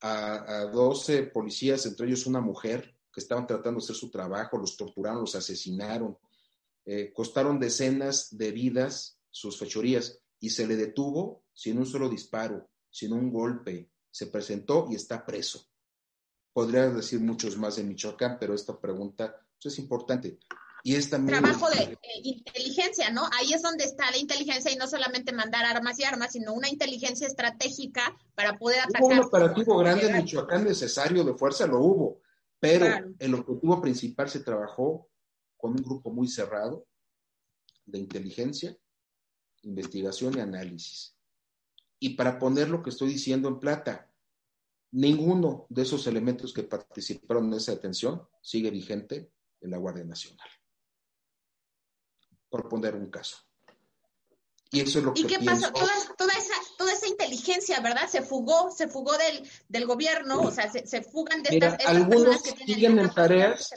a, 0.00 0.60
a 0.60 0.66
12 0.66 1.24
policías, 1.24 1.84
entre 1.84 2.06
ellos 2.06 2.26
una 2.26 2.40
mujer, 2.40 2.96
que 3.12 3.18
estaban 3.18 3.44
tratando 3.48 3.80
de 3.80 3.84
hacer 3.84 3.96
su 3.96 4.08
trabajo, 4.08 4.56
los 4.56 4.76
torturaron, 4.76 5.22
los 5.22 5.34
asesinaron, 5.34 6.16
eh, 6.86 7.12
costaron 7.12 7.58
decenas 7.58 8.28
de 8.36 8.52
vidas 8.52 9.18
sus 9.30 9.58
fechorías 9.58 10.20
y 10.38 10.50
se 10.50 10.64
le 10.64 10.76
detuvo 10.76 11.42
sin 11.52 11.76
un 11.78 11.86
solo 11.86 12.08
disparo, 12.08 12.70
sin 12.88 13.12
un 13.12 13.32
golpe. 13.32 13.90
Se 14.12 14.28
presentó 14.28 14.86
y 14.88 14.94
está 14.94 15.26
preso. 15.26 15.66
Podría 16.58 16.90
decir 16.90 17.20
muchos 17.20 17.56
más 17.56 17.78
en 17.78 17.86
Michoacán, 17.86 18.36
pero 18.40 18.52
esta 18.52 18.76
pregunta 18.76 19.40
pues, 19.62 19.72
es 19.72 19.78
importante. 19.78 20.40
Y 20.82 20.96
es 20.96 21.08
también... 21.08 21.40
Trabajo 21.40 21.70
de 21.70 21.96
inteligencia, 22.24 23.10
¿no? 23.10 23.30
Ahí 23.38 23.52
es 23.52 23.62
donde 23.62 23.84
está 23.84 24.10
la 24.10 24.16
inteligencia 24.16 24.72
y 24.72 24.74
no 24.74 24.88
solamente 24.88 25.30
mandar 25.30 25.64
armas 25.64 26.00
y 26.00 26.02
armas, 26.02 26.32
sino 26.32 26.52
una 26.52 26.68
inteligencia 26.68 27.28
estratégica 27.28 28.12
para 28.34 28.58
poder 28.58 28.80
atacar. 28.80 29.02
Hubo 29.02 29.12
un 29.12 29.18
operativo 29.20 29.78
grande 29.78 30.08
en 30.08 30.16
Michoacán 30.16 30.64
necesario 30.64 31.22
de 31.22 31.34
fuerza, 31.34 31.64
lo 31.64 31.78
hubo, 31.78 32.22
pero 32.58 32.86
el 33.20 33.34
objetivo 33.34 33.80
principal 33.80 34.28
se 34.28 34.40
trabajó 34.40 35.08
con 35.56 35.74
un 35.74 35.84
grupo 35.84 36.10
muy 36.10 36.26
cerrado 36.26 36.88
de 37.86 38.00
inteligencia, 38.00 38.76
investigación 39.62 40.36
y 40.36 40.40
análisis. 40.40 41.14
Y 42.00 42.16
para 42.16 42.36
poner 42.36 42.68
lo 42.68 42.82
que 42.82 42.90
estoy 42.90 43.10
diciendo 43.10 43.46
en 43.46 43.60
plata, 43.60 44.07
ninguno 44.92 45.66
de 45.68 45.82
esos 45.82 46.06
elementos 46.06 46.52
que 46.52 46.62
participaron 46.62 47.46
en 47.46 47.54
esa 47.54 47.72
detención 47.72 48.26
sigue 48.40 48.70
vigente 48.70 49.32
en 49.60 49.70
la 49.70 49.78
Guardia 49.78 50.04
Nacional. 50.04 50.48
Por 52.48 52.68
poner 52.68 52.94
un 52.94 53.10
caso. 53.10 53.38
Y 54.70 54.80
eso 54.80 54.98
es 54.98 55.04
lo 55.04 55.12
¿Y 55.14 55.24
qué 55.24 55.38
pasó? 55.38 55.72
Toda, 55.72 56.32
esa, 56.32 56.54
toda 56.76 56.92
esa 56.92 57.06
inteligencia, 57.06 57.80
¿verdad? 57.80 58.06
Se 58.08 58.20
fugó, 58.22 58.70
se 58.70 58.88
fugó 58.88 59.16
del, 59.16 59.48
del 59.68 59.86
gobierno, 59.86 60.40
o 60.42 60.50
sea, 60.50 60.70
se, 60.70 61.02
fugan 61.02 61.42
de 61.42 61.56
estas, 61.56 61.86
algunos 61.86 62.42
que 62.42 62.50
siguen 62.66 62.98
en 62.98 63.10
tareas, 63.10 63.70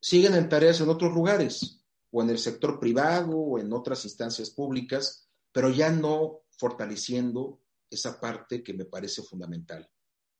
siguen 0.00 0.34
en 0.34 0.48
tareas 0.48 0.80
en 0.80 0.88
otros 0.88 1.12
lugares, 1.12 1.82
o 2.10 2.22
en 2.22 2.30
el 2.30 2.38
sector 2.38 2.80
privado, 2.80 3.36
o 3.36 3.58
en 3.58 3.72
otras 3.74 4.04
instancias 4.06 4.50
públicas, 4.50 5.28
pero 5.52 5.68
ya 5.68 5.90
no 5.90 6.40
fortaleciendo 6.56 7.60
esa 7.90 8.20
parte 8.20 8.62
que 8.62 8.72
me 8.72 8.84
parece 8.84 9.22
fundamental. 9.22 9.88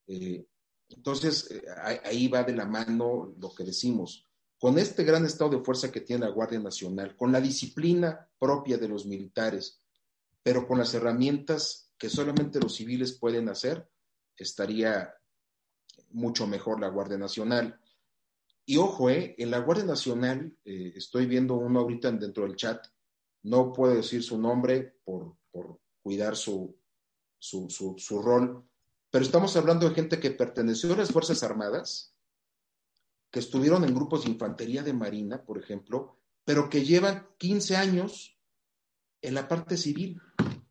Eh, 0.06 0.47
entonces, 0.89 1.51
eh, 1.51 1.62
ahí 2.05 2.28
va 2.28 2.43
de 2.43 2.55
la 2.55 2.66
mano 2.66 3.35
lo 3.39 3.55
que 3.55 3.64
decimos. 3.64 4.27
Con 4.59 4.78
este 4.78 5.05
gran 5.05 5.24
estado 5.24 5.51
de 5.51 5.64
fuerza 5.64 5.90
que 5.90 6.02
tiene 6.02 6.27
la 6.27 6.32
Guardia 6.32 6.60
Nacional, 6.60 7.16
con 7.16 7.32
la 7.32 7.40
disciplina 7.40 8.28
propia 8.39 8.77
de 8.77 8.89
los 8.89 9.06
militares, 9.06 9.81
pero 10.43 10.66
con 10.66 10.78
las 10.78 10.93
herramientas 10.94 11.93
que 11.98 12.09
solamente 12.09 12.60
los 12.60 12.74
civiles 12.74 13.18
pueden 13.18 13.48
hacer, 13.48 13.89
estaría 14.36 15.14
mucho 16.10 16.47
mejor 16.47 16.81
la 16.81 16.89
Guardia 16.89 17.18
Nacional. 17.18 17.78
Y 18.64 18.77
ojo, 18.77 19.10
eh, 19.10 19.35
en 19.39 19.51
la 19.51 19.59
Guardia 19.59 19.85
Nacional, 19.85 20.56
eh, 20.64 20.93
estoy 20.97 21.27
viendo 21.27 21.55
uno 21.56 21.81
ahorita 21.81 22.10
dentro 22.12 22.44
del 22.44 22.56
chat, 22.56 22.86
no 23.43 23.72
puedo 23.72 23.94
decir 23.94 24.22
su 24.22 24.39
nombre 24.39 24.98
por, 25.05 25.36
cuidar 26.02 26.36
su, 26.36 26.80
su, 27.40 28.22
rol, 28.22 28.64
pero 29.10 29.24
estamos 29.24 29.56
hablando 29.56 29.88
de 29.88 29.94
gente 29.94 30.20
que 30.20 30.30
perteneció 30.30 30.92
a 30.92 30.98
las 30.98 31.10
Fuerzas 31.10 31.42
Armadas, 31.42 32.14
que 33.30 33.40
estuvieron 33.40 33.84
en 33.84 33.94
grupos 33.94 34.24
de 34.24 34.30
infantería 34.30 34.82
de 34.82 34.92
Marina, 34.92 35.44
por 35.44 35.58
ejemplo, 35.58 36.16
pero 36.44 36.68
que 36.68 36.84
llevan 36.84 37.28
15 37.38 37.76
años 37.76 38.38
en 39.22 39.34
la 39.34 39.48
parte 39.48 39.76
civil, 39.76 40.20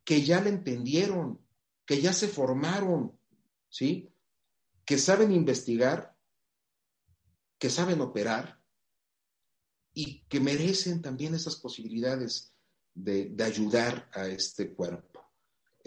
que 0.04 0.24
ya 0.24 0.42
la 0.42 0.50
entendieron, 0.50 1.40
que 1.86 2.02
ya 2.02 2.14
se 2.14 2.28
formaron, 2.28 3.20
¿sí? 3.68 4.10
Que 4.86 4.98
saben 4.98 5.32
investigar, 5.32 6.16
que 7.58 7.70
saben 7.70 8.02
operar 8.02 8.60
y 9.94 10.22
que 10.30 10.40
merecen 10.40 11.02
también 11.02 11.36
esas 11.36 11.56
posibilidades 11.58 12.54
de, 12.94 13.36
ayudar 13.44 14.10
a 14.14 14.28
este 14.28 14.74
cuerpo. 14.74 15.19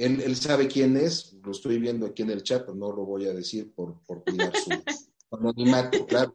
Él, 0.05 0.37
sabe 0.37 0.69
quién 0.69 0.97
es, 0.97 1.35
lo 1.43 1.53
estoy 1.53 1.79
viendo 1.79 2.07
aquí 2.07 2.23
en 2.23 2.31
el 2.31 2.43
chat, 2.43 2.63
pero 2.63 2.75
no 2.75 2.93
lo 2.93 3.05
voy 3.05 3.27
a 3.27 3.33
decir 3.33 3.73
por, 3.73 4.03
por 4.03 4.25
cuidar 4.25 4.53
su 4.57 4.71
anonimato, 5.31 6.07
claro. 6.07 6.33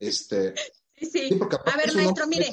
Este, 0.00 0.54
sí, 0.96 1.30
a 1.66 1.76
ver, 1.76 1.94
maestro, 1.94 2.26
mire. 2.26 2.50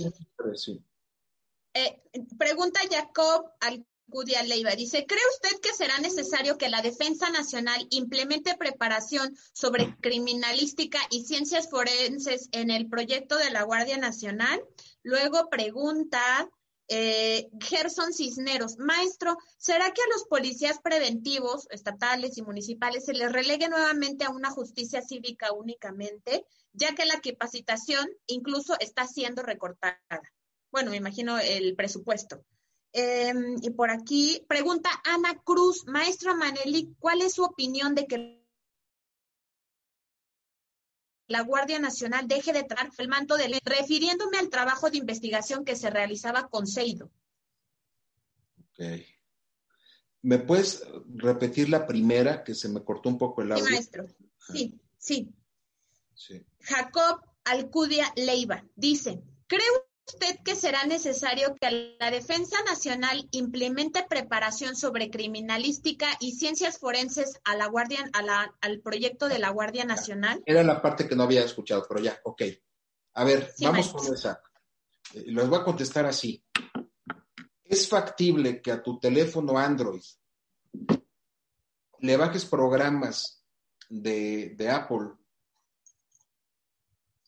Eh, 1.74 2.02
pregunta 2.38 2.80
Jacob 2.90 3.52
al 3.60 3.86
Gudia 4.08 4.44
Leiva 4.44 4.76
dice, 4.76 5.06
¿cree 5.06 5.22
usted 5.34 5.60
que 5.62 5.74
será 5.74 5.98
necesario 5.98 6.58
que 6.58 6.70
la 6.70 6.82
Defensa 6.82 7.30
Nacional 7.32 7.88
implemente 7.90 8.56
preparación 8.56 9.36
sobre 9.52 9.96
criminalística 10.00 11.00
y 11.10 11.26
ciencias 11.26 11.70
forenses 11.70 12.50
en 12.52 12.70
el 12.70 12.88
proyecto 12.88 13.38
de 13.38 13.50
la 13.50 13.64
Guardia 13.64 13.98
Nacional? 13.98 14.64
Luego 15.02 15.50
pregunta 15.50 16.50
eh, 16.88 17.50
Gerson 17.60 18.14
Cisneros, 18.14 18.78
maestro, 18.78 19.38
¿será 19.58 19.92
que 19.92 20.02
a 20.02 20.14
los 20.14 20.26
policías 20.26 20.80
preventivos, 20.80 21.68
estatales 21.72 22.38
y 22.38 22.44
municipales, 22.44 23.06
se 23.06 23.14
les 23.14 23.32
relegue 23.32 23.70
nuevamente 23.70 24.26
a 24.26 24.30
una 24.30 24.52
justicia 24.52 25.02
cívica 25.02 25.52
únicamente, 25.52 26.46
ya 26.74 26.94
que 26.94 27.06
la 27.06 27.22
capacitación 27.22 28.08
incluso 28.28 28.76
está 28.80 29.08
siendo 29.08 29.42
recortada? 29.42 30.00
Bueno, 30.72 30.92
me 30.92 30.98
imagino 30.98 31.40
el 31.40 31.76
presupuesto. 31.76 32.44
Em, 32.92 33.58
y 33.62 33.72
por 33.72 33.90
aquí 33.90 34.46
pregunta 34.48 34.90
Ana 35.04 35.42
Cruz, 35.44 35.86
maestra 35.86 36.34
Maneli, 36.34 36.96
¿cuál 37.00 37.22
es 37.22 37.34
su 37.34 37.44
opinión 37.44 37.94
de 37.94 38.06
que 38.06 38.45
la 41.28 41.42
Guardia 41.42 41.80
Nacional 41.80 42.28
deje 42.28 42.54
de 42.54 42.64
traer 42.64 42.90
el 42.98 43.08
manto 43.08 43.38
de 43.38 43.50
ley, 43.50 43.60
refiriéndome 43.64 44.38
al 44.38 44.50
trabajo 44.50 44.90
de 44.90 44.98
investigación 44.98 45.66
que 45.66 45.76
se 45.76 45.90
realizaba 45.90 46.48
con 46.50 46.68
Seido? 46.68 47.12
Ok. 48.60 48.86
¿Me 50.22 50.40
puedes 50.40 50.84
repetir 51.08 51.70
la 51.70 51.86
primera, 51.86 52.44
que 52.44 52.56
se 52.56 52.68
me 52.70 52.84
cortó 52.84 53.10
un 53.10 53.18
poco 53.18 53.42
el 53.42 53.52
audio? 53.52 53.66
Sí, 53.66 53.72
maestro. 53.72 54.08
Sí, 54.52 54.80
sí. 54.98 55.34
sí. 56.16 56.46
Jacob 56.62 57.22
Alcudia 57.44 58.12
Leiva 58.16 58.64
dice, 58.76 59.22
creo 59.48 59.85
usted 60.08 60.40
que 60.44 60.56
será 60.56 60.86
necesario 60.86 61.56
que 61.56 61.98
la 62.00 62.12
Defensa 62.12 62.58
Nacional 62.68 63.28
implemente 63.32 64.06
preparación 64.08 64.76
sobre 64.76 65.10
criminalística 65.10 66.08
y 66.20 66.34
ciencias 66.34 66.78
forenses 66.78 67.40
a 67.44 67.56
la 67.56 67.68
Guardia, 67.68 68.10
al 68.62 68.80
proyecto 68.82 69.28
de 69.28 69.40
la 69.40 69.50
Guardia 69.50 69.86
Nacional? 69.86 70.44
Era 70.46 70.64
la 70.64 70.82
parte 70.82 71.08
que 71.08 71.16
no 71.16 71.24
había 71.24 71.44
escuchado, 71.44 71.86
pero 71.88 72.02
ya, 72.02 72.20
ok. 72.24 72.44
A 73.16 73.24
ver, 73.24 73.54
vamos 73.60 73.94
con 73.94 74.14
esa. 74.14 74.42
Eh, 75.14 75.24
les 75.28 75.48
voy 75.48 75.60
a 75.60 75.64
contestar 75.64 76.06
así. 76.06 76.44
¿Es 77.64 77.90
factible 77.90 78.62
que 78.62 78.72
a 78.72 78.84
tu 78.84 79.00
teléfono 79.00 79.58
Android 79.58 80.04
le 82.00 82.18
bajes 82.18 82.46
programas 82.46 83.44
de, 83.90 84.54
de 84.56 84.70
Apple 84.70 85.14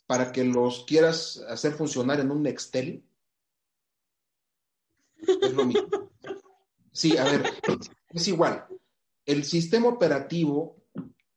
para 0.08 0.32
que 0.32 0.44
los 0.44 0.86
quieras 0.86 1.38
hacer 1.48 1.74
funcionar 1.74 2.20
en 2.20 2.32
un 2.32 2.48
Excel. 2.48 3.06
Es 5.18 5.54
lo 5.54 5.66
mismo. 5.66 5.88
Sí, 6.92 7.16
a 7.16 7.26
ver, 7.26 7.44
es 8.10 8.28
igual. 8.28 8.66
El 9.24 9.44
sistema 9.44 9.90
operativo, 9.90 10.84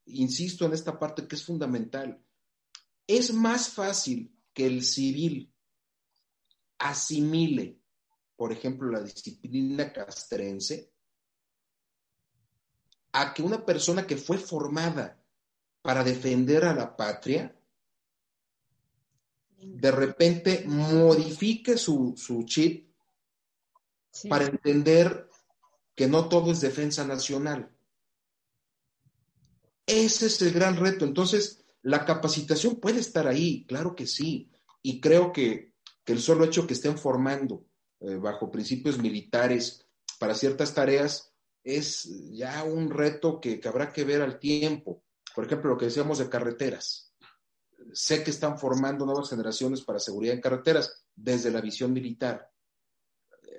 insisto 0.06 0.64
en 0.64 0.72
esta 0.72 0.98
parte 0.98 1.28
que 1.28 1.36
es 1.36 1.44
fundamental, 1.44 2.24
es 3.06 3.34
más 3.34 3.68
fácil 3.68 4.34
que 4.54 4.66
el 4.66 4.82
civil 4.82 5.52
asimile 6.78 7.80
por 8.40 8.52
ejemplo, 8.52 8.90
la 8.90 9.02
disciplina 9.02 9.92
castrense, 9.92 10.94
a 13.12 13.34
que 13.34 13.42
una 13.42 13.66
persona 13.66 14.06
que 14.06 14.16
fue 14.16 14.38
formada 14.38 15.22
para 15.82 16.02
defender 16.02 16.64
a 16.64 16.74
la 16.74 16.96
patria, 16.96 17.54
de 19.62 19.90
repente 19.90 20.64
modifique 20.66 21.76
su, 21.76 22.14
chip 22.46 22.90
para 24.28 24.46
entender 24.46 25.28
que 25.94 26.06
no 26.06 26.28
todo 26.28 26.50
es 26.50 26.60
defensa 26.60 27.06
nacional. 27.06 27.70
Ese 29.86 30.26
es 30.26 30.40
el 30.42 30.52
gran 30.52 30.76
reto. 30.76 31.04
Entonces, 31.04 31.64
la 31.82 32.04
capacitación 32.04 32.76
puede 32.76 33.00
estar 33.00 33.26
ahí, 33.26 33.64
claro 33.66 33.94
que 33.94 34.06
sí. 34.06 34.50
Y 34.82 35.00
creo 35.00 35.32
que, 35.32 35.70
el 36.06 36.20
solo 36.20 36.44
hecho 36.44 36.66
que 36.66 36.74
estén 36.74 36.98
formando 36.98 37.66
eh, 38.00 38.16
bajo 38.16 38.50
principios 38.50 38.98
militares 38.98 39.86
para 40.18 40.34
ciertas 40.34 40.74
tareas 40.74 41.32
es 41.62 42.08
ya 42.32 42.64
un 42.64 42.90
reto 42.90 43.40
que, 43.40 43.60
que 43.60 43.68
habrá 43.68 43.92
que 43.92 44.02
ver 44.02 44.20
al 44.20 44.40
tiempo. 44.40 45.04
Por 45.32 45.44
ejemplo, 45.44 45.70
lo 45.70 45.78
que 45.78 45.84
decíamos 45.84 46.18
de 46.18 46.28
carreteras. 46.28 47.09
Sé 47.94 48.24
que 48.24 48.30
están 48.30 48.58
formando 48.58 49.04
nuevas 49.04 49.30
generaciones 49.30 49.82
para 49.82 49.98
seguridad 49.98 50.34
en 50.34 50.40
carreteras 50.40 51.04
desde 51.14 51.50
la 51.50 51.60
visión 51.60 51.92
militar. 51.92 52.50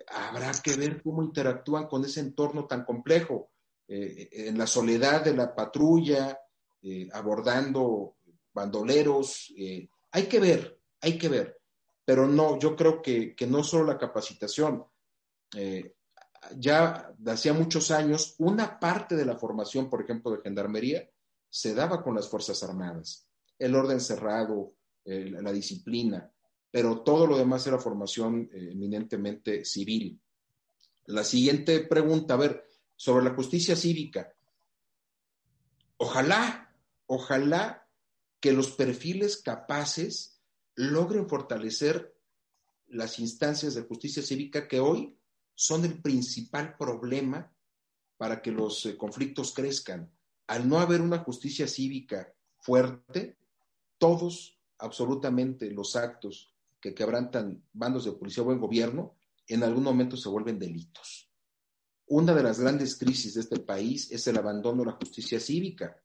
Habrá 0.08 0.52
que 0.62 0.76
ver 0.76 1.02
cómo 1.02 1.24
interactúan 1.24 1.88
con 1.88 2.04
ese 2.04 2.20
entorno 2.20 2.66
tan 2.66 2.84
complejo, 2.84 3.52
eh, 3.94 4.48
en 4.48 4.58
la 4.58 4.68
soledad 4.68 5.22
de 5.22 5.34
la 5.34 5.54
patrulla, 5.54 6.40
eh, 6.82 7.10
abordando 7.12 8.16
bandoleros. 8.54 9.54
Eh, 9.58 9.90
hay 10.12 10.24
que 10.28 10.40
ver, 10.40 10.80
hay 11.02 11.18
que 11.18 11.28
ver. 11.28 11.60
Pero 12.06 12.26
no, 12.26 12.58
yo 12.58 12.74
creo 12.76 13.02
que, 13.02 13.36
que 13.36 13.46
no 13.48 13.64
solo 13.64 13.86
la 13.86 13.98
capacitación. 13.98 14.86
ya 16.58 17.14
hacía 17.28 17.54
muchos 17.54 17.92
años, 17.92 18.36
una 18.40 18.80
parte 18.80 19.16
de 19.16 19.26
la 19.26 19.38
formación, 19.38 19.90
por 19.90 20.02
ejemplo, 20.02 20.32
de 20.32 20.42
gendarmería, 20.42 21.10
se 21.50 21.76
daba 21.76 22.02
con 22.02 22.16
las 22.16 22.30
Fuerzas 22.30 22.64
Armadas, 22.64 23.28
el 23.62 23.76
orden 23.76 24.00
cerrado, 24.00 24.74
la 25.06 25.52
disciplina, 25.52 26.32
pero 26.72 27.02
todo 27.02 27.28
lo 27.28 27.38
demás 27.38 27.68
era 27.68 27.78
formación 27.78 28.50
eh, 28.54 28.70
eminentemente 28.72 29.66
civil. 29.66 30.20
La 31.08 31.24
siguiente 31.24 31.82
pregunta, 31.82 32.36
a 32.36 32.38
ver, 32.38 32.66
sobre 32.96 33.26
la 33.26 33.36
justicia 33.36 33.76
cívica. 33.76 34.34
Ojalá, 35.98 36.74
ojalá 37.08 37.88
que 38.40 38.54
los 38.54 38.72
perfiles 38.72 39.38
capaces 39.38 40.42
logren 40.76 41.28
fortalecer 41.28 42.16
las 42.88 43.20
instancias 43.20 43.76
de 43.76 43.82
justicia 43.84 44.24
cívica 44.24 44.68
que 44.68 44.80
hoy 44.80 45.18
son 45.54 45.84
el 45.86 46.02
principal 46.02 46.76
problema 46.78 47.52
para 48.18 48.42
que 48.42 48.52
los 48.52 48.86
eh, 48.86 48.98
conflictos 48.98 49.54
crezcan 49.54 50.10
al 50.48 50.68
no 50.68 50.80
haber 50.80 51.02
una 51.02 51.20
justicia 51.20 51.68
cívica 51.68 52.34
fuerte, 52.60 53.38
todos, 54.02 54.60
absolutamente, 54.80 55.70
los 55.70 55.96
actos 55.96 56.56
que 56.80 56.96
quebrantan 56.96 57.64
bandos 57.72 58.06
de 58.06 58.14
policía 58.14 58.42
o 58.42 58.48
buen 58.48 58.60
gobierno, 58.60 59.16
en 59.48 59.62
algún 59.62 59.84
momento 59.84 60.18
se 60.18 60.28
vuelven 60.28 60.58
delitos. 60.58 61.30
Una 62.08 62.34
de 62.34 62.42
las 62.42 62.60
grandes 62.60 62.98
crisis 62.98 63.36
de 63.36 63.42
este 63.42 63.60
país 63.60 64.12
es 64.12 64.26
el 64.26 64.40
abandono 64.40 64.82
de 64.82 64.88
la 64.88 64.98
justicia 64.98 65.40
cívica. 65.40 66.02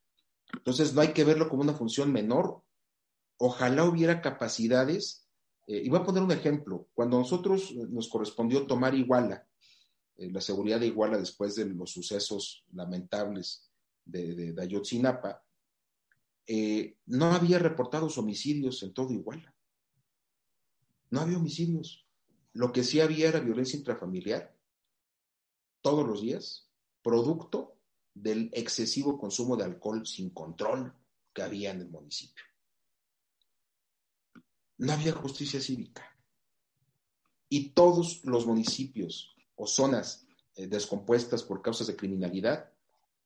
Entonces, 0.52 0.92
no 0.92 1.00
hay 1.00 1.14
que 1.14 1.24
verlo 1.24 1.48
como 1.48 1.62
una 1.62 1.72
función 1.72 2.12
menor. 2.12 2.62
Ojalá 3.38 3.84
hubiera 3.84 4.20
capacidades. 4.20 5.26
Eh, 5.66 5.80
y 5.82 5.88
voy 5.88 6.00
a 6.00 6.04
poner 6.04 6.22
un 6.22 6.32
ejemplo. 6.32 6.88
Cuando 6.92 7.18
nosotros 7.18 7.74
nos 7.74 8.10
correspondió 8.10 8.66
tomar 8.66 8.94
Iguala, 8.94 9.48
eh, 10.18 10.30
la 10.30 10.42
seguridad 10.42 10.80
de 10.80 10.88
Iguala 10.88 11.16
después 11.16 11.54
de 11.54 11.64
los 11.64 11.92
sucesos 11.92 12.62
lamentables 12.74 13.70
de, 14.04 14.52
de, 14.52 14.62
Ayotzinapa, 14.62 15.45
eh, 16.46 16.98
no 17.06 17.32
había 17.32 17.58
reportados 17.58 18.18
homicidios 18.18 18.82
en 18.82 18.94
todo 18.94 19.12
Iguala. 19.12 19.54
No 21.10 21.20
había 21.20 21.38
homicidios. 21.38 22.06
Lo 22.52 22.72
que 22.72 22.84
sí 22.84 23.00
había 23.00 23.28
era 23.28 23.40
violencia 23.40 23.78
intrafamiliar, 23.78 24.56
todos 25.82 26.06
los 26.06 26.22
días, 26.22 26.68
producto 27.02 27.76
del 28.14 28.50
excesivo 28.52 29.18
consumo 29.18 29.56
de 29.56 29.64
alcohol 29.64 30.06
sin 30.06 30.30
control 30.30 30.94
que 31.32 31.42
había 31.42 31.70
en 31.70 31.82
el 31.82 31.88
municipio. 31.88 32.44
No 34.78 34.92
había 34.92 35.12
justicia 35.12 35.60
cívica. 35.60 36.16
Y 37.48 37.70
todos 37.70 38.24
los 38.24 38.46
municipios 38.46 39.36
o 39.54 39.66
zonas 39.66 40.26
eh, 40.54 40.66
descompuestas 40.66 41.42
por 41.42 41.62
causas 41.62 41.86
de 41.86 41.96
criminalidad 41.96 42.72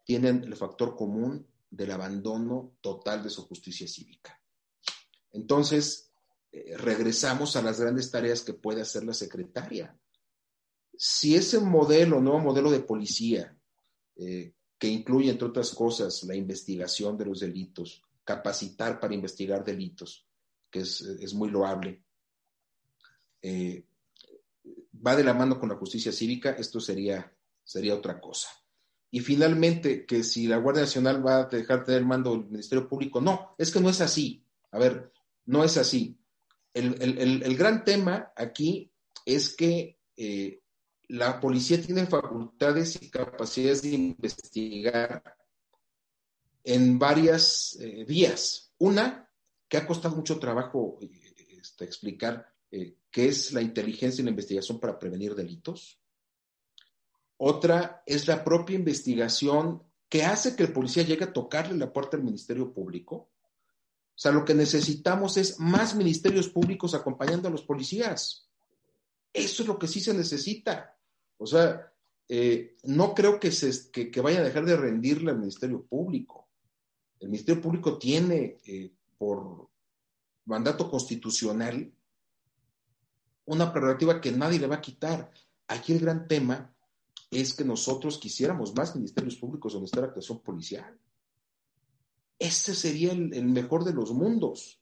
tienen 0.04 0.44
el 0.44 0.56
factor 0.56 0.96
común 0.96 1.46
del 1.70 1.92
abandono 1.92 2.76
total 2.80 3.22
de 3.22 3.30
su 3.30 3.46
justicia 3.46 3.86
cívica. 3.86 4.40
Entonces, 5.32 6.10
eh, 6.52 6.76
regresamos 6.76 7.56
a 7.56 7.62
las 7.62 7.80
grandes 7.80 8.10
tareas 8.10 8.42
que 8.42 8.54
puede 8.54 8.82
hacer 8.82 9.04
la 9.04 9.14
secretaria. 9.14 9.96
Si 10.96 11.34
ese 11.34 11.60
modelo, 11.60 12.20
nuevo 12.20 12.40
modelo 12.40 12.70
de 12.70 12.80
policía, 12.80 13.56
eh, 14.16 14.52
que 14.78 14.88
incluye, 14.88 15.30
entre 15.30 15.48
otras 15.48 15.70
cosas, 15.70 16.22
la 16.24 16.34
investigación 16.34 17.16
de 17.16 17.26
los 17.26 17.40
delitos, 17.40 18.02
capacitar 18.24 18.98
para 18.98 19.14
investigar 19.14 19.64
delitos, 19.64 20.26
que 20.70 20.80
es, 20.80 21.34
muy 21.34 21.50
loable, 21.50 22.04
eh, 23.42 23.86
va 25.06 25.16
de 25.16 25.24
la 25.24 25.34
mano 25.34 25.58
con 25.58 25.68
la 25.68 25.76
justicia 25.76 26.12
cívica, 26.12 26.52
esto 26.52 26.80
sería, 26.80 27.32
sería 27.64 27.94
otra 27.94 28.20
cosa. 28.20 28.48
Y 29.10 29.20
finalmente, 29.20 30.06
que 30.06 30.22
si 30.22 30.46
la 30.46 30.58
Guardia 30.58 30.82
Nacional 30.82 31.26
va 31.26 31.38
a 31.38 31.44
dejar 31.46 31.80
de 31.80 31.84
tener 31.86 32.00
el 32.00 32.06
mando 32.06 32.30
del 32.30 32.46
Ministerio 32.46 32.88
Público, 32.88 33.20
no, 33.20 33.54
es 33.58 33.72
que 33.72 33.80
no 33.80 33.90
es 33.90 34.00
así. 34.00 34.44
A 34.70 34.78
ver, 34.78 35.12
no 35.46 35.64
es 35.64 35.76
así. 35.76 36.16
El, 36.72 37.56
gran 37.56 37.84
tema 37.84 38.32
aquí 38.36 38.92
es 39.26 39.56
que 39.56 39.98
eh, 40.16 40.62
la 41.08 41.40
policía 41.40 41.82
tiene 41.82 42.06
facultades 42.06 43.02
y 43.02 43.10
capacidades 43.10 43.82
de 43.82 43.90
investigar 43.90 45.36
en 46.62 46.98
varias 46.98 47.76
eh, 47.80 48.04
vías. 48.06 48.72
Una, 48.78 49.28
que 49.68 49.76
ha 49.76 49.86
costado 49.86 50.14
mucho 50.14 50.38
trabajo 50.38 50.98
eh, 51.00 51.10
este, 51.60 51.84
explicar, 51.84 52.46
qué 52.70 53.26
es 53.26 53.52
la 53.52 53.60
inteligencia 53.60 54.22
y 54.22 54.24
la 54.24 54.30
investigación 54.30 54.78
para 54.78 54.96
prevenir 54.96 55.34
delitos. 55.34 55.99
Otra 57.42 58.02
es 58.04 58.28
la 58.28 58.44
propia 58.44 58.76
investigación 58.76 59.82
que 60.10 60.24
hace 60.24 60.54
que 60.54 60.64
el 60.64 60.74
policía 60.74 61.04
llegue 61.04 61.24
a 61.24 61.32
tocarle 61.32 61.74
la 61.74 61.90
puerta 61.90 62.18
al 62.18 62.22
Ministerio 62.22 62.70
Público. 62.70 63.14
O 63.14 63.28
sea, 64.14 64.30
lo 64.30 64.44
que 64.44 64.52
necesitamos 64.52 65.38
es 65.38 65.58
más 65.58 65.94
ministerios 65.94 66.50
públicos 66.50 66.92
acompañando 66.94 67.48
a 67.48 67.50
los 67.50 67.62
policías. 67.62 68.46
Eso 69.32 69.62
es 69.62 69.66
lo 69.66 69.78
que 69.78 69.88
sí 69.88 70.00
se 70.00 70.12
necesita. 70.12 70.98
O 71.38 71.46
sea, 71.46 71.90
eh, 72.28 72.76
no 72.82 73.14
creo 73.14 73.40
que, 73.40 73.50
se, 73.52 73.90
que, 73.90 74.20
vaya 74.20 74.40
a 74.40 74.44
dejar 74.44 74.66
de 74.66 74.76
rendirle 74.76 75.30
al 75.30 75.38
Ministerio 75.38 75.82
Público. 75.82 76.46
El 77.20 77.30
Ministerio 77.30 77.62
Público 77.62 77.96
tiene, 77.96 78.58
eh, 78.66 78.92
por 79.16 79.66
mandato 80.44 80.90
constitucional, 80.90 81.90
una 83.46 83.72
prerrogativa 83.72 84.20
que 84.20 84.30
nadie 84.30 84.58
le 84.58 84.66
va 84.66 84.76
a 84.76 84.82
quitar. 84.82 85.30
Aquí 85.68 85.94
el 85.94 86.00
gran 86.00 86.28
tema 86.28 86.74
es 87.30 87.54
que 87.54 87.64
nosotros 87.64 88.18
quisiéramos 88.18 88.74
más 88.74 88.96
ministerios 88.96 89.36
públicos 89.36 89.72
donde 89.72 89.86
está 89.86 90.00
la 90.00 90.08
actuación 90.08 90.40
policial. 90.40 90.98
Ese 92.38 92.74
sería 92.74 93.12
el, 93.12 93.44
mejor 93.44 93.84
de 93.84 93.92
los 93.92 94.12
mundos, 94.12 94.80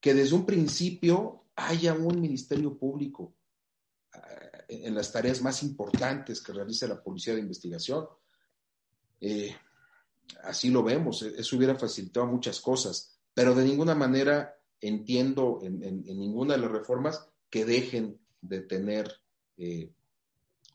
que 0.00 0.14
desde 0.14 0.36
un 0.36 0.46
principio 0.46 1.46
haya 1.56 1.94
un 1.94 2.20
ministerio 2.20 2.78
público 2.78 3.34
eh, 4.14 4.86
en 4.86 4.94
las 4.94 5.10
tareas 5.10 5.42
más 5.42 5.62
importantes 5.62 6.40
que 6.40 6.52
realiza 6.52 6.86
la 6.86 7.02
policía 7.02 7.34
de 7.34 7.40
investigación. 7.40 8.06
Eh, 9.20 9.56
así 10.44 10.70
lo 10.70 10.84
vemos, 10.84 11.22
e, 11.22 11.40
eso 11.40 11.56
hubiera 11.56 11.74
facilitado 11.74 12.26
muchas 12.26 12.60
cosas, 12.60 13.18
pero 13.34 13.54
de 13.54 13.64
ninguna 13.64 13.96
manera 13.96 14.54
entiendo 14.80 15.58
en, 15.62 15.80
ninguna 16.04 16.54
de 16.54 16.60
las 16.60 16.70
reformas 16.70 17.26
que 17.50 17.64
dejen 17.64 18.20
de 18.40 18.60
tener 18.60 19.10
eh, 19.56 19.92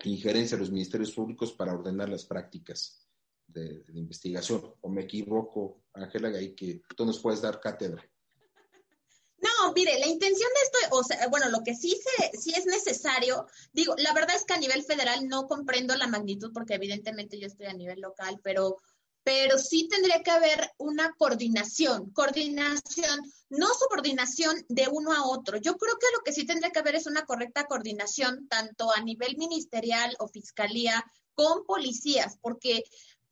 injerencia 0.04 0.58
de 0.58 0.62
los 0.62 0.72
ministerios 0.72 1.12
públicos 1.12 1.54
para 1.54 1.74
ordenar 1.74 2.10
las 2.10 2.26
prácticas 2.26 3.08
de, 3.48 3.84
investigación. 3.94 4.74
¿O 4.82 4.90
me 4.90 5.04
equivoco, 5.04 5.84
Ángela, 5.94 6.30
ahí 6.30 6.56
que 6.56 6.82
tú 6.96 7.06
nos 7.06 7.20
puedes 7.20 7.42
dar 7.42 7.60
cátedra? 7.60 8.04
No, 9.38 9.74
mire, 9.74 10.00
la 10.00 10.08
intención 10.08 10.50
de 10.50 10.62
esto, 10.64 10.96
o 10.96 11.04
sea, 11.04 11.28
bueno, 11.28 11.50
lo 11.50 11.64
que 11.64 11.76
sí, 11.76 11.98
se, 12.02 12.38
sí 12.38 12.54
es 12.56 12.66
necesario, 12.66 13.46
digo, 13.74 13.94
la 13.98 14.14
verdad 14.14 14.38
es 14.38 14.46
que 14.46 14.54
a 14.54 14.60
nivel 14.60 14.84
federal 14.84 15.28
no 15.28 15.48
comprendo 15.48 15.96
la 15.96 16.08
magnitud 16.08 16.52
porque 16.54 16.76
evidentemente 16.76 17.38
yo 17.38 17.48
estoy 17.48 17.66
a 17.66 17.74
nivel 17.74 18.00
local, 18.00 18.40
pero 18.42 18.78
pero 19.24 19.58
sí 19.58 19.88
tendría 19.90 20.22
que 20.22 20.32
haber 20.32 20.72
una 20.78 21.14
coordinación, 21.14 22.12
coordinación, 22.12 23.22
no 23.50 23.68
subordinación 23.74 24.66
de 24.68 24.88
uno 24.92 25.14
a 25.14 25.26
otro. 25.26 25.58
Yo 25.58 25.78
creo 25.78 25.98
que 25.98 26.08
lo 26.16 26.24
que 26.24 26.34
sí 26.34 26.46
tendría 26.46 26.72
que 26.72 26.80
haber 26.80 26.96
es 26.96 27.06
una 27.06 27.26
correcta 27.26 27.66
coordinación, 27.66 28.48
tanto 28.48 28.92
a 28.94 29.02
nivel 29.02 29.38
ministerial 29.38 30.16
o 30.20 30.28
fiscalía, 30.28 31.04
con 31.36 31.66
policías, 31.66 32.38
porque 32.42 32.84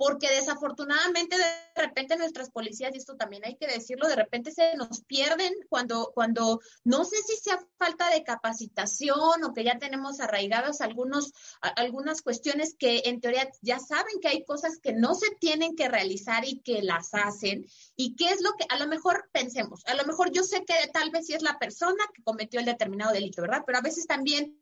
porque 0.01 0.31
desafortunadamente 0.31 1.37
de 1.37 1.45
repente 1.75 2.17
nuestras 2.17 2.49
policías, 2.49 2.91
y 2.91 2.97
esto 2.97 3.17
también 3.17 3.45
hay 3.45 3.55
que 3.55 3.67
decirlo, 3.67 4.07
de 4.07 4.15
repente 4.15 4.51
se 4.51 4.75
nos 4.75 5.03
pierden 5.03 5.53
cuando, 5.69 6.11
cuando 6.15 6.59
no 6.83 7.05
sé 7.05 7.17
si 7.17 7.35
sea 7.35 7.63
falta 7.77 8.09
de 8.09 8.23
capacitación 8.23 9.43
o 9.43 9.53
que 9.53 9.63
ya 9.63 9.77
tenemos 9.77 10.19
arraigadas 10.19 10.81
algunos, 10.81 11.33
algunas 11.75 12.23
cuestiones 12.23 12.73
que 12.79 13.03
en 13.05 13.21
teoría 13.21 13.47
ya 13.61 13.77
saben 13.77 14.19
que 14.19 14.29
hay 14.29 14.43
cosas 14.43 14.79
que 14.81 14.93
no 14.93 15.13
se 15.13 15.35
tienen 15.39 15.75
que 15.75 15.87
realizar 15.87 16.45
y 16.45 16.61
que 16.61 16.81
las 16.81 17.13
hacen. 17.13 17.67
¿Y 17.95 18.15
qué 18.15 18.31
es 18.31 18.41
lo 18.41 18.53
que 18.53 18.65
a 18.69 18.79
lo 18.79 18.87
mejor 18.87 19.29
pensemos? 19.31 19.83
A 19.85 19.93
lo 19.93 20.03
mejor 20.05 20.31
yo 20.31 20.41
sé 20.41 20.65
que 20.65 20.73
tal 20.91 21.11
vez 21.11 21.27
sí 21.27 21.33
es 21.33 21.43
la 21.43 21.59
persona 21.59 22.03
que 22.11 22.23
cometió 22.23 22.59
el 22.59 22.65
determinado 22.65 23.13
delito, 23.13 23.43
¿verdad? 23.43 23.61
Pero 23.67 23.77
a 23.77 23.81
veces 23.81 24.07
también 24.07 24.59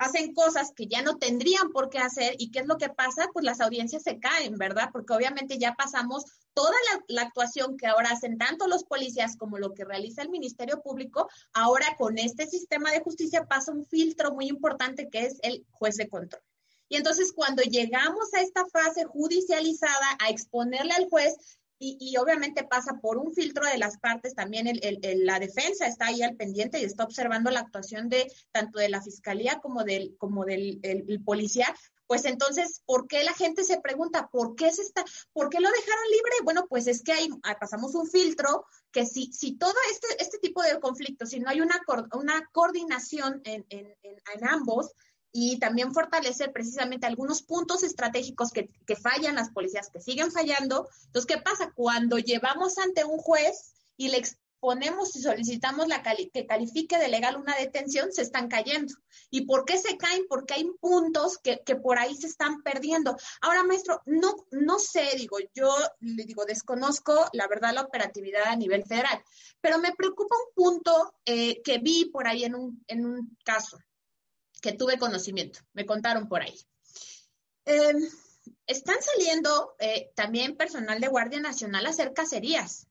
hacen 0.00 0.32
cosas 0.32 0.72
que 0.74 0.86
ya 0.86 1.02
no 1.02 1.18
tendrían 1.18 1.72
por 1.72 1.90
qué 1.90 1.98
hacer 1.98 2.34
y 2.38 2.50
qué 2.50 2.60
es 2.60 2.66
lo 2.66 2.78
que 2.78 2.88
pasa, 2.88 3.28
pues 3.34 3.44
las 3.44 3.60
audiencias 3.60 4.02
se 4.02 4.18
caen, 4.18 4.56
¿verdad? 4.56 4.88
Porque 4.92 5.12
obviamente 5.12 5.58
ya 5.58 5.74
pasamos 5.74 6.24
toda 6.54 6.74
la, 7.08 7.22
actuación 7.22 7.76
que 7.76 7.86
ahora 7.86 8.10
hacen 8.10 8.38
tanto 8.38 8.66
los 8.66 8.84
policías 8.84 9.36
como 9.36 9.58
lo 9.58 9.74
que 9.74 9.84
realiza 9.84 10.22
el 10.22 10.30
Ministerio 10.30 10.80
Público, 10.80 11.28
ahora 11.52 11.84
con 11.98 12.16
este 12.16 12.46
sistema 12.46 12.90
de 12.92 13.00
justicia 13.00 13.44
pasa 13.44 13.72
un 13.72 13.84
filtro 13.84 14.32
muy 14.32 14.48
importante 14.48 15.10
que 15.10 15.26
es 15.26 15.38
el 15.42 15.66
juez 15.70 15.96
de 15.96 16.08
control. 16.08 16.42
Y 16.88 16.96
entonces 16.96 17.32
cuando 17.34 17.62
llegamos 17.62 18.32
a 18.32 18.40
esta 18.40 18.64
fase 18.66 19.04
judicializada, 19.04 20.16
a 20.18 20.30
exponerle 20.30 20.94
al 20.94 21.10
juez, 21.10 21.36
y, 21.82 22.14
obviamente 22.18 22.62
pasa 22.64 23.00
por 23.00 23.16
un 23.16 23.32
filtro 23.32 23.64
de 23.66 23.78
las 23.78 23.98
partes, 23.98 24.34
también 24.34 24.68
la 25.24 25.38
defensa 25.38 25.86
está 25.86 26.06
ahí 26.06 26.22
al 26.22 26.36
pendiente 26.36 26.78
y 26.78 26.84
está 26.84 27.04
observando 27.04 27.50
la 27.50 27.60
actuación 27.60 28.10
de 28.10 28.30
tanto 28.52 28.78
de 28.78 28.90
la 28.90 29.00
fiscalía 29.00 29.60
como 29.62 29.82
del, 29.82 30.14
como 30.18 30.44
del 30.44 31.22
policía, 31.24 31.74
pues 32.06 32.24
entonces, 32.24 32.82
¿por 32.86 33.06
qué 33.06 33.22
la 33.22 33.34
gente 33.34 33.62
se 33.62 33.80
pregunta, 33.80 34.28
¿por 34.32 34.56
qué 34.56 34.72
se 34.72 34.82
está, 34.82 35.04
por 35.32 35.48
qué 35.48 35.60
lo 35.60 35.70
dejaron 35.70 36.10
libre? 36.10 36.32
Bueno, 36.42 36.66
pues 36.68 36.88
es 36.88 37.02
que 37.02 37.12
ahí 37.12 37.28
pasamos 37.60 37.94
un 37.94 38.08
filtro 38.08 38.66
que 38.90 39.06
si, 39.06 39.32
si 39.32 39.56
todo 39.56 39.74
este, 39.92 40.20
este 40.20 40.38
tipo 40.38 40.60
de 40.60 40.80
conflictos, 40.80 41.30
si 41.30 41.38
no 41.38 41.48
hay 41.48 41.60
una, 41.60 41.80
una 42.14 42.48
coordinación 42.52 43.40
en, 43.44 43.64
en, 43.70 43.94
en 44.02 44.48
ambos, 44.48 44.92
y 45.32 45.58
también 45.58 45.92
fortalecer 45.92 46.52
precisamente 46.52 47.06
algunos 47.06 47.42
puntos 47.42 47.82
estratégicos 47.82 48.50
que, 48.52 48.68
fallan 48.96 49.36
las 49.36 49.50
policías, 49.50 49.90
que 49.90 50.00
siguen 50.00 50.32
fallando. 50.32 50.88
Entonces, 51.06 51.26
¿qué 51.26 51.40
pasa? 51.40 51.72
Cuando 51.74 52.18
llevamos 52.18 52.78
ante 52.78 53.04
un 53.04 53.18
juez 53.18 53.74
y 53.96 54.08
le 54.08 54.18
exponemos 54.18 55.14
y 55.16 55.22
solicitamos 55.22 55.88
la 55.88 56.02
que 56.02 56.46
califique 56.46 56.98
de 56.98 57.08
legal 57.08 57.36
una 57.36 57.56
detención, 57.56 58.12
se 58.12 58.22
están 58.22 58.48
cayendo. 58.48 58.92
¿Y 59.30 59.46
por 59.46 59.64
qué 59.64 59.78
se 59.78 59.96
caen? 59.96 60.26
Porque 60.28 60.54
hay 60.54 60.68
puntos 60.80 61.38
que, 61.38 61.62
que, 61.64 61.76
por 61.76 61.98
ahí 61.98 62.14
se 62.16 62.26
están 62.26 62.62
perdiendo. 62.62 63.16
Ahora, 63.40 63.62
maestro, 63.62 64.02
no, 64.06 64.34
no 64.50 64.78
sé, 64.78 65.10
digo, 65.16 65.38
yo 65.54 65.72
le 66.00 66.24
digo, 66.24 66.44
desconozco 66.44 67.28
la 67.32 67.46
verdad 67.46 67.72
la 67.72 67.82
operatividad 67.82 68.46
a 68.46 68.56
nivel 68.56 68.84
federal, 68.84 69.22
pero 69.60 69.78
me 69.78 69.94
preocupa 69.94 70.34
un 70.36 70.54
punto 70.54 71.14
eh, 71.24 71.62
que 71.62 71.78
vi 71.78 72.06
por 72.06 72.26
ahí 72.26 72.44
en 72.44 72.56
un, 72.56 72.84
en 72.88 73.06
un 73.06 73.38
caso 73.44 73.78
que 74.60 74.72
tuve 74.72 74.98
conocimiento, 74.98 75.60
me 75.72 75.86
contaron 75.86 76.28
por 76.28 76.42
ahí. 76.42 76.58
Em, 77.64 77.98
están 78.66 78.96
saliendo 79.00 79.74
eh, 79.78 80.10
también 80.14 80.56
personal 80.56 81.00
de 81.00 81.08
Guardia 81.08 81.40
Nacional 81.40 81.86
a 81.86 81.90
hacer 81.90 82.12
cacerías, 82.12 82.86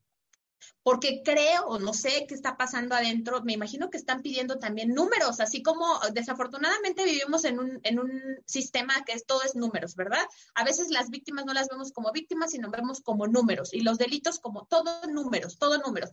porque 0.83 1.21
creo, 1.23 1.65
o 1.67 1.79
no 1.79 1.93
sé 1.93 2.25
qué 2.27 2.33
está 2.33 2.57
pasando 2.57 2.95
adentro, 2.95 3.41
me 3.43 3.53
imagino 3.53 3.89
que 3.89 3.97
están 3.97 4.21
pidiendo 4.21 4.59
también 4.59 4.93
números, 4.93 5.39
así 5.39 5.61
como 5.61 5.99
desafortunadamente 6.13 7.03
vivimos 7.05 7.45
en 7.45 7.59
un, 7.59 7.79
en 7.83 7.99
un 7.99 8.11
sistema 8.45 8.93
que 9.05 9.13
es 9.13 9.25
todo 9.25 9.43
es 9.43 9.55
números, 9.55 9.95
¿verdad? 9.95 10.25
A 10.55 10.63
veces 10.63 10.89
las 10.89 11.09
víctimas 11.09 11.45
no 11.45 11.53
las 11.53 11.67
vemos 11.69 11.91
como 11.91 12.11
víctimas, 12.11 12.51
sino 12.51 12.69
vemos 12.69 13.01
como 13.01 13.27
números, 13.27 13.73
y 13.73 13.81
los 13.81 13.97
delitos 13.97 14.39
como 14.39 14.65
todo 14.65 15.01
números, 15.07 15.57
todo 15.57 15.77
números 15.77 16.11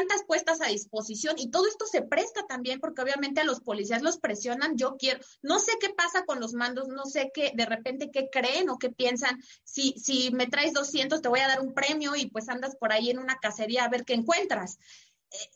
tantas 0.00 0.24
puestas 0.24 0.62
a 0.62 0.68
disposición 0.68 1.34
y 1.38 1.50
todo 1.50 1.66
esto 1.66 1.84
se 1.84 2.00
presta 2.00 2.46
también 2.46 2.80
porque 2.80 3.02
obviamente 3.02 3.42
a 3.42 3.44
los 3.44 3.60
policías 3.60 4.00
los 4.00 4.16
presionan, 4.16 4.78
yo 4.78 4.96
quiero, 4.96 5.20
no 5.42 5.58
sé 5.58 5.72
qué 5.78 5.90
pasa 5.90 6.24
con 6.24 6.40
los 6.40 6.54
mandos, 6.54 6.88
no 6.88 7.04
sé 7.04 7.30
qué, 7.34 7.52
de 7.54 7.66
repente 7.66 8.10
qué 8.10 8.30
creen 8.32 8.70
o 8.70 8.78
qué 8.78 8.88
piensan, 8.88 9.38
si, 9.62 9.92
si 9.98 10.30
me 10.30 10.46
traes 10.46 10.72
200 10.72 11.20
te 11.20 11.28
voy 11.28 11.40
a 11.40 11.48
dar 11.48 11.60
un 11.60 11.74
premio 11.74 12.16
y 12.16 12.30
pues 12.30 12.48
andas 12.48 12.76
por 12.76 12.92
ahí 12.92 13.10
en 13.10 13.18
una 13.18 13.36
cacería 13.36 13.84
a 13.84 13.90
ver 13.90 14.06
qué 14.06 14.14
encuentras. 14.14 14.78
Eh, 15.32 15.50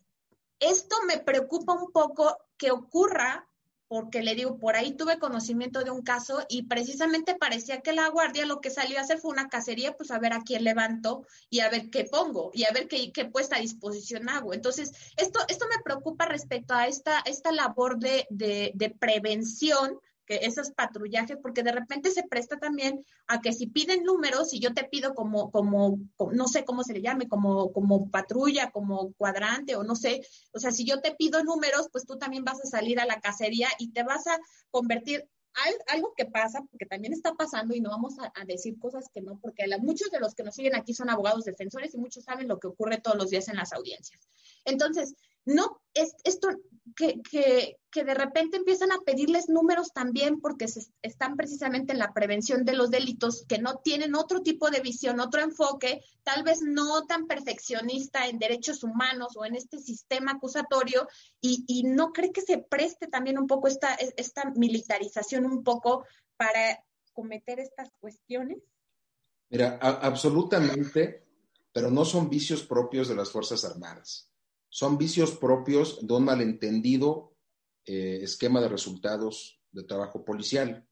esto 0.60 0.94
me 1.06 1.18
preocupa 1.18 1.72
un 1.72 1.90
poco 1.90 2.36
que 2.58 2.70
ocurra 2.70 3.48
porque 3.88 4.22
le 4.22 4.34
digo, 4.34 4.58
por 4.58 4.76
ahí 4.76 4.92
tuve 4.92 5.18
conocimiento 5.18 5.84
de 5.84 5.90
un 5.90 6.02
caso 6.02 6.44
y 6.48 6.64
precisamente 6.64 7.34
parecía 7.34 7.80
que 7.80 7.92
la 7.92 8.08
guardia 8.08 8.46
lo 8.46 8.60
que 8.60 8.70
salió 8.70 8.98
a 8.98 9.02
hacer 9.02 9.18
fue 9.18 9.32
una 9.32 9.48
cacería, 9.48 9.92
pues 9.92 10.10
a 10.10 10.18
ver 10.18 10.32
a 10.32 10.42
quién 10.42 10.64
levanto 10.64 11.26
y 11.50 11.60
a 11.60 11.70
ver 11.70 11.90
qué 11.90 12.04
pongo 12.04 12.50
y 12.54 12.64
a 12.64 12.72
ver 12.72 12.88
qué, 12.88 13.12
qué 13.12 13.24
puesta 13.24 13.56
a 13.56 13.60
disposición 13.60 14.28
hago. 14.28 14.54
Entonces, 14.54 14.92
esto, 15.16 15.40
esto 15.48 15.66
me 15.68 15.82
preocupa 15.82 16.26
respecto 16.26 16.74
a 16.74 16.86
esta, 16.86 17.20
esta 17.24 17.52
labor 17.52 17.98
de, 17.98 18.26
de, 18.30 18.72
de 18.74 18.90
prevención 18.90 19.98
que 20.26 20.40
esos 20.42 20.70
patrullajes, 20.70 21.38
porque 21.42 21.62
de 21.62 21.72
repente 21.72 22.10
se 22.10 22.22
presta 22.22 22.58
también 22.58 23.04
a 23.26 23.40
que 23.40 23.52
si 23.52 23.66
piden 23.66 24.04
números, 24.04 24.52
y 24.52 24.60
yo 24.60 24.72
te 24.74 24.84
pido 24.84 25.14
como, 25.14 25.50
como, 25.50 25.98
no 26.32 26.48
sé 26.48 26.64
cómo 26.64 26.82
se 26.82 26.94
le 26.94 27.02
llame, 27.02 27.28
como, 27.28 27.72
como 27.72 28.10
patrulla, 28.10 28.70
como 28.70 29.12
cuadrante, 29.14 29.76
o 29.76 29.84
no 29.84 29.94
sé, 29.94 30.22
o 30.52 30.58
sea, 30.58 30.70
si 30.70 30.84
yo 30.84 31.00
te 31.00 31.14
pido 31.14 31.42
números, 31.44 31.88
pues 31.92 32.06
tú 32.06 32.16
también 32.18 32.44
vas 32.44 32.60
a 32.64 32.68
salir 32.68 33.00
a 33.00 33.06
la 33.06 33.20
cacería 33.20 33.68
y 33.78 33.92
te 33.92 34.02
vas 34.02 34.26
a 34.26 34.38
convertir 34.70 35.28
algo 35.88 36.12
que 36.16 36.26
pasa, 36.26 36.60
porque 36.70 36.86
también 36.86 37.12
está 37.12 37.34
pasando 37.34 37.74
y 37.74 37.80
no 37.80 37.90
vamos 37.90 38.16
a, 38.18 38.44
decir 38.44 38.78
cosas 38.78 39.08
que 39.12 39.20
no, 39.20 39.38
porque 39.40 39.64
muchos 39.80 40.10
de 40.10 40.18
los 40.18 40.34
que 40.34 40.42
nos 40.42 40.54
siguen 40.54 40.74
aquí 40.74 40.94
son 40.94 41.10
abogados 41.10 41.44
defensores 41.44 41.94
y 41.94 41.98
muchos 41.98 42.24
saben 42.24 42.48
lo 42.48 42.58
que 42.58 42.66
ocurre 42.66 42.98
todos 42.98 43.16
los 43.16 43.30
días 43.30 43.48
en 43.48 43.56
las 43.56 43.72
audiencias. 43.72 44.28
Entonces, 44.64 45.14
no, 45.44 45.80
es 45.92 46.14
esto 46.24 46.48
que, 46.96 47.20
que, 47.22 48.04
de 48.04 48.14
repente 48.14 48.56
empiezan 48.56 48.92
a 48.92 49.00
pedirles 49.00 49.48
números 49.48 49.92
también 49.92 50.40
porque 50.40 50.68
se 50.68 50.86
están 51.02 51.36
precisamente 51.36 51.92
en 51.92 51.98
la 51.98 52.12
prevención 52.12 52.64
de 52.64 52.74
los 52.74 52.90
delitos 52.90 53.44
que 53.48 53.58
no 53.58 53.76
tienen 53.78 54.14
otro 54.14 54.42
tipo 54.42 54.70
de 54.70 54.80
visión, 54.80 55.20
otro 55.20 55.42
enfoque, 55.42 56.02
tal 56.22 56.42
vez 56.42 56.60
no 56.62 57.06
tan 57.06 57.26
perfeccionista 57.26 58.26
en 58.26 58.38
derechos 58.38 58.82
humanos 58.82 59.36
o 59.36 59.44
en 59.44 59.54
este 59.54 59.78
sistema 59.78 60.32
acusatorio 60.32 61.08
y, 61.40 61.64
y 61.66 61.84
no 61.84 62.12
cree 62.12 62.32
que 62.32 62.42
se 62.42 62.58
preste 62.58 63.06
también 63.06 63.38
un 63.38 63.46
poco 63.46 63.68
esta, 63.68 63.94
esta 63.94 64.50
militarización 64.56 65.46
un 65.46 65.62
poco 65.62 66.04
para 66.36 66.82
cometer 67.12 67.60
estas 67.60 67.90
cuestiones. 68.00 68.58
Mira, 69.50 69.78
absolutamente, 69.80 71.24
pero 71.72 71.90
no 71.90 72.04
son 72.04 72.28
vicios 72.28 72.62
propios 72.62 73.08
de 73.08 73.14
las 73.14 73.30
Fuerzas 73.30 73.64
Armadas 73.64 74.33
son 74.74 74.98
vicios 74.98 75.30
propios 75.36 76.04
de 76.04 76.14
un 76.14 76.24
malentendido 76.24 77.36
eh, 77.86 78.18
esquema 78.22 78.60
de 78.60 78.66
resultados 78.66 79.62
de 79.70 79.84
trabajo 79.84 80.24
policial. 80.24 80.84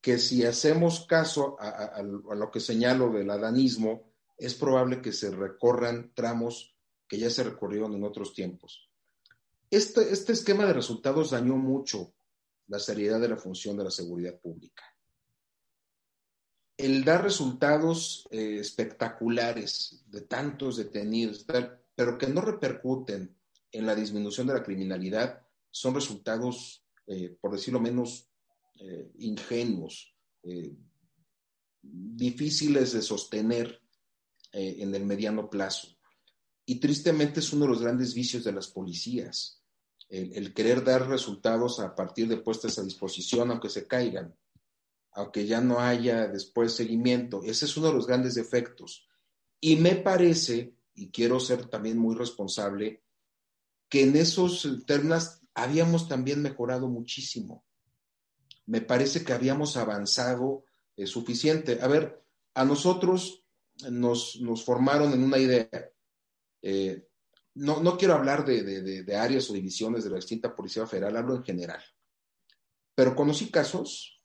Que 0.00 0.18
si 0.18 0.44
hacemos 0.44 1.04
caso 1.04 1.56
a, 1.58 2.00
lo 2.00 2.52
que 2.52 2.60
señalo 2.60 3.10
del 3.10 3.28
adanismo, 3.28 4.12
es 4.36 4.54
probable 4.54 5.02
que 5.02 5.10
se 5.10 5.32
recorran 5.32 6.12
tramos 6.14 6.76
que 7.08 7.18
ya 7.18 7.28
se 7.28 7.42
recorrieron 7.42 7.92
en 7.96 8.04
otros 8.04 8.32
tiempos. 8.34 8.88
Este, 9.68 10.12
este 10.12 10.32
esquema 10.32 10.64
de 10.64 10.74
resultados 10.74 11.30
dañó 11.30 11.56
mucho 11.56 12.14
la 12.68 12.78
seriedad 12.78 13.20
de 13.20 13.30
la 13.30 13.36
función 13.36 13.76
de 13.76 13.82
la 13.82 13.90
seguridad 13.90 14.38
pública. 14.38 14.84
El 16.76 17.02
dar 17.02 17.24
resultados 17.24 18.28
eh, 18.30 18.58
espectaculares 18.60 20.04
de 20.06 20.20
tantos 20.20 20.76
detenidos, 20.76 21.44
pero 21.98 22.16
que 22.16 22.28
no 22.28 22.40
repercuten 22.42 23.36
en 23.72 23.84
la 23.84 23.96
disminución 23.96 24.46
de 24.46 24.54
la 24.54 24.62
criminalidad, 24.62 25.44
son 25.68 25.96
resultados, 25.96 26.86
eh, 27.08 27.36
por 27.40 27.50
decirlo 27.50 27.80
menos, 27.80 28.30
eh, 28.78 29.10
ingenuos, 29.18 30.14
eh, 30.44 30.76
difíciles 31.82 32.92
de 32.92 33.02
sostener 33.02 33.82
en 34.52 34.94
el 34.94 35.04
mediano 35.06 35.50
plazo. 35.50 35.88
Y 36.64 36.76
tristemente 36.76 37.40
es 37.40 37.52
uno 37.52 37.64
de 37.64 37.72
los 37.72 37.82
grandes 37.82 38.14
vicios 38.14 38.44
de 38.44 38.52
las 38.52 38.68
policías, 38.68 39.64
el, 40.08 40.54
querer 40.54 40.84
dar 40.84 41.08
resultados 41.08 41.80
a 41.80 41.96
partir 41.96 42.28
de 42.28 42.36
puestas 42.36 42.78
a 42.78 42.84
disposición, 42.84 43.50
aunque 43.50 43.70
se 43.70 43.88
caigan, 43.88 44.36
aunque 45.10 45.46
ya 45.46 45.60
no 45.60 45.80
haya 45.80 46.28
después 46.28 46.74
seguimiento. 46.74 47.42
Ese 47.42 47.64
es 47.64 47.76
uno 47.76 47.88
de 47.88 47.94
los 47.94 48.06
grandes 48.06 48.36
defectos. 48.36 49.08
Y 49.60 49.76
me 49.76 49.96
parece 49.96 50.77
y 50.98 51.10
quiero 51.10 51.38
ser 51.38 51.66
también 51.66 51.96
muy 51.96 52.16
responsable, 52.16 53.04
que 53.88 54.02
en 54.02 54.16
esos 54.16 54.84
términos 54.84 55.40
habíamos 55.54 56.08
también 56.08 56.42
mejorado 56.42 56.88
muchísimo. 56.88 57.64
Me 58.66 58.80
parece 58.80 59.24
que 59.24 59.32
habíamos 59.32 59.76
avanzado 59.76 60.64
eh, 60.96 61.06
suficiente. 61.06 61.78
A 61.80 61.86
ver, 61.86 62.20
a 62.54 62.64
nosotros 62.64 63.44
nos, 63.90 64.40
formaron 64.64 65.12
en 65.12 65.22
una 65.22 65.38
idea. 65.38 65.70
Eh, 66.62 67.06
no, 67.54 67.80
no, 67.80 67.96
quiero 67.96 68.14
hablar 68.14 68.44
de, 68.44 68.64
de, 68.64 69.04
de, 69.04 69.16
áreas 69.16 69.48
o 69.50 69.52
divisiones 69.52 70.02
de 70.02 70.10
la 70.10 70.16
distinta 70.16 70.54
Policía 70.54 70.86
Federal, 70.86 71.16
hablo 71.16 71.36
en 71.36 71.44
general. 71.44 71.82
Pero 72.96 73.14
conocí 73.14 73.52
casos 73.52 74.20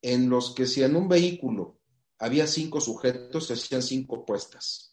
en 0.00 0.30
los 0.30 0.54
que 0.54 0.66
si 0.66 0.84
en 0.84 0.94
un 0.94 1.08
vehículo 1.08 1.80
había 2.18 2.46
cinco 2.46 2.80
sujetos, 2.80 3.48
se 3.48 3.54
hacían 3.54 3.82
cinco 3.82 4.24
puestas 4.24 4.91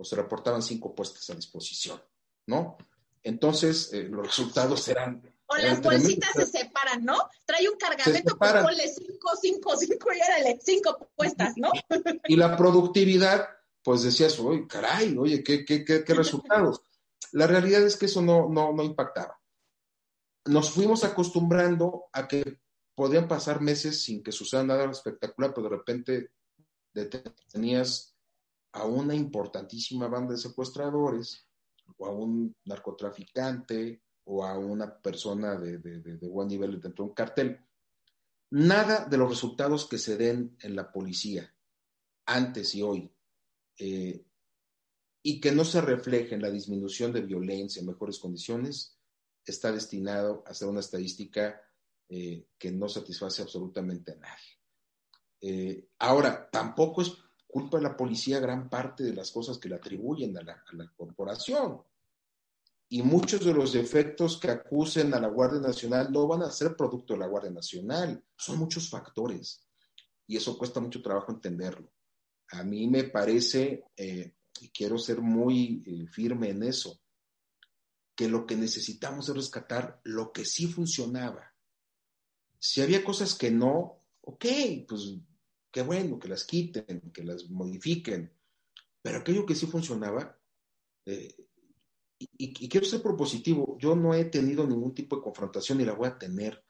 o 0.00 0.04
se 0.04 0.16
reportaban 0.16 0.62
cinco 0.62 0.94
puestas 0.94 1.28
a 1.28 1.34
disposición, 1.34 2.02
¿no? 2.46 2.78
Entonces, 3.22 3.92
eh, 3.92 4.04
los 4.04 4.26
resultados 4.26 4.88
eran 4.88 5.22
o 5.46 5.56
las 5.56 5.82
bolsitas 5.82 6.30
se 6.32 6.46
separan, 6.46 7.04
¿no? 7.04 7.18
Trae 7.44 7.68
un 7.68 7.76
cargamento, 7.76 8.38
pero 8.38 8.62
ponle 8.62 8.88
cinco, 8.88 9.30
cinco, 9.40 9.76
cinco 9.76 10.08
y 10.12 10.20
órale, 10.22 10.58
cinco 10.62 11.10
puestas, 11.16 11.54
¿no? 11.56 11.70
Y 12.28 12.36
la 12.36 12.56
productividad, 12.56 13.48
pues 13.82 14.02
decías, 14.04 14.38
oye, 14.38 14.66
caray, 14.68 15.18
oye, 15.18 15.42
¿qué, 15.42 15.64
qué, 15.64 15.84
qué, 15.84 16.04
qué 16.04 16.14
resultados? 16.14 16.82
La 17.32 17.48
realidad 17.48 17.82
es 17.82 17.96
que 17.96 18.06
eso 18.06 18.22
no, 18.22 18.48
no, 18.48 18.72
no 18.72 18.82
impactaba. 18.84 19.38
Nos 20.46 20.70
fuimos 20.70 21.02
acostumbrando 21.02 22.04
a 22.12 22.26
que 22.28 22.60
podían 22.94 23.26
pasar 23.26 23.60
meses 23.60 24.02
sin 24.02 24.22
que 24.22 24.32
suceda 24.32 24.62
nada 24.62 24.88
espectacular, 24.88 25.52
pero 25.52 25.68
de 25.68 25.76
repente 25.76 26.30
tenías 27.52 28.09
a 28.72 28.84
una 28.84 29.14
importantísima 29.14 30.08
banda 30.08 30.32
de 30.32 30.38
secuestradores 30.38 31.46
o 31.96 32.06
a 32.06 32.10
un 32.10 32.54
narcotraficante 32.64 34.02
o 34.24 34.44
a 34.44 34.58
una 34.58 34.96
persona 35.00 35.56
de, 35.56 35.78
buen 36.28 36.48
nivel 36.48 36.80
dentro 36.80 37.04
de 37.04 37.08
un 37.10 37.14
cartel. 37.14 37.60
Nada 38.50 39.06
de 39.06 39.16
los 39.16 39.30
resultados 39.30 39.86
que 39.86 39.98
se 39.98 40.16
den 40.16 40.56
en 40.60 40.76
la 40.76 40.90
policía 40.92 41.52
antes 42.26 42.74
y 42.74 42.82
hoy 42.82 43.12
eh, 43.78 44.24
y 45.22 45.40
que 45.40 45.52
no 45.52 45.64
se 45.64 45.80
refleje 45.80 46.34
en 46.34 46.42
la 46.42 46.50
disminución 46.50 47.12
de 47.12 47.20
violencia 47.20 47.80
en 47.80 47.86
mejores 47.86 48.18
condiciones 48.18 48.98
está 49.44 49.72
destinado 49.72 50.42
a 50.46 50.54
ser 50.54 50.68
una 50.68 50.80
estadística 50.80 51.60
eh, 52.08 52.46
que 52.58 52.72
no 52.72 52.88
satisface 52.88 53.42
absolutamente 53.42 54.12
a 54.12 54.16
nadie. 54.16 54.60
Eh, 55.40 55.88
ahora, 55.98 56.50
tampoco 56.50 57.02
es 57.02 57.12
culpa 57.50 57.78
de 57.78 57.84
la 57.84 57.96
policía 57.96 58.40
gran 58.40 58.68
parte 58.68 59.04
de 59.04 59.14
las 59.14 59.30
cosas 59.30 59.58
que 59.58 59.68
le 59.68 59.76
atribuyen 59.76 60.36
a 60.38 60.42
la 60.42 60.92
corporación 60.96 61.82
y 62.92 63.02
muchos 63.02 63.44
de 63.44 63.54
los 63.54 63.72
defectos 63.72 64.36
que 64.36 64.50
acusen 64.50 65.14
a 65.14 65.20
la 65.20 65.28
Guardia 65.28 65.60
Nacional 65.60 66.10
no 66.10 66.26
van 66.26 66.42
a 66.42 66.50
ser 66.50 66.74
producto 66.76 67.14
de 67.14 67.20
la 67.20 67.28
Guardia 67.28 67.52
Nacional, 67.52 68.22
son 68.36 68.58
muchos 68.58 68.90
factores 68.90 69.64
y 70.26 70.36
eso 70.36 70.58
cuesta 70.58 70.80
mucho 70.80 71.00
trabajo 71.00 71.30
entenderlo. 71.30 71.92
A 72.50 72.64
mí 72.64 72.88
me 72.88 73.04
parece, 73.04 73.84
eh, 73.96 74.34
y 74.60 74.68
quiero 74.70 74.98
ser 74.98 75.20
muy 75.20 75.84
eh, 75.86 76.08
firme 76.08 76.50
en 76.50 76.64
eso, 76.64 77.00
que 78.16 78.28
lo 78.28 78.44
que 78.44 78.56
necesitamos 78.56 79.28
es 79.28 79.36
rescatar 79.36 80.00
lo 80.02 80.32
que 80.32 80.44
sí 80.44 80.66
funcionaba. 80.66 81.54
Si 82.58 82.82
había 82.82 83.04
cosas 83.04 83.36
que 83.36 83.52
no, 83.52 84.02
ok, 84.22 84.46
pues 84.88 85.14
qué 85.70 85.82
bueno, 85.82 86.18
que 86.18 86.28
las 86.28 86.44
quiten, 86.44 87.10
que 87.12 87.24
las 87.24 87.48
modifiquen, 87.48 88.32
pero 89.02 89.18
aquello 89.18 89.46
que 89.46 89.54
sí 89.54 89.66
funcionaba, 89.66 90.38
eh, 91.06 91.34
y, 92.18 92.68
quiero 92.68 92.86
ser 92.86 93.02
propositivo, 93.02 93.78
yo 93.78 93.96
no 93.96 94.12
he 94.14 94.26
tenido 94.26 94.66
ningún 94.66 94.94
tipo 94.94 95.16
de 95.16 95.22
confrontación 95.22 95.80
y 95.80 95.86
la 95.86 95.94
voy 95.94 96.08
a 96.08 96.18
tener 96.18 96.62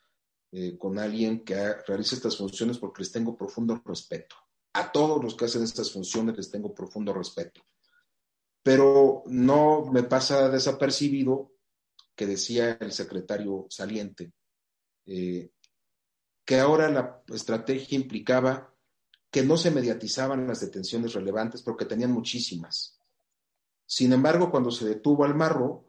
eh, 0.53 0.79
con 0.79 0.99
alguien 0.99 1.45
que 1.45 1.75
realice 1.87 2.15
estas 2.15 2.37
funciones 2.37 2.79
porque 2.79 3.03
les 3.03 3.11
tengo 3.11 3.37
profundo 3.37 3.81
respeto. 3.85 4.37
A 4.75 4.93
todos 4.93 5.23
los 5.23 5.35
que 5.35 5.47
hacen 5.47 5.65
estas 5.65 5.93
funciones 5.93 6.37
les 6.37 6.51
tengo 6.51 6.73
profundo 6.73 7.13
respeto. 7.13 7.63
Pero 8.63 9.25
no 9.27 9.87
me 9.87 10.05
pasa 10.05 10.49
desapercibido 10.49 11.53
que 12.15 12.27
decía 12.27 12.79
el 12.81 12.93
secretario 12.93 13.67
saliente, 13.71 14.33
eh, 15.07 15.51
que 16.45 16.61
ahora 16.61 16.91
la 16.91 17.23
estrategia 17.29 17.99
implicaba 17.99 18.73
que 19.31 19.43
no 19.43 19.57
se 19.57 19.71
mediatizaban 19.71 20.47
las 20.47 20.61
detenciones 20.61 21.13
relevantes 21.13 21.63
porque 21.63 21.85
tenían 21.85 22.13
muchísimas 22.13 23.01
sin 23.91 24.13
embargo, 24.13 24.53
cuando 24.53 24.71
se 24.71 24.89
detuvo 24.89 25.25
al 25.25 25.35
marro, 25.35 25.85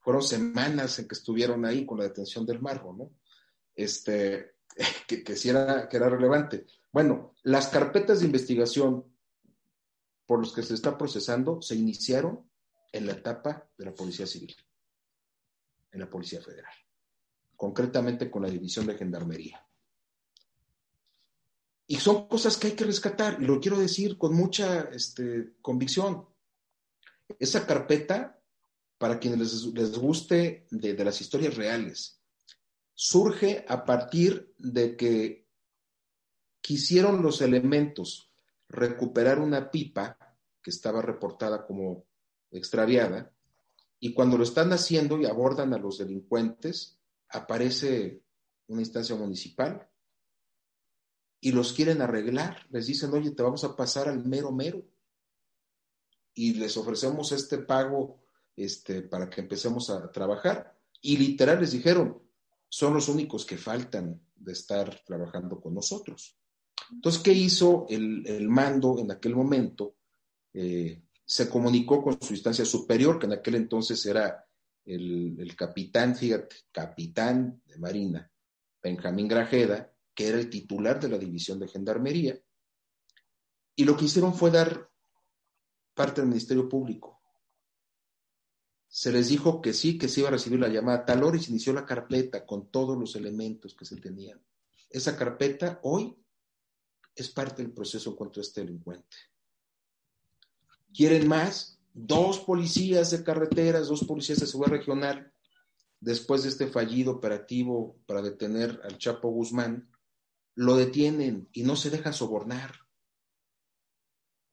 fueron 0.00 0.24
semanas 0.24 0.98
en 0.98 1.06
que 1.06 1.14
estuvieron 1.14 1.64
ahí 1.64 1.86
con 1.86 1.98
la 1.98 2.02
detención 2.02 2.44
del 2.44 2.60
marro, 2.60 2.92
¿no? 2.92 3.12
Este, 3.76 4.56
que, 5.06 5.22
que 5.22 5.36
sí 5.36 5.50
era, 5.50 5.88
que 5.88 5.96
era 5.96 6.08
relevante. 6.08 6.66
Bueno, 6.90 7.36
las 7.44 7.68
carpetas 7.68 8.18
de 8.18 8.26
investigación 8.26 9.04
por 10.26 10.40
los 10.40 10.52
que 10.52 10.64
se 10.64 10.74
está 10.74 10.98
procesando 10.98 11.62
se 11.62 11.76
iniciaron 11.76 12.44
en 12.90 13.06
la 13.06 13.12
etapa 13.12 13.68
de 13.78 13.84
la 13.84 13.94
Policía 13.94 14.26
Civil, 14.26 14.56
en 15.92 16.00
la 16.00 16.10
Policía 16.10 16.42
Federal, 16.42 16.74
concretamente 17.54 18.32
con 18.32 18.42
la 18.42 18.50
División 18.50 18.84
de 18.88 18.96
Gendarmería. 18.96 19.64
Y 21.86 21.96
son 21.96 22.28
cosas 22.28 22.56
que 22.56 22.68
hay 22.68 22.72
que 22.74 22.84
rescatar, 22.84 23.40
y 23.40 23.44
lo 23.44 23.60
quiero 23.60 23.78
decir 23.78 24.16
con 24.16 24.34
mucha 24.34 24.82
este, 24.92 25.54
convicción. 25.60 26.26
Esa 27.38 27.66
carpeta, 27.66 28.40
para 28.96 29.18
quienes 29.18 29.64
les, 29.66 29.98
guste 29.98 30.66
de, 30.70 31.04
las 31.04 31.20
historias 31.20 31.56
reales, 31.56 32.20
surge 32.94 33.64
a 33.68 33.84
partir 33.84 34.54
de 34.56 34.96
que 34.96 35.46
quisieron 36.62 37.22
los 37.22 37.42
elementos 37.42 38.30
recuperar 38.68 39.38
una 39.38 39.70
pipa 39.70 40.18
que 40.62 40.70
estaba 40.70 41.02
reportada 41.02 41.66
como 41.66 42.06
extraviada, 42.50 43.30
y 44.00 44.14
cuando 44.14 44.38
lo 44.38 44.44
están 44.44 44.72
haciendo 44.72 45.18
y 45.18 45.26
abordan 45.26 45.74
a 45.74 45.78
los 45.78 45.98
delincuentes, 45.98 46.98
aparece 47.28 48.22
una 48.68 48.80
instancia 48.80 49.16
municipal 49.16 49.88
y 51.44 51.52
los 51.52 51.74
quieren 51.74 52.00
arreglar. 52.00 52.66
Les 52.70 52.86
dicen, 52.86 53.12
oye, 53.12 53.30
te 53.32 53.42
vamos 53.42 53.64
a 53.64 53.76
pasar 53.76 54.08
al 54.08 54.24
mero 54.24 54.50
mero 54.50 54.82
y 56.32 56.54
les 56.54 56.74
ofrecemos 56.78 57.32
este 57.32 57.58
pago 57.58 58.18
este, 58.56 59.02
para 59.02 59.28
que 59.28 59.42
empecemos 59.42 59.90
a 59.90 60.10
trabajar. 60.10 60.74
Y 61.02 61.18
literal 61.18 61.60
les 61.60 61.72
dijeron, 61.72 62.18
son 62.66 62.94
los 62.94 63.10
únicos 63.10 63.44
que 63.44 63.58
faltan 63.58 64.22
de 64.34 64.52
estar 64.52 65.04
trabajando 65.04 65.60
con 65.60 65.74
nosotros. 65.74 66.34
Entonces, 66.90 67.20
¿qué 67.20 67.34
hizo 67.34 67.84
el, 67.90 68.48
mando 68.48 68.98
en 68.98 69.10
aquel 69.10 69.36
momento? 69.36 69.96
Eh, 70.54 71.02
se 71.26 71.50
comunicó 71.50 72.02
con 72.02 72.22
su 72.22 72.32
instancia 72.32 72.64
superior, 72.64 73.18
que 73.18 73.26
en 73.26 73.34
aquel 73.34 73.56
entonces 73.56 74.04
era 74.06 74.46
el, 74.86 75.36
el, 75.38 75.54
capitán, 75.54 76.16
fíjate, 76.16 76.56
capitán 76.72 77.60
de 77.66 77.76
Marina, 77.76 78.32
Benjamín 78.82 79.28
Grajeda, 79.28 79.93
que 80.14 80.28
era 80.28 80.38
el 80.38 80.48
titular 80.48 81.00
de 81.00 81.08
la 81.08 81.18
división 81.18 81.58
de 81.58 81.68
gendarmería, 81.68 82.40
y 83.76 83.84
lo 83.84 83.96
que 83.96 84.04
hicieron 84.04 84.34
fue 84.34 84.50
dar 84.50 84.90
parte 85.94 86.20
del 86.20 86.30
Ministerio 86.30 86.68
Público. 86.68 87.20
Se 88.88 89.10
les 89.10 89.28
dijo 89.28 89.60
que 89.60 89.72
sí, 89.72 89.98
que 89.98 90.08
se 90.08 90.20
iba 90.20 90.28
a 90.28 90.32
recibir 90.32 90.60
la 90.60 90.68
llamada 90.68 91.04
tal 91.04 91.24
hora 91.24 91.36
y 91.36 91.40
se 91.40 91.50
inició 91.50 91.72
la 91.72 91.84
carpeta 91.84 92.46
con 92.46 92.70
todos 92.70 92.96
los 92.96 93.16
elementos 93.16 93.74
que 93.74 93.84
se 93.84 93.96
tenían. 93.96 94.40
Esa 94.88 95.16
carpeta 95.16 95.80
hoy 95.82 96.16
es 97.16 97.28
parte 97.28 97.62
del 97.62 97.72
proceso 97.72 98.14
contra 98.14 98.42
este 98.42 98.60
delincuente. 98.60 99.16
¿Quieren 100.92 101.26
más? 101.26 101.80
Dos 101.92 102.38
policías 102.40 103.10
de 103.10 103.24
carreteras, 103.24 103.88
dos 103.88 104.04
policías 104.04 104.38
de 104.38 104.46
seguridad 104.46 104.78
regional, 104.78 105.32
después 105.98 106.44
de 106.44 106.50
este 106.50 106.68
fallido 106.68 107.12
operativo 107.12 107.96
para 108.06 108.22
detener 108.22 108.80
al 108.84 108.98
Chapo 108.98 109.30
Guzmán, 109.30 109.90
lo 110.54 110.76
detienen 110.76 111.48
y 111.52 111.62
no 111.62 111.76
se 111.76 111.90
dejan 111.90 112.14
sobornar 112.14 112.84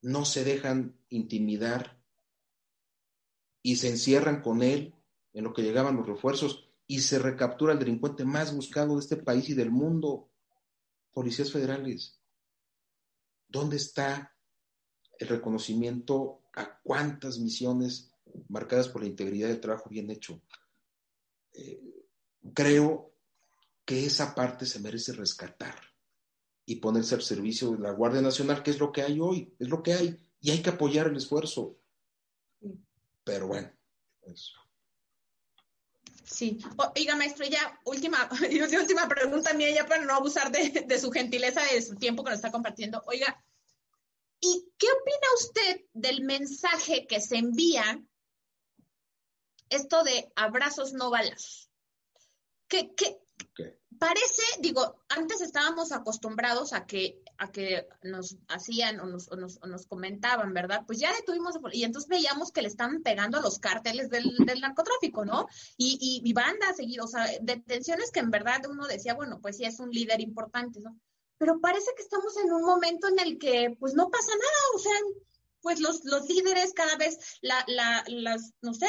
no 0.02 0.24
se 0.24 0.44
dejan 0.44 0.98
intimidar 1.08 2.02
y 3.62 3.76
se 3.76 3.88
encierran 3.88 4.42
con 4.42 4.62
él 4.62 4.94
en 5.32 5.44
lo 5.44 5.54
que 5.54 5.62
llegaban 5.62 5.96
los 5.96 6.06
refuerzos 6.06 6.68
y 6.88 7.00
se 7.00 7.20
recaptura 7.20 7.72
el 7.72 7.78
delincuente 7.78 8.24
más 8.24 8.54
buscado 8.54 8.94
de 8.94 9.00
este 9.00 9.16
país 9.16 9.48
y 9.48 9.54
del 9.54 9.70
mundo, 9.70 10.28
policías 11.12 11.52
federales. 11.52 12.20
¿Dónde 13.48 13.76
está 13.76 14.36
el 15.18 15.28
reconocimiento 15.28 16.42
a 16.54 16.80
cuántas 16.82 17.38
misiones 17.38 18.10
marcadas 18.48 18.88
por 18.88 19.02
la 19.02 19.08
integridad 19.08 19.48
del 19.48 19.60
trabajo 19.60 19.88
bien 19.88 20.10
hecho? 20.10 20.42
Eh, 21.52 22.04
creo 22.52 23.14
que 23.84 24.04
esa 24.04 24.34
parte 24.34 24.66
se 24.66 24.80
merece 24.80 25.12
rescatar 25.12 25.91
y 26.64 26.76
ponerse 26.76 27.14
al 27.14 27.22
servicio 27.22 27.72
de 27.72 27.78
la 27.78 27.90
Guardia 27.90 28.22
Nacional, 28.22 28.62
que 28.62 28.70
es 28.70 28.78
lo 28.78 28.92
que 28.92 29.02
hay 29.02 29.20
hoy, 29.20 29.54
es 29.58 29.68
lo 29.68 29.82
que 29.82 29.94
hay, 29.94 30.16
y 30.40 30.50
hay 30.50 30.62
que 30.62 30.70
apoyar 30.70 31.08
el 31.08 31.16
esfuerzo. 31.16 31.76
Pero 33.24 33.48
bueno, 33.48 33.70
eso. 34.22 34.52
Sí. 36.24 36.58
Oiga, 36.96 37.16
maestro, 37.16 37.46
ya 37.46 37.78
última, 37.84 38.28
última 38.80 39.08
pregunta 39.08 39.52
mía, 39.54 39.70
ya 39.74 39.86
para 39.86 40.04
no 40.04 40.14
abusar 40.14 40.50
de, 40.50 40.98
su 40.98 41.10
gentileza, 41.10 41.62
de 41.72 41.82
su 41.82 41.96
tiempo 41.96 42.24
que 42.24 42.30
nos 42.30 42.38
está 42.38 42.50
compartiendo. 42.50 43.02
Oiga, 43.06 43.42
¿Y 44.44 44.72
qué 44.76 44.88
opina 44.88 45.26
usted 45.38 45.84
del 45.92 46.22
mensaje 46.24 47.06
que 47.06 47.20
se 47.20 47.36
envía 47.36 48.02
esto 49.68 50.02
de 50.02 50.32
abrazos 50.34 50.92
no 50.94 51.10
balas? 51.10 51.70
¿Qué, 52.66 52.92
qué, 52.96 53.21
parece, 54.02 54.42
digo, 54.58 54.96
antes 55.08 55.40
estábamos 55.40 55.92
acostumbrados 55.92 56.72
a 56.72 56.86
que, 56.86 57.22
a 57.38 57.52
que 57.52 57.86
nos 58.02 58.36
hacían 58.48 58.98
o 58.98 59.06
nos, 59.06 59.30
nos, 59.30 59.86
comentaban, 59.86 60.52
¿verdad? 60.52 60.82
Pues 60.86 60.98
ya 60.98 61.12
detuvimos, 61.14 61.54
y 61.72 61.84
entonces 61.84 62.08
veíamos 62.08 62.50
que 62.50 62.62
le 62.62 62.68
estaban 62.68 63.02
pegando 63.02 63.38
a 63.38 63.42
los 63.42 63.60
cárteles 63.60 64.10
del, 64.10 64.34
narcotráfico, 64.60 65.24
¿no? 65.24 65.46
Y, 65.76 65.98
y, 66.00 66.28
y 66.28 66.32
bandas 66.32 66.76
seguidas, 66.76 67.04
o 67.04 67.08
sea, 67.08 67.26
detenciones 67.42 68.10
que 68.10 68.18
en 68.18 68.32
verdad 68.32 68.62
uno 68.68 68.88
decía, 68.88 69.14
bueno, 69.14 69.38
pues 69.40 69.58
sí 69.58 69.64
es 69.64 69.78
un 69.78 69.90
líder 69.90 70.20
importante, 70.20 70.80
¿no? 70.80 70.98
Pero 71.38 71.60
parece 71.60 71.92
que 71.96 72.02
estamos 72.02 72.36
en 72.38 72.52
un 72.52 72.62
momento 72.62 73.06
en 73.06 73.20
el 73.20 73.38
que, 73.38 73.76
pues 73.78 73.94
no 73.94 74.10
pasa 74.10 74.32
nada, 74.32 74.62
o 74.74 74.78
sea, 74.78 74.92
pues 75.60 75.78
los, 75.78 76.04
los 76.04 76.28
líderes 76.28 76.72
cada 76.72 76.96
vez, 76.96 77.38
la, 77.40 77.64
la, 77.68 78.02
las, 78.08 78.52
no 78.62 78.74
sé, 78.74 78.86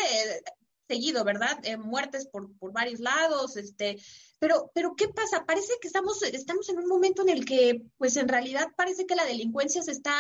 seguido, 0.88 1.24
¿verdad? 1.24 1.58
Eh, 1.64 1.78
muertes 1.78 2.28
por, 2.28 2.56
por, 2.58 2.72
varios 2.72 3.00
lados, 3.00 3.58
este, 3.58 4.02
pero, 4.40 4.72
pero 4.74 4.96
¿qué 4.96 5.08
pasa? 5.08 5.46
Parece 5.46 5.74
que 5.82 5.88
estamos, 5.88 6.22
estamos 6.24 6.68
en 6.70 6.80
un 6.80 6.88
momento 6.88 7.22
en 7.22 7.30
el 7.30 7.46
que, 7.46 7.82
pues 7.98 8.18
en 8.18 8.28
realidad 8.28 8.68
parece 8.76 9.06
que 9.06 9.16
la 9.16 9.26
delincuencia 9.26 9.82
se 9.82 9.92
está, 9.92 10.14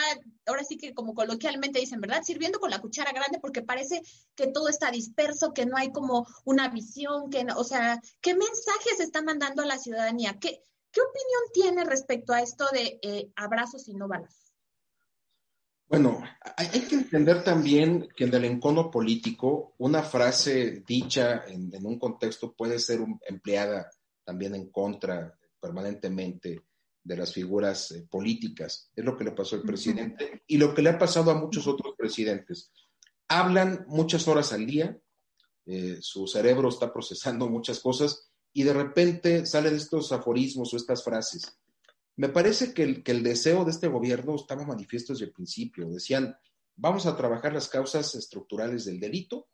ahora 0.46 0.64
sí 0.64 0.78
que 0.78 0.94
como 0.94 1.14
coloquialmente 1.14 1.80
dicen, 1.80 2.02
¿verdad? 2.02 2.24
Sirviendo 2.24 2.60
con 2.60 2.70
la 2.70 2.82
cuchara 2.82 3.12
grande 3.12 3.40
porque 3.40 3.62
parece 3.62 4.02
que 4.36 4.48
todo 4.48 4.70
está 4.70 4.92
disperso, 4.92 5.54
que 5.54 5.66
no 5.66 5.78
hay 5.78 5.92
como 5.92 6.26
una 6.46 6.70
visión, 6.70 7.30
que 7.30 7.46
o 7.56 7.64
sea, 7.64 8.00
¿qué 8.22 8.34
mensajes 8.34 9.00
está 9.00 9.22
mandando 9.22 9.64
a 9.64 9.68
la 9.68 9.80
ciudadanía? 9.80 10.38
¿Qué, 10.40 10.62
qué 10.92 11.02
opinión 11.02 11.42
tiene 11.54 11.84
respecto 11.84 12.34
a 12.34 12.42
esto 12.42 12.66
de 12.72 13.00
eh, 13.02 13.32
abrazos 13.36 13.88
y 13.88 13.94
no 13.94 14.08
balas? 14.08 14.43
Bueno, 15.94 16.24
hay, 16.58 16.88
que 16.88 16.96
entender 16.96 17.44
también 17.44 18.08
que 18.16 18.24
en 18.24 18.34
el 18.34 18.46
encono 18.46 18.90
político 18.90 19.76
una 19.78 20.02
frase 20.02 20.84
dicha 20.88 21.44
en, 21.46 21.72
un 21.86 22.00
contexto 22.00 22.52
puede 22.52 22.80
ser 22.80 23.02
empleada 23.28 23.92
también 24.24 24.56
en 24.56 24.72
contra 24.72 25.38
permanentemente 25.62 26.64
de 27.04 27.16
las 27.16 27.32
figuras 27.32 27.92
eh, 27.92 28.08
políticas. 28.10 28.90
Es 28.96 29.06
lo 29.06 29.16
que 29.16 29.24
le 29.24 29.34
pasó 29.34 29.56
al 29.56 29.62
presidente 29.62 30.42
y 30.48 30.58
lo 30.58 30.74
que 30.74 30.82
le 30.82 30.90
ha 30.90 30.98
pasado 30.98 31.30
a 31.30 31.40
muchos 31.40 31.68
otros 31.68 31.94
presidentes. 31.96 32.72
Hablan 33.28 33.86
muchas 33.88 34.28
horas 34.28 34.52
al 34.52 34.66
día, 34.66 34.98
eh, 35.68 35.98
su 36.02 36.26
cerebro 36.26 36.70
está 36.70 36.92
procesando 36.92 37.48
muchas 37.52 37.80
cosas 37.80 38.32
y 38.52 38.64
de 38.64 38.74
repente 38.74 39.46
salen 39.46 39.76
estos 39.76 40.12
aforismos 40.12 40.74
o 40.74 40.78
estas 40.78 41.04
frases. 41.04 41.56
Me 42.16 42.30
parece 42.30 42.74
que 42.74 42.84
el, 42.84 43.24
deseo 43.24 43.66
de 43.66 43.72
este 43.72 43.88
gobierno 43.88 44.36
estaba 44.36 44.66
manifiesto 44.66 45.14
desde 45.14 45.26
el 45.26 45.32
principio. 45.34 45.90
Decían, 45.90 46.36
vamos 46.76 47.06
a 47.06 47.18
trabajar 47.18 47.54
las 47.54 47.68
causas 47.68 48.14
estructurales 48.16 48.86
del 48.86 49.00
delito, 49.00 49.48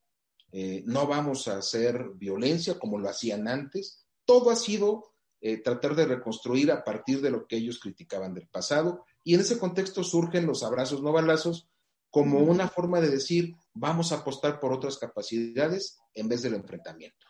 eh, 0.51 0.83
no 0.85 1.05
vamos 1.05 1.47
a 1.47 1.57
hacer 1.57 2.09
violencia 2.15 2.77
como 2.79 2.97
lo 2.97 3.09
hacían 3.09 3.47
antes. 3.47 4.05
Todo 4.25 4.49
ha 4.49 4.55
sido 4.55 5.13
eh, 5.41 5.57
tratar 5.61 5.95
de 5.95 6.05
reconstruir 6.05 6.71
a 6.71 6.83
partir 6.83 7.21
de 7.21 7.29
lo 7.29 7.47
que 7.47 7.57
ellos 7.57 7.79
criticaban 7.79 8.33
del 8.33 8.47
pasado. 8.47 9.05
Y 9.23 9.35
en 9.35 9.41
ese 9.41 9.59
contexto 9.59 10.03
surgen 10.03 10.45
los 10.45 10.63
abrazos 10.63 11.01
no 11.01 11.11
balazos 11.11 11.69
como 12.09 12.39
una 12.39 12.67
forma 12.67 12.99
de 12.99 13.09
decir, 13.09 13.55
vamos 13.73 14.11
a 14.11 14.17
apostar 14.17 14.59
por 14.59 14.73
otras 14.73 14.97
capacidades 14.97 15.99
en 16.13 16.27
vez 16.27 16.41
del 16.41 16.55
enfrentamiento. 16.55 17.27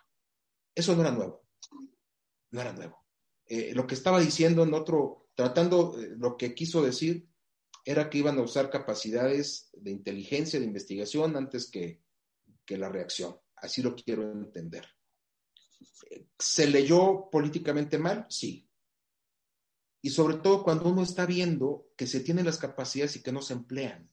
Eso 0.74 0.96
no 0.96 1.02
era 1.02 1.12
nuevo. 1.12 1.44
No 2.52 2.62
era 2.62 2.72
nuevo. 2.74 2.99
Eh, 3.52 3.74
lo 3.74 3.88
que 3.88 3.96
estaba 3.96 4.20
diciendo 4.20 4.62
en 4.62 4.76
otro, 4.76 5.32
tratando, 5.34 6.00
eh, 6.00 6.14
lo 6.16 6.38
que 6.38 6.54
quiso 6.54 6.84
decir 6.84 7.28
era 7.84 8.08
que 8.08 8.20
iban 8.20 8.38
a 8.38 8.44
usar 8.44 8.70
capacidades 8.70 9.72
de 9.74 9.90
inteligencia, 9.90 10.60
de 10.60 10.68
investigación, 10.68 11.36
antes 11.36 11.68
que, 11.72 12.04
que 12.64 12.78
la 12.78 12.90
reacción. 12.90 13.36
Así 13.56 13.82
lo 13.82 13.96
quiero 13.96 14.32
entender. 14.32 14.86
¿Se 16.38 16.68
leyó 16.68 17.28
políticamente 17.32 17.98
mal? 17.98 18.28
Sí. 18.30 18.70
Y 20.04 20.12
sobre 20.12 20.38
todo 20.38 20.64
cuando 20.64 20.88
uno 20.88 21.02
está 21.02 21.26
viendo 21.26 21.88
que 21.98 22.06
se 22.06 22.20
tienen 22.20 22.46
las 22.46 22.60
capacidades 22.60 23.16
y 23.16 23.24
que 23.24 23.32
no 23.32 23.42
se 23.42 23.54
emplean. 23.54 24.12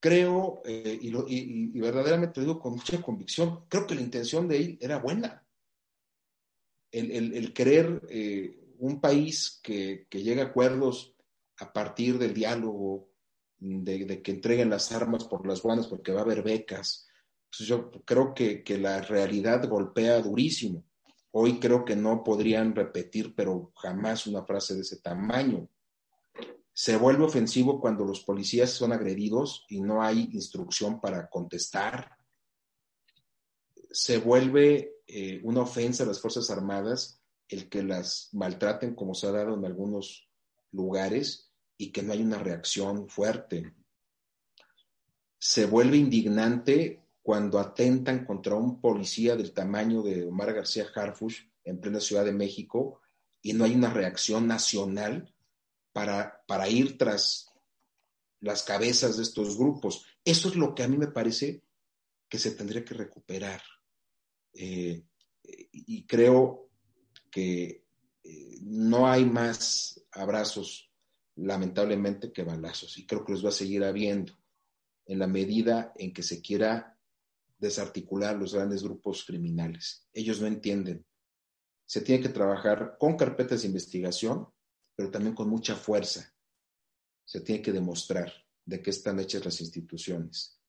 Creo, 0.00 0.60
eh, 0.66 0.98
y, 1.00 1.08
y, 1.08 1.80
verdaderamente 1.80 2.40
lo 2.40 2.46
digo 2.46 2.60
con 2.60 2.74
mucha 2.74 3.00
convicción, 3.00 3.64
creo 3.68 3.86
que 3.86 3.94
la 3.94 4.02
intención 4.02 4.46
de 4.46 4.56
él 4.58 4.78
era 4.82 4.98
buena 4.98 5.47
el, 6.90 7.52
querer 7.52 8.02
eh, 8.08 8.74
un 8.78 9.00
país 9.00 9.60
que, 9.62 10.06
que 10.08 10.22
llegue 10.22 10.40
a 10.40 10.46
acuerdos 10.46 11.14
a 11.58 11.72
partir 11.72 12.18
del 12.18 12.34
diálogo, 12.34 13.10
de, 13.58 14.22
que 14.22 14.30
entreguen 14.30 14.70
las 14.70 14.92
armas 14.92 15.24
por 15.24 15.46
las 15.46 15.62
buenas 15.62 15.86
porque 15.88 16.12
va 16.12 16.20
a 16.20 16.24
haber 16.24 16.42
becas. 16.42 17.06
Pues 17.50 17.68
yo 17.68 17.90
creo 18.04 18.34
que, 18.34 18.62
que, 18.62 18.78
la 18.78 19.00
realidad 19.00 19.68
golpea 19.68 20.20
durísimo. 20.20 20.84
Hoy 21.32 21.58
creo 21.58 21.84
que 21.84 21.96
no 21.96 22.22
podrían 22.22 22.74
repetir, 22.74 23.34
pero 23.34 23.72
jamás 23.76 24.26
una 24.26 24.44
frase 24.44 24.74
de 24.74 24.82
ese 24.82 25.00
tamaño. 25.00 25.68
Se 26.72 26.96
vuelve 26.96 27.24
ofensivo 27.24 27.80
cuando 27.80 28.04
los 28.04 28.20
policías 28.20 28.70
son 28.70 28.92
agredidos 28.92 29.66
y 29.68 29.80
no 29.80 30.02
hay 30.02 30.28
instrucción 30.32 31.00
para 31.00 31.28
contestar. 31.28 32.16
Se 33.90 34.18
vuelve 34.18 34.97
eh, 35.08 35.40
una 35.42 35.62
ofensa 35.62 36.04
a 36.04 36.06
las 36.06 36.20
Fuerzas 36.20 36.50
Armadas 36.50 37.18
el 37.48 37.70
que 37.70 37.82
las 37.82 38.28
maltraten 38.32 38.94
como 38.94 39.14
se 39.14 39.26
ha 39.26 39.32
dado 39.32 39.54
en 39.54 39.64
algunos 39.64 40.28
lugares 40.70 41.50
y 41.78 41.90
que 41.92 42.02
no 42.02 42.12
hay 42.12 42.22
una 42.22 42.38
reacción 42.38 43.08
fuerte. 43.08 43.74
Se 45.38 45.64
vuelve 45.64 45.96
indignante 45.96 47.02
cuando 47.22 47.58
atentan 47.58 48.26
contra 48.26 48.54
un 48.54 48.82
policía 48.82 49.34
del 49.34 49.52
tamaño 49.52 50.02
de 50.02 50.26
Omar 50.26 50.52
García 50.52 50.86
Harfush 50.94 51.40
en 51.64 51.80
plena 51.80 52.00
Ciudad 52.00 52.24
de 52.24 52.32
México 52.32 53.00
y 53.40 53.54
no 53.54 53.64
hay 53.64 53.74
una 53.74 53.92
reacción 53.92 54.46
nacional 54.46 55.34
para, 55.92 56.44
para 56.46 56.68
ir 56.68 56.98
tras 56.98 57.50
las 58.40 58.62
cabezas 58.62 59.16
de 59.16 59.22
estos 59.22 59.56
grupos. 59.56 60.04
Eso 60.22 60.48
es 60.48 60.56
lo 60.56 60.74
que 60.74 60.82
a 60.82 60.88
mí 60.88 60.98
me 60.98 61.08
parece 61.08 61.62
que 62.28 62.38
se 62.38 62.50
tendría 62.50 62.84
que 62.84 62.94
recuperar. 62.94 63.62
Eh, 64.52 65.04
y 65.42 66.06
creo 66.06 66.70
que 67.30 67.84
eh, 68.24 68.58
no 68.62 69.08
hay 69.08 69.24
más 69.24 70.04
abrazos, 70.12 70.92
lamentablemente, 71.36 72.32
que 72.32 72.42
balazos. 72.42 72.98
Y 72.98 73.06
creo 73.06 73.24
que 73.24 73.32
los 73.32 73.44
va 73.44 73.50
a 73.50 73.52
seguir 73.52 73.84
habiendo 73.84 74.32
en 75.06 75.18
la 75.18 75.26
medida 75.26 75.92
en 75.96 76.12
que 76.12 76.22
se 76.22 76.42
quiera 76.42 76.98
desarticular 77.58 78.36
los 78.36 78.54
grandes 78.54 78.82
grupos 78.82 79.24
criminales. 79.24 80.06
Ellos 80.12 80.40
no 80.40 80.46
entienden. 80.46 81.04
Se 81.86 82.02
tiene 82.02 82.22
que 82.22 82.28
trabajar 82.28 82.96
con 82.98 83.16
carpetas 83.16 83.62
de 83.62 83.68
investigación, 83.68 84.48
pero 84.94 85.10
también 85.10 85.34
con 85.34 85.48
mucha 85.48 85.74
fuerza. 85.74 86.34
Se 87.24 87.40
tiene 87.40 87.62
que 87.62 87.72
demostrar 87.72 88.32
de 88.64 88.82
qué 88.82 88.90
están 88.90 89.18
hechas 89.18 89.44
las 89.44 89.60
instituciones. 89.60 90.60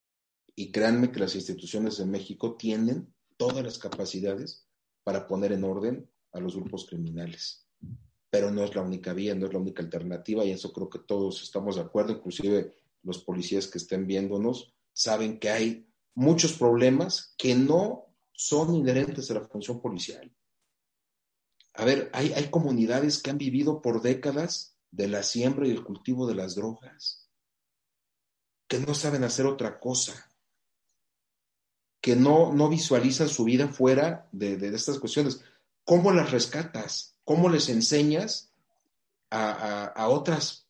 Y 0.56 0.72
créanme 0.72 1.12
que 1.12 1.20
las 1.20 1.36
instituciones 1.36 1.98
de 1.98 2.06
México 2.06 2.56
tienen 2.56 3.14
todas 3.40 3.64
las 3.64 3.80
capacidades 3.80 4.68
para 5.02 5.26
poner 5.26 5.54
en 5.54 5.64
orden 5.64 6.12
a 6.34 6.42
los 6.42 6.58
grupos 6.58 6.86
criminales. 6.86 7.66
Pero 8.30 8.52
no 8.52 8.66
es 8.66 8.76
la 8.76 8.82
única 8.82 9.14
vía, 9.14 9.34
no 9.34 9.48
es 9.48 9.54
la 9.54 9.60
única 9.60 9.82
alternativa 9.82 10.44
y 10.44 10.52
eso 10.52 10.74
creo 10.74 10.90
que 10.90 11.00
todos 11.00 11.42
estamos 11.42 11.78
de 11.78 11.84
acuerdo, 11.84 12.12
inclusive 12.12 12.76
los 13.02 13.24
policías 13.24 13.68
que 13.68 13.78
estén 13.78 14.06
viéndonos 14.06 14.76
saben 14.92 15.40
que 15.40 15.50
hay 15.50 15.88
muchos 16.16 16.52
problemas 16.52 17.34
que 17.38 17.56
no 17.56 18.14
son 18.34 18.76
inherentes 18.76 19.32
a 19.32 19.36
la 19.36 19.48
función 19.48 19.82
policial. 19.82 20.36
A 21.76 21.86
ver, 21.86 22.10
hay, 22.12 22.34
hay 22.34 22.50
comunidades 22.52 23.24
que 23.24 23.30
han 23.30 23.38
vivido 23.38 23.82
por 23.82 24.02
décadas 24.02 24.76
de 24.92 25.08
la 25.08 25.24
siembra 25.24 25.66
y 25.66 25.72
el 25.72 25.86
cultivo 25.86 26.28
de 26.28 26.36
las 26.36 26.56
drogas, 26.56 27.30
que 28.68 28.80
no 28.80 28.94
saben 28.94 29.24
hacer 29.24 29.46
otra 29.46 29.80
cosa 29.80 30.29
que 32.02 32.16
no, 32.16 32.54
no 32.54 32.70
visualizan 32.70 33.30
su 33.30 33.44
vida 33.44 33.68
fuera 33.68 34.28
de, 34.32 34.56
estas 34.74 35.00
cuestiones. 35.00 35.42
¿Cómo 35.84 36.12
las 36.12 36.32
rescatas? 36.32 37.18
¿Cómo 37.24 37.50
les 37.50 37.70
enseñas 37.70 38.54
a, 39.30 40.08
otras 40.10 40.68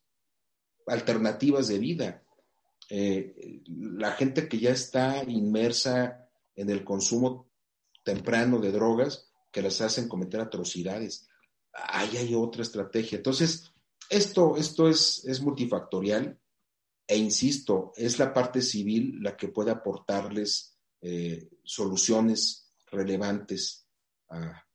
alternativas 0.86 1.68
de 1.68 1.78
vida? 1.78 2.22
Eh, 2.88 3.62
la 3.68 4.12
gente 4.12 4.48
que 4.48 4.58
ya 4.58 4.70
está 4.70 5.22
inmersa 5.24 6.28
en 6.56 6.70
el 6.70 6.84
consumo 6.84 7.48
temprano 8.02 8.58
de 8.58 8.72
drogas 8.72 9.30
que 9.52 9.62
les 9.62 9.80
hacen 9.80 10.08
cometer 10.08 10.40
atrocidades. 10.40 11.28
Ahí 11.72 12.16
hay 12.16 12.34
otra 12.34 12.62
estrategia. 12.62 13.16
Entonces, 13.16 13.72
esto, 14.08 14.56
esto 14.56 14.88
es, 14.88 15.24
es 15.24 15.40
multifactorial 15.40 16.38
e 17.06 17.16
insisto, 17.16 17.92
es 17.96 18.18
la 18.20 18.32
parte 18.32 18.62
civil 18.62 19.20
la 19.20 19.36
que 19.36 19.48
puede 19.48 19.72
aportarles 19.72 20.69
eh, 21.02 21.48
soluciones 21.64 22.72
relevantes 22.90 23.86
a, 24.28 24.66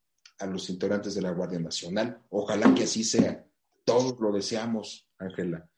los 0.48 0.70
integrantes 0.70 1.16
de 1.16 1.22
la 1.22 1.32
Guardia 1.32 1.60
Nacional. 1.60 2.22
Ojalá 2.30 2.74
que 2.76 2.84
así 2.84 3.04
sea. 3.04 3.46
Todos 3.86 4.20
lo 4.20 4.32
deseamos, 4.32 5.08
Ángela. 5.18 5.70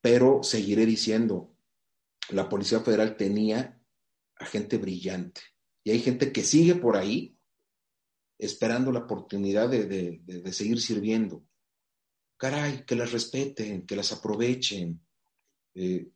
pero 0.00 0.42
seguiré 0.42 0.86
diciendo, 0.86 1.56
la 2.30 2.48
Policía 2.48 2.80
Federal 2.80 3.16
tenía 3.16 3.80
a 4.36 4.44
gente 4.44 4.76
brillante 4.78 5.40
y 5.84 5.90
hay 5.90 6.00
gente 6.00 6.32
que 6.32 6.42
sigue 6.42 6.74
por 6.74 6.96
ahí 6.96 7.36
esperando 8.38 8.90
la 8.90 9.00
oportunidad 9.00 9.68
de, 9.68 10.52
seguir 10.52 10.80
sirviendo. 10.80 11.44
Caray, 12.36 12.84
que 12.84 12.96
las 12.96 13.12
respeten, 13.12 13.86
que 13.86 13.94
las 13.94 14.12
aprovechen, 14.12 15.00
eh, 15.74 16.10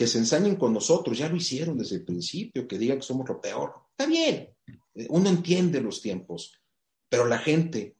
que 0.00 0.06
se 0.06 0.16
ensañen 0.16 0.56
con 0.56 0.72
nosotros, 0.72 1.18
ya 1.18 1.28
lo 1.28 1.36
hicieron 1.36 1.76
desde 1.76 1.96
el 1.96 2.06
principio, 2.06 2.66
que 2.66 2.78
digan 2.78 3.00
que 3.00 3.04
somos 3.04 3.28
lo 3.28 3.38
peor. 3.38 3.74
Está 3.90 4.06
bien, 4.06 4.48
eh, 4.94 5.06
uno 5.10 5.28
entiende 5.28 5.78
los 5.82 6.00
tiempos, 6.00 6.58
pero 7.06 7.26
la 7.26 7.36
gente 7.36 7.98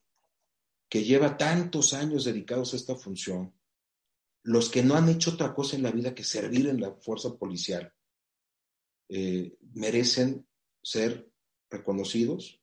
que 0.89 1.05
lleva 1.05 1.37
tantos 1.37 1.93
años 1.93 2.25
dedicados 2.25 2.73
a 2.73 2.77
esta 2.77 2.97
función, 2.97 3.53
los 4.45 4.71
que 4.71 4.83
no 4.83 4.95
han 4.97 5.11
hecho 5.11 5.33
otra 5.33 5.55
cosa 5.55 5.77
en 5.77 5.83
la 5.83 5.91
vida 5.91 6.15
que 6.15 6.25
servir 6.25 6.69
en 6.69 6.81
la 6.81 6.91
fuerza 6.95 7.37
policial, 7.37 7.93
eh, 9.11 9.59
merecen 9.75 10.47
ser 10.83 11.31
reconocidos. 11.69 12.63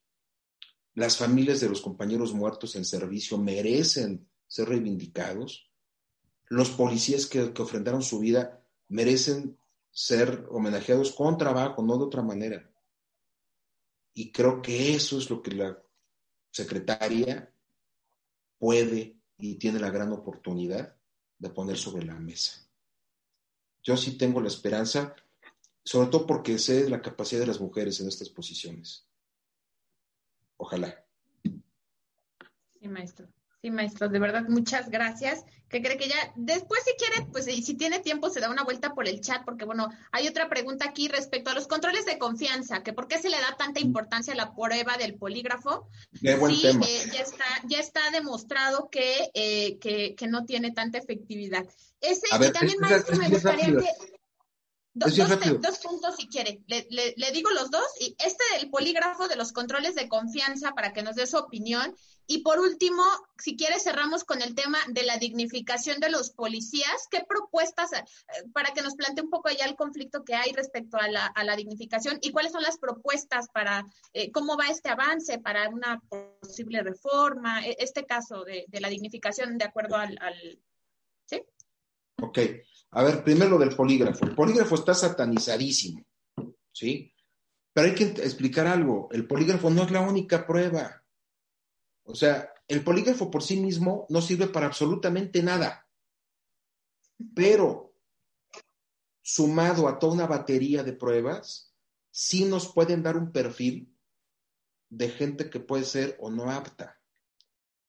Las 0.95 1.15
familias 1.15 1.59
de 1.59 1.69
los 1.69 1.81
compañeros 1.81 2.33
muertos 2.33 2.75
en 2.75 2.85
servicio 2.85 3.37
merecen 3.37 4.27
ser 4.47 4.69
reivindicados. 4.69 5.71
Los 6.47 6.71
policías 6.71 7.27
que, 7.27 7.53
que 7.53 7.61
ofrendaron 7.61 8.01
su 8.01 8.17
vida 8.17 8.56
merecen 8.89 9.57
ser 9.91 10.47
homenajeados 10.51 11.11
con 11.11 11.37
trabajo, 11.37 11.81
no 11.81 11.97
de 11.97 12.03
otra 12.03 12.21
manera. 12.21 12.69
Y 14.13 14.31
creo 14.31 14.61
que 14.61 14.95
eso 14.95 15.17
es 15.17 15.29
lo 15.29 15.41
que 15.41 15.51
la 15.51 15.81
secretaria 16.51 17.53
puede 18.57 19.19
y 19.37 19.55
tiene 19.55 19.79
la 19.79 19.91
gran 19.91 20.11
oportunidad 20.11 20.95
de 21.37 21.49
poner 21.49 21.77
sobre 21.77 22.05
la 22.05 22.15
mesa. 22.15 22.67
Yo 23.83 23.95
sí 23.95 24.17
tengo 24.17 24.41
la 24.41 24.47
esperanza, 24.47 25.15
sobre 25.83 26.09
todo 26.09 26.25
porque 26.25 26.57
sé 26.57 26.89
la 26.89 27.01
capacidad 27.01 27.41
de 27.41 27.47
las 27.47 27.61
mujeres 27.61 27.99
en 27.99 28.07
estas 28.07 28.29
posiciones. 28.29 29.07
Ojalá. 30.57 31.05
Sí, 32.79 32.87
maestro. 32.87 33.27
Sí, 33.61 33.71
maestro, 33.71 34.07
de 34.07 34.19
verdad, 34.19 34.43
muchas 34.47 34.89
gracias. 34.89 35.43
Que 35.67 35.81
cree 35.81 35.97
que 35.97 36.07
ya, 36.07 36.15
después 36.35 36.81
si 36.85 36.93
quiere, 36.93 37.29
pues 37.31 37.45
si 37.45 37.73
tiene 37.73 37.99
tiempo, 37.99 38.29
se 38.29 38.39
da 38.39 38.49
una 38.49 38.63
vuelta 38.63 38.93
por 38.93 39.07
el 39.07 39.19
chat, 39.19 39.43
porque 39.43 39.65
bueno, 39.65 39.89
hay 40.11 40.27
otra 40.27 40.47
pregunta 40.47 40.85
aquí 40.87 41.09
respecto 41.09 41.49
a 41.49 41.53
los 41.53 41.67
controles 41.67 42.05
de 42.05 42.17
confianza, 42.17 42.83
que 42.83 42.93
por 42.93 43.07
qué 43.07 43.19
se 43.19 43.29
le 43.29 43.37
da 43.37 43.55
tanta 43.57 43.81
importancia 43.81 44.33
a 44.33 44.37
la 44.37 44.55
prueba 44.55 44.95
del 44.97 45.15
polígrafo. 45.15 45.89
Qué 46.21 46.35
buen 46.35 46.55
sí, 46.55 46.61
tema. 46.61 46.85
Eh, 46.85 47.09
ya, 47.11 47.21
está, 47.21 47.45
ya 47.67 47.79
está 47.79 48.11
demostrado 48.11 48.89
que, 48.89 49.29
eh, 49.33 49.77
que, 49.79 50.15
que, 50.15 50.27
no 50.27 50.45
tiene 50.45 50.71
tanta 50.71 50.99
efectividad. 50.99 51.65
Ese, 51.99 52.27
ver, 52.37 52.49
y 52.49 52.53
también, 52.53 52.75
es, 52.75 52.89
maestro, 52.89 53.13
es, 53.13 53.19
me 53.19 53.29
gustaría 53.29 53.65
que 53.65 54.16
Do, 54.97 55.05
dos, 55.05 55.61
dos, 55.61 55.77
puntos 55.79 56.15
si 56.15 56.27
quiere. 56.27 56.63
Le, 56.65 56.87
le, 56.89 57.13
le, 57.17 57.31
digo 57.31 57.51
los 57.51 57.69
dos. 57.69 57.85
Y 57.99 58.15
este 58.17 58.43
del 58.57 58.71
polígrafo 58.71 59.27
de 59.27 59.35
los 59.35 59.51
controles 59.51 59.93
de 59.93 60.07
confianza 60.09 60.71
para 60.71 60.91
que 60.91 61.03
nos 61.03 61.15
dé 61.15 61.27
su 61.27 61.37
opinión. 61.37 61.95
Y 62.25 62.39
por 62.39 62.59
último, 62.59 63.03
si 63.37 63.55
quiere, 63.55 63.79
cerramos 63.79 64.23
con 64.23 64.41
el 64.41 64.55
tema 64.55 64.79
de 64.87 65.03
la 65.03 65.17
dignificación 65.17 65.99
de 65.99 66.09
los 66.09 66.31
policías. 66.31 67.07
¿Qué 67.11 67.23
propuestas, 67.29 67.93
eh, 67.93 68.03
para 68.53 68.73
que 68.73 68.81
nos 68.81 68.95
plantee 68.95 69.23
un 69.23 69.29
poco 69.29 69.49
allá 69.49 69.65
el 69.65 69.75
conflicto 69.75 70.25
que 70.25 70.33
hay 70.33 70.51
respecto 70.51 70.97
a 70.97 71.07
la, 71.07 71.27
a 71.27 71.43
la 71.43 71.55
dignificación 71.55 72.17
y 72.21 72.31
cuáles 72.31 72.51
son 72.51 72.63
las 72.63 72.79
propuestas 72.79 73.47
para 73.53 73.85
eh, 74.13 74.31
cómo 74.31 74.57
va 74.57 74.67
este 74.67 74.89
avance 74.89 75.37
para 75.37 75.69
una 75.69 76.01
posible 76.41 76.81
reforma, 76.81 77.63
este 77.65 78.05
caso 78.05 78.43
de, 78.43 78.65
de 78.67 78.81
la 78.81 78.89
dignificación 78.89 79.57
de 79.59 79.65
acuerdo 79.65 79.95
al, 79.95 80.17
al 80.19 80.59
¿sí? 81.25 81.43
Ok. 82.19 82.39
A 82.91 83.03
ver, 83.03 83.23
primero 83.23 83.51
lo 83.51 83.57
del 83.59 83.75
polígrafo. 83.75 84.25
El 84.25 84.35
polígrafo 84.35 84.75
está 84.75 84.93
satanizadísimo, 84.93 86.03
¿sí? 86.71 87.13
Pero 87.73 87.87
hay 87.87 87.95
que 87.95 88.05
explicar 88.05 88.65
algo. 88.67 89.09
El 89.11 89.27
polígrafo 89.27 89.69
no 89.69 89.83
es 89.83 89.91
la 89.91 90.01
única 90.01 90.47
prueba. 90.47 91.03
O 92.03 92.15
sea, 92.15 92.51
el 92.67 92.83
polígrafo 92.83 93.29
por 93.29 93.43
sí 93.43 93.57
mismo 93.57 94.05
no 94.09 94.21
sirve 94.21 94.47
para 94.47 94.65
absolutamente 94.67 95.43
nada. 95.43 95.87
Pero 97.35 97.93
sumado 99.21 99.87
a 99.87 99.99
toda 99.99 100.13
una 100.13 100.25
batería 100.25 100.83
de 100.83 100.93
pruebas, 100.93 101.73
sí 102.11 102.45
nos 102.45 102.71
pueden 102.71 103.03
dar 103.03 103.17
un 103.17 103.31
perfil 103.31 103.93
de 104.89 105.09
gente 105.09 105.49
que 105.49 105.59
puede 105.59 105.83
ser 105.83 106.17
o 106.19 106.31
no 106.31 106.49
apta. 106.49 106.99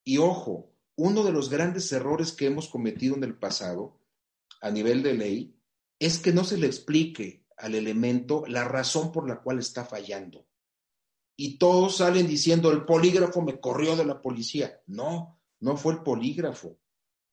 Y 0.05 0.19
ojo, 0.19 0.73
uno 0.97 1.23
de 1.23 1.33
los 1.33 1.49
grandes 1.49 1.93
errores 1.93 2.33
que 2.33 2.47
hemos 2.47 2.69
cometido 2.69 3.15
en 3.15 3.25
el 3.25 3.39
pasado 3.39 3.98
a 4.61 4.71
nivel 4.71 5.03
de 5.03 5.15
ley 5.15 5.59
es 5.99 6.19
que 6.19 6.33
no 6.33 6.45
se 6.45 6.59
le 6.59 6.67
explique 6.67 7.45
al 7.57 7.75
elemento 7.75 8.45
la 8.47 8.65
razón 8.65 9.11
por 9.11 9.29
la 9.29 9.41
cual 9.41 9.59
está 9.59 9.85
fallando. 9.85 10.47
Y 11.37 11.59
todos 11.59 11.99
salen 11.99 12.27
diciendo, 12.27 12.71
el 12.71 12.85
polígrafo 12.85 13.43
me 13.43 13.61
corrió 13.61 13.97
de 13.97 14.05
la 14.05 14.21
policía. 14.21 14.81
No, 14.87 15.41
no 15.61 15.77
fue 15.77 15.95
el 15.95 16.03
polígrafo, 16.03 16.79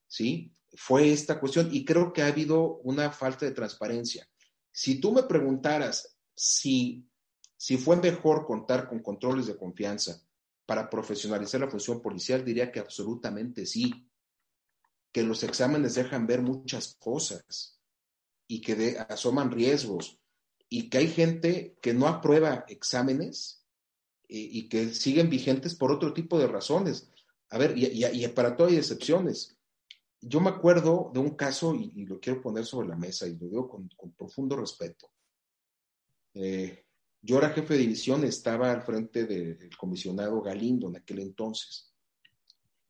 ¿sí? 0.07 0.56
Fue 0.73 1.11
esta 1.11 1.39
cuestión 1.39 1.69
y 1.72 1.85
creo 1.85 2.11
que 2.11 2.22
ha 2.22 2.27
habido 2.27 2.77
una 2.77 3.11
falta 3.11 3.45
de 3.45 3.52
transparencia. 3.52 4.27
Si 4.72 4.99
tú 4.99 5.11
me 5.11 5.23
preguntaras 5.23 6.18
si, 6.35 7.07
si 7.56 7.77
fue 7.77 7.95
mejor 7.97 8.45
contar 8.45 8.88
con 8.89 8.99
controles 8.99 9.47
de 9.47 9.57
confianza 9.57 10.22
para 10.65 10.89
profesionalizar 10.89 11.61
la 11.61 11.69
función 11.69 12.02
policial, 12.02 12.43
diría 12.43 12.72
que 12.72 12.80
absolutamente 12.80 13.65
sí 13.65 14.10
que 15.16 15.24
los 15.24 15.44
exámenes 15.44 15.96
dejan 15.96 16.28
ver 16.28 16.42
muchas 16.42 16.96
cosas 16.96 17.80
y 18.50 18.60
que 18.60 18.98
asoman 19.08 19.50
riesgos 19.50 20.20
y 20.68 20.90
que 20.90 20.98
hay 20.98 21.08
gente 21.08 21.78
que 21.82 21.94
no 21.94 22.10
aprueba 22.10 22.66
exámenes 22.68 23.66
y, 24.28 24.60
y, 24.60 24.68
que 24.68 24.94
siguen 24.94 25.30
vigentes 25.30 25.74
por 25.74 25.90
otro 25.94 26.12
tipo 26.12 26.38
de 26.38 26.48
razones. 26.48 27.10
A 27.50 27.58
ver, 27.58 27.78
y, 27.78 28.28
para 28.36 28.58
todo 28.58 28.68
hay 28.68 28.76
excepciones. 28.76 29.58
Yo 30.20 30.42
me 30.42 30.50
acuerdo 30.50 31.12
de 31.14 31.22
un 31.22 31.30
caso 31.30 31.74
y, 31.74 32.06
lo 32.06 32.20
quiero 32.20 32.42
poner 32.42 32.66
sobre 32.66 32.90
la 32.90 32.98
mesa 32.98 33.26
y 33.26 33.38
lo 33.38 33.48
digo 33.48 33.70
con, 33.70 33.88
con 33.96 34.12
profundo 34.12 34.58
respeto. 34.58 35.10
Eh, 36.34 36.84
yo 37.22 37.38
era 37.38 37.52
jefe 37.52 37.76
de 37.76 37.80
división, 37.80 38.26
estaba 38.26 38.70
al 38.70 38.82
frente 38.82 39.24
del 39.24 39.78
comisionado 39.78 40.42
Galindo 40.42 40.90
en 40.90 40.98
aquel 40.98 41.20
entonces 41.20 41.94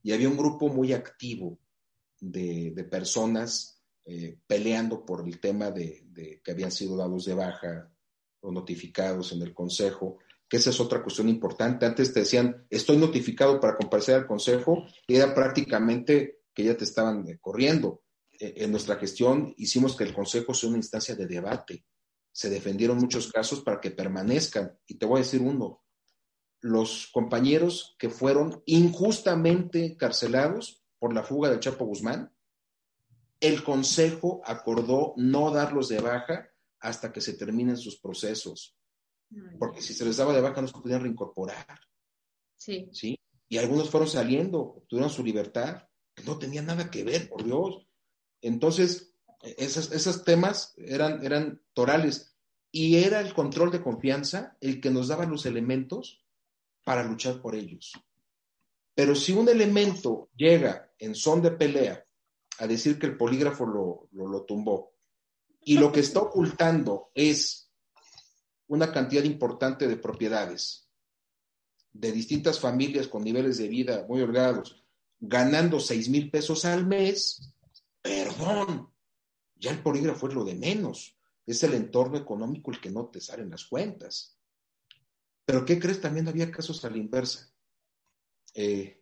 y 0.01 0.11
había 0.11 0.27
un 0.27 0.37
grupo 0.37 0.69
muy 0.69 0.91
activo 0.91 1.59
de, 2.19 2.87
personas 2.89 3.83
eh, 4.05 4.37
peleando 4.47 5.05
por 5.05 5.27
el 5.27 5.39
tema 5.39 5.71
de, 5.71 6.03
de, 6.07 6.41
que 6.43 6.51
habían 6.51 6.71
sido 6.71 6.95
dados 6.95 7.25
de 7.25 7.33
baja 7.33 7.91
o 8.41 8.51
notificados 8.51 9.31
en 9.31 9.41
el 9.41 9.53
Consejo, 9.53 10.19
que 10.47 10.57
esa 10.57 10.69
es 10.69 10.79
otra 10.79 11.01
cuestión 11.01 11.29
importante. 11.29 11.85
Antes 11.85 12.13
te 12.13 12.21
decían, 12.21 12.65
estoy 12.69 12.97
notificado 12.97 13.59
para 13.59 13.75
comparecer 13.75 14.15
al 14.15 14.27
Consejo, 14.27 14.85
y 15.07 15.15
era 15.15 15.33
prácticamente 15.33 16.43
que 16.53 16.63
ya 16.63 16.77
te 16.77 16.85
estaban 16.85 17.27
eh, 17.27 17.37
corriendo. 17.39 18.03
Eh, 18.39 18.53
en 18.57 18.71
nuestra 18.71 18.95
gestión 18.95 19.53
hicimos 19.57 19.95
que 19.95 20.03
el 20.03 20.13
Consejo 20.13 20.53
sea 20.53 20.69
una 20.69 20.77
instancia 20.77 21.15
de 21.15 21.27
debate. 21.27 21.85
Se 22.31 22.49
defendieron 22.49 22.97
muchos 22.97 23.31
casos 23.31 23.61
para 23.61 23.79
que 23.79 23.91
permanezcan. 23.91 24.77
Y 24.87 24.97
te 24.97 25.05
voy 25.05 25.19
a 25.19 25.23
decir 25.23 25.41
uno, 25.41 25.83
los 26.61 27.09
compañeros 27.13 27.95
que 27.99 28.09
fueron 28.09 28.61
injustamente 28.65 29.85
encarcelados 29.85 30.84
por 30.99 31.13
la 31.13 31.23
fuga 31.23 31.49
del 31.49 31.59
Chapo 31.59 31.85
Guzmán, 31.85 32.31
el 33.39 33.63
Consejo 33.63 34.41
acordó 34.45 35.13
no 35.17 35.51
darlos 35.51 35.89
de 35.89 35.99
baja 35.99 36.49
hasta 36.79 37.11
que 37.11 37.21
se 37.21 37.33
terminen 37.33 37.77
sus 37.77 37.97
procesos, 37.97 38.77
porque 39.59 39.81
si 39.81 39.93
se 39.93 40.05
les 40.05 40.17
daba 40.17 40.33
de 40.33 40.41
baja 40.41 40.61
no 40.61 40.67
se 40.67 40.79
podían 40.79 41.01
reincorporar. 41.01 41.79
Sí. 42.57 42.87
¿sí? 42.91 43.19
Y 43.49 43.57
algunos 43.57 43.89
fueron 43.89 44.09
saliendo, 44.09 44.61
obtuvieron 44.61 45.09
su 45.09 45.23
libertad, 45.23 45.87
que 46.13 46.23
no 46.23 46.37
tenía 46.37 46.61
nada 46.61 46.89
que 46.89 47.03
ver, 47.03 47.29
por 47.29 47.43
Dios. 47.43 47.87
Entonces, 48.41 49.13
esos, 49.57 49.91
esos 49.91 50.23
temas 50.23 50.73
eran, 50.77 51.23
eran 51.23 51.61
torales 51.73 52.35
y 52.71 52.97
era 52.97 53.21
el 53.21 53.33
control 53.33 53.71
de 53.71 53.81
confianza 53.81 54.57
el 54.61 54.81
que 54.81 54.89
nos 54.89 55.07
daba 55.07 55.25
los 55.25 55.45
elementos 55.45 56.25
para 56.83 57.03
luchar 57.03 57.41
por 57.41 57.55
ellos. 57.55 57.93
Pero 58.95 59.13
si 59.13 59.33
un 59.33 59.49
elemento 59.49 60.29
llega 60.35 60.89
en 60.97 61.13
son 61.13 61.41
de 61.41 61.51
pelea 61.51 62.03
a 62.59 62.65
decir 62.65 62.97
que 62.97 63.05
el 63.07 63.17
polígrafo 63.17 63.65
lo, 63.65 64.07
lo, 64.13 64.43
tumbó 64.43 64.93
y 65.61 65.77
lo 65.77 65.91
que 65.91 65.99
está 65.99 66.21
ocultando 66.21 67.11
es 67.13 67.69
una 68.67 68.91
cantidad 68.93 69.23
importante 69.23 69.87
de 69.87 69.97
propiedades 69.97 70.89
de 71.91 72.11
distintas 72.11 72.59
familias 72.59 73.07
con 73.07 73.23
niveles 73.23 73.57
de 73.57 73.67
vida 73.67 74.05
muy 74.07 74.21
holgados, 74.21 74.83
ganando 75.19 75.79
seis 75.79 76.09
mil 76.09 76.29
pesos 76.29 76.65
al 76.65 76.85
mes, 76.85 77.53
perdón, 78.01 78.91
ya 79.55 79.71
el 79.71 79.81
polígrafo 79.81 80.27
es 80.27 80.33
lo 80.33 80.43
de 80.43 80.55
menos, 80.55 81.17
es 81.45 81.63
el 81.63 81.73
entorno 81.73 82.17
económico 82.17 82.71
el 82.71 82.81
que 82.81 82.91
no 82.91 83.07
te 83.07 83.21
salen 83.21 83.49
las 83.49 83.65
cuentas. 83.65 84.37
Pero 85.45 85.63
¿qué 85.63 85.79
crees? 85.79 86.01
También 86.01 86.27
había 86.27 86.51
casos 86.51 86.83
a 86.83 86.89
la 86.89 86.97
inversa. 86.97 87.54
Eh, 88.55 88.97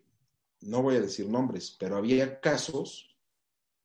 no 0.62 0.82
voy 0.82 0.96
a 0.96 1.02
decir 1.02 1.30
nombres, 1.30 1.76
pero 1.80 1.96
había 1.96 2.42
casos 2.42 3.16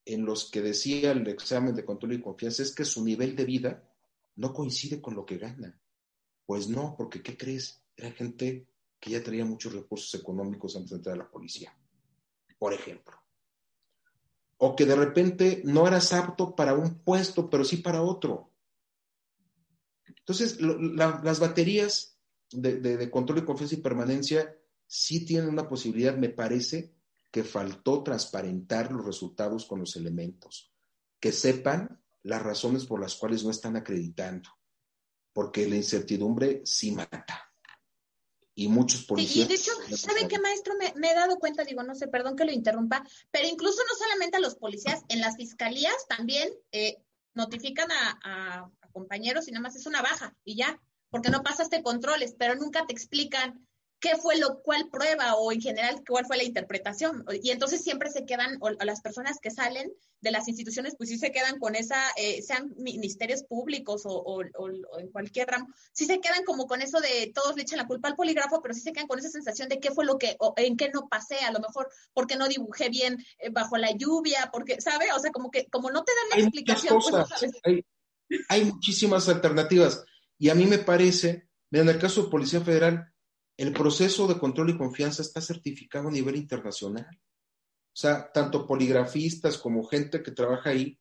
en 0.04 0.24
los 0.24 0.50
que 0.50 0.62
decía 0.62 1.12
el 1.12 1.26
examen 1.28 1.74
de 1.74 1.84
control 1.84 2.14
y 2.14 2.22
confianza 2.22 2.62
es 2.62 2.74
que 2.74 2.84
su 2.84 3.04
nivel 3.04 3.36
de 3.36 3.44
vida 3.44 3.88
no 4.36 4.54
coincide 4.54 5.00
con 5.02 5.14
lo 5.14 5.26
que 5.26 5.36
gana. 5.36 5.78
Pues 6.46 6.68
no, 6.68 6.94
porque 6.96 7.22
¿qué 7.22 7.36
crees? 7.36 7.84
Era 7.94 8.10
gente 8.12 8.66
que 8.98 9.10
ya 9.10 9.22
traía 9.22 9.44
muchos 9.44 9.72
recursos 9.72 10.18
económicos 10.18 10.74
antes 10.76 10.90
de 10.90 10.96
entrar 10.96 11.14
a 11.14 11.18
la 11.18 11.30
policía, 11.30 11.76
por 12.58 12.72
ejemplo. 12.72 13.16
O 14.56 14.74
que 14.74 14.86
de 14.86 14.96
repente 14.96 15.60
no 15.64 15.86
eras 15.86 16.12
apto 16.12 16.56
para 16.56 16.74
un 16.74 17.00
puesto, 17.00 17.50
pero 17.50 17.64
sí 17.64 17.76
para 17.76 18.02
otro. 18.02 18.50
Entonces, 20.06 20.58
las 20.60 21.38
baterías 21.38 22.18
de, 22.50 23.10
control 23.10 23.38
y 23.38 23.44
confianza 23.44 23.74
y 23.74 23.82
permanencia 23.82 24.56
sí 24.88 25.24
tienen 25.24 25.50
una 25.50 25.68
posibilidad, 25.68 26.16
me 26.16 26.30
parece, 26.30 26.94
que 27.30 27.44
faltó 27.44 28.02
transparentar 28.02 28.90
los 28.90 29.04
resultados 29.04 29.66
con 29.66 29.80
los 29.80 29.94
elementos, 29.96 30.72
que 31.20 31.30
sepan 31.30 32.02
las 32.22 32.42
razones 32.42 32.86
por 32.86 33.00
las 33.00 33.14
cuales 33.14 33.44
no 33.44 33.50
están 33.50 33.76
acreditando, 33.76 34.50
porque 35.32 35.68
la 35.68 35.76
incertidumbre 35.76 36.62
sí 36.64 36.90
mata. 36.90 37.44
Y 38.54 38.66
muchos 38.66 39.04
policías. 39.04 39.46
y 39.46 39.48
de 39.48 39.54
hecho, 39.54 39.70
¿saben 39.96 40.26
qué, 40.26 40.40
maestro? 40.40 40.74
Me, 40.76 41.10
he 41.10 41.14
dado 41.14 41.38
cuenta, 41.38 41.62
digo, 41.62 41.84
no 41.84 41.94
sé, 41.94 42.08
perdón 42.08 42.34
que 42.34 42.44
lo 42.44 42.50
interrumpa, 42.50 43.06
pero 43.30 43.46
incluso 43.46 43.80
no 43.88 43.94
solamente 43.96 44.38
a 44.38 44.40
los 44.40 44.56
policías, 44.56 45.02
en 45.08 45.20
las 45.20 45.36
fiscalías 45.36 45.94
también 46.08 46.50
eh, 46.72 46.96
notifican 47.34 47.88
a, 47.92 48.18
a 48.24 48.88
compañeros 48.90 49.46
y 49.46 49.52
nada 49.52 49.62
más 49.62 49.76
es 49.76 49.86
una 49.86 50.02
baja 50.02 50.34
y 50.44 50.56
ya, 50.56 50.80
porque 51.08 51.30
no 51.30 51.44
pasaste 51.44 51.84
controles, 51.84 52.34
pero 52.36 52.56
nunca 52.56 52.84
te 52.84 52.92
explican 52.92 53.68
qué 54.00 54.16
fue 54.16 54.38
lo 54.38 54.60
cual 54.62 54.88
prueba 54.90 55.34
o 55.34 55.50
en 55.52 55.60
general 55.60 56.02
cuál 56.06 56.26
fue 56.26 56.36
la 56.36 56.44
interpretación. 56.44 57.24
Y 57.42 57.50
entonces 57.50 57.82
siempre 57.82 58.10
se 58.10 58.24
quedan, 58.24 58.58
o, 58.60 58.70
las 58.70 59.00
personas 59.00 59.38
que 59.40 59.50
salen 59.50 59.92
de 60.20 60.30
las 60.30 60.48
instituciones, 60.48 60.94
pues 60.96 61.10
sí 61.10 61.18
se 61.18 61.32
quedan 61.32 61.58
con 61.58 61.74
esa, 61.74 62.00
eh, 62.16 62.42
sean 62.42 62.72
ministerios 62.76 63.42
públicos 63.44 64.02
o, 64.04 64.42
en 64.98 65.08
cualquier 65.10 65.48
ramo, 65.48 65.68
sí 65.92 66.06
se 66.06 66.20
quedan 66.20 66.44
como 66.44 66.66
con 66.66 66.82
eso 66.82 67.00
de 67.00 67.32
todos 67.34 67.56
le 67.56 67.62
echan 67.62 67.78
la 67.78 67.86
culpa 67.86 68.08
al 68.08 68.16
polígrafo, 68.16 68.60
pero 68.62 68.74
sí 68.74 68.80
se 68.80 68.92
quedan 68.92 69.08
con 69.08 69.18
esa 69.18 69.30
sensación 69.30 69.68
de 69.68 69.80
qué 69.80 69.90
fue 69.90 70.04
lo 70.04 70.18
que, 70.18 70.36
o 70.38 70.54
en 70.56 70.76
qué 70.76 70.90
no 70.92 71.08
pasé, 71.08 71.38
a 71.40 71.52
lo 71.52 71.60
mejor 71.60 71.88
porque 72.12 72.36
no 72.36 72.48
dibujé 72.48 72.88
bien 72.88 73.24
eh, 73.38 73.50
bajo 73.50 73.76
la 73.76 73.92
lluvia, 73.92 74.50
porque, 74.52 74.80
¿sabe? 74.80 75.06
O 75.14 75.18
sea, 75.18 75.30
como 75.30 75.50
que 75.50 75.66
como 75.66 75.90
no 75.90 76.04
te 76.04 76.12
dan 76.12 76.38
la 76.38 76.44
explicación, 76.44 76.98
pues 77.00 77.14
no 77.14 77.26
sabes. 77.26 77.52
Hay, 77.64 77.84
hay 78.48 78.64
muchísimas 78.64 79.28
alternativas. 79.28 80.04
Y 80.38 80.50
a 80.50 80.54
mí 80.54 80.66
me 80.66 80.78
parece, 80.78 81.48
en 81.72 81.88
el 81.88 81.98
caso 81.98 82.24
de 82.24 82.30
Policía 82.30 82.60
Federal, 82.60 83.12
el 83.58 83.72
proceso 83.72 84.28
de 84.28 84.38
control 84.38 84.70
y 84.70 84.78
confianza 84.78 85.20
está 85.20 85.40
certificado 85.40 86.08
a 86.08 86.12
nivel 86.12 86.36
internacional. 86.36 87.08
O 87.10 88.00
sea, 88.00 88.30
tanto 88.30 88.64
poligrafistas 88.64 89.58
como 89.58 89.84
gente 89.84 90.22
que 90.22 90.30
trabaja 90.30 90.70
ahí 90.70 90.96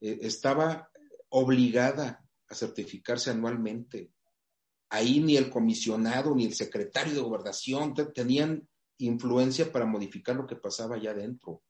eh, 0.00 0.18
estaba 0.22 0.90
obligada 1.28 2.26
a 2.48 2.54
certificarse 2.54 3.30
anualmente. 3.30 4.10
Ahí 4.88 5.20
ni 5.20 5.36
el 5.36 5.50
comisionado 5.50 6.34
ni 6.34 6.46
el 6.46 6.54
secretario 6.54 7.12
de 7.12 7.20
gobernación 7.20 7.92
tenían 8.14 8.66
influencia 8.96 9.70
para 9.70 9.84
modificar 9.84 10.34
lo 10.34 10.46
que 10.46 10.56
pasaba 10.56 10.96
allá 10.96 11.10
adentro. 11.10 11.62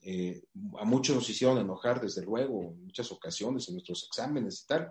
Eh, 0.00 0.42
a 0.78 0.86
muchos 0.86 1.14
nos 1.14 1.28
hicieron 1.28 1.58
enojar, 1.58 2.00
desde 2.00 2.22
luego, 2.22 2.62
en 2.62 2.86
muchas 2.86 3.12
ocasiones 3.12 3.68
en 3.68 3.74
nuestros 3.74 4.04
exámenes 4.04 4.62
y 4.62 4.66
tal, 4.68 4.90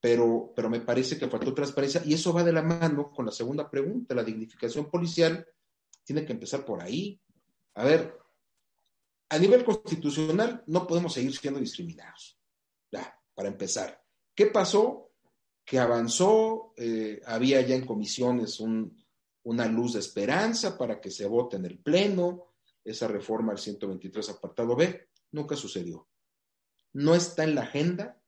pero, 0.00 0.52
pero 0.56 0.70
me 0.70 0.80
parece 0.80 1.18
que 1.18 1.28
faltó 1.28 1.52
transparencia 1.52 2.02
y 2.04 2.14
eso 2.14 2.32
va 2.32 2.42
de 2.42 2.52
la 2.52 2.62
mano 2.62 3.10
con 3.10 3.26
la 3.26 3.32
segunda 3.32 3.70
pregunta, 3.70 4.14
la 4.14 4.24
dignificación 4.24 4.90
policial 4.90 5.46
tiene 6.04 6.24
que 6.24 6.32
empezar 6.32 6.64
por 6.64 6.82
ahí. 6.82 7.20
A 7.74 7.84
ver, 7.84 8.18
a 9.28 9.38
nivel 9.38 9.64
constitucional 9.64 10.64
no 10.66 10.86
podemos 10.86 11.12
seguir 11.12 11.36
siendo 11.36 11.60
discriminados. 11.60 12.38
Ya, 12.90 13.14
para 13.34 13.48
empezar. 13.48 14.02
¿Qué 14.34 14.46
pasó? 14.46 15.12
Que 15.64 15.78
avanzó, 15.78 16.72
eh, 16.76 17.20
había 17.26 17.60
ya 17.60 17.74
en 17.74 17.86
comisiones 17.86 18.58
una 18.60 19.66
luz 19.66 19.92
de 19.92 20.00
esperanza 20.00 20.78
para 20.78 21.00
que 21.00 21.10
se 21.10 21.26
vote 21.26 21.56
en 21.56 21.66
el 21.66 21.78
Pleno, 21.78 22.54
esa 22.82 23.06
reforma 23.06 23.52
al 23.52 23.58
123 23.58 24.30
apartado 24.30 24.74
B, 24.74 25.08
nunca 25.32 25.54
sucedió. 25.54 26.08
No 26.94 27.14
está 27.14 27.44
en 27.44 27.54
la 27.54 27.62
agenda 27.62 28.19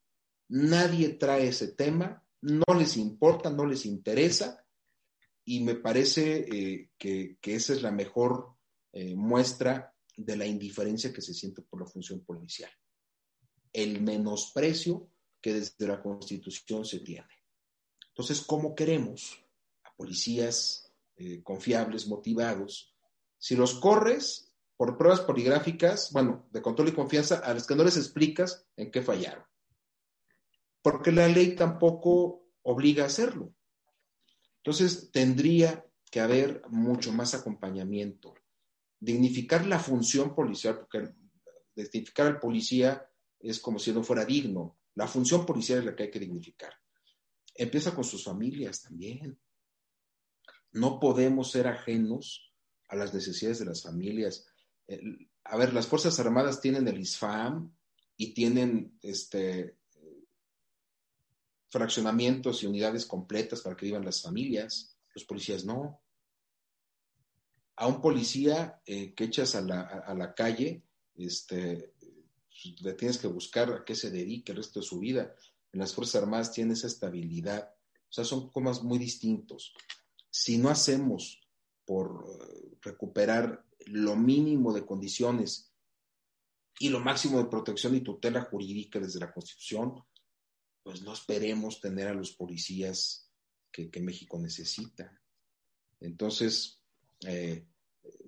nadie 0.53 1.09
trae 1.09 1.47
ese 1.47 1.69
tema, 1.69 2.23
no 2.41 2.75
les 2.77 2.97
importa, 2.97 3.49
no 3.49 3.65
les 3.65 3.87
interesa, 3.87 4.63
y 5.45 5.61
me 5.61 5.75
parece 5.75 6.45
eh, 6.47 6.91
que, 6.97 7.37
esa 7.41 7.73
es 7.73 7.81
la 7.81 7.91
mejor 7.91 8.55
eh, 8.91 9.15
muestra 9.15 9.95
de 10.15 10.37
la 10.37 10.45
indiferencia 10.45 11.11
que 11.11 11.23
se 11.23 11.33
siente 11.33 11.63
por 11.63 11.81
la 11.81 11.87
función 11.87 12.23
policial. 12.23 12.69
El 13.71 14.01
menosprecio 14.01 15.09
que 15.41 15.53
desde 15.53 15.87
la 15.87 16.01
Constitución 16.01 16.85
se 16.85 16.99
tiene. 16.99 17.27
Entonces, 18.09 18.41
¿cómo 18.41 18.75
queremos 18.75 19.43
a 19.83 19.95
policías 19.95 20.93
eh, 21.15 21.41
confiables, 21.41 22.07
motivados? 22.07 22.95
Si 23.39 23.55
los 23.55 23.73
corres 23.73 24.53
por 24.77 24.99
pruebas 24.99 25.21
poligráficas, 25.21 26.11
bueno, 26.11 26.47
de 26.51 26.61
control 26.61 26.89
y 26.89 26.93
confianza, 26.93 27.39
a 27.39 27.55
los 27.55 27.65
que 27.65 27.75
no 27.75 27.83
les 27.83 27.97
explicas 27.97 28.67
en 28.77 28.91
qué 28.91 29.01
fallaron 29.01 29.43
porque 30.83 31.11
la 31.11 31.27
ley 31.27 31.55
tampoco 31.55 32.45
obliga 32.61 33.03
a 33.03 33.07
hacerlo. 33.07 33.55
Entonces, 34.57 35.09
tendría 35.11 35.83
que 36.11 36.19
haber 36.19 36.61
mucho 36.69 37.11
más 37.11 37.33
acompañamiento. 37.33 38.35
Dignificar 38.99 39.65
la 39.65 39.79
función 39.79 40.35
policial, 40.35 40.77
porque 40.77 41.11
dignificar 41.75 42.27
al 42.27 42.39
policía 42.39 43.09
es 43.39 43.59
como 43.59 43.79
si 43.79 43.91
no 43.91 44.03
fuera 44.03 44.25
digno. 44.25 44.77
La 44.95 45.07
función 45.07 45.45
policial 45.45 45.79
es 45.79 45.85
la 45.85 45.95
que 45.95 46.03
hay 46.03 46.11
que 46.11 46.19
dignificar. 46.19 46.73
Empieza 47.55 47.95
con 47.95 48.03
sus 48.03 48.23
familias 48.23 48.81
también. 48.81 49.39
No 50.73 50.99
podemos 50.99 51.51
ser 51.51 51.67
ajenos 51.67 52.53
a 52.89 52.95
las 52.95 53.13
necesidades 53.13 53.59
de 53.59 53.65
las 53.65 53.81
familias. 53.81 54.47
A 55.45 55.57
ver, 55.57 55.73
las 55.73 55.87
Fuerzas 55.87 56.19
Armadas 56.19 56.61
tienen 56.61 56.87
el 56.87 56.99
ISFAM 56.99 57.73
y 58.17 58.33
tienen 58.33 58.97
este, 59.01 59.77
fraccionamientos 61.73 62.61
y 62.61 62.67
unidades 62.67 63.07
completas 63.07 63.61
para 63.61 63.75
que 63.75 63.87
vivan 63.87 64.05
las 64.05 64.21
familias, 64.21 64.95
los 65.15 65.25
policías 65.25 65.65
no. 65.65 65.99
A 67.77 67.87
un 67.87 67.99
policía 67.99 68.79
eh, 68.85 69.15
que 69.15 69.23
echas 69.23 69.55
a 69.55 69.61
la, 69.61 70.33
calle, 70.35 70.83
este, 71.15 71.95
le 72.79 72.93
tienes 72.93 73.17
que 73.17 73.25
buscar 73.25 73.73
a 73.73 73.83
qué 73.83 73.95
se 73.95 74.11
dedique 74.11 74.51
el 74.51 74.59
resto 74.59 74.81
de 74.81 74.85
su 74.85 74.99
vida. 74.99 75.33
En 75.71 75.79
las 75.79 75.95
Fuerzas 75.95 76.21
Armadas 76.21 76.51
tiene 76.51 76.73
esa 76.73 76.85
estabilidad. 76.85 77.73
O 78.07 78.13
sea, 78.13 78.23
son 78.23 78.51
comas 78.51 78.83
muy 78.83 78.99
distintos. 78.99 79.73
Si 80.29 80.59
no 80.59 80.69
hacemos 80.69 81.41
por 81.85 82.23
eh, 82.27 82.77
recuperar 82.83 83.65
lo 83.87 84.15
mínimo 84.15 84.73
de 84.73 84.85
condiciones 84.85 85.73
y 86.77 86.89
lo 86.89 86.99
máximo 86.99 87.39
de 87.39 87.49
protección 87.49 87.95
y 87.95 88.01
tutela 88.01 88.43
jurídica 88.43 88.99
desde 88.99 89.19
la 89.19 89.33
Constitución, 89.33 90.03
pues 90.83 91.01
no 91.01 91.13
esperemos 91.13 91.79
tener 91.79 92.07
a 92.07 92.13
los 92.13 92.33
policías 92.33 93.31
que, 93.71 93.89
México 94.01 94.37
necesita. 94.37 95.19
Entonces, 95.99 96.81
eh, 97.25 97.65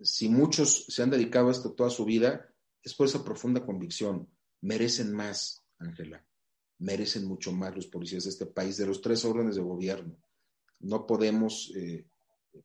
si 0.02 0.30
muchos 0.30 0.86
se 0.88 1.03
han 1.03 1.10
dedicado 1.10 1.49
a 1.49 1.52
esto 1.52 1.73
toda 1.73 1.90
su 1.90 2.06
vida, 2.06 2.49
es 2.82 2.94
por 2.95 3.07
esa 3.07 3.23
profunda 3.23 3.65
convicción. 3.65 4.30
Merecen 4.61 5.14
más, 5.14 5.64
Ángela. 5.77 6.26
Merecen 6.80 7.26
mucho 7.26 7.52
más 7.52 7.76
los 7.76 7.88
policías 7.88 8.23
de 8.23 8.32
este 8.32 8.45
país, 8.45 8.77
de 8.77 8.88
los 8.88 9.02
tres 9.02 9.23
órdenes 9.26 9.56
de 9.56 9.61
gobierno. 9.61 10.18
No 10.80 11.06
podemos 11.06 11.72
eh, 11.76 12.07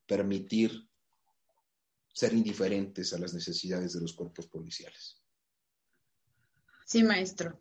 permitir 0.07 0.89
ser 2.13 2.33
indiferentes 2.33 3.13
a 3.13 3.19
las 3.19 3.35
necesidades 3.35 3.93
de 3.93 4.01
los 4.01 4.13
cuerpos 4.13 4.47
policiales. 4.47 5.21
Sí, 6.87 7.03
maestro. 7.03 7.61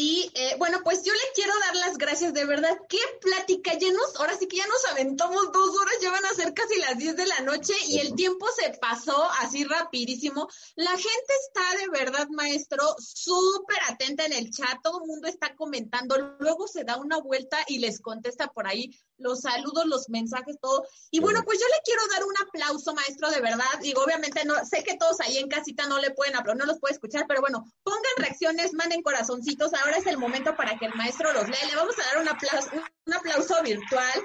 Y 0.00 0.30
eh, 0.34 0.54
bueno, 0.58 0.78
pues 0.84 1.02
yo 1.02 1.12
le 1.12 1.32
quiero 1.34 1.52
dar 1.58 1.74
las 1.74 1.98
gracias, 1.98 2.32
de 2.32 2.44
verdad. 2.44 2.78
Qué 2.88 3.00
plática, 3.20 3.74
llenos. 3.74 4.14
ahora 4.14 4.38
sí 4.38 4.46
que 4.46 4.58
ya 4.58 4.66
nos 4.68 4.84
aventamos 4.92 5.50
dos 5.50 5.76
horas, 5.76 5.94
ya 6.00 6.12
van 6.12 6.24
a 6.24 6.34
ser 6.34 6.54
casi 6.54 6.78
las 6.78 6.96
10 6.96 7.16
de 7.16 7.26
la 7.26 7.40
noche 7.40 7.72
y 7.88 7.98
el 7.98 8.14
tiempo 8.14 8.46
se 8.56 8.78
pasó 8.78 9.28
así 9.40 9.64
rapidísimo. 9.64 10.48
La 10.76 10.92
gente 10.92 11.32
está 11.48 11.78
de 11.80 11.88
verdad, 11.88 12.28
maestro, 12.28 12.94
súper 13.00 13.78
atenta 13.88 14.24
en 14.24 14.34
el 14.34 14.52
chat, 14.52 14.78
todo 14.84 15.00
el 15.00 15.08
mundo 15.08 15.26
está 15.26 15.56
comentando, 15.56 16.16
luego 16.38 16.68
se 16.68 16.84
da 16.84 16.96
una 16.96 17.18
vuelta 17.18 17.58
y 17.66 17.80
les 17.80 18.00
contesta 18.00 18.46
por 18.46 18.68
ahí 18.68 18.96
los 19.16 19.40
saludos, 19.40 19.86
los 19.86 20.08
mensajes, 20.10 20.60
todo. 20.60 20.84
Y 21.10 21.18
bueno, 21.18 21.42
pues 21.44 21.58
yo 21.58 21.66
le 21.66 21.82
quiero 21.84 22.02
dar 22.06 22.24
un 22.24 22.34
aplauso, 22.46 22.94
maestro, 22.94 23.30
de 23.30 23.40
verdad. 23.40 23.66
Digo, 23.82 24.04
obviamente 24.04 24.44
no, 24.44 24.54
sé 24.64 24.84
que 24.84 24.96
todos 24.96 25.20
ahí 25.20 25.38
en 25.38 25.48
casita 25.48 25.88
no 25.88 25.98
le 25.98 26.12
pueden 26.12 26.36
aplaudir, 26.36 26.60
no 26.60 26.66
los 26.66 26.78
puede 26.78 26.94
escuchar, 26.94 27.24
pero 27.26 27.40
bueno, 27.40 27.64
pongan 27.82 28.02
reacciones, 28.18 28.74
manden 28.74 29.02
corazoncitos. 29.02 29.74
Ahora 29.74 29.87
es 29.96 30.06
el 30.06 30.18
momento 30.18 30.56
para 30.56 30.76
que 30.76 30.86
el 30.86 30.94
maestro 30.94 31.32
los 31.32 31.48
lea. 31.48 31.66
Le 31.68 31.76
vamos 31.76 31.94
a 31.98 32.04
dar 32.04 32.22
un 32.22 32.28
aplauso, 32.28 32.70
un 33.06 33.14
aplauso 33.14 33.62
virtual. 33.62 34.22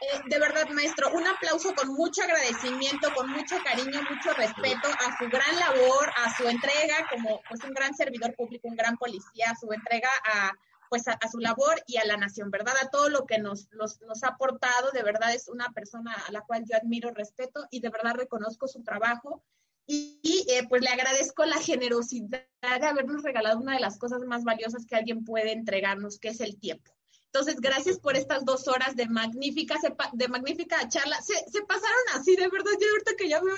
eh, 0.00 0.20
de 0.26 0.38
verdad, 0.38 0.68
maestro, 0.68 1.10
un 1.12 1.26
aplauso 1.26 1.74
con 1.74 1.88
mucho 1.88 2.22
agradecimiento, 2.22 3.12
con 3.14 3.30
mucho 3.30 3.56
cariño, 3.64 4.00
mucho 4.02 4.32
respeto 4.34 4.88
a 4.88 5.18
su 5.18 5.28
gran 5.28 5.58
labor, 5.58 6.10
a 6.16 6.36
su 6.36 6.48
entrega 6.48 7.06
como 7.10 7.40
pues 7.48 7.64
un 7.64 7.74
gran 7.74 7.94
servidor 7.94 8.34
público, 8.36 8.68
un 8.68 8.76
gran 8.76 8.96
policía, 8.96 9.50
a 9.50 9.56
su 9.56 9.72
entrega 9.72 10.10
a 10.24 10.52
pues 10.88 11.06
a, 11.06 11.18
su 11.30 11.38
labor 11.38 11.82
y 11.86 11.98
a 11.98 12.06
la 12.06 12.16
nación, 12.16 12.50
¿verdad? 12.50 12.74
A 12.82 12.88
todo 12.88 13.10
lo 13.10 13.26
que 13.26 13.38
nos, 13.38 13.68
nos 13.72 14.24
ha 14.24 14.28
aportado, 14.28 14.90
de 14.92 15.02
verdad 15.02 15.34
es 15.34 15.48
una 15.48 15.70
persona 15.72 16.14
a 16.26 16.32
la 16.32 16.40
cual 16.40 16.64
yo 16.64 16.78
admiro, 16.78 17.10
respeto 17.10 17.66
y 17.70 17.80
de 17.80 17.90
verdad 17.90 18.14
reconozco 18.14 18.66
su 18.68 18.82
trabajo 18.82 19.44
y, 19.90 20.44
eh, 20.50 20.66
pues 20.68 20.82
le 20.82 20.90
agradezco 20.90 21.46
la 21.46 21.56
generosidad 21.56 22.44
de 22.60 22.86
habernos 22.86 23.22
regalado 23.22 23.58
una 23.58 23.72
de 23.72 23.80
las 23.80 23.98
cosas 23.98 24.20
más 24.26 24.44
valiosas 24.44 24.84
que 24.84 24.96
alguien 24.96 25.24
puede 25.24 25.52
entregarnos, 25.52 26.18
que 26.18 26.28
es 26.28 26.40
el 26.40 26.58
tiempo. 26.58 26.92
Entonces, 27.32 27.60
gracias 27.60 27.98
por 27.98 28.14
estas 28.14 28.44
dos 28.44 28.68
horas 28.68 28.96
de 28.96 29.06
magnífica, 29.06 29.76
de 30.12 30.28
magnífica 30.28 30.88
charla. 30.88 31.18
Se, 31.22 31.62
pasaron 31.62 32.02
así, 32.14 32.36
de 32.36 32.48
verdad, 32.48 32.70
yo 32.78 32.88
ahorita 32.90 33.16
que 33.16 33.28
ya 33.28 33.40
veo 33.40 33.54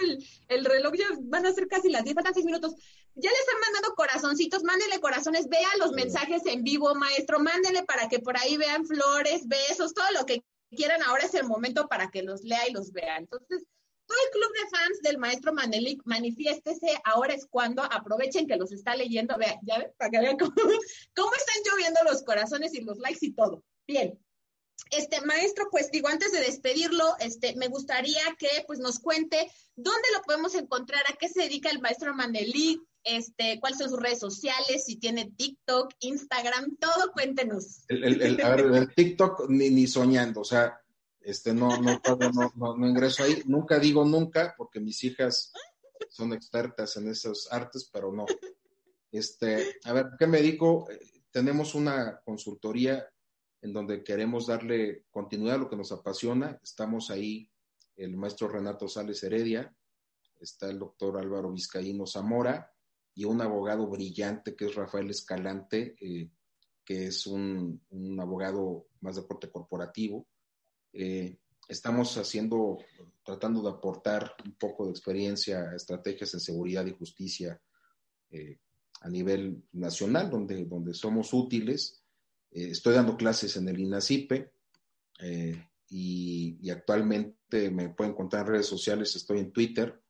el, 0.48 0.64
reloj, 0.64 0.94
ya 0.96 1.06
van 1.22 1.46
a 1.46 1.52
ser 1.52 1.66
casi 1.66 1.88
las 1.88 2.04
10, 2.04 2.14
faltan 2.14 2.34
6 2.34 2.46
minutos. 2.46 2.74
Ya 3.14 3.30
les 3.30 3.54
han 3.54 3.60
mandado 3.60 3.94
corazoncitos, 3.96 4.62
mándenle 4.62 5.00
corazones, 5.00 5.48
vean 5.48 5.78
los 5.80 5.92
mensajes 5.92 6.46
en 6.46 6.62
vivo, 6.62 6.94
maestro, 6.94 7.40
mándenle 7.40 7.82
para 7.84 8.08
que 8.08 8.20
por 8.20 8.36
ahí 8.36 8.56
vean 8.56 8.86
flores, 8.86 9.48
besos, 9.48 9.94
todo 9.94 10.10
lo 10.18 10.26
que 10.26 10.44
quieran. 10.70 11.02
Ahora 11.02 11.24
es 11.24 11.34
el 11.34 11.46
momento 11.46 11.88
para 11.88 12.08
que 12.08 12.22
los 12.22 12.42
lea 12.42 12.68
y 12.68 12.72
los 12.72 12.92
vea. 12.92 13.16
Entonces, 13.18 13.64
todo 14.10 14.18
el 14.26 14.30
club 14.32 14.52
de 14.52 14.76
fans 14.76 15.02
del 15.02 15.18
maestro 15.18 15.52
Manelik, 15.52 16.02
manifiéstese, 16.04 17.00
ahora 17.04 17.34
es 17.34 17.46
cuando, 17.46 17.82
aprovechen 17.84 18.48
que 18.48 18.56
los 18.56 18.72
está 18.72 18.96
leyendo, 18.96 19.36
vean, 19.38 19.56
ya 19.62 19.78
ven, 19.78 19.92
para 19.96 20.10
que 20.10 20.18
vean 20.18 20.36
cómo, 20.36 20.52
cómo 21.14 21.30
están 21.32 21.62
lloviendo 21.64 22.00
los 22.04 22.24
corazones 22.24 22.74
y 22.74 22.80
los 22.80 22.98
likes 22.98 23.24
y 23.24 23.32
todo. 23.32 23.62
Bien, 23.86 24.18
este 24.90 25.20
maestro, 25.20 25.68
pues 25.70 25.92
digo, 25.92 26.08
antes 26.08 26.32
de 26.32 26.40
despedirlo, 26.40 27.04
este, 27.20 27.54
me 27.54 27.68
gustaría 27.68 28.22
que 28.36 28.48
pues 28.66 28.80
nos 28.80 28.98
cuente 28.98 29.48
dónde 29.76 30.08
lo 30.12 30.22
podemos 30.22 30.56
encontrar, 30.56 31.02
a 31.08 31.16
qué 31.16 31.28
se 31.28 31.42
dedica 31.42 31.70
el 31.70 31.80
maestro 31.80 32.12
Manelik, 32.12 32.80
este, 33.04 33.60
cuáles 33.60 33.78
son 33.78 33.90
sus 33.90 34.00
redes 34.00 34.18
sociales, 34.18 34.84
si 34.84 34.96
tiene 34.96 35.30
TikTok, 35.36 35.94
Instagram, 36.00 36.76
todo, 36.78 37.12
cuéntenos. 37.12 37.84
El, 37.86 38.40
a 38.42 38.56
ver, 38.56 38.66
el 38.74 38.94
TikTok 38.94 39.48
ni, 39.48 39.70
ni 39.70 39.86
soñando, 39.86 40.40
o 40.40 40.44
sea, 40.44 40.80
este, 41.22 41.52
no, 41.52 41.68
no, 41.80 42.00
no, 42.56 42.76
no, 42.76 42.88
ingreso 42.88 43.22
ahí. 43.22 43.42
Nunca 43.46 43.78
digo 43.78 44.04
nunca, 44.04 44.54
porque 44.56 44.80
mis 44.80 45.02
hijas 45.04 45.52
son 46.08 46.32
expertas 46.32 46.96
en 46.96 47.08
esos 47.08 47.52
artes, 47.52 47.88
pero 47.92 48.10
no. 48.12 48.26
Este, 49.12 49.76
a 49.84 49.92
ver, 49.92 50.10
¿qué 50.18 50.26
me 50.26 50.38
dedico? 50.38 50.88
Tenemos 51.30 51.74
una 51.74 52.20
consultoría 52.24 53.06
en 53.60 53.72
donde 53.72 54.02
queremos 54.02 54.46
darle 54.46 55.04
continuidad 55.10 55.56
a 55.56 55.58
lo 55.58 55.68
que 55.68 55.76
nos 55.76 55.92
apasiona. 55.92 56.58
Estamos 56.62 57.10
ahí 57.10 57.50
el 57.96 58.16
maestro 58.16 58.48
Renato 58.48 58.88
Sales 58.88 59.22
Heredia, 59.22 59.74
está 60.38 60.70
el 60.70 60.78
doctor 60.78 61.18
Álvaro 61.18 61.52
Vizcaíno 61.52 62.06
Zamora 62.06 62.72
y 63.14 63.24
un 63.24 63.42
abogado 63.42 63.86
brillante 63.88 64.56
que 64.56 64.66
es 64.66 64.74
Rafael 64.74 65.10
Escalante, 65.10 65.96
eh, 66.00 66.30
que 66.82 67.08
es 67.08 67.26
un, 67.26 67.84
un 67.90 68.18
abogado 68.18 68.86
más 69.00 69.16
de 69.16 69.26
corte 69.26 69.50
corporativo 69.50 70.26
eh, 70.92 71.36
estamos 71.68 72.16
haciendo, 72.16 72.78
tratando 73.24 73.62
de 73.62 73.70
aportar 73.70 74.34
un 74.44 74.54
poco 74.54 74.86
de 74.86 74.90
experiencia 74.90 75.70
a 75.70 75.76
estrategias 75.76 76.34
en 76.34 76.40
seguridad 76.40 76.84
y 76.86 76.92
justicia 76.92 77.60
eh, 78.30 78.58
a 79.02 79.08
nivel 79.08 79.62
nacional, 79.72 80.30
donde, 80.30 80.64
donde 80.64 80.94
somos 80.94 81.32
útiles. 81.32 82.02
Eh, 82.50 82.68
estoy 82.70 82.94
dando 82.94 83.16
clases 83.16 83.56
en 83.56 83.68
el 83.68 83.78
INACIPE 83.78 84.52
y, 85.88 86.70
actualmente 86.70 87.70
me 87.70 87.88
pueden 87.90 88.12
encontrar 88.12 88.46
en 88.46 88.52
redes 88.52 88.66
sociales, 88.66 89.14
estoy 89.16 89.40
en 89.40 89.52
Twitter 89.52 90.00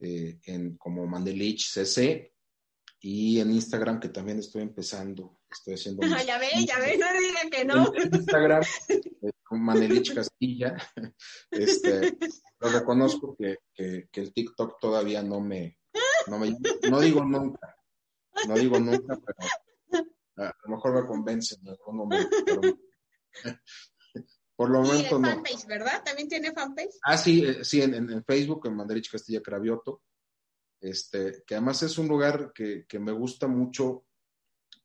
en, 0.00 0.76
como 0.78 1.06
Mandelich 1.06 1.70
CC 1.70 2.32
y 3.00 3.40
en 3.40 3.52
Instagram 3.52 4.00
que 4.00 4.08
también 4.08 4.38
estoy 4.38 4.62
empezando. 4.62 5.38
Estoy 5.50 5.74
haciendo. 5.74 6.02
ya 6.26 6.38
ve, 6.38 6.48
ya 6.66 6.78
ve, 6.78 6.96
no 6.98 7.06
digan 7.20 7.50
que 7.50 7.64
no. 7.64 7.92
En 7.94 8.14
Instagram 8.14 8.64
Manelich 9.60 10.14
Castilla. 10.14 10.76
Este, 11.50 12.16
lo 12.60 12.68
reconozco 12.70 13.36
que, 13.36 13.58
el 13.76 14.32
TikTok 14.32 14.78
todavía 14.80 15.22
no 15.22 15.40
me, 15.40 15.78
no 16.28 17.00
digo 17.00 17.24
nunca, 17.24 17.76
no 18.48 18.54
digo 18.54 18.78
nunca, 18.78 19.18
pero 19.24 20.48
a 20.48 20.56
lo 20.64 20.76
mejor 20.76 20.94
me 20.94 21.06
convence 21.06 21.56
en 21.60 21.68
algún 21.68 21.96
momento. 21.96 22.36
por 24.56 24.70
lo 24.70 24.82
menos 24.82 25.10
no. 25.12 25.20
fanpage, 25.20 25.66
¿verdad? 25.66 26.02
¿También 26.04 26.28
tiene 26.28 26.52
fanpage? 26.52 26.94
Ah, 27.04 27.18
sí, 27.18 27.44
eh, 27.44 27.64
sí, 27.64 27.82
en, 27.82 28.24
Facebook, 28.24 28.66
en 28.66 28.76
Mandelich 28.76 29.10
Castilla 29.10 29.42
Cravioto. 29.42 30.02
Este, 30.80 31.44
que 31.46 31.54
además 31.54 31.82
es 31.82 31.96
un 31.98 32.08
lugar 32.08 32.52
que, 32.52 32.86
me 32.98 33.12
gusta 33.12 33.46
mucho 33.46 34.04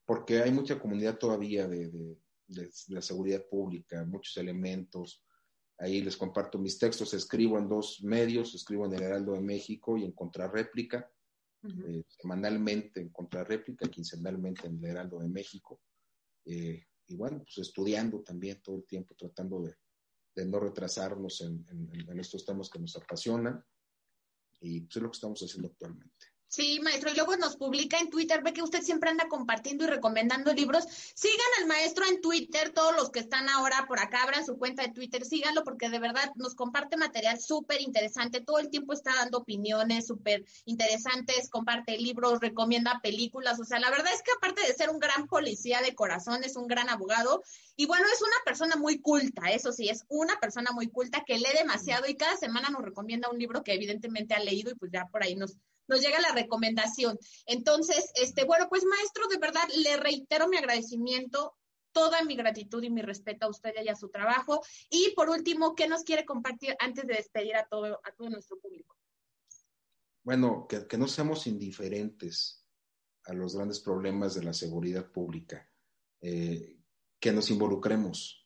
porque 0.06 0.41
hay 0.41 0.52
mucha 0.52 0.80
comunidad 0.80 1.18
todavía 1.18 1.68
de 1.68 1.89
de, 1.89 2.18
la 2.88 3.02
seguridad 3.02 3.45
pública, 3.49 4.03
muchos 4.06 4.38
elementos. 4.38 5.24
Ahí 5.78 6.02
les 6.02 6.18
comparto 6.18 6.57
mis 6.57 6.80
textos, 6.80 7.14
escribo 7.14 7.60
en 7.60 7.68
dos 7.68 8.02
medios, 8.03 8.56
escribo 8.56 8.86
en 8.86 8.94
el 8.94 9.03
Heraldo 9.03 9.34
de 9.34 9.41
México 9.41 9.98
y 9.98 10.06
en 10.06 10.11
Contrarréplica, 10.11 11.11
eh, 11.64 12.03
semanalmente 12.07 13.02
en 13.02 13.10
Contrarréplica, 13.10 13.90
quincenalmente 13.90 14.68
en 14.68 14.78
el 14.78 14.86
Heraldo 14.86 15.19
de 15.19 15.28
México. 15.28 15.82
Eh, 16.45 16.84
y 17.07 17.15
bueno, 17.15 17.40
pues 17.40 17.57
estudiando 17.60 18.22
también 18.22 18.61
todo 18.61 18.78
el 18.78 18.86
tiempo, 18.86 19.15
tratando 19.15 19.64
de, 19.64 19.76
no 20.45 20.60
retrasarnos 20.60 21.41
en, 21.41 21.65
en, 21.69 22.19
estos 22.19 22.45
temas 22.45 22.69
que 22.69 22.80
nos 22.80 22.95
apasionan. 22.95 23.64
Y 24.60 24.82
pues 24.82 24.98
es 24.98 25.02
lo 25.02 25.10
que 25.10 25.15
estamos 25.15 25.41
haciendo 25.41 25.69
actualmente. 25.69 26.37
Sí, 26.49 26.80
maestro, 26.82 27.11
y 27.11 27.15
luego 27.15 27.36
nos 27.36 27.57
publica 27.57 27.99
en 27.99 28.10
Twitter, 28.10 28.41
ve 28.41 28.53
que 28.53 28.61
usted 28.61 28.82
siempre 28.82 29.10
anda 29.10 29.28
compartiendo 29.28 29.84
y 29.84 29.88
recomendando 29.88 30.53
libros. 30.53 30.86
Sigan 31.14 31.45
al 31.60 31.68
maestro 31.68 32.06
en 32.06 32.22
Twitter, 32.22 32.72
todos 32.72 32.95
los 32.95 33.10
que 33.10 33.19
están 33.19 33.49
ahora 33.49 33.86
por 33.86 33.99
acá, 33.99 34.24
abran 34.24 34.45
su 34.45 34.57
cuenta 34.57 34.84
de 34.84 34.94
Twitter, 34.94 35.26
síganlo 35.26 35.65
porque 35.65 35.90
de 35.90 35.99
verdad 35.99 36.32
nos 36.36 36.56
comparte 36.56 36.95
material 36.95 37.41
súper 37.41 37.82
interesante, 37.82 38.40
todo 38.40 38.60
el 38.60 38.69
tiempo 38.69 38.94
está 38.94 39.14
dando 39.15 39.40
opiniones 39.40 40.07
súper 40.07 40.45
interesantes, 40.64 41.49
comparte 41.49 41.98
libros, 41.98 42.40
recomienda 42.40 43.02
películas, 43.03 43.60
o 43.60 43.65
sea, 43.65 43.82
la 43.82 43.91
verdad 43.91 44.14
es 44.14 44.24
que 44.24 44.32
aparte 44.32 44.65
de 44.65 44.74
ser 44.74 44.90
un 44.90 44.99
gran 44.99 45.28
policía 45.28 45.82
de 45.82 45.95
corazón, 45.95 46.45
es 46.45 46.56
un 46.56 46.68
gran 46.68 46.90
abogado 46.90 47.44
y 47.76 47.88
bueno, 47.88 48.06
es 48.11 48.22
una 48.22 48.38
persona 48.45 48.78
muy 48.78 49.02
culta, 49.02 49.52
eso 49.52 49.74
sí, 49.74 49.90
es 49.90 50.06
una 50.07 50.40
persona 50.40 50.72
muy 50.72 50.88
culta 50.88 51.26
que 51.26 51.38
lee 51.38 51.57
demasiado 51.57 52.07
y 52.07 52.15
cada 52.15 52.38
semana 52.38 52.69
nos 52.69 52.84
recomienda 52.84 53.30
un 53.30 53.38
libro 53.38 53.64
que 53.64 53.74
evidentemente 53.74 54.34
ha 54.34 54.40
leído 54.40 54.72
y 54.72 54.76
pues 54.76 54.91
ya 54.94 55.07
por 55.07 55.24
ahí 55.24 55.36
nos 55.36 55.57
nos 55.88 56.02
llega 56.02 56.20
la 56.20 56.34
recomendación. 56.34 57.18
Entonces, 57.46 58.12
este, 58.16 58.46
bueno, 58.46 58.68
pues 58.70 58.84
maestro, 58.86 59.28
de 59.28 59.38
verdad 59.38 59.68
le 59.78 59.98
reitero 59.98 60.48
mi 60.48 60.58
agradecimiento, 60.58 61.56
toda 61.92 62.24
mi 62.24 62.36
gratitud 62.36 62.84
y 62.84 62.90
mi 62.90 63.02
respeto 63.02 63.48
a 63.48 63.50
usted 63.50 63.72
y 63.84 63.90
a 63.90 63.96
su 63.96 64.10
trabajo. 64.10 64.62
Y 64.90 65.14
por 65.16 65.30
último, 65.30 65.76
¿qué 65.76 65.88
nos 65.88 66.04
quiere 66.04 66.26
compartir 66.26 66.76
antes 66.80 67.08
de 67.08 67.16
despedir 67.16 67.56
a 67.56 67.68
todo, 67.68 68.00
a 68.04 68.12
todo 68.12 68.30
nuestro 68.30 68.58
público? 68.60 68.96
Bueno, 70.24 70.68
que, 70.68 70.98
no 70.98 71.08
seamos 71.08 71.48
indiferentes 71.48 72.66
a 73.24 73.34
los 73.34 73.56
grandes 73.56 73.80
problemas 73.80 74.36
de 74.36 74.44
la 74.44 74.54
seguridad 74.54 75.10
pública, 75.10 75.70
eh, 76.22 76.78
que 77.20 77.32
nos 77.32 77.50
involucremos, 77.50 78.46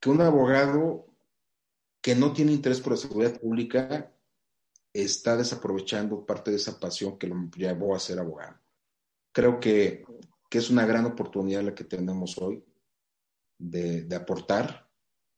que 0.00 0.10
un 0.10 0.20
abogado 0.20 1.06
que 2.00 2.14
no 2.14 2.32
tiene 2.32 2.52
interés 2.52 2.80
por 2.80 2.92
la 2.92 2.98
seguridad 2.98 3.40
pública 3.40 4.15
está 5.02 5.36
desaprovechando 5.36 6.24
parte 6.24 6.50
de 6.50 6.56
esa 6.56 6.78
pasión 6.78 7.18
que 7.18 7.26
lo 7.26 7.50
llevó 7.56 7.94
a 7.94 8.00
ser 8.00 8.18
abogado. 8.18 8.58
Creo 9.32 9.60
que, 9.60 10.04
es 10.50 10.70
una 10.70 10.86
gran 10.86 11.04
oportunidad 11.04 11.62
la 11.62 11.74
que 11.74 11.84
tenemos 11.84 12.38
hoy 12.38 12.64
de, 13.58 14.08
aportar, 14.16 14.90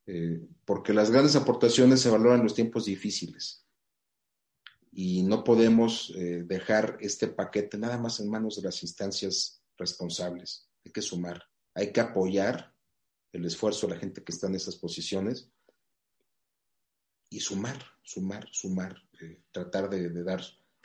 eh, 0.06 0.46
porque 0.64 0.92
las 0.92 1.10
grandes 1.10 1.34
aportaciones 1.34 2.00
se 2.00 2.08
valoran 2.08 2.38
en 2.38 2.44
los 2.44 2.54
tiempos 2.54 2.84
difíciles 2.84 3.66
y 4.92 5.22
no 5.22 5.42
podemos 5.44 6.12
eh, 6.16 6.44
dejar 6.46 6.98
este 7.00 7.28
paquete 7.28 7.78
nada 7.78 7.98
más 7.98 8.20
en 8.20 8.30
manos 8.30 8.56
de 8.56 8.62
las 8.62 8.82
instancias 8.82 9.62
responsables. 9.76 10.68
Hay 10.84 10.92
que 10.92 11.02
sumar, 11.02 11.42
hay 11.74 11.92
que 11.92 12.00
apoyar 12.00 12.74
el 13.32 13.44
esfuerzo 13.44 13.86
de 13.86 13.94
la 13.94 14.00
gente 14.00 14.22
que 14.22 14.32
está 14.32 14.46
en 14.46 14.54
esas 14.54 14.76
posiciones 14.76 15.50
y 17.30 17.40
sumar, 17.40 17.78
sumar, 18.08 18.48
sumar, 18.50 18.96
eh, 19.20 19.42
tratar 19.52 19.90
de, 19.90 20.10
dar 20.24 20.42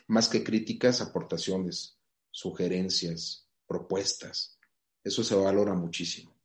más 0.07 0.27
que 0.27 0.43
críticas, 0.43 0.99
aportaciones, 0.99 1.97
sugerencias, 2.31 3.47
propuestas. 3.65 4.59
Eso 5.01 5.23
se 5.23 5.35
valora 5.35 5.73
muchísimo. 5.73 6.35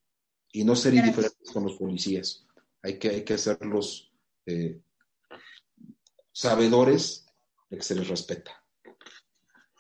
Y 0.52 0.62
no 0.64 0.76
ser 0.76 0.94
indiferentes 0.94 1.50
con 1.52 1.64
los 1.64 1.76
policías. 1.76 2.46
Hay 2.82 2.98
que, 2.98 3.08
hay 3.08 3.24
que 3.24 3.34
hacerlos 3.34 4.12
eh, 4.46 4.80
sabedores 6.32 7.26
de 7.68 7.76
que 7.76 7.82
se 7.82 7.96
les 7.96 8.06
respeta. 8.06 8.64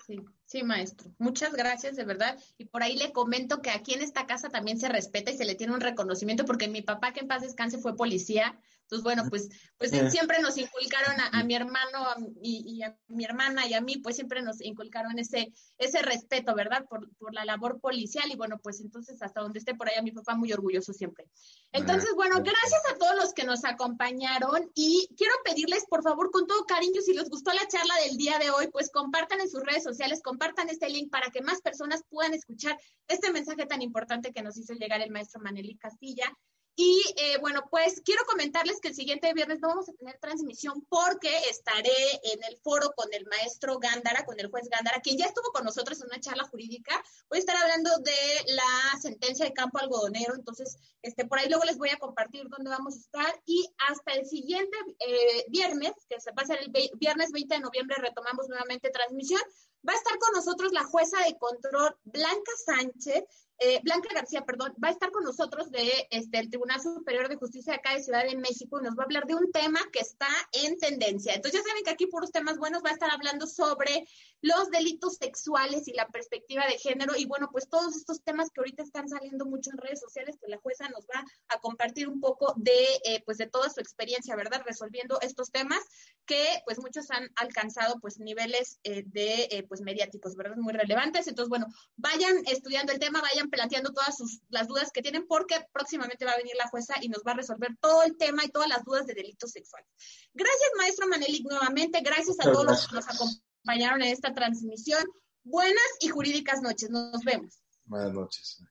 Sí, 0.04 0.20
Sí, 0.48 0.62
maestro. 0.62 1.14
Muchas 1.18 1.52
gracias, 1.52 1.94
de 1.94 2.04
verdad. 2.04 2.38
Y 2.56 2.64
por 2.64 2.82
ahí 2.82 2.96
le 2.96 3.12
comento 3.12 3.60
que 3.60 3.68
aquí 3.68 3.92
en 3.92 4.00
esta 4.00 4.26
casa 4.26 4.48
también 4.48 4.80
se 4.80 4.88
respeta 4.88 5.30
y 5.30 5.36
se 5.36 5.44
le 5.44 5.54
tiene 5.54 5.74
un 5.74 5.82
reconocimiento 5.82 6.46
porque 6.46 6.68
mi 6.68 6.80
papá, 6.80 7.12
que 7.12 7.20
en 7.20 7.28
paz 7.28 7.42
descanse, 7.42 7.76
fue 7.76 7.96
policía. 7.96 8.58
Entonces, 8.88 9.04
bueno, 9.04 9.28
pues, 9.28 9.50
pues 9.76 9.92
eh. 9.92 10.10
siempre 10.10 10.40
nos 10.40 10.56
inculcaron 10.56 11.14
a, 11.20 11.44
mi 11.44 11.54
hermano 11.54 12.06
y, 12.40 12.82
a 12.82 12.96
mi 13.08 13.26
hermana 13.26 13.66
y 13.66 13.74
a 13.74 13.82
mí, 13.82 13.98
pues 13.98 14.16
siempre 14.16 14.40
nos 14.40 14.62
inculcaron 14.62 15.18
ese, 15.18 15.52
ese 15.76 16.00
respeto, 16.00 16.54
¿verdad? 16.54 16.86
Por, 16.88 17.06
por, 17.18 17.34
la 17.34 17.44
labor 17.44 17.80
policial 17.80 18.30
y 18.32 18.36
bueno, 18.36 18.58
pues 18.62 18.80
entonces 18.80 19.20
hasta 19.20 19.42
donde 19.42 19.58
esté 19.58 19.74
por 19.74 19.90
allá 19.90 20.00
mi 20.00 20.12
papá 20.12 20.34
muy 20.36 20.50
orgulloso 20.54 20.94
siempre. 20.94 21.28
Entonces, 21.72 22.14
bueno, 22.14 22.36
gracias 22.36 22.80
a 22.90 22.96
todos 22.96 23.14
los 23.16 23.34
que 23.34 23.44
nos 23.44 23.62
acompañaron 23.66 24.70
y 24.74 25.06
quiero 25.18 25.34
pedirles, 25.44 25.84
por 25.90 26.02
favor, 26.02 26.30
con 26.30 26.46
todo 26.46 26.64
cariño, 26.64 27.02
si 27.02 27.12
les 27.12 27.28
gustó 27.28 27.52
la 27.52 27.68
charla 27.68 27.94
del 28.06 28.16
día 28.16 28.38
de 28.38 28.48
hoy, 28.48 28.68
pues 28.68 28.90
compartan 28.90 29.42
en 29.42 29.50
sus 29.50 29.62
redes 29.64 29.84
sociales, 29.84 30.22
compartan 30.24 30.70
este 30.70 30.88
link 30.88 31.10
para 31.10 31.28
que 31.30 31.42
más 31.42 31.60
personas 31.60 32.02
puedan 32.08 32.32
escuchar 32.32 32.78
este 33.06 33.30
mensaje 33.32 33.66
tan 33.66 33.82
importante 33.82 34.32
que 34.32 34.42
nos 34.42 34.56
hizo 34.56 34.72
llegar 34.72 35.02
el 35.02 35.10
maestro 35.10 35.42
Manelí 35.42 35.76
Castilla. 35.76 36.32
Y 36.80 37.02
eh, 37.16 37.38
bueno, 37.40 37.66
pues 37.68 38.00
quiero 38.04 38.24
comentarles 38.24 38.78
que 38.80 38.86
el 38.86 38.94
siguiente 38.94 39.34
viernes 39.34 39.58
no 39.58 39.66
vamos 39.66 39.88
a 39.88 39.94
tener 39.94 40.16
transmisión 40.20 40.86
porque 40.88 41.36
estaré 41.50 41.90
en 42.22 42.38
el 42.48 42.56
foro 42.58 42.92
con 42.94 43.12
el 43.12 43.26
maestro 43.26 43.80
Gándara, 43.80 44.24
con 44.24 44.38
el 44.38 44.48
juez 44.48 44.68
Gándara, 44.70 45.00
quien 45.00 45.18
ya 45.18 45.26
estuvo 45.26 45.50
con 45.50 45.64
nosotros 45.64 46.00
en 46.00 46.06
una 46.06 46.20
charla 46.20 46.44
jurídica. 46.44 46.94
Voy 47.28 47.38
a 47.38 47.40
estar 47.40 47.56
hablando 47.56 47.90
de 47.98 48.52
la 48.52 48.96
sentencia 49.02 49.44
de 49.44 49.52
campo 49.54 49.80
algodonero, 49.80 50.36
entonces 50.36 50.78
este, 51.02 51.24
por 51.24 51.40
ahí 51.40 51.48
luego 51.48 51.64
les 51.64 51.78
voy 51.78 51.88
a 51.88 51.98
compartir 51.98 52.46
dónde 52.48 52.70
vamos 52.70 52.94
a 52.94 53.00
estar. 53.00 53.42
Y 53.44 53.68
hasta 53.88 54.12
el 54.12 54.24
siguiente 54.24 54.78
eh, 55.00 55.46
viernes, 55.48 55.94
que 56.08 56.20
se 56.20 56.30
va 56.30 56.44
a 56.48 56.54
el 56.54 56.70
viernes 56.94 57.32
20 57.32 57.56
de 57.56 57.60
noviembre, 57.60 57.96
retomamos 57.98 58.48
nuevamente 58.48 58.90
transmisión. 58.90 59.42
Va 59.88 59.94
a 59.94 59.96
estar 59.96 60.16
con 60.18 60.32
nosotros 60.32 60.70
la 60.70 60.84
jueza 60.84 61.24
de 61.24 61.36
control 61.38 61.96
Blanca 62.04 62.52
Sánchez 62.66 63.24
eh, 63.60 63.80
Blanca 63.82 64.08
García, 64.14 64.44
perdón, 64.44 64.74
va 64.82 64.88
a 64.88 64.92
estar 64.92 65.10
con 65.10 65.24
nosotros 65.24 65.70
de 65.70 66.06
este, 66.10 66.38
el 66.38 66.48
Tribunal 66.48 66.80
Superior 66.80 67.28
de 67.28 67.36
Justicia 67.36 67.72
de 67.72 67.78
acá 67.78 67.94
de 67.94 68.02
Ciudad 68.02 68.24
de 68.24 68.36
México 68.36 68.78
y 68.78 68.84
nos 68.84 68.96
va 68.96 69.02
a 69.02 69.04
hablar 69.04 69.26
de 69.26 69.34
un 69.34 69.50
tema 69.50 69.80
que 69.92 70.00
está 70.00 70.28
en 70.52 70.78
tendencia. 70.78 71.34
Entonces 71.34 71.60
ya 71.60 71.68
saben 71.68 71.82
que 71.82 71.90
aquí 71.90 72.06
por 72.06 72.20
los 72.20 72.30
temas 72.30 72.58
buenos 72.58 72.84
va 72.84 72.90
a 72.90 72.92
estar 72.92 73.10
hablando 73.10 73.46
sobre 73.46 74.06
los 74.42 74.70
delitos 74.70 75.16
sexuales 75.16 75.88
y 75.88 75.92
la 75.92 76.06
perspectiva 76.08 76.66
de 76.66 76.78
género 76.78 77.14
y 77.16 77.26
bueno, 77.26 77.48
pues 77.50 77.68
todos 77.68 77.96
estos 77.96 78.22
temas 78.22 78.50
que 78.50 78.60
ahorita 78.60 78.82
están 78.82 79.08
saliendo 79.08 79.44
mucho 79.44 79.70
en 79.72 79.78
redes 79.78 80.00
sociales, 80.00 80.36
pues 80.38 80.50
la 80.50 80.58
jueza 80.58 80.88
nos 80.90 81.06
va 81.06 81.24
a 81.48 81.58
compartir 81.58 82.08
un 82.08 82.20
poco 82.20 82.54
de 82.56 82.86
eh, 83.04 83.22
pues 83.24 83.38
de 83.38 83.46
toda 83.46 83.70
su 83.70 83.80
experiencia, 83.80 84.36
¿verdad? 84.36 84.62
Resolviendo 84.64 85.18
estos 85.20 85.50
temas 85.50 85.80
que 86.26 86.44
pues 86.64 86.78
muchos 86.78 87.10
han 87.10 87.28
alcanzado 87.36 87.98
pues 88.00 88.20
niveles 88.20 88.78
eh, 88.84 89.02
de 89.06 89.64
pues 89.68 89.80
mediáticos, 89.80 90.36
¿verdad? 90.36 90.56
Muy 90.56 90.72
relevantes. 90.74 91.26
Entonces, 91.26 91.48
bueno, 91.48 91.66
vayan 91.96 92.36
estudiando 92.46 92.92
el 92.92 92.98
tema, 92.98 93.20
vayan 93.48 93.68
planteando 93.68 93.92
todas 93.92 94.16
sus, 94.16 94.40
las 94.48 94.68
dudas 94.68 94.90
que 94.92 95.02
tienen 95.02 95.26
porque 95.26 95.56
próximamente 95.72 96.24
va 96.24 96.32
a 96.32 96.36
venir 96.36 96.54
la 96.56 96.68
jueza 96.68 96.94
y 97.00 97.08
nos 97.08 97.22
va 97.26 97.32
a 97.32 97.36
resolver 97.36 97.76
todo 97.80 98.02
el 98.02 98.16
tema 98.16 98.44
y 98.44 98.48
todas 98.48 98.68
las 98.68 98.84
dudas 98.84 99.06
de 99.06 99.14
delitos 99.14 99.50
sexuales. 99.50 99.88
Gracias, 100.34 100.70
maestro 100.76 101.08
Manelik, 101.08 101.44
nuevamente. 101.48 102.00
Gracias 102.00 102.36
a 102.40 102.50
todos 102.52 102.64
los 102.64 102.88
que 102.88 102.94
nos 102.96 103.06
acompañaron 103.08 104.02
en 104.02 104.12
esta 104.12 104.32
transmisión. 104.34 105.04
Buenas 105.44 105.90
y 106.00 106.08
jurídicas 106.08 106.60
noches. 106.62 106.90
Nos 106.90 107.22
vemos. 107.24 107.62
Buenas 107.84 108.12
noches. 108.12 108.62